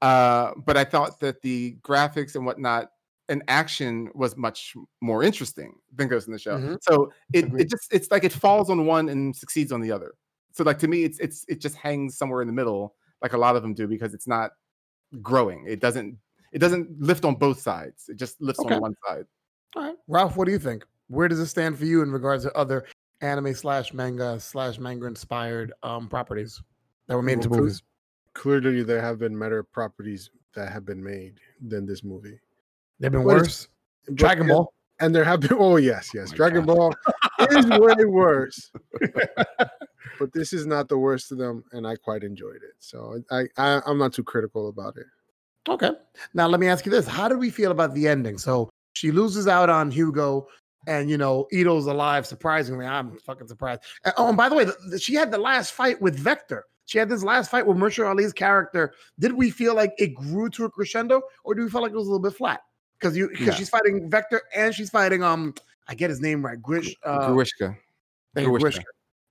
Uh, 0.00 0.52
but 0.64 0.76
I 0.76 0.84
thought 0.84 1.20
that 1.20 1.42
the 1.42 1.76
graphics 1.82 2.34
and 2.34 2.44
whatnot 2.44 2.90
and 3.28 3.42
action 3.48 4.10
was 4.14 4.36
much 4.36 4.74
more 5.00 5.22
interesting 5.22 5.74
than 5.94 6.08
Ghost 6.08 6.26
in 6.26 6.32
the 6.32 6.38
Shell. 6.38 6.58
Mhm. 6.58 6.78
So 6.82 7.12
it, 7.32 7.44
Agreed. 7.44 7.62
it 7.62 7.70
just 7.70 7.92
it's 7.92 8.10
like 8.10 8.24
it 8.24 8.32
falls 8.32 8.68
on 8.68 8.84
one 8.86 9.08
and 9.08 9.34
succeeds 9.34 9.70
on 9.72 9.80
the 9.80 9.92
other. 9.92 10.12
So 10.52 10.64
like 10.64 10.78
to 10.80 10.88
me, 10.88 11.04
it's 11.04 11.18
it's 11.20 11.44
it 11.48 11.60
just 11.60 11.76
hangs 11.76 12.18
somewhere 12.18 12.42
in 12.42 12.46
the 12.48 12.52
middle, 12.52 12.94
like 13.22 13.32
a 13.32 13.38
lot 13.38 13.56
of 13.56 13.62
them 13.62 13.74
do, 13.74 13.86
because 13.86 14.12
it's 14.12 14.26
not 14.26 14.50
growing. 15.22 15.64
It 15.68 15.80
doesn't 15.80 16.18
it 16.52 16.58
doesn't 16.58 17.00
lift 17.00 17.24
on 17.24 17.36
both 17.36 17.60
sides. 17.60 18.08
It 18.08 18.16
just 18.16 18.40
lifts 18.40 18.60
Okay. 18.60 18.74
on 18.74 18.80
one 18.82 18.94
side. 19.08 19.24
All 19.76 19.82
right. 19.84 19.96
Ralph, 20.08 20.36
what 20.36 20.44
do 20.46 20.52
you 20.52 20.58
think? 20.58 20.84
Where 21.08 21.28
does 21.28 21.38
it 21.38 21.46
stand 21.46 21.78
for 21.78 21.84
you 21.86 22.02
in 22.02 22.10
regards 22.10 22.44
to 22.44 22.52
other 22.54 22.84
anime 23.22 23.54
slash 23.54 23.94
manga 23.94 24.38
slash 24.40 24.78
manga 24.78 25.06
inspired 25.06 25.72
um 25.84 26.08
properties 26.08 26.60
that 27.06 27.16
were 27.16 27.22
made 27.22 27.34
into 27.34 27.48
Well, 27.48 27.56
cl- 27.58 27.64
movies? 27.64 27.82
Clearly, 28.34 28.82
there 28.82 29.00
have 29.02 29.18
been 29.18 29.38
better 29.38 29.62
properties 29.62 30.30
that 30.54 30.72
have 30.72 30.84
been 30.86 31.02
made 31.02 31.34
than 31.60 31.84
this 31.86 32.02
movie. 32.04 32.38
They've 33.00 33.10
been 33.12 33.22
But 33.24 33.26
worse. 33.34 33.68
But- 34.06 34.14
Dragon 34.16 34.42
and- 34.44 34.48
Ball. 34.50 34.72
And 35.00 35.12
there 35.14 35.24
have 35.24 35.40
been. 35.40 35.54
Oh 35.58 35.76
yes, 35.76 36.10
yes. 36.14 36.28
Oh 36.28 36.30
my 36.32 36.36
Dragon 36.36 36.64
Ball 36.64 36.94
is 37.50 37.66
way 37.66 38.04
worse. 38.04 38.70
but 40.18 40.32
this 40.32 40.52
is 40.52 40.64
not 40.66 40.88
the 40.88 40.98
worst 40.98 41.32
of 41.32 41.38
them, 41.38 41.64
and 41.72 41.86
I 41.86 41.96
quite 41.96 42.22
enjoyed 42.22 42.56
it. 42.62 42.74
So 42.78 43.20
I, 43.30 43.44
I 43.56 43.80
I'm 43.86 43.98
not 43.98 44.12
too 44.12 44.22
critical 44.22 44.68
about 44.68 44.96
it. 44.96 45.06
Okay. 45.68 45.90
Now 46.34 46.46
let 46.46 46.60
me 46.60 46.68
ask 46.68 46.84
you 46.86 46.92
this: 46.92 47.06
How 47.06 47.28
do 47.28 47.36
we 47.36 47.50
feel 47.50 47.70
about 47.72 47.94
the 47.94 48.06
ending? 48.06 48.38
So 48.38 48.70
she 48.92 49.10
loses 49.10 49.48
out 49.48 49.70
on 49.70 49.90
Hugo, 49.90 50.46
and 50.86 51.10
you 51.10 51.18
know 51.18 51.48
Ido's 51.52 51.86
alive. 51.86 52.26
Surprisingly, 52.26 52.86
I'm 52.86 53.18
fucking 53.18 53.48
surprised. 53.48 53.80
Oh, 54.16 54.28
and 54.28 54.36
by 54.36 54.48
the 54.48 54.54
way, 54.54 54.64
the, 54.64 54.76
the- 54.90 55.00
she 55.00 55.14
had 55.14 55.30
the 55.32 55.38
last 55.38 55.72
fight 55.72 56.00
with 56.00 56.16
Vector. 56.16 56.64
She 56.86 56.98
had 56.98 57.08
this 57.08 57.22
last 57.22 57.50
fight 57.50 57.66
with 57.66 57.76
Mahershala 57.76 58.08
Ali's 58.10 58.32
character. 58.32 58.92
Did 59.18 59.32
we 59.32 59.50
feel 59.50 59.74
like 59.74 59.92
it 59.98 60.14
grew 60.14 60.48
to 60.50 60.64
a 60.64 60.70
crescendo, 60.70 61.22
or 61.44 61.54
do 61.54 61.62
we 61.62 61.70
feel 61.70 61.80
like 61.82 61.92
it 61.92 61.96
was 61.96 62.06
a 62.06 62.10
little 62.10 62.22
bit 62.22 62.34
flat? 62.36 62.60
Because 62.98 63.16
you 63.16 63.28
because 63.28 63.46
No. 63.48 63.52
she's 63.54 63.68
fighting 63.70 64.08
Vector 64.10 64.42
and 64.54 64.74
she's 64.74 64.90
fighting 64.90 65.22
um 65.22 65.54
I 65.88 65.94
get 65.94 66.10
his 66.10 66.20
name 66.20 66.44
right, 66.44 66.60
Grish. 66.60 66.94
Uh, 67.04 67.28
Grewishka. 67.28 67.76
thank 68.34 68.46
you, 68.46 68.52
Grewishka. 68.52 68.82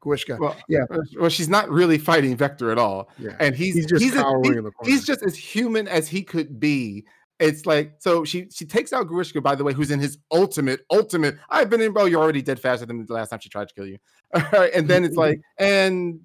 Grishka. 0.04 0.36
Grishka. 0.36 0.39
Well, 0.39 0.58
Yeah. 0.68 0.86
Well, 1.20 1.30
she's 1.30 1.47
not 1.47 1.70
really 1.70 1.97
fighting 1.97 2.36
Vector 2.36 2.72
at 2.72 2.78
all, 2.78 3.10
Yeah. 3.20 3.36
and 3.39 3.56
he's 3.56 3.76
He's 3.76 3.86
just 3.86 4.04
he's, 4.04 4.14
cowering 4.14 4.70
he- 4.84 4.91
he's 4.91 5.06
just 5.06 5.22
as 5.24 5.36
human 5.38 5.88
as 5.88 6.08
he 6.08 6.24
could 6.24 6.60
be. 6.60 7.06
It's 7.39 7.66
like 7.66 7.93
so 7.99 8.24
she 8.26 8.47
she 8.52 8.66
takes 8.66 8.93
out 8.93 9.08
Grishka, 9.08 9.41
by 9.41 9.56
the 9.56 9.64
way, 9.64 9.74
who's 9.74 9.89
in 9.91 9.99
his 9.99 10.18
ultimate 10.32 10.82
ultimate. 10.91 11.38
I've 11.49 11.70
been 11.70 11.82
in, 11.82 11.91
bro. 11.93 12.06
You're 12.06 12.22
already 12.22 12.41
dead 12.41 12.60
faster 12.60 12.86
than 12.86 13.06
the 13.06 13.14
last 13.14 13.30
time 13.30 13.39
she 13.39 13.49
tried 13.49 13.68
to 13.70 13.74
kill 13.74 13.88
you. 13.88 13.97
All 14.34 14.41
right, 14.54 14.72
and 14.74 14.88
then 14.88 15.04
it's 15.04 15.16
like, 15.26 15.39
and 15.58 16.20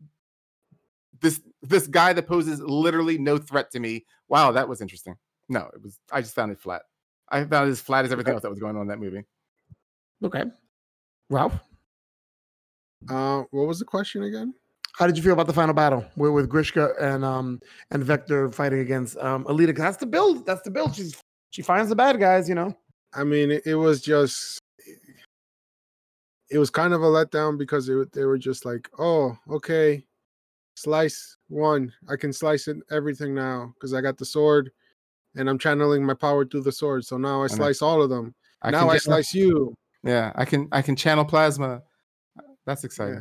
this 1.21 1.41
this 1.63 1.87
guy 1.87 2.13
that 2.13 2.27
poses 2.27 2.61
literally 2.61 3.19
no 3.19 3.39
threat 3.39 3.71
to 3.73 3.81
me. 3.81 4.05
Wow, 4.29 4.53
that 4.53 4.69
was 4.69 4.81
interesting. 4.81 5.17
No, 5.49 5.69
it 5.75 5.83
was. 5.83 5.99
I 6.13 6.21
just 6.21 6.35
found 6.35 6.53
it 6.53 6.59
flat. 6.59 6.83
I 7.29 7.45
found 7.45 7.69
it 7.69 7.73
as 7.73 7.81
flat 7.81 8.05
as 8.05 8.13
everything 8.13 8.35
else 8.35 8.43
that 8.43 8.51
was 8.51 8.59
going 8.61 8.77
on 8.77 8.83
in 8.83 8.89
that 8.89 8.99
movie. 9.01 9.23
Okay. 10.25 10.45
Ralph, 11.31 11.55
Uh, 13.09 13.43
what 13.51 13.67
was 13.67 13.79
the 13.79 13.85
question 13.85 14.23
again? 14.25 14.55
how 14.99 15.07
did 15.07 15.15
you 15.15 15.23
feel 15.23 15.35
about 15.35 15.47
the 15.47 15.53
final 15.53 15.75
battle 15.75 16.03
with, 16.17 16.33
with 16.33 16.49
Grishka 16.49 16.95
and 17.03 17.23
um 17.23 17.61
and 17.91 18.03
Vector 18.03 18.51
fighting 18.51 18.79
against 18.81 19.17
um 19.19 19.45
Alita? 19.45 19.75
'Cause 19.75 19.83
That's 19.85 19.97
the 19.99 20.07
build. 20.07 20.47
That's 20.47 20.63
the 20.63 20.71
build. 20.71 20.95
She's 20.95 21.15
she 21.51 21.63
finds 21.63 21.89
the 21.91 21.97
bad 21.97 22.19
guys, 22.19 22.49
you 22.49 22.55
know. 22.55 22.75
I 23.15 23.25
mean, 23.25 23.51
it, 23.51 23.67
it 23.67 23.75
was 23.77 24.01
just, 24.03 24.59
it 26.51 26.59
was 26.59 26.71
kind 26.71 26.93
of 26.93 27.03
a 27.03 27.07
letdown 27.07 27.57
because 27.57 27.89
it, 27.89 28.13
they 28.13 28.25
were 28.25 28.37
just 28.39 28.65
like, 28.67 28.89
oh, 28.99 29.37
okay, 29.51 30.05
slice 30.77 31.37
one. 31.49 31.93
I 32.09 32.17
can 32.17 32.33
slice 32.33 32.69
it 32.69 32.77
everything 32.91 33.35
now 33.35 33.73
because 33.75 33.93
I 33.93 34.01
got 34.01 34.17
the 34.17 34.25
sword, 34.25 34.71
and 35.35 35.51
I'm 35.51 35.59
channeling 35.59 36.05
my 36.05 36.15
power 36.15 36.45
through 36.45 36.63
the 36.63 36.73
sword. 36.73 37.05
So 37.05 37.17
now 37.17 37.43
I 37.43 37.49
slice 37.49 37.83
all 37.83 38.01
of 38.03 38.11
them. 38.11 38.35
I 38.63 38.71
now 38.71 38.89
I 38.89 38.99
slice 38.99 39.35
you. 39.35 39.75
Yeah, 40.05 40.33
I 40.37 40.45
can 40.45 40.69
I 40.73 40.83
can 40.83 40.95
channel 40.95 41.25
plasma. 41.25 41.83
That's 42.65 42.85
exciting. 42.85 43.15
Yeah. 43.15 43.21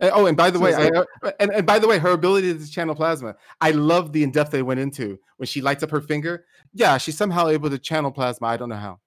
And- 0.00 0.12
oh, 0.14 0.26
and 0.26 0.36
by 0.36 0.50
the 0.50 0.58
So 0.58 0.64
way, 0.64 0.74
I, 0.74 0.88
uh, 0.88 1.32
and, 1.40 1.50
and 1.52 1.66
by 1.66 1.80
the 1.80 1.88
way, 1.88 1.98
her 1.98 2.12
ability 2.12 2.56
to 2.56 2.70
channel 2.70 2.94
plasma. 2.94 3.34
I 3.60 3.72
love 3.72 4.12
the 4.12 4.22
in 4.22 4.30
depth 4.30 4.52
they 4.52 4.62
went 4.62 4.78
into 4.78 5.18
when 5.38 5.46
she 5.48 5.60
lights 5.60 5.82
up 5.82 5.90
her 5.90 6.00
finger. 6.00 6.44
Yeah, 6.72 6.98
she's 6.98 7.16
somehow 7.16 7.48
able 7.48 7.68
to 7.70 7.78
channel 7.78 8.12
plasma. 8.12 8.46
I 8.46 8.56
don't 8.56 8.68
know 8.68 8.76
how. 8.76 9.00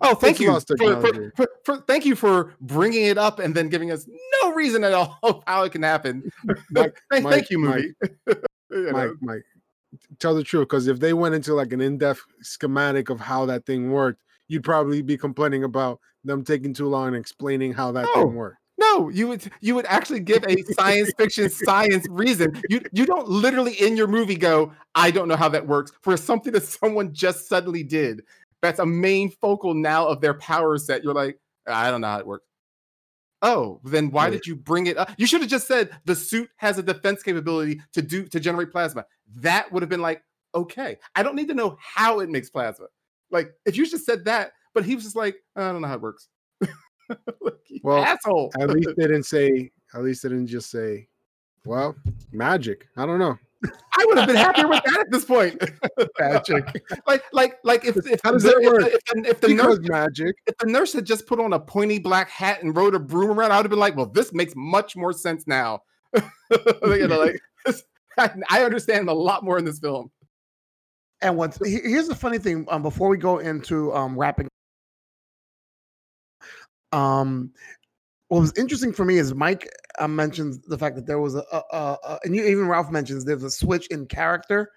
Oh, 0.00 0.14
thank 0.14 0.40
It's 0.40 0.40
you 0.40 0.76
for, 0.76 1.00
for, 1.00 1.30
for, 1.36 1.48
for 1.64 1.76
thank 1.86 2.04
you 2.04 2.16
for 2.16 2.54
bringing 2.60 3.04
it 3.04 3.18
up 3.18 3.38
and 3.38 3.54
then 3.54 3.68
giving 3.68 3.90
us 3.90 4.08
no 4.42 4.52
reason 4.52 4.84
at 4.84 4.92
all 4.92 5.18
of 5.22 5.42
how 5.46 5.62
it 5.64 5.72
can 5.72 5.82
happen. 5.82 6.30
Mike, 6.70 7.00
thank, 7.10 7.24
Mike, 7.24 7.50
you, 7.50 7.58
Mike, 7.58 7.84
movie. 8.26 8.40
You 8.70 8.86
know? 8.86 8.92
Mike, 8.92 9.10
Mike, 9.20 9.44
tell 10.18 10.34
the 10.34 10.42
truth. 10.42 10.68
Because 10.68 10.88
if 10.88 10.98
they 10.98 11.12
went 11.12 11.34
into 11.34 11.54
like 11.54 11.72
an 11.72 11.80
in-depth 11.80 12.24
schematic 12.42 13.08
of 13.08 13.20
how 13.20 13.46
that 13.46 13.66
thing 13.66 13.92
worked, 13.92 14.22
you'd 14.48 14.64
probably 14.64 15.00
be 15.00 15.16
complaining 15.16 15.62
about 15.62 16.00
them 16.24 16.42
taking 16.42 16.74
too 16.74 16.88
long 16.88 17.08
and 17.08 17.16
explaining 17.16 17.72
how 17.72 17.92
that 17.92 18.08
No. 18.14 18.24
thing 18.24 18.34
worked. 18.34 18.58
No, 18.76 19.08
you 19.08 19.28
would 19.28 19.44
you 19.60 19.74
would 19.76 19.86
actually 19.86 20.20
give 20.20 20.44
a 20.44 20.60
science 20.72 21.12
fiction 21.16 21.48
science 21.48 22.06
reason. 22.10 22.60
You 22.68 22.80
you 22.92 23.06
don't 23.06 23.28
literally 23.28 23.74
in 23.74 23.96
your 23.96 24.08
movie 24.08 24.34
go, 24.34 24.72
I 24.96 25.12
don't 25.12 25.28
know 25.28 25.36
how 25.36 25.48
that 25.50 25.66
works 25.66 25.92
for 26.02 26.16
something 26.16 26.52
that 26.52 26.64
someone 26.64 27.12
just 27.14 27.48
suddenly 27.48 27.84
did. 27.84 28.24
That's 28.64 28.78
a 28.78 28.86
main 28.86 29.30
focal 29.30 29.74
now 29.74 30.06
of 30.08 30.22
their 30.22 30.32
power 30.32 30.78
set. 30.78 31.04
You're 31.04 31.12
like, 31.12 31.38
I 31.66 31.90
don't 31.90 32.00
know 32.00 32.06
how 32.06 32.18
it 32.18 32.26
works. 32.26 32.46
Oh, 33.42 33.78
then 33.84 34.10
why 34.10 34.24
Right. 34.24 34.32
did 34.32 34.46
you 34.46 34.56
bring 34.56 34.86
it 34.86 34.96
up? 34.96 35.10
You 35.18 35.26
should 35.26 35.42
have 35.42 35.50
just 35.50 35.66
said 35.68 35.90
the 36.06 36.16
suit 36.16 36.48
has 36.56 36.78
a 36.78 36.82
defense 36.82 37.22
capability 37.22 37.82
to 37.92 38.00
do 38.00 38.24
to 38.28 38.40
generate 38.40 38.70
plasma. 38.72 39.04
That 39.36 39.70
would 39.70 39.82
have 39.82 39.90
been 39.90 40.00
like, 40.00 40.22
okay. 40.54 40.96
I 41.14 41.22
don't 41.22 41.36
need 41.36 41.48
to 41.48 41.54
know 41.54 41.76
how 41.78 42.20
it 42.20 42.30
makes 42.30 42.48
plasma. 42.48 42.86
Like 43.30 43.52
if 43.66 43.76
you 43.76 43.84
just 43.86 44.06
said 44.06 44.24
that, 44.24 44.52
but 44.72 44.86
he 44.86 44.94
was 44.94 45.04
just 45.04 45.14
like, 45.16 45.36
I 45.56 45.60
don't 45.70 45.82
know 45.82 45.88
how 45.88 45.96
it 45.96 46.00
works. 46.00 46.28
like, 46.62 47.54
Well, 47.82 48.02
asshole. 48.02 48.50
At 48.58 48.70
least 48.70 48.88
they 48.96 49.02
didn't 49.08 49.24
say. 49.36 49.72
At 49.94 50.02
least 50.02 50.22
they 50.22 50.30
didn't 50.30 50.46
just 50.46 50.70
say, 50.70 51.06
"Well, 51.66 51.94
magic." 52.32 52.88
I 52.96 53.04
don't 53.04 53.18
know. 53.18 53.38
I 53.96 54.04
would 54.06 54.18
have 54.18 54.26
been 54.26 54.36
happier 54.36 54.68
with 54.68 54.82
that 54.84 55.00
at 55.00 55.10
this 55.10 55.24
point. 55.24 55.62
Magic. 56.20 56.64
like, 57.06 57.22
like, 57.32 57.58
like 57.64 57.84
if 57.84 57.96
if 57.96 58.20
How 58.22 58.32
the, 58.32 58.38
does 58.38 58.42
that 58.44 58.56
if, 58.60 58.72
the, 58.72 58.94
if, 58.94 59.24
the, 59.24 59.30
if 59.30 59.40
the 59.40 59.54
nurse 59.54 59.78
magic. 59.80 60.36
if 60.46 60.56
the 60.58 60.66
nurse 60.66 60.92
had 60.92 61.04
just 61.04 61.26
put 61.26 61.40
on 61.40 61.52
a 61.52 61.60
pointy 61.60 61.98
black 61.98 62.28
hat 62.28 62.62
and 62.62 62.76
rode 62.76 62.94
a 62.94 62.98
broom 62.98 63.38
around, 63.38 63.52
I 63.52 63.56
would 63.56 63.64
have 63.66 63.70
been 63.70 63.78
like, 63.78 63.96
well, 63.96 64.06
this 64.06 64.32
makes 64.32 64.54
much 64.56 64.96
more 64.96 65.12
sense 65.12 65.46
now. 65.46 65.82
you 66.14 67.08
know, 67.08 67.18
like 67.18 67.40
I, 68.18 68.30
I 68.50 68.64
understand 68.64 69.08
a 69.08 69.12
lot 69.12 69.44
more 69.44 69.58
in 69.58 69.64
this 69.64 69.78
film. 69.78 70.10
And 71.20 71.36
what's 71.36 71.58
here's 71.64 72.08
the 72.08 72.14
funny 72.14 72.38
thing. 72.38 72.66
Um, 72.68 72.82
before 72.82 73.08
we 73.08 73.16
go 73.16 73.38
into 73.38 73.94
um 73.94 74.18
wrapping, 74.18 74.48
um, 76.92 77.50
what 78.28 78.40
was 78.40 78.52
interesting 78.56 78.92
for 78.92 79.04
me 79.04 79.18
is 79.18 79.34
Mike 79.34 79.68
uh, 79.98 80.08
mentions 80.08 80.58
the 80.60 80.78
fact 80.78 80.96
that 80.96 81.06
there 81.06 81.20
was 81.20 81.34
a, 81.34 81.44
a, 81.52 81.58
a, 81.72 82.18
and 82.24 82.34
you, 82.34 82.44
even 82.44 82.66
Ralph 82.66 82.90
mentions 82.90 83.24
there's 83.24 83.42
a 83.42 83.50
switch 83.50 83.86
in 83.88 84.06
character, 84.06 84.70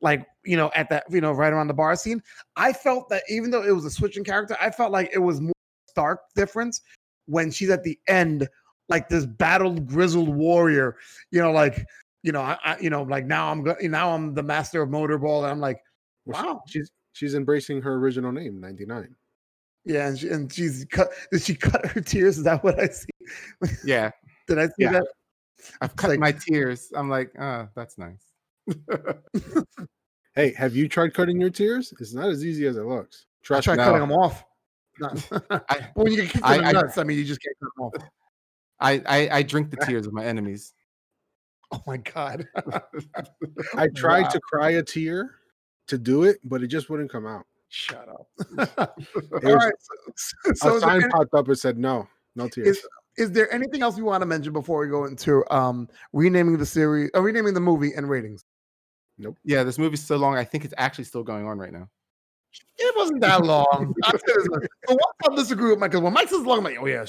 like 0.00 0.26
you 0.44 0.56
know 0.56 0.70
at 0.74 0.88
that 0.90 1.04
you 1.10 1.20
know 1.20 1.32
right 1.32 1.52
around 1.52 1.68
the 1.68 1.74
bar 1.74 1.96
scene. 1.96 2.22
I 2.56 2.72
felt 2.72 3.08
that 3.10 3.22
even 3.28 3.50
though 3.50 3.62
it 3.62 3.72
was 3.72 3.84
a 3.84 3.90
switch 3.90 4.16
in 4.16 4.24
character, 4.24 4.56
I 4.60 4.70
felt 4.70 4.90
like 4.90 5.10
it 5.12 5.18
was 5.18 5.40
more 5.40 5.52
stark 5.88 6.20
difference 6.34 6.80
when 7.26 7.50
she's 7.50 7.70
at 7.70 7.84
the 7.84 7.98
end, 8.08 8.48
like 8.88 9.08
this 9.08 9.26
battled 9.26 9.86
grizzled 9.86 10.28
warrior, 10.28 10.96
you 11.30 11.40
know, 11.40 11.52
like 11.52 11.86
you 12.22 12.32
know, 12.32 12.40
I, 12.40 12.58
I 12.64 12.78
you 12.80 12.90
know, 12.90 13.02
like 13.02 13.26
now 13.26 13.50
I'm 13.50 13.62
go- 13.62 13.76
now 13.82 14.14
I'm 14.14 14.34
the 14.34 14.42
master 14.42 14.82
of 14.82 14.88
motorball, 14.88 15.42
and 15.42 15.52
I'm 15.52 15.60
like, 15.60 15.82
Well, 16.24 16.42
wow, 16.42 16.62
she's 16.66 16.90
she's 17.12 17.34
embracing 17.34 17.82
her 17.82 17.94
original 17.94 18.32
name, 18.32 18.60
ninety 18.60 18.86
nine. 18.86 19.14
Yeah, 19.84 20.08
and, 20.08 20.18
she, 20.18 20.28
and 20.28 20.52
she's 20.52 20.84
cut. 20.90 21.10
Did 21.32 21.42
she 21.42 21.54
cut 21.54 21.84
her 21.86 22.00
tears? 22.00 22.38
Is 22.38 22.44
that 22.44 22.62
what 22.64 22.78
I 22.80 22.86
see? 22.88 23.08
Yeah, 23.84 24.10
Did 24.48 24.58
I 24.58 24.66
see 24.66 24.72
Yeah. 24.78 24.92
that? 24.92 25.06
I've 25.80 25.96
cut 25.96 26.10
like- 26.10 26.20
my 26.20 26.32
tears. 26.32 26.90
I'm 26.94 27.08
like, 27.08 27.30
oh, 27.38 27.68
that's 27.74 27.96
nice. 27.98 28.24
Hey, 30.36 30.52
have 30.54 30.74
you 30.74 30.88
tried 30.88 31.14
cutting 31.14 31.40
your 31.40 31.48
tears? 31.50 31.94
It's 32.00 32.12
not 32.12 32.28
as 32.28 32.44
easy 32.44 32.66
as 32.66 32.76
it 32.76 32.82
looks. 32.82 33.26
I 33.26 33.46
Trust 33.46 33.64
tried 33.66 33.76
no. 33.76 33.84
cutting 33.84 34.00
them 34.00 34.10
off. 34.10 34.44
I- 35.70 35.88
when 35.94 36.10
you 36.10 36.16
get 36.22 36.30
kicked 36.30 36.44
I- 36.44 36.56
in 36.56 36.64
the 36.74 36.92
I- 36.96 37.00
I 37.00 37.04
mean, 37.04 37.18
you 37.18 37.24
just 37.24 37.40
can't 37.40 37.56
cut 37.62 37.70
them 37.76 37.84
off. 37.84 38.10
I, 38.80 39.02
I 39.06 39.28
I 39.38 39.42
drink 39.44 39.70
the 39.70 39.76
tears 39.76 40.06
of 40.08 40.12
my 40.12 40.24
enemies. 40.24 40.72
Oh 41.72 41.82
my 41.86 41.96
god! 41.96 42.46
I 43.76 43.88
tried 43.96 44.22
Wow. 44.24 44.28
to 44.28 44.40
cry 44.40 44.70
a 44.72 44.82
tear 44.82 45.36
to 45.88 45.98
do 45.98 46.22
it, 46.24 46.38
but 46.44 46.62
it 46.62 46.66
just 46.68 46.88
wouldn't 46.90 47.10
come 47.10 47.26
out. 47.26 47.46
Shut 47.76 48.08
up. 48.08 48.28
It 48.98 49.44
All 49.44 49.54
was- 49.54 49.64
right. 49.64 49.72
So, 50.16 50.52
so 50.54 50.76
a 50.76 50.80
sign 50.80 51.02
any- 51.02 51.10
popped 51.10 51.34
up 51.34 51.48
and 51.48 51.58
said 51.58 51.76
no, 51.76 52.06
no 52.36 52.48
tears. 52.48 52.86
is 53.16 53.32
there 53.32 53.52
anything 53.52 53.82
else 53.82 53.98
you 53.98 54.04
want 54.04 54.22
to 54.22 54.26
mention 54.26 54.52
before 54.52 54.78
we 54.80 54.88
go 54.88 55.04
into 55.06 55.42
um 55.52 55.88
renaming 56.12 56.56
the 56.58 56.66
series, 56.66 57.10
or 57.14 57.22
renaming 57.22 57.52
the 57.54 57.60
movie 57.60 57.92
and 57.96 58.08
ratings? 58.08 58.44
Nope. 59.18 59.36
Yeah, 59.44 59.64
this 59.64 59.76
movie's 59.78 60.04
so 60.04 60.16
long. 60.16 60.36
I 60.36 60.44
think 60.44 60.64
it's 60.64 60.74
actually 60.78 61.04
still 61.04 61.22
going 61.24 61.46
on 61.46 61.58
right 61.58 61.72
now. 61.72 61.88
It 62.78 62.94
wasn't 62.96 63.20
that 63.22 63.44
long. 63.44 63.92
I'll 64.04 64.12
say 64.12 64.18
this 64.36 64.46
much. 64.48 64.62
So 64.88 64.94
once 64.94 65.16
I 65.32 65.34
disagree 65.42 65.70
with 65.70 65.78
Mike, 65.80 65.90
because 65.90 66.02
when 66.02 66.12
Mike 66.12 66.28
says 66.28 66.40
long, 66.46 66.58
I'm 66.58 66.64
like, 66.64 66.78
oh 66.80 66.86
yeah, 66.86 67.04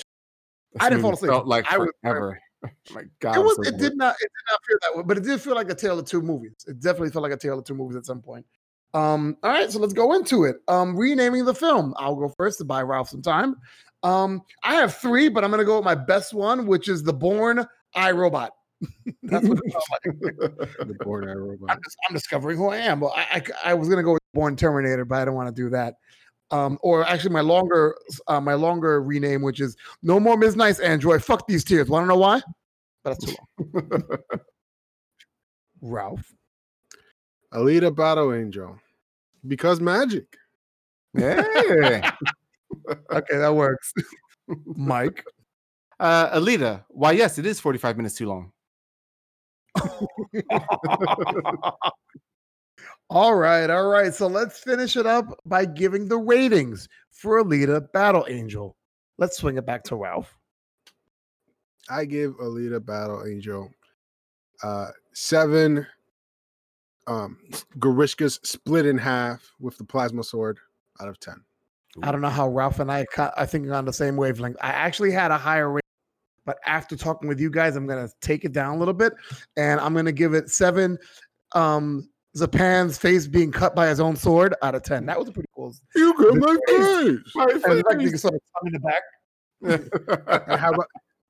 I 0.80 0.89
didn't 0.89 1.03
fall 1.03 1.13
asleep. 1.13 1.30
Felt 1.32 1.45
like 1.47 1.72
I 1.72 1.78
was- 1.78 1.89
forever. 2.01 2.39
my 2.91 3.03
God, 3.20 3.36
it 3.38 3.39
was. 3.41 3.55
so 3.57 3.61
It 3.63 3.72
bored. 3.72 3.82
did 3.82 3.97
not. 3.97 4.16
It 4.20 4.32
did 4.32 4.51
not 4.51 4.59
feel 4.68 4.78
that 4.82 4.97
way, 4.97 5.03
but 5.05 5.18
it 5.18 5.24
did 5.24 5.39
feel 5.41 5.53
like 5.53 5.70
a 5.70 5.76
tale 5.76 5.99
of 5.99 6.05
two 6.05 6.22
movies. 6.24 6.55
It 6.68 6.80
definitely 6.80 7.11
felt 7.11 7.22
like 7.24 7.34
a 7.34 7.38
tale 7.38 7.59
of 7.59 7.66
two 7.66 7.76
movies 7.76 7.95
at 7.97 8.05
some 8.07 8.22
point. 8.22 8.45
Um. 8.95 9.37
All 9.43 9.51
right, 9.51 9.71
so 9.71 9.79
let's 9.79 9.93
go 9.93 10.13
into 10.13 10.45
it. 10.45 10.57
Um. 10.67 10.95
Renaming 10.97 11.45
the 11.45 11.53
film. 11.53 11.93
I'll 11.97 12.15
go 12.15 12.29
first 12.29 12.57
to 12.59 12.65
buy 12.65 12.81
Ralph 12.81 13.09
some 13.09 13.21
time. 13.21 13.55
Um. 14.01 14.41
I 14.63 14.75
have 14.75 14.95
three, 14.95 15.29
but 15.29 15.43
I'm 15.43 15.51
gonna 15.51 15.65
go 15.65 15.77
with 15.77 15.85
my 15.85 15.95
best 15.95 16.33
one, 16.33 16.65
which 16.65 16.89
is 16.89 17.03
the 17.03 17.13
Born 17.13 17.65
I 17.93 18.11
Robot. 18.11 18.51
That's 19.23 19.47
what 19.47 19.59
it 19.63 19.71
felt 19.71 19.83
like. 19.91 20.87
the 20.87 20.97
born 21.03 21.29
eye 21.29 21.33
robot. 21.33 21.71
I'm, 21.71 21.79
just, 21.83 21.97
I'm 22.07 22.13
discovering 22.13 22.57
who 22.57 22.69
I 22.69 22.77
am. 22.77 22.99
Well, 22.99 23.13
I, 23.15 23.41
I, 23.63 23.71
I 23.71 23.73
was 23.73 23.89
gonna 23.89 24.03
go 24.03 24.13
with 24.13 24.21
Born 24.33 24.55
Terminator, 24.55 25.05
but 25.05 25.21
I 25.21 25.25
don't 25.25 25.35
want 25.35 25.53
to 25.53 25.61
do 25.61 25.69
that. 25.69 25.95
Um, 26.51 26.77
or 26.81 27.05
actually, 27.07 27.31
my 27.31 27.41
longer, 27.41 27.95
uh, 28.27 28.39
my 28.39 28.53
longer 28.53 29.01
rename, 29.01 29.41
which 29.41 29.59
is 29.59 29.75
No 30.03 30.19
More 30.19 30.37
Ms. 30.37 30.55
Nice 30.55 30.79
Android. 30.79 31.23
Fuck 31.23 31.47
these 31.47 31.63
tears. 31.63 31.89
Want 31.89 32.03
to 32.03 32.07
know 32.07 32.17
why? 32.17 32.41
But 33.03 33.19
that's 33.19 33.25
too 33.25 33.35
long. 33.73 34.01
Ralph. 35.81 36.33
Alita 37.53 37.95
Battle 37.95 38.33
Angel. 38.33 38.77
Because 39.47 39.81
magic. 39.81 40.37
yeah. 41.13 42.11
Okay, 43.11 43.37
that 43.37 43.55
works. 43.55 43.93
Mike. 44.65 45.23
Uh, 45.99 46.37
Alita. 46.37 46.83
Why, 46.89 47.13
yes, 47.13 47.39
it 47.39 47.45
is 47.45 47.59
45 47.59 47.97
minutes 47.97 48.15
too 48.15 48.27
long. 48.27 48.51
all 53.09 53.35
right, 53.35 53.69
all 53.69 53.87
right. 53.87 54.13
So 54.13 54.27
let's 54.27 54.59
finish 54.59 54.97
it 54.97 55.05
up 55.05 55.39
by 55.45 55.65
giving 55.65 56.07
the 56.07 56.17
ratings 56.17 56.87
for 57.11 57.43
Alita 57.43 57.91
Battle 57.93 58.25
Angel. 58.29 58.75
Let's 59.17 59.37
swing 59.37 59.57
it 59.57 59.65
back 59.65 59.83
to 59.85 59.95
Ralph. 59.95 60.37
I 61.89 62.05
give 62.05 62.37
Alita 62.37 62.85
Battle 62.85 63.25
Angel 63.25 63.69
uh 64.63 64.87
seven 65.13 65.85
um 67.07 67.37
Garishkas 67.79 68.45
split 68.45 68.85
in 68.85 68.97
half 68.97 69.51
with 69.59 69.77
the 69.77 69.83
plasma 69.83 70.23
sword 70.23 70.59
out 71.01 71.07
of 71.07 71.19
ten. 71.19 71.43
I 72.03 72.11
don't 72.11 72.21
know 72.21 72.29
how 72.29 72.49
Ralph 72.49 72.79
and 72.79 72.91
I 72.91 73.05
I 73.37 73.45
think 73.45 73.69
on 73.69 73.85
the 73.85 73.93
same 73.93 74.17
wavelength. 74.17 74.57
I 74.61 74.69
actually 74.69 75.11
had 75.11 75.31
a 75.31 75.37
higher 75.37 75.71
rate 75.71 75.85
but 76.45 76.59
after 76.65 76.95
talking 76.95 77.27
with 77.27 77.39
you 77.39 77.49
guys, 77.49 77.75
I'm 77.75 77.87
gonna 77.87 78.09
take 78.21 78.45
it 78.45 78.53
down 78.53 78.75
a 78.75 78.77
little 78.77 78.93
bit, 78.93 79.13
and 79.57 79.79
I'm 79.79 79.93
gonna 79.93 80.11
give 80.11 80.33
it 80.33 80.49
seven. 80.49 80.97
Um, 81.53 82.09
Zapan's 82.37 82.97
face 82.97 83.27
being 83.27 83.51
cut 83.51 83.75
by 83.75 83.87
his 83.87 83.99
own 83.99 84.15
sword 84.15 84.53
out 84.61 84.75
of 84.75 84.83
ten. 84.83 85.05
That 85.07 85.17
was 85.17 85.27
a 85.27 85.31
pretty 85.31 85.49
cool. 85.55 85.73
You 85.95 86.13
got 86.13 86.35
my 86.35 86.57
face. 86.67 87.19
face. 87.33 87.63
And 87.63 87.79
the 87.79 87.83
fact 87.87 87.97
that 87.97 88.01
you 88.01 88.17
saw 88.17 88.29
the 88.29 88.39
tongue 88.53 88.67
in 88.67 88.73
the 88.73 88.79
back. 88.79 89.01
How 90.59 90.71
about 90.71 90.87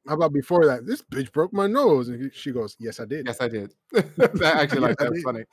how 0.08 0.14
about 0.16 0.34
before 0.34 0.66
that? 0.66 0.86
This 0.86 1.01
bitch 1.01 1.32
broke 1.32 1.53
my 1.53 1.68
nose, 1.68 2.10
and 2.10 2.32
she 2.34 2.51
goes, 2.51 2.76
"Yes, 2.80 2.99
I 2.99 3.06
did." 3.06 3.26
yes, 3.26 3.38
I 3.41 3.47
did. 3.47 3.74
I 3.95 4.01
actually 4.43 4.82
like 4.82 4.95
Yeah, 4.99 5.08
I 5.08 5.10
that. 5.10 5.45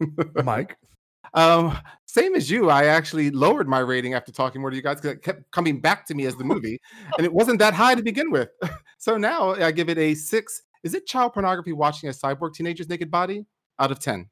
Funny. 0.00 0.42
Mike. 0.44 0.76
Um, 1.34 1.78
same 2.04 2.34
as 2.34 2.50
you, 2.50 2.68
I 2.68 2.86
actually 2.86 3.30
lowered 3.30 3.66
my 3.66 3.78
rating 3.78 4.12
after 4.12 4.30
talking 4.30 4.60
more 4.60 4.68
to 4.68 4.76
you 4.76 4.82
guys 4.82 4.96
because 4.96 5.12
it 5.16 5.22
kept 5.22 5.50
coming 5.50 5.80
back 5.80 6.04
to 6.08 6.14
me 6.14 6.26
as 6.26 6.36
the 6.36 6.44
movie, 6.44 6.78
and 7.16 7.24
it 7.24 7.32
wasn't 7.32 7.58
that 7.60 7.72
high 7.72 7.94
to 7.94 8.02
begin 8.02 8.30
with. 8.30 8.50
So 8.98 9.16
now 9.16 9.54
I 9.54 9.70
give 9.72 9.88
it 9.88 9.96
a 9.96 10.14
six. 10.14 10.60
Is 10.84 10.92
it 10.92 11.06
child 11.06 11.32
pornography 11.32 11.72
watching 11.72 12.10
a 12.10 12.12
cyborg 12.12 12.52
teenager's 12.52 12.90
naked 12.90 13.10
body 13.10 13.46
out 13.78 13.90
of 13.90 13.98
ten? 13.98 14.28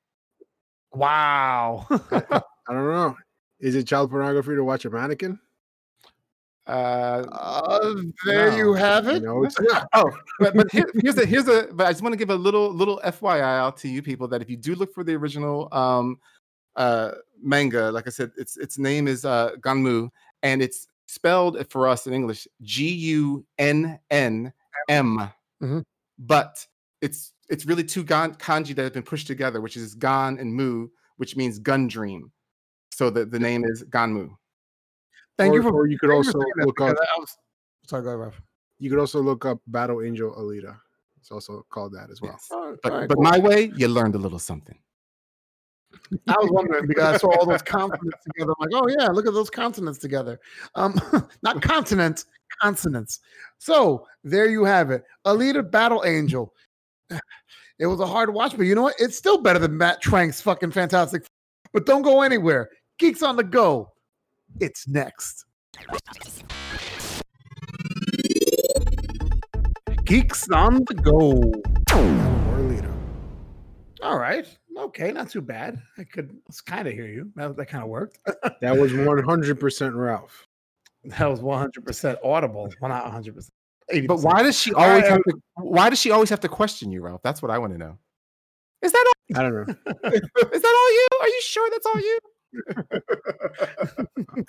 Wow. 0.93 1.87
I 1.91 2.43
don't 2.68 2.87
know. 2.87 3.16
Is 3.61 3.75
it 3.77 3.87
child 3.87 4.11
pornography 4.11 4.55
to 4.57 4.62
watch 4.64 4.85
a 4.85 4.91
mannequin? 4.91 5.39
Uh, 6.71 7.27
Uh, 7.33 8.03
there 8.25 8.51
No. 8.51 8.57
you 8.57 8.73
have 8.75 9.09
it. 9.09 9.23
No, 9.23 9.45
it's 9.45 9.61
not. 9.61 9.89
oh, 9.95 10.11
but, 10.39 10.55
but 10.55 10.71
here, 10.71 10.87
here's 11.03 11.18
a 11.18 11.27
here's 11.27 11.49
a. 11.49 11.68
But 11.73 11.87
I 11.87 11.91
just 11.93 12.03
want 12.03 12.12
to 12.12 12.16
give 12.18 12.31
a 12.31 12.35
little 12.35 12.73
little 12.73 13.01
FYI 13.05 13.41
out 13.59 13.77
to 13.79 13.89
you 13.89 14.03
people 14.03 14.29
that 14.29 14.41
if 14.43 14.49
you 14.49 14.57
do 14.57 14.75
look 14.75 14.95
for 14.95 15.03
the 15.05 15.14
original 15.14 15.68
um 15.73 16.18
uh 16.77 17.12
manga, 17.43 17.91
like 17.91 18.07
I 18.07 18.11
said, 18.11 18.31
its 18.37 18.57
its 18.57 18.79
name 18.79 19.09
is 19.09 19.25
uh 19.25 19.53
Ganmu, 19.61 20.11
and 20.43 20.62
it's 20.62 20.87
spelled 21.07 21.59
for 21.71 21.89
us 21.89 22.07
in 22.07 22.12
English 22.12 22.47
G 22.62 22.89
U 23.16 23.45
N 23.59 23.99
N 24.11 24.53
M, 24.89 25.29
Mhm. 25.62 25.83
but 26.18 26.64
it's 27.01 27.33
it's 27.49 27.66
really 27.66 27.83
two 27.85 28.05
gan- 28.05 28.35
kanji 28.37 28.75
that 28.77 28.83
have 28.85 28.93
been 28.93 29.03
pushed 29.03 29.27
together, 29.27 29.61
which 29.61 29.77
is 29.77 29.95
Gan 29.97 30.39
and 30.39 30.55
Mu, 30.55 30.87
which 31.16 31.35
means 31.37 31.59
gun 31.59 31.89
dream. 31.89 32.31
So 32.93 33.11
the, 33.11 33.25
the 33.25 33.39
name 33.41 33.64
is 33.64 33.83
Ganmu. 33.85 34.37
Thank 35.41 35.55
or, 35.55 35.57
you 35.57 35.62
for. 35.62 35.72
Or 35.72 35.86
you 35.86 35.99
could 35.99 36.11
also 36.11 36.32
for 36.32 36.41
saying 36.41 36.53
that 36.57 36.66
look 36.66 36.80
up. 36.80 36.97
was- 37.18 37.38
Sorry, 37.86 38.03
go 38.03 38.11
ahead, 38.11 38.20
Ralph. 38.20 38.43
You 38.78 38.91
could 38.91 38.99
also 38.99 39.20
look 39.20 39.47
up 39.47 39.59
Battle 39.66 40.03
Angel 40.03 40.32
Alita. 40.34 40.76
It's 41.18 41.30
also 41.30 41.64
called 41.70 41.93
that 41.95 42.11
as 42.11 42.20
well. 42.20 42.32
Yes. 42.32 42.49
All 42.51 42.70
right, 42.70 42.78
But 42.82 42.93
all 42.93 42.99
right, 42.99 43.09
but 43.09 43.14
cool. 43.16 43.24
my 43.24 43.38
way, 43.38 43.72
you 43.74 43.88
learned 43.88 44.14
a 44.14 44.18
little 44.18 44.38
something. 44.38 44.78
I 46.28 46.34
was 46.38 46.51
wondering 46.51 46.86
because 46.86 47.14
I 47.14 47.16
saw 47.18 47.36
all 47.36 47.47
those 47.47 47.62
consonants 47.62 48.18
together. 48.24 48.53
I'm 48.59 48.68
like, 48.68 48.82
oh 48.82 48.88
yeah, 48.99 49.09
look 49.09 49.26
at 49.26 49.34
those 49.34 49.51
consonants 49.51 49.99
together. 49.99 50.38
Um, 50.74 51.01
not 51.43 51.61
continents, 51.62 52.26
consonants. 52.61 53.20
So 53.59 54.07
there 54.22 54.47
you 54.47 54.64
have 54.64 54.91
it. 54.91 55.05
Alita 55.26 55.68
Battle 55.68 56.05
Angel. 56.05 56.53
It 57.78 57.86
was 57.86 57.99
a 57.99 58.07
hard 58.07 58.34
watch, 58.34 58.59
but 58.59 58.66
you 58.66 58.74
know 58.74 58.82
what? 58.82 58.97
It's 58.99 59.16
still 59.16 59.41
better 59.41 59.59
than 59.59 59.74
Matt 59.74 60.03
Trank's 60.03 60.38
fucking 60.43 60.70
fantastic. 60.70 61.24
But 61.72 61.86
don't 61.86 62.03
go 62.03 62.20
anywhere. 62.20 62.68
Geeks 62.99 63.22
on 63.22 63.36
the 63.36 63.43
go. 63.43 63.91
It's 64.59 64.89
next. 64.89 65.45
Geeks 70.05 70.49
on 70.51 70.85
the 70.89 70.95
go. 70.95 71.31
Or 71.95 72.59
Alita. 72.59 72.93
All 74.03 74.19
right. 74.19 74.47
Okay, 74.77 75.13
not 75.13 75.31
too 75.31 75.41
bad. 75.41 75.81
I 75.99 76.05
could 76.05 76.37
kind 76.67 76.89
of 76.89 76.95
hear 76.95 77.07
you. 77.07 77.31
That, 77.37 77.57
that 77.57 77.67
kind 77.67 77.85
of 77.85 77.91
worked. 77.91 78.19
That 78.61 78.77
was 78.77 78.93
100% 78.93 79.95
Ralph. 79.95 80.47
That 81.05 81.31
was 81.31 81.41
100% 81.41 82.17
audible. 82.25 82.69
Well, 82.81 82.89
not 82.91 83.05
100%. 83.05 83.49
80%. 83.93 84.07
But 84.07 84.21
why 84.21 84.43
does 84.43 84.59
she 84.59 84.73
always 84.75 85.07
have 85.07 85.23
to? 85.23 85.41
Why 85.57 85.91
does 85.91 85.99
she 85.99 86.11
always 86.11 86.31
have 86.31 86.41
to 86.41 86.49
question 86.49 86.93
you, 86.93 87.01
Ralph? 87.03 87.23
That's 87.23 87.43
what 87.43 87.51
I 87.51 87.59
want 87.59 87.73
to 87.73 87.79
know. 87.79 87.99
Is 88.83 88.93
that 88.93 89.07
all? 89.07 89.39
I 89.39 89.43
don't 89.43 89.55
know. 89.55 89.63
is 90.11 90.63
that 90.63 90.75
all 90.79 90.93
you? 90.93 91.09
Are 91.21 91.29
you 91.29 91.41
sure 91.43 91.69
that's 91.71 91.87
all 91.87 92.01
you? 92.01 92.19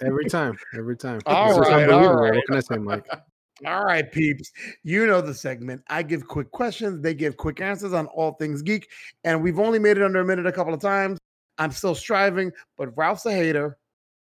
Every 0.02 0.26
time. 0.26 0.58
Every 0.78 0.98
time. 0.98 1.20
All 1.26 1.50
It's 1.50 1.58
just 1.58 1.70
right, 1.70 1.90
all 1.90 2.00
unbelievable. 2.00 2.22
right. 2.22 2.36
What 2.36 2.46
can 2.46 2.56
I 2.56 2.60
say, 2.60 2.78
Mike? 2.78 3.08
All 3.66 3.86
right, 3.86 4.12
peeps. 4.12 4.52
You 4.84 5.06
know 5.06 5.22
the 5.22 5.34
segment. 5.36 5.84
I 5.88 6.02
give 6.02 6.28
quick 6.28 6.50
questions. 6.52 7.02
They 7.02 7.14
give 7.14 7.38
quick 7.38 7.62
answers 7.62 7.94
on 7.94 8.08
all 8.08 8.32
things 8.34 8.64
geek. 8.64 8.90
And 9.24 9.44
we've 9.44 9.60
only 9.60 9.78
made 9.78 9.98
it 9.98 10.04
under 10.04 10.20
a 10.22 10.26
minute 10.26 10.48
a 10.48 10.52
couple 10.52 10.74
of 10.74 10.82
times. 10.82 11.20
I'm 11.60 11.72
still 11.72 11.94
striving, 11.94 12.52
but 12.76 12.90
Ralph's 12.98 13.28
a 13.28 13.32
hater. 13.32 13.78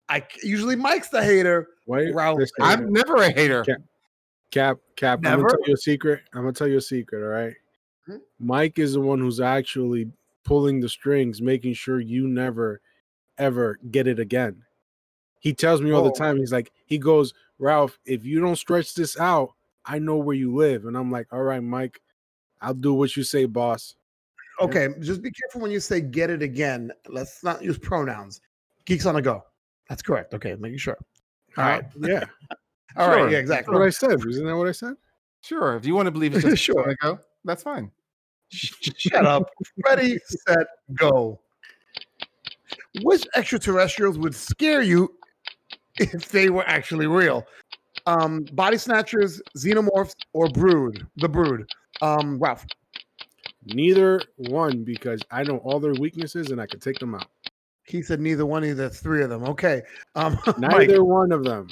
I 0.09 0.25
usually 0.41 0.75
Mike's 0.75 1.09
the 1.09 1.23
hater. 1.23 1.67
Wait, 1.85 2.15
Ralph, 2.15 2.39
I'm 2.59 2.91
never 2.91 3.17
a 3.17 3.29
hater. 3.31 3.63
Cap, 3.63 3.77
Cap, 4.49 4.77
Cap. 4.95 5.19
I'm 5.23 5.41
gonna 5.41 5.49
tell 5.49 5.67
you 5.67 5.73
a 5.75 5.77
secret. 5.77 6.21
I'm 6.33 6.41
gonna 6.41 6.53
tell 6.53 6.67
you 6.67 6.77
a 6.77 6.81
secret. 6.81 7.21
All 7.21 7.29
right. 7.29 7.53
Hmm? 8.07 8.15
Mike 8.39 8.79
is 8.79 8.93
the 8.93 9.01
one 9.01 9.19
who's 9.19 9.39
actually 9.39 10.09
pulling 10.45 10.79
the 10.79 10.89
strings, 10.89 11.43
making 11.43 11.73
sure 11.73 11.99
you 11.99 12.27
never, 12.27 12.81
ever 13.37 13.79
get 13.91 14.07
it 14.07 14.19
again. 14.19 14.63
He 15.39 15.53
tells 15.53 15.81
me 15.81 15.91
all 15.91 16.03
the 16.03 16.09
oh. 16.09 16.13
time. 16.13 16.37
He's 16.37 16.51
like, 16.51 16.71
he 16.85 16.97
goes, 16.97 17.33
Ralph, 17.59 17.99
if 18.05 18.25
you 18.25 18.39
don't 18.39 18.55
stretch 18.55 18.93
this 18.93 19.19
out, 19.19 19.51
I 19.85 19.99
know 19.99 20.17
where 20.17 20.35
you 20.35 20.55
live. 20.55 20.85
And 20.85 20.97
I'm 20.97 21.11
like, 21.11 21.27
all 21.31 21.43
right, 21.43 21.63
Mike, 21.63 22.01
I'll 22.61 22.73
do 22.73 22.93
what 22.93 23.15
you 23.15 23.23
say, 23.23 23.45
boss. 23.45 23.95
Okay, 24.59 24.87
just 24.99 25.21
be 25.21 25.31
careful 25.31 25.61
when 25.61 25.71
you 25.71 25.79
say 25.79 26.01
get 26.01 26.31
it 26.31 26.41
again. 26.41 26.91
Let's 27.07 27.43
not 27.43 27.63
use 27.63 27.77
pronouns. 27.77 28.41
Geeks 28.85 29.05
on 29.05 29.13
the 29.15 29.21
go. 29.21 29.43
That's 29.87 30.01
correct. 30.01 30.33
Okay, 30.33 30.55
making 30.55 30.79
sure. 30.79 30.97
All 31.57 31.63
right. 31.63 31.85
Yeah. 31.99 32.25
All 32.97 33.07
right. 33.07 33.17
Sure. 33.17 33.17
Yeah, 33.17 33.23
That's 33.23 33.41
exactly. 33.41 33.73
what 33.75 33.83
I 33.83 33.89
said. 33.91 34.19
Isn't 34.27 34.45
that 34.45 34.57
what 34.57 34.67
I 34.67 34.71
said? 34.71 34.95
Sure, 35.41 35.75
if 35.75 35.85
you 35.85 35.95
want 35.95 36.07
to 36.07 36.11
believe 36.11 36.35
it's 36.35 36.43
just 36.49 36.63
Sure. 36.63 36.83
sure. 36.83 36.95
go, 37.01 37.19
that's 37.45 37.63
fine. 37.63 37.91
Shut 38.49 39.25
up. 39.25 39.49
Ready, 39.85 40.17
set, 40.25 40.67
go. 40.95 41.39
Which 43.01 43.25
extraterrestrials 43.35 44.17
would 44.17 44.35
scare 44.35 44.81
you 44.81 45.15
if 45.99 46.29
they 46.29 46.49
were 46.49 46.67
actually 46.67 47.07
real? 47.07 47.45
Um, 48.05 48.45
body 48.53 48.77
snatchers, 48.77 49.41
xenomorphs, 49.57 50.15
or 50.33 50.47
brood? 50.49 51.05
The 51.17 51.29
brood. 51.29 51.69
Um, 52.01 52.39
Ralph. 52.39 52.65
Neither 53.65 54.21
one, 54.37 54.83
because 54.83 55.21
I 55.29 55.43
know 55.43 55.57
all 55.57 55.79
their 55.79 55.93
weaknesses 55.93 56.51
and 56.51 56.61
I 56.61 56.67
could 56.67 56.81
take 56.81 56.99
them 56.99 57.15
out. 57.15 57.27
He 57.83 58.01
said 58.01 58.19
neither 58.19 58.45
one. 58.45 58.63
Either 58.63 58.75
that's 58.75 58.99
three 58.99 59.23
of 59.23 59.29
them. 59.29 59.43
Okay. 59.43 59.81
Um, 60.15 60.37
Mike. 60.57 60.87
Neither 60.87 61.03
one 61.03 61.31
of 61.31 61.43
them. 61.43 61.67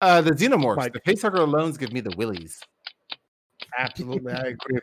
Uh, 0.00 0.20
the 0.20 0.30
xenomorphs, 0.30 0.76
Mike. 0.76 0.92
the 0.92 1.00
facehugger 1.00 1.38
alones 1.38 1.78
give 1.78 1.92
me 1.92 2.00
the 2.00 2.14
willies. 2.16 2.60
Absolutely, 3.76 4.32
I 4.32 4.48
agree. 4.48 4.80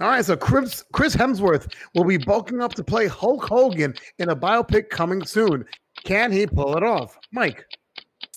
All 0.00 0.08
right, 0.08 0.24
so 0.24 0.36
Chris 0.36 0.84
Chris 0.92 1.16
Hemsworth 1.16 1.72
will 1.94 2.04
be 2.04 2.18
bulking 2.18 2.60
up 2.60 2.74
to 2.74 2.84
play 2.84 3.08
Hulk 3.08 3.44
Hogan 3.44 3.94
in 4.18 4.28
a 4.28 4.36
biopic 4.36 4.90
coming 4.90 5.24
soon. 5.24 5.64
Can 6.04 6.30
he 6.30 6.46
pull 6.46 6.76
it 6.76 6.84
off, 6.84 7.18
Mike? 7.32 7.64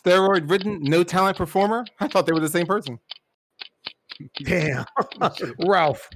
Steroid 0.03 0.49
ridden, 0.49 0.79
no 0.81 1.03
talent 1.03 1.37
performer. 1.37 1.85
I 1.99 2.07
thought 2.07 2.25
they 2.25 2.33
were 2.33 2.39
the 2.39 2.49
same 2.49 2.65
person. 2.65 2.97
Damn, 4.43 4.85
Ralph. 5.67 6.09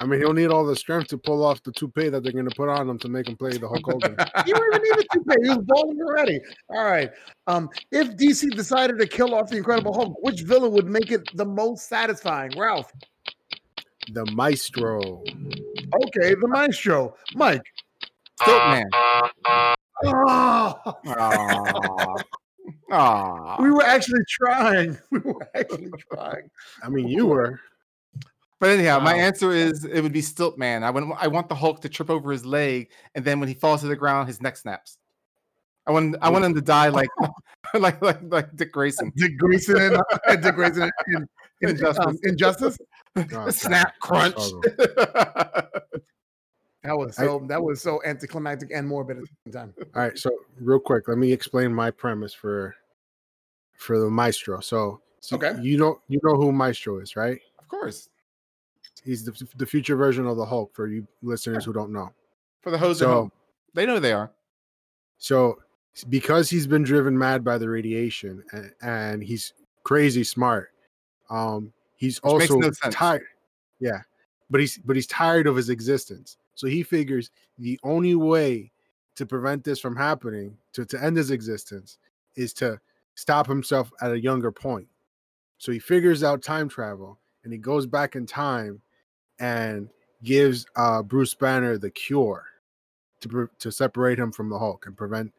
I 0.00 0.06
mean, 0.06 0.18
he'll 0.18 0.32
need 0.32 0.50
all 0.50 0.64
the 0.64 0.74
strength 0.74 1.08
to 1.08 1.18
pull 1.18 1.44
off 1.44 1.62
the 1.62 1.72
toupee 1.72 2.08
that 2.08 2.22
they're 2.22 2.32
going 2.32 2.48
to 2.48 2.56
put 2.56 2.70
on 2.70 2.88
him 2.88 2.98
to 3.00 3.08
make 3.08 3.28
him 3.28 3.36
play 3.36 3.50
the 3.50 3.68
Hulk 3.68 3.84
Hogan. 3.84 4.16
You 4.46 4.54
don't 4.54 4.74
even 4.74 4.82
need 4.82 5.04
a 5.04 5.06
toupee. 5.12 5.36
He 5.42 5.48
was 5.50 5.58
balding 5.66 6.00
already. 6.00 6.40
All 6.70 6.84
right. 6.86 7.10
Um, 7.46 7.68
if 7.92 8.16
DC 8.16 8.50
decided 8.56 8.98
to 8.98 9.06
kill 9.06 9.34
off 9.34 9.50
the 9.50 9.58
Incredible 9.58 9.92
Hulk, 9.92 10.16
which 10.22 10.40
villain 10.40 10.72
would 10.72 10.86
make 10.86 11.12
it 11.12 11.28
the 11.34 11.44
most 11.44 11.86
satisfying? 11.86 12.58
Ralph. 12.58 12.90
The 14.12 14.26
Maestro. 14.32 14.98
Okay, 16.06 16.34
the 16.34 16.48
Maestro. 16.48 17.14
Mike. 17.34 17.62
Stilt 18.40 18.66
man. 18.68 18.86
Oh, 20.02 20.94
Aw. 21.06 22.16
Aw. 22.92 23.62
we 23.62 23.70
were 23.70 23.84
actually 23.84 24.22
trying. 24.28 24.98
We 25.10 25.18
were 25.20 25.48
actually 25.54 25.90
trying. 26.12 26.50
I 26.82 26.88
mean, 26.88 27.08
you 27.08 27.26
were. 27.26 27.60
But 28.60 28.70
anyhow, 28.70 29.00
my 29.00 29.14
answer 29.14 29.52
is 29.52 29.84
it 29.84 30.02
would 30.02 30.12
be 30.12 30.20
Stilt 30.22 30.58
Man. 30.58 30.84
I 30.84 30.90
want 30.90 31.12
I 31.18 31.28
want 31.28 31.48
the 31.48 31.54
Hulk 31.54 31.80
to 31.82 31.88
trip 31.88 32.10
over 32.10 32.30
his 32.32 32.44
leg, 32.44 32.90
and 33.14 33.24
then 33.24 33.40
when 33.40 33.48
he 33.48 33.54
falls 33.54 33.80
to 33.82 33.86
the 33.86 33.96
ground, 33.96 34.28
his 34.28 34.40
neck 34.40 34.56
snaps. 34.56 34.98
I 35.86 35.92
want 35.92 36.16
I 36.20 36.28
want 36.28 36.44
him 36.44 36.54
to 36.54 36.60
die 36.60 36.88
like 36.88 37.08
like 37.74 38.02
like 38.02 38.20
like 38.22 38.54
Dick 38.56 38.72
Grayson. 38.72 39.12
Dick 39.16 39.38
Grayson 39.38 39.76
in, 39.78 39.96
uh, 39.96 40.36
Dick 40.36 40.54
Grayson 40.54 40.82
in, 40.82 40.90
in, 41.08 41.28
in 41.62 41.68
Injustice. 41.70 42.06
um, 42.06 42.18
Injustice. 42.24 42.78
Oh, 43.16 43.50
Snap 43.50 43.98
crunch. 44.00 44.36
That 46.82 46.96
was 46.96 47.18
I- 47.18 47.24
so 47.26 47.44
that 47.48 47.62
was 47.62 47.82
so 47.82 48.00
anticlimactic 48.06 48.70
and 48.74 48.88
morbid 48.88 49.18
at 49.18 49.22
the 49.24 49.28
same 49.46 49.52
time. 49.52 49.74
All 49.94 50.02
right, 50.02 50.16
so 50.18 50.30
real 50.60 50.78
quick, 50.80 51.08
let 51.08 51.18
me 51.18 51.30
explain 51.32 51.74
my 51.74 51.90
premise 51.90 52.32
for 52.32 52.74
for 53.76 53.98
the 53.98 54.08
Maestro. 54.08 54.60
So, 54.60 55.00
so 55.20 55.36
Okay. 55.36 55.60
you 55.60 55.76
know 55.76 56.00
you 56.08 56.20
know 56.22 56.36
who 56.36 56.52
Maestro 56.52 56.98
is, 57.00 57.16
right? 57.16 57.40
of 57.58 57.68
course. 57.68 58.08
He's 59.04 59.24
the, 59.24 59.32
the 59.56 59.64
future 59.66 59.96
version 59.96 60.26
of 60.26 60.36
the 60.36 60.44
Hulk 60.44 60.74
for 60.74 60.86
you 60.86 61.06
listeners 61.22 61.64
who 61.64 61.72
don't 61.72 61.90
know. 61.92 62.10
For 62.60 62.70
the 62.70 62.76
hose 62.78 62.98
So- 62.98 63.30
They 63.72 63.86
know 63.86 63.94
who 63.94 64.00
they 64.00 64.12
are. 64.12 64.30
So, 65.16 65.58
because 66.10 66.50
he's 66.50 66.66
been 66.66 66.82
driven 66.82 67.16
mad 67.16 67.42
by 67.42 67.56
the 67.56 67.68
radiation 67.68 68.42
and, 68.52 68.72
and 68.82 69.22
he's 69.24 69.54
crazy 69.84 70.22
smart, 70.24 70.72
Um, 71.30 71.72
he's 72.00 72.18
Which 72.22 72.50
also 72.50 72.58
no 72.58 72.70
tired. 72.70 73.22
Yeah, 73.78 74.00
but 74.48 74.60
he's 74.60 74.78
but 74.78 74.96
he's 74.96 75.06
tired 75.06 75.46
of 75.46 75.54
his 75.54 75.68
existence. 75.68 76.38
So 76.54 76.66
he 76.66 76.82
figures 76.82 77.30
the 77.58 77.78
only 77.84 78.16
way 78.16 78.72
to 79.14 79.26
prevent 79.26 79.62
this 79.62 79.78
from 79.78 79.94
happening, 79.94 80.56
to 80.72 80.84
to 80.86 81.02
end 81.02 81.16
his 81.16 81.30
existence, 81.30 81.98
is 82.34 82.52
to 82.54 82.80
stop 83.14 83.46
himself 83.46 83.92
at 84.00 84.12
a 84.12 84.20
younger 84.20 84.50
point. 84.50 84.88
So 85.58 85.70
he 85.70 85.78
figures 85.78 86.24
out 86.24 86.42
time 86.42 86.68
travel 86.68 87.18
and 87.44 87.52
he 87.52 87.58
goes 87.58 87.86
back 87.86 88.16
in 88.16 88.26
time 88.26 88.80
and 89.38 89.88
gives 90.22 90.66
uh, 90.76 91.02
Bruce 91.02 91.34
Banner 91.34 91.78
the 91.78 91.90
cure 91.90 92.44
to 93.20 93.48
to 93.58 93.70
separate 93.70 94.18
him 94.18 94.32
from 94.32 94.48
the 94.48 94.58
Hulk 94.58 94.86
and 94.86 94.96
prevent 94.96 95.32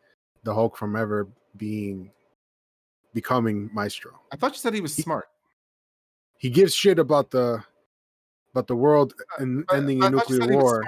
the 0.44 0.54
Hulk 0.54 0.78
from 0.78 0.96
ever 0.96 1.28
being 1.58 2.12
becoming 3.14 3.70
Maestro. 3.74 4.22
I 4.32 4.36
thought 4.36 4.52
you 4.52 4.60
said 4.60 4.74
he 4.74 4.82
was 4.82 4.94
smart. 4.96 5.28
He 6.42 6.50
gives 6.50 6.74
shit 6.74 6.98
about 6.98 7.30
the 7.30 7.64
about 8.54 8.66
the 8.66 8.76
world 8.76 9.14
and 9.38 9.64
I- 9.70 9.78
ending 9.78 10.04
I 10.04 10.08
in 10.08 10.14
nuclear 10.14 10.42
said 10.42 10.50
he 10.50 10.56
was 10.56 10.64
war. 10.64 10.84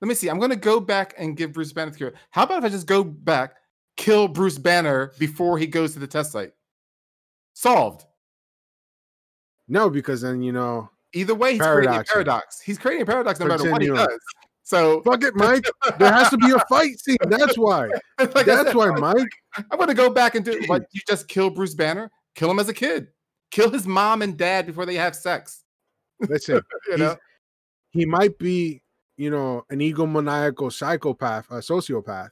Let 0.00 0.06
me 0.08 0.14
see. 0.14 0.28
I'm 0.28 0.38
going 0.38 0.50
to 0.50 0.56
go 0.56 0.80
back 0.80 1.14
and 1.16 1.34
give 1.34 1.54
Bruce 1.54 1.72
Banner 1.72 1.90
the 1.90 1.96
cure. 1.96 2.12
How 2.30 2.42
about 2.42 2.58
if 2.58 2.64
I 2.64 2.68
just 2.68 2.86
go 2.86 3.02
back, 3.02 3.54
kill 3.96 4.28
Bruce 4.28 4.58
Banner 4.58 5.12
before 5.18 5.58
he 5.58 5.66
goes 5.66 5.94
to 5.94 5.98
the 5.98 6.06
test 6.06 6.30
site? 6.30 6.52
Solved. 7.54 8.04
No, 9.66 9.88
because 9.88 10.20
then 10.20 10.42
you 10.42 10.52
know, 10.52 10.90
Either 11.14 11.34
way, 11.34 11.52
he's 11.52 11.62
creating 11.62 11.94
a 11.94 12.04
paradox. 12.04 12.60
He's 12.60 12.78
creating 12.78 13.02
a 13.02 13.06
paradox 13.06 13.40
no 13.40 13.46
matter 13.46 13.70
what 13.70 13.80
he 13.80 13.88
does. 13.88 14.18
So 14.62 15.00
fuck 15.00 15.22
it, 15.22 15.34
Mike. 15.34 15.64
there 15.98 16.12
has 16.12 16.28
to 16.28 16.36
be 16.36 16.50
a 16.50 16.58
fight 16.68 17.00
scene. 17.00 17.16
That's 17.22 17.56
why. 17.56 17.86
like 18.18 18.44
That's 18.44 18.68
said, 18.68 18.76
why, 18.76 18.90
Mike. 18.90 19.30
I'm 19.56 19.78
going 19.78 19.88
to 19.88 19.94
go 19.94 20.10
back 20.10 20.34
and 20.34 20.44
do 20.44 20.62
what 20.66 20.84
you 20.92 21.00
just 21.08 21.28
kill 21.28 21.48
Bruce 21.48 21.74
Banner, 21.74 22.10
kill 22.34 22.50
him 22.50 22.58
as 22.58 22.68
a 22.68 22.74
kid, 22.74 23.08
kill 23.50 23.70
his 23.70 23.86
mom 23.86 24.22
and 24.22 24.36
dad 24.36 24.66
before 24.66 24.86
they 24.86 24.94
have 24.96 25.14
sex. 25.16 25.64
Listen, 26.28 26.60
You 26.90 26.96
know, 26.98 27.16
he 27.90 28.04
might 28.04 28.38
be, 28.38 28.82
you 29.16 29.30
know, 29.30 29.64
an 29.70 29.78
egomaniacal 29.80 30.72
psychopath, 30.72 31.50
a 31.50 31.54
sociopath, 31.54 32.30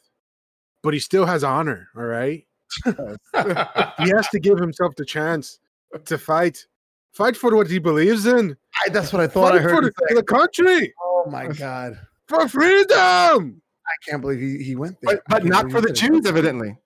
but 0.83 0.93
he 0.95 1.01
still 1.01 1.25
has 1.27 1.45
honor. 1.45 1.89
All 1.97 2.03
right. 2.05 2.45
he 2.85 2.91
has 4.11 4.29
to 4.33 4.39
give 4.41 4.59
himself 4.59 4.95
the 4.97 5.05
chance 5.05 5.59
to 6.05 6.19
fight, 6.19 6.67
fight 7.13 7.37
for 7.37 7.55
what 7.55 7.69
he 7.71 7.79
believes 7.79 8.27
in. 8.27 8.57
I, 8.85 8.91
that's 8.91 9.13
what 9.13 9.23
I 9.23 9.27
thought 9.29 9.53
I 9.55 9.59
Fight 9.59 9.63
for 9.63 9.83
heard. 9.83 9.95
the, 10.09 10.15
the 10.17 10.23
country, 10.23 10.93
Oh 11.03 11.25
my 11.31 11.47
god, 11.49 11.99
for 12.29 12.47
freedom. 12.49 13.63
I 13.87 13.95
can't 14.11 14.21
believe 14.21 14.41
he, 14.41 14.63
he 14.63 14.75
went 14.77 14.97
there. 15.01 15.23
but, 15.29 15.43
but 15.45 15.51
can't 15.53 15.71
for 15.73 15.81
the. 15.81 15.93
Jews, 15.93 16.27
evidently, 16.27 16.77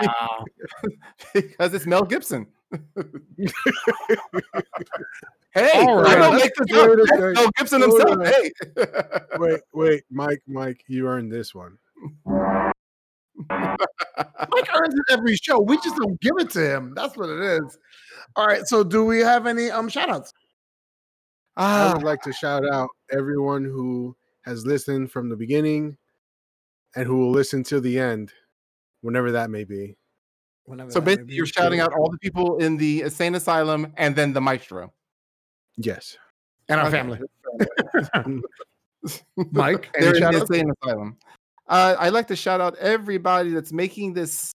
Wow. 0.00 0.44
because 1.34 1.74
it's 1.74 1.86
Mel 1.86 2.02
Gibson. 2.02 2.46
hey, 5.54 5.70
All 5.74 6.06
I 6.06 6.14
don't 6.16 6.36
make 6.36 6.52
this 6.54 6.76
up. 6.76 6.90
That's 6.96 7.10
the- 7.10 7.32
Mel 7.34 7.50
Gibson 7.56 7.82
himself. 7.82 8.10
on. 8.10 8.24
Hey, 8.24 8.50
Wait, 9.38 9.60
wait, 9.74 10.04
Mike, 10.10 10.42
Mike, 10.46 10.82
you 10.88 11.06
earned 11.06 11.30
this 11.30 11.54
one. 11.54 11.78
Mike 12.26 12.74
earns 13.50 14.94
it 14.94 15.04
every 15.10 15.36
show. 15.36 15.60
We 15.60 15.76
just 15.78 15.96
don't 15.96 16.20
give 16.20 16.34
it 16.38 16.50
to 16.50 16.76
him. 16.76 16.94
That's 16.94 17.16
what 17.16 17.28
it 17.28 17.40
is. 17.40 17.78
All 18.36 18.46
right. 18.46 18.66
So, 18.66 18.82
do 18.84 19.04
we 19.04 19.20
have 19.20 19.46
any 19.46 19.70
um 19.70 19.88
shout 19.88 20.08
outs? 20.08 20.32
I 21.56 21.88
ah, 21.88 21.92
would 21.94 22.02
like 22.02 22.22
to 22.22 22.32
shout 22.32 22.64
out 22.68 22.88
everyone 23.12 23.64
who 23.64 24.16
has 24.44 24.66
listened 24.66 25.12
from 25.12 25.28
the 25.28 25.36
beginning 25.36 25.96
and 26.96 27.06
who 27.06 27.18
will 27.18 27.30
listen 27.30 27.62
till 27.62 27.80
the 27.80 27.98
end, 27.98 28.32
whenever 29.04 29.32
that 29.32 29.50
may 29.50 29.64
be. 29.64 29.96
Whenever 30.64 30.90
so 30.90 30.98
that 30.98 31.04
basically, 31.04 31.26
be. 31.26 31.34
you're 31.34 31.46
shouting 31.46 31.80
out 31.80 31.92
all 31.92 32.10
the 32.10 32.18
people 32.18 32.56
in 32.56 32.78
the 32.78 33.02
insane 33.02 33.34
asylum 33.34 33.92
and 33.98 34.16
then 34.16 34.32
the 34.32 34.40
maestro. 34.40 34.92
Yes. 35.76 36.16
and 36.70 36.80
our 36.80 36.86
Okay. 36.86 36.96
family. 36.96 37.18
Mike, 39.52 39.90
They're 39.98 40.14
in 40.16 40.22
the 40.22 40.40
insane 40.40 40.70
asylum. 40.82 41.18
Uh, 41.68 41.96
I'd 41.98 42.14
like 42.14 42.28
to 42.28 42.36
shout 42.36 42.62
out 42.62 42.76
everybody 42.78 43.50
that's 43.50 43.72
making 43.72 44.14
this 44.14 44.52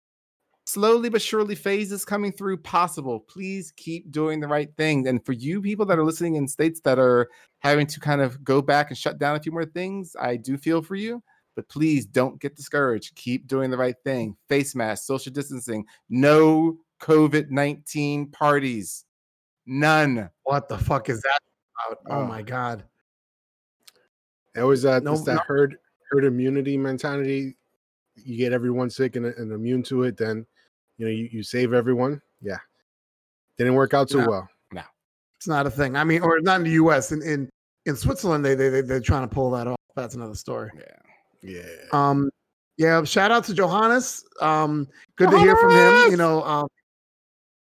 slowly 0.67 1.09
but 1.09 1.23
surely 1.23 1.55
phases 1.57 2.05
coming 2.05 2.31
through 2.31 2.59
possible. 2.59 3.21
Please 3.21 3.73
keep 3.77 4.11
doing 4.13 4.39
the 4.39 4.49
right 4.49 4.69
thing. 4.77 5.09
And 5.09 5.25
for 5.25 5.33
you 5.33 5.61
people 5.61 5.87
that 5.87 5.99
are 5.99 6.05
listening 6.05 6.37
in 6.37 6.47
states 6.47 6.81
that 6.83 6.99
are 7.01 7.29
having 7.61 7.87
to 7.89 7.99
kind 8.01 8.21
of 8.21 8.43
go 8.45 8.63
back 8.63 8.91
and 8.91 8.99
shut 8.99 9.19
down 9.19 9.35
a 9.35 9.41
few 9.41 9.51
more 9.53 9.65
things, 9.65 10.15
I 10.21 10.37
do 10.37 10.57
feel 10.57 10.83
for 10.83 10.95
you. 10.95 11.23
But 11.57 11.69
please 11.69 12.05
don't 12.07 12.39
get 12.41 12.55
discouraged. 12.55 13.17
Keep 13.17 13.47
doing 13.49 13.71
the 13.71 13.77
right 13.79 13.97
thing. 14.05 14.37
Face 14.49 14.75
mask, 14.77 15.05
social 15.05 15.33
distancing, 15.33 15.85
no 16.11 16.77
COVID 17.01 17.51
19 17.51 18.31
parties. 18.31 19.05
None. 19.67 20.31
What 20.45 20.69
the 20.69 20.79
fuck 20.79 21.09
is 21.09 21.21
that 21.23 21.41
about? 21.89 21.99
Oh 22.11 22.21
Oh. 22.23 22.27
my 22.27 22.43
god. 22.43 22.85
It 24.55 24.63
was 24.63 24.83
that 24.83 25.03
No, 25.03 25.17
that 25.17 25.35
no. 25.35 25.41
herd 25.47 25.79
herd 26.11 26.25
immunity 26.25 26.77
mentality. 26.77 27.57
You 28.17 28.37
get 28.37 28.53
everyone 28.53 28.89
sick 28.91 29.17
and, 29.17 29.27
and 29.27 29.53
immune 29.53 29.83
to 29.85 30.05
it, 30.05 30.17
then 30.17 30.47
you 30.99 31.05
know 31.07 31.11
you, 31.11 31.29
you 31.33 31.43
save 31.43 31.73
everyone. 31.75 32.21
Yeah. 32.41 32.59
Didn't 33.59 33.75
work 33.75 33.93
out 33.95 34.09
so 34.11 34.21
No. 34.21 34.29
well. 34.29 34.49
No, 34.73 34.83
it's 35.37 35.49
not 35.49 35.67
a 35.67 35.71
thing. 35.71 35.97
I 35.97 36.05
mean, 36.05 36.23
or 36.23 36.41
not 36.41 36.61
in 36.61 36.65
the 36.65 36.71
U.S. 36.73 37.13
In 37.13 37.23
in, 37.23 37.51
in 37.87 37.97
Switzerland, 37.97 38.45
they 38.45 38.55
they 38.55 38.69
they- 38.69 38.81
they're 38.83 39.01
trying 39.01 39.29
to 39.29 39.35
pull 39.35 39.51
that 39.53 39.67
off. 39.67 39.77
That's 39.95 40.15
another 40.15 40.35
story. 40.35 40.71
Yeah. 40.79 40.85
Yeah. 41.43 41.62
Um, 41.93 42.30
yeah. 42.76 43.03
Shout 43.05 43.30
out 43.30 43.45
to 43.45 43.55
Johannes. 43.55 44.24
Um, 44.41 44.89
good 45.16 45.30
to 45.30 45.39
hear 45.39 45.57
from 45.57 45.70
him. 45.72 46.11
You 46.11 46.16
know, 46.16 46.43
um, 46.45 46.68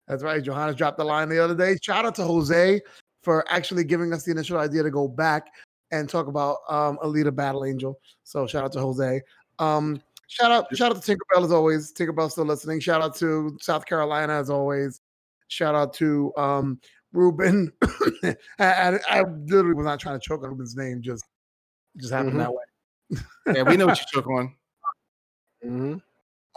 that's 0.08 0.24
right. 0.24 0.44
Johannes 0.44 0.76
dropped 0.76 0.98
the 0.98 1.04
line 1.04 1.30
the 1.30 1.44
other 1.44 1.56
day. 1.56 1.78
Shout 1.82 2.06
out 2.06 2.16
to 2.16 2.24
Jose 2.24 2.82
for 3.24 3.46
actually 3.52 3.84
giving 3.84 4.14
us 4.14 4.24
the 4.24 4.32
initial 4.32 4.58
idea 4.58 4.84
to 4.84 4.92
go 4.92 5.08
back 5.08 5.48
and 5.92 6.10
talk 6.10 6.28
about 6.28 6.58
um 6.70 6.98
Alita 7.04 7.34
Battle 7.36 7.66
Angel. 7.66 8.00
So 8.24 8.48
shout 8.48 8.64
out 8.66 8.72
to 8.74 8.80
Jose. 8.80 9.22
Um, 9.60 10.02
shout 10.28 10.52
out, 10.52 10.76
shout 10.76 10.96
out 10.96 11.02
to 11.02 11.12
Tinkerbell 11.16 11.44
as 11.46 11.52
always. 11.52 11.94
Tinkerbell 11.94 12.30
still 12.32 12.46
listening. 12.46 12.80
Shout 12.80 13.02
out 13.02 13.16
to 13.18 13.58
South 13.62 13.86
Carolina 13.86 14.34
as 14.34 14.50
always. 14.50 15.02
Shout 15.50 15.76
out 15.76 15.94
to 15.96 16.34
um 16.38 16.80
Ruben. 17.14 17.72
I, 18.24 18.36
I, 18.60 19.00
I 19.10 19.22
literally 19.24 19.74
was 19.76 19.86
not 19.86 20.00
trying 20.00 20.20
to 20.20 20.26
choke 20.26 20.44
on 20.44 20.50
Ruben's 20.50 20.76
name, 20.76 21.02
just 21.02 21.26
just 21.98 22.14
happened 22.14 22.34
Mhm. 22.34 22.40
that 22.40 22.52
way. 22.54 22.64
Yeah, 23.54 23.64
we 23.64 23.78
know 23.78 23.88
what 23.88 24.00
you 24.00 24.06
took 24.12 24.28
on. 24.28 24.56
Mhm. 25.66 26.02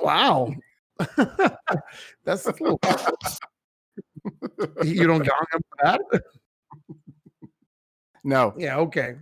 Wow. 0.00 0.52
That's 2.24 2.46
a 2.46 2.54
little 2.60 2.80
you 4.84 5.06
don't 5.06 5.24
gong 5.24 5.46
him 5.52 5.60
for 5.68 5.78
that? 5.82 6.00
No. 8.24 8.54
Yeah, 8.56 8.76
okay. 8.78 9.16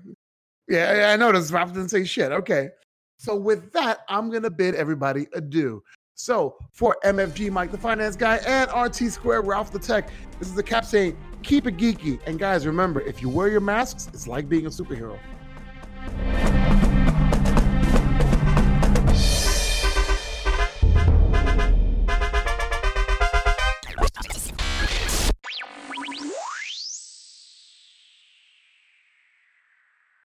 Yeah, 0.68 0.96
yeah, 0.96 1.12
I 1.12 1.16
noticed 1.16 1.52
Ralph 1.52 1.72
didn't 1.72 1.90
say 1.90 2.04
shit. 2.04 2.32
Okay. 2.32 2.70
So 3.18 3.34
with 3.34 3.72
that, 3.72 4.00
I'm 4.08 4.30
gonna 4.30 4.50
bid 4.50 4.74
everybody 4.74 5.26
adieu. 5.34 5.82
So 6.14 6.56
for 6.72 6.96
MFG 7.04 7.50
Mike 7.50 7.70
the 7.70 7.78
Finance 7.78 8.16
Guy 8.16 8.36
and 8.46 8.70
RT 8.72 9.10
Square 9.12 9.42
Ralph 9.42 9.70
the 9.72 9.78
Tech, 9.78 10.10
this 10.38 10.48
is 10.48 10.54
the 10.54 10.62
cap 10.62 10.84
saying 10.84 11.16
keep 11.42 11.66
it 11.66 11.76
geeky. 11.76 12.20
And 12.26 12.38
guys, 12.38 12.66
remember, 12.66 13.00
if 13.00 13.22
you 13.22 13.28
wear 13.28 13.48
your 13.48 13.60
masks, 13.60 14.08
it's 14.12 14.26
like 14.26 14.48
being 14.48 14.66
a 14.66 14.70
superhero. 14.70 15.18